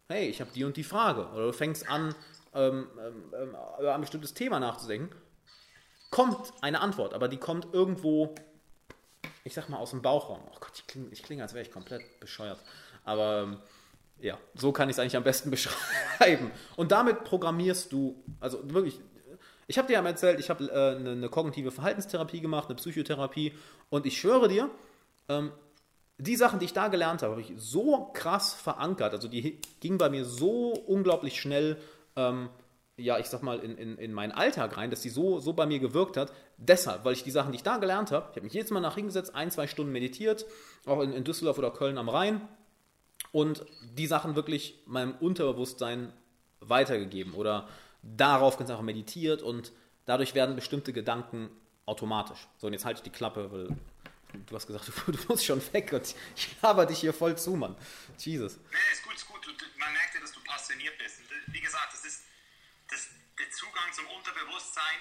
hey, 0.10 0.28
ich 0.28 0.42
habe 0.42 0.52
die 0.54 0.64
und 0.64 0.78
die 0.78 0.84
Frage, 0.84 1.28
oder 1.34 1.48
du 1.48 1.54
fängst 1.54 1.90
an, 1.90 2.16
ähm, 2.54 2.88
ähm, 3.00 3.34
ähm, 3.36 3.56
über 3.80 3.96
ein 3.96 4.02
bestimmtes 4.02 4.34
Thema 4.34 4.60
nachzudenken, 4.60 5.16
kommt 6.12 6.54
eine 6.62 6.82
Antwort, 6.82 7.14
aber 7.14 7.28
die 7.28 7.38
kommt 7.38 7.74
irgendwo, 7.74 8.36
ich 9.44 9.54
sag 9.54 9.70
mal, 9.70 9.78
aus 9.78 9.90
dem 9.90 10.02
Bauchraum. 10.02 10.42
Oh 10.46 10.58
Gott, 10.60 10.72
ich 10.76 10.88
klinge, 10.88 11.08
ich 11.12 11.24
klinge 11.24 11.42
als 11.42 11.54
wäre 11.54 11.66
ich 11.66 11.72
komplett 11.72 12.20
bescheuert. 12.20 12.60
Aber 13.04 13.44
ähm, 13.44 13.58
ja, 14.20 14.38
so 14.54 14.72
kann 14.72 14.90
ich 14.90 14.96
es 14.96 15.00
eigentlich 15.00 15.18
am 15.18 15.24
besten 15.24 15.50
beschreiben. 15.52 16.52
Und 16.76 16.92
damit 16.92 17.24
programmierst 17.24 17.92
du, 17.92 18.24
also 18.40 18.60
wirklich, 18.72 18.96
ich 18.96 19.02
Ich 19.68 19.78
habe 19.78 19.88
dir 19.88 19.94
ja 19.94 20.06
erzählt, 20.06 20.40
ich 20.40 20.50
habe 20.50 20.66
äh, 20.66 20.98
eine, 20.98 21.12
eine, 21.12 21.30
kognitive 21.30 21.72
Verhaltenstherapie 21.72 22.42
gemacht, 22.42 22.68
eine 22.68 22.76
Psychotherapie 22.76 23.54
und 23.90 24.06
ich 24.06 24.20
schwöre 24.20 24.48
dir, 24.48 24.70
ähm, 25.30 25.52
die 26.18 26.36
Sachen, 26.36 26.60
die 26.60 26.66
ich 26.66 26.74
da 26.74 26.88
gelernt 26.88 27.22
habe, 27.22 27.32
habe 27.32 27.42
ich 27.42 27.54
so 27.58 28.12
krass 28.14 28.54
verankert. 28.54 29.14
Also 29.14 29.28
die 29.28 29.60
gingen 29.80 29.98
bei 29.98 30.10
mir 30.10 30.26
so 30.26 30.72
unglaublich 30.72 31.40
schnell, 31.40 31.78
ähm, 32.16 32.50
ja, 32.98 33.18
ich 33.18 33.28
sag 33.28 33.42
mal, 33.42 33.60
in, 33.60 33.78
in, 33.78 33.98
in 33.98 34.14
meinen 34.14 34.32
Alltag 34.32 34.78
rein, 34.78 34.92
dass 34.92 35.02
die 35.02 35.10
so, 35.10 35.40
so 35.40 35.54
bei 35.54 35.66
mir 35.66 35.80
gewirkt 35.80 36.16
hat. 36.16 36.32
Deshalb, 36.58 37.04
weil 37.04 37.14
ich 37.14 37.24
die 37.24 37.32
Sachen, 37.32 37.52
die 37.52 37.58
ich 37.58 37.64
da 37.64 37.78
gelernt 37.78 38.12
habe, 38.12 38.28
ich 38.30 38.36
habe 38.36 38.46
mich 38.46 38.54
jedes 38.54 38.70
Mal 38.70 38.80
nach 38.80 38.96
hingesetzt, 38.96 39.34
ein, 39.34 39.50
zwei 39.50 39.66
Stunden 39.66 39.92
meditiert, 39.92 40.46
auch 40.86 41.02
in, 41.02 41.12
in 41.14 41.24
Düsseldorf 41.24 41.58
oder 41.58 41.72
Köln 41.72 41.98
am 41.98 42.10
Rhein 42.10 42.42
und 43.32 43.66
die 43.98 44.08
Sachen 44.08 44.36
wirklich 44.36 44.80
meinem 44.86 45.16
Unterbewusstsein 45.20 46.14
weitergegeben 46.60 47.34
oder 47.34 47.68
darauf 48.04 48.58
ganz 48.58 48.70
einfach 48.70 48.84
meditiert 48.84 49.42
und 49.42 49.72
dadurch 50.06 50.36
werden 50.36 50.56
bestimmte 50.56 50.94
Gedanken 50.94 51.50
automatisch. 51.86 52.48
So, 52.58 52.68
und 52.68 52.74
jetzt 52.74 52.86
halte 52.86 53.00
ich 53.00 53.04
die 53.04 53.10
Klappe, 53.10 53.52
weil 53.52 53.68
du 54.34 54.56
hast 54.56 54.68
gesagt, 54.68 54.92
du, 55.08 55.26
musst 55.28 55.46
schon 55.46 55.62
weg 55.74 55.92
und 55.94 56.16
ich 56.36 56.62
laber 56.62 56.86
dich 56.86 57.00
hier 57.00 57.14
voll 57.14 57.38
zu, 57.38 57.56
Mann. 57.56 57.76
Jesus. 58.18 58.58
Nee, 58.58 58.78
ist 58.92 59.04
gut, 59.04 59.16
ist 59.16 59.28
gut. 59.28 59.46
Man 59.78 59.94
merkt 59.94 60.16
ja, 60.16 60.22
dass 60.22 60.32
du 60.32 60.42
passioniert 60.44 60.98
bist. 60.98 61.22
Wie 61.48 61.62
gesagt, 61.62 61.94
das 61.94 62.06
ist 62.06 62.24
das, 62.90 63.08
der 63.40 63.52
Zugang 63.52 63.92
zum 63.94 64.08
Unterbewusstsein. 64.08 65.00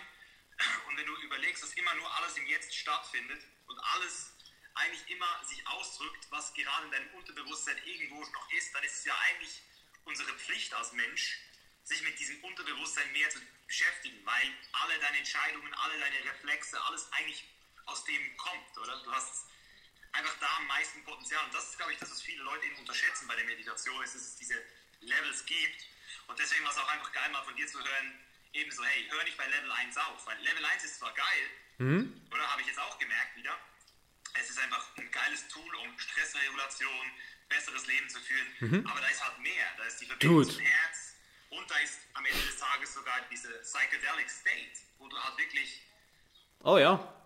Und 0.89 0.97
wenn 0.97 1.07
du 1.07 1.17
überlegst, 1.23 1.63
dass 1.63 1.73
immer 1.75 1.95
nur 1.95 2.15
alles 2.17 2.37
im 2.37 2.47
Jetzt 2.47 2.75
stattfindet 2.75 3.43
und 3.67 3.79
alles 3.95 4.33
eigentlich 4.75 5.09
immer 5.11 5.27
sich 5.45 5.67
ausdrückt, 5.67 6.27
was 6.31 6.53
gerade 6.55 6.87
in 6.87 6.93
deinem 6.93 7.15
Unterbewusstsein 7.15 7.77
irgendwo 7.85 8.21
noch 8.21 8.53
ist, 8.53 8.75
dann 8.75 8.83
ist 8.85 8.99
es 8.99 9.05
ja 9.05 9.15
eigentlich 9.29 9.63
unsere 10.05 10.33
Pflicht 10.35 10.73
als 10.75 10.93
Mensch, 10.93 11.39
sich 11.85 12.03
mit 12.03 12.19
diesem 12.19 12.43
Unterbewusstsein 12.45 13.11
mehr 13.13 13.29
zu 13.31 13.39
beschäftigen, 13.67 14.25
weil 14.25 14.49
alle 14.73 14.99
deine 15.01 15.19
Entscheidungen, 15.19 15.73
alle 15.75 15.99
deine 15.99 16.25
Reflexe, 16.25 16.81
alles 16.85 17.11
eigentlich 17.13 17.45
aus 17.93 18.05
dem 18.05 18.37
kommt, 18.37 18.79
oder? 18.79 18.97
Du 19.03 19.13
hast 19.13 19.47
einfach 20.13 20.35
da 20.41 20.49
am 20.59 20.67
meisten 20.67 21.05
Potenzial. 21.05 21.45
Und 21.45 21.55
das 21.55 21.71
ist, 21.71 21.77
glaube 21.77 21.93
ich, 21.93 21.99
das, 21.99 22.11
was 22.11 22.23
viele 22.23 22.43
Leute 22.43 22.67
eben 22.67 22.77
unterschätzen 22.77 23.29
bei 23.29 23.37
der 23.37 23.45
Meditation, 23.45 24.03
ist, 24.03 24.15
dass 24.15 24.23
es 24.23 24.37
diese 24.37 24.55
Levels 25.01 25.45
gibt. 25.47 25.87
Und 26.27 26.39
deswegen 26.39 26.65
war 26.65 26.73
es 26.73 26.79
auch 26.79 26.89
einfach 26.89 27.13
geil, 27.13 27.31
mal 27.31 27.45
von 27.45 27.57
dir 27.57 27.67
zu 27.67 27.79
hören, 27.79 28.19
eben 28.53 28.71
so, 28.71 28.85
hey, 28.85 29.07
hör 29.11 29.25
nicht 29.25 29.37
bei 29.37 29.47
Level 29.47 29.71
1 29.71 29.97
auf, 29.97 30.27
weil 30.27 30.39
Level 30.41 30.65
1 30.65 30.85
ist 30.85 30.99
zwar 30.99 31.13
geil, 31.15 31.51
mhm. 31.79 32.23
oder 32.31 32.47
habe 32.51 32.61
ich 32.61 32.67
jetzt 32.67 32.79
auch 32.79 32.99
gemerkt 32.99 33.37
wieder, 33.37 33.59
es 34.35 34.51
ist 34.51 34.59
einfach 34.59 34.87
ein 34.97 35.11
geiles 35.11 35.49
Tool, 35.49 35.75
um 35.77 35.99
Stressregulation, 35.99 37.13
besseres 37.49 37.87
Leben 37.87 38.09
zu 38.09 38.21
führen, 38.21 38.47
mhm. 38.61 38.87
aber 38.87 39.01
da 39.01 39.09
ist 39.09 39.25
halt 39.25 39.39
mehr, 39.39 39.67
da 39.77 39.85
ist 39.85 40.01
die 40.01 40.07
Verbindung 40.07 40.45
zum 40.45 40.61
Herz 40.61 41.15
und 41.51 41.71
da 41.71 41.79
ist 41.79 42.01
am 42.15 42.25
Ende 42.25 42.43
des 42.43 42.57
Tages 42.57 42.95
sogar 42.95 43.21
diese 43.31 43.51
Psychedelic 43.61 44.31
State, 44.31 44.81
wo 44.99 45.09
du 45.09 45.19
halt 45.19 45.37
wirklich 45.39 45.83
oh 46.61 46.79
ja 46.79 47.22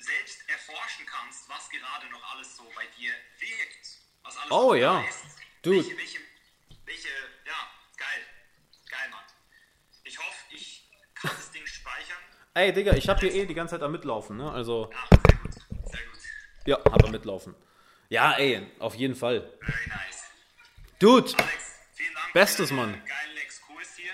selbst 0.00 0.48
erforschen 0.48 1.06
kannst, 1.06 1.48
was 1.48 1.68
gerade 1.70 2.08
noch 2.10 2.22
alles 2.34 2.56
so 2.56 2.64
bei 2.74 2.86
dir 2.98 3.12
wirkt. 3.38 3.98
Was 4.22 4.36
alles 4.36 4.50
oh 4.50 4.74
ja. 4.74 5.00
Ist, 5.02 5.24
Dude. 5.62 5.76
Welche, 5.76 5.96
welche, 5.96 6.18
welche, 6.84 7.08
ja, 7.46 7.70
geil. 7.96 8.22
Geil, 8.90 9.10
Mann. 9.10 9.24
Ich 10.04 10.18
hoffe, 10.18 10.44
ich 10.50 10.90
kann 11.14 11.30
das 11.36 11.50
Ding 11.52 11.66
speichern. 11.66 12.16
Ey, 12.54 12.72
Digga, 12.72 12.94
ich 12.94 13.08
hab 13.08 13.20
hier 13.20 13.32
eh 13.32 13.46
die 13.46 13.54
ganze 13.54 13.74
Zeit 13.76 13.82
am 13.82 13.92
Mitlaufen, 13.92 14.36
ne? 14.36 14.50
Also. 14.50 14.90
Ja, 14.90 15.18
sehr 15.26 15.38
gut. 15.38 15.54
Sehr 15.54 16.06
gut. 16.06 16.20
Ja, 16.66 16.76
hab 16.78 17.04
am 17.04 17.10
Mitlaufen. 17.10 17.54
Ja, 18.08 18.32
ey, 18.32 18.66
auf 18.78 18.94
jeden 18.94 19.14
Fall. 19.14 19.56
Very 19.60 19.88
nice. 19.88 20.24
Dude. 20.98 21.32
Alex, 21.38 21.78
vielen 21.92 22.14
Dank 22.14 22.32
Bestes, 22.32 22.70
Mann. 22.72 22.92
geilen 22.92 23.36
Exkurs 23.36 23.96
hier. 23.96 24.12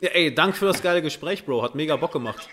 Ja, 0.00 0.10
ey, 0.10 0.34
danke 0.34 0.58
für 0.58 0.66
das 0.66 0.82
geile 0.82 1.00
Gespräch, 1.00 1.44
Bro. 1.46 1.62
Hat 1.62 1.74
mega 1.74 1.96
Bock 1.96 2.12
gemacht. 2.12 2.48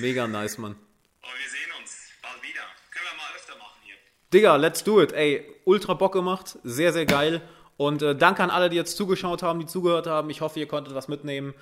Mega 0.00 0.26
nice, 0.26 0.58
Mann. 0.58 0.72
Und 0.72 0.78
wir 1.22 1.50
sehen 1.50 1.70
uns 1.80 2.10
bald 2.22 2.42
wieder. 2.42 2.62
Können 2.90 3.06
wir 3.10 3.16
mal 3.16 3.36
öfter 3.36 3.56
machen 3.58 3.80
hier. 3.84 3.94
Digga, 4.32 4.56
let's 4.56 4.84
do 4.84 5.02
it. 5.02 5.12
Ey, 5.12 5.44
ultra 5.64 5.94
Bock 5.94 6.12
gemacht. 6.12 6.58
Sehr, 6.62 6.92
sehr 6.92 7.06
geil. 7.06 7.42
Und 7.76 8.02
äh, 8.02 8.14
danke 8.14 8.42
an 8.42 8.50
alle, 8.50 8.70
die 8.70 8.76
jetzt 8.76 8.96
zugeschaut 8.96 9.42
haben, 9.42 9.60
die 9.60 9.66
zugehört 9.66 10.06
haben. 10.06 10.30
Ich 10.30 10.40
hoffe, 10.40 10.58
ihr 10.60 10.68
konntet 10.68 10.94
was 10.94 11.08
mitnehmen. 11.08 11.54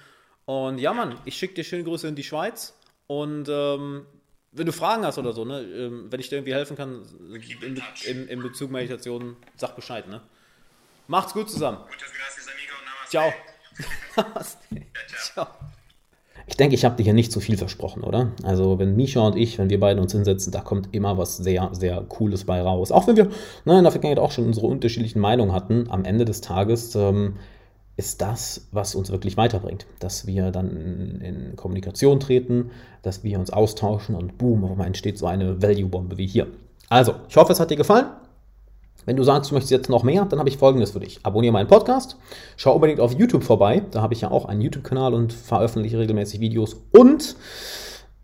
Und 0.45 0.79
ja, 0.79 0.93
Mann, 0.93 1.19
ich 1.25 1.37
schicke 1.37 1.55
dir 1.55 1.65
schöne 1.65 1.85
Grüße 1.85 2.09
in 2.09 2.15
die 2.15 2.25
Schweiz. 2.25 2.75
Und 3.07 3.49
ähm, 3.49 4.07
wenn 4.53 4.67
du 4.67 4.73
Fragen 4.73 5.05
hast 5.05 5.19
oder 5.19 5.33
so, 5.33 5.45
ne, 5.45 5.61
ähm, 5.61 6.11
wenn 6.11 6.21
ich 6.21 6.29
dir 6.29 6.37
irgendwie 6.37 6.55
helfen 6.55 6.77
kann 6.77 7.03
in, 7.63 7.83
in, 8.05 8.29
in 8.29 8.43
Bezug 8.43 8.71
Meditation, 8.71 9.37
sag 9.57 9.77
Bescheid, 9.77 10.09
ne? 10.09 10.23
Macht's 11.09 11.35
gut 11.35 11.51
zusammen. 11.51 11.79
Muchas 11.79 12.13
gracias, 12.13 12.49
amigo. 12.49 12.73
Namaste. 14.15 14.73
Ciao. 14.75 14.75
Ciao. 15.35 15.73
Ich 16.49 16.57
denke, 16.57 16.77
ich 16.77 16.85
habe 16.85 16.97
dir 16.97 17.03
hier 17.03 17.13
nicht 17.13 17.33
zu 17.33 17.41
viel 17.41 17.57
versprochen, 17.57 18.05
oder? 18.05 18.33
Also, 18.45 18.79
wenn 18.79 18.95
Misha 18.95 19.21
und 19.21 19.37
ich, 19.37 19.59
wenn 19.59 19.69
wir 19.69 19.81
beide 19.81 20.01
uns 20.01 20.13
hinsetzen, 20.13 20.53
da 20.53 20.61
kommt 20.61 20.89
immer 20.93 21.19
was 21.19 21.37
sehr, 21.37 21.71
sehr 21.73 22.01
Cooles 22.03 22.45
bei 22.45 22.63
raus. 22.63 22.93
Auch 22.93 23.09
wenn 23.09 23.17
wir 23.17 23.29
ne, 23.65 23.79
in 23.79 23.83
der 23.83 23.91
Vergangenheit 23.91 24.23
auch 24.23 24.31
schon 24.31 24.47
unsere 24.47 24.69
unterschiedlichen 24.69 25.19
Meinungen 25.19 25.53
hatten, 25.53 25.87
am 25.91 26.05
Ende 26.05 26.25
des 26.25 26.43
Tages 26.43 26.95
ähm, 26.95 27.35
ist 27.97 28.23
das, 28.23 28.69
was 28.71 28.95
uns 28.95 29.11
wirklich 29.11 29.37
weiterbringt. 29.37 29.87
Dass 29.99 30.27
wir 30.29 30.53
dann 30.53 30.71
in, 30.77 31.21
in 31.21 31.57
Kommunikation 31.57 32.21
treten, 32.21 32.71
dass 33.03 33.25
wir 33.25 33.41
uns 33.41 33.51
austauschen 33.51 34.15
und 34.15 34.39
boom, 34.39 34.65
auf 34.65 34.71
einmal 34.71 34.87
entsteht 34.87 35.19
so 35.19 35.27
eine 35.27 35.61
Value-Bombe 35.61 36.17
wie 36.17 36.29
hier. 36.29 36.47
Also, 36.89 37.15
ich 37.29 37.37
hoffe, 37.37 37.53
es 37.53 37.59
hat 37.59 37.71
dir 37.71 37.77
gefallen. 37.77 38.07
Wenn 39.07 39.17
du 39.17 39.23
sagst, 39.23 39.51
du 39.51 39.55
möchtest 39.55 39.71
jetzt 39.71 39.89
noch 39.89 40.03
mehr, 40.03 40.25
dann 40.25 40.41
habe 40.41 40.49
ich 40.49 40.59
folgendes 40.59 40.91
für 40.91 41.01
dich. 41.01 41.21
Abonniere 41.23 41.53
meinen 41.53 41.69
Podcast, 41.69 42.17
schau 42.57 42.75
unbedingt 42.75 42.99
auf 42.99 43.13
YouTube 43.13 43.45
vorbei, 43.45 43.83
da 43.93 44.03
habe 44.03 44.15
ich 44.15 44.21
ja 44.21 44.33
auch 44.33 44.47
einen 44.47 44.61
YouTube-Kanal 44.61 45.15
und 45.15 45.33
veröffentliche 45.33 45.99
regelmäßig 45.99 46.41
Videos 46.41 46.77
und 46.91 47.37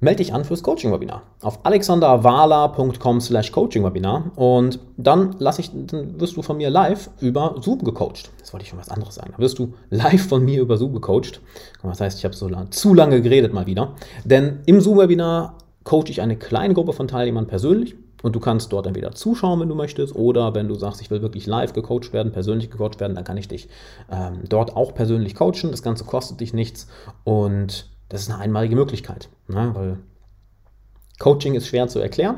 melde 0.00 0.16
dich 0.16 0.34
an 0.34 0.44
fürs 0.44 0.64
Coaching-Webinar 0.64 1.22
auf 1.40 1.64
alexanderwala.com 1.64 3.20
slash 3.20 3.52
Coaching-Webinar 3.52 4.32
und 4.34 4.80
dann, 4.96 5.36
lass 5.38 5.60
ich, 5.60 5.70
dann 5.72 6.20
wirst 6.20 6.36
du 6.36 6.42
von 6.42 6.56
mir 6.56 6.68
live 6.68 7.10
über 7.20 7.54
Zoom 7.60 7.84
gecoacht. 7.84 8.32
Das 8.40 8.52
wollte 8.52 8.64
ich 8.64 8.70
schon 8.70 8.80
was 8.80 8.88
anderes 8.88 9.14
sagen. 9.14 9.30
Dann 9.30 9.40
wirst 9.40 9.60
du 9.60 9.74
live 9.90 10.26
von 10.26 10.44
mir 10.44 10.60
über 10.60 10.78
Zoom 10.78 10.94
gecoacht. 10.94 11.40
Das 11.84 12.00
heißt, 12.00 12.18
ich 12.18 12.24
habe 12.24 12.34
so 12.34 12.48
lang, 12.48 12.72
zu 12.72 12.92
lange 12.92 13.22
geredet 13.22 13.54
mal 13.54 13.66
wieder. 13.66 13.94
Denn 14.24 14.62
im 14.66 14.80
Zoom-Webinar 14.80 15.58
coache 15.84 16.08
ich 16.08 16.20
eine 16.20 16.36
kleine 16.36 16.74
Gruppe 16.74 16.92
von 16.92 17.06
Teilnehmern 17.06 17.46
persönlich 17.46 17.94
und 18.22 18.34
du 18.34 18.40
kannst 18.40 18.72
dort 18.72 18.86
entweder 18.86 19.12
zuschauen, 19.12 19.60
wenn 19.60 19.68
du 19.68 19.74
möchtest, 19.74 20.14
oder 20.14 20.54
wenn 20.54 20.68
du 20.68 20.74
sagst, 20.74 21.00
ich 21.00 21.10
will 21.10 21.22
wirklich 21.22 21.46
live 21.46 21.72
gecoacht 21.72 22.12
werden, 22.12 22.32
persönlich 22.32 22.70
gecoacht 22.70 23.00
werden, 23.00 23.14
dann 23.14 23.24
kann 23.24 23.36
ich 23.36 23.48
dich 23.48 23.68
ähm, 24.10 24.40
dort 24.48 24.76
auch 24.76 24.94
persönlich 24.94 25.34
coachen. 25.34 25.70
Das 25.70 25.82
Ganze 25.82 26.04
kostet 26.04 26.40
dich 26.40 26.54
nichts 26.54 26.86
und 27.24 27.90
das 28.08 28.22
ist 28.22 28.30
eine 28.30 28.38
einmalige 28.38 28.76
Möglichkeit, 28.76 29.28
ne? 29.48 29.70
weil 29.74 29.98
Coaching 31.18 31.54
ist 31.54 31.68
schwer 31.68 31.88
zu 31.88 31.98
erklären, 31.98 32.36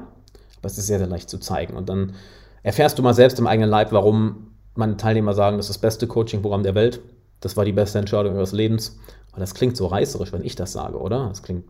aber 0.59 0.67
es 0.67 0.79
ist 0.79 0.87
sehr, 0.87 0.99
sehr 0.99 1.09
leicht 1.09 1.31
zu 1.31 1.39
zeigen. 1.39 1.77
Und 1.77 1.89
dann 1.89 2.15
erfährst 2.63 2.99
du 2.99 3.03
mal 3.03 3.15
selbst 3.15 3.39
im 3.39 3.47
eigenen 3.47 3.71
Leib, 3.71 3.93
warum 3.93 4.49
meine 4.75 4.97
Teilnehmer 4.97 5.35
sagen, 5.35 5.57
das 5.57 5.67
ist 5.67 5.77
das 5.77 5.81
beste 5.81 6.07
Coaching-Programm 6.07 6.63
der 6.63 6.75
Welt. 6.75 7.01
Das 7.41 7.57
war 7.57 7.65
die 7.65 7.73
beste 7.73 7.99
Entscheidung 7.99 8.35
ihres 8.35 8.53
Lebens. 8.53 8.99
Und 9.33 9.41
das 9.41 9.55
klingt 9.55 9.77
so 9.77 9.87
reißerisch, 9.87 10.33
wenn 10.33 10.45
ich 10.45 10.57
das 10.57 10.73
sage, 10.73 10.99
oder? 10.99 11.29
Das 11.29 11.43
klingt 11.43 11.65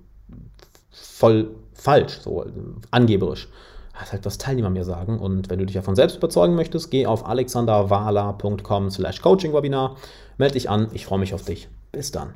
voll 0.91 1.51
falsch, 1.73 2.21
so 2.21 2.45
angeberisch. 2.91 3.49
Das 3.95 4.09
ist 4.09 4.13
halt, 4.13 4.27
was 4.27 4.39
Teilnehmer 4.39 4.71
mir 4.71 4.85
sagen. 4.85 5.19
Und 5.19 5.51
wenn 5.51 5.59
du 5.59 5.67
dich 5.67 5.77
davon 5.77 5.97
selbst 5.97 6.17
überzeugen 6.17 6.57
möchtest, 6.57 6.91
geh 6.91 7.07
auf 7.07 7.27
alexanderwala.com 7.27 8.91
slash 8.91 9.23
coaching-webinar, 9.23 9.97
melde 10.37 10.55
dich 10.55 10.69
an. 10.69 10.89
Ich 10.93 11.07
freue 11.07 11.21
mich 11.21 11.33
auf 11.33 11.43
dich. 11.43 11.69
Bis 11.93 12.11
dann. 12.11 12.35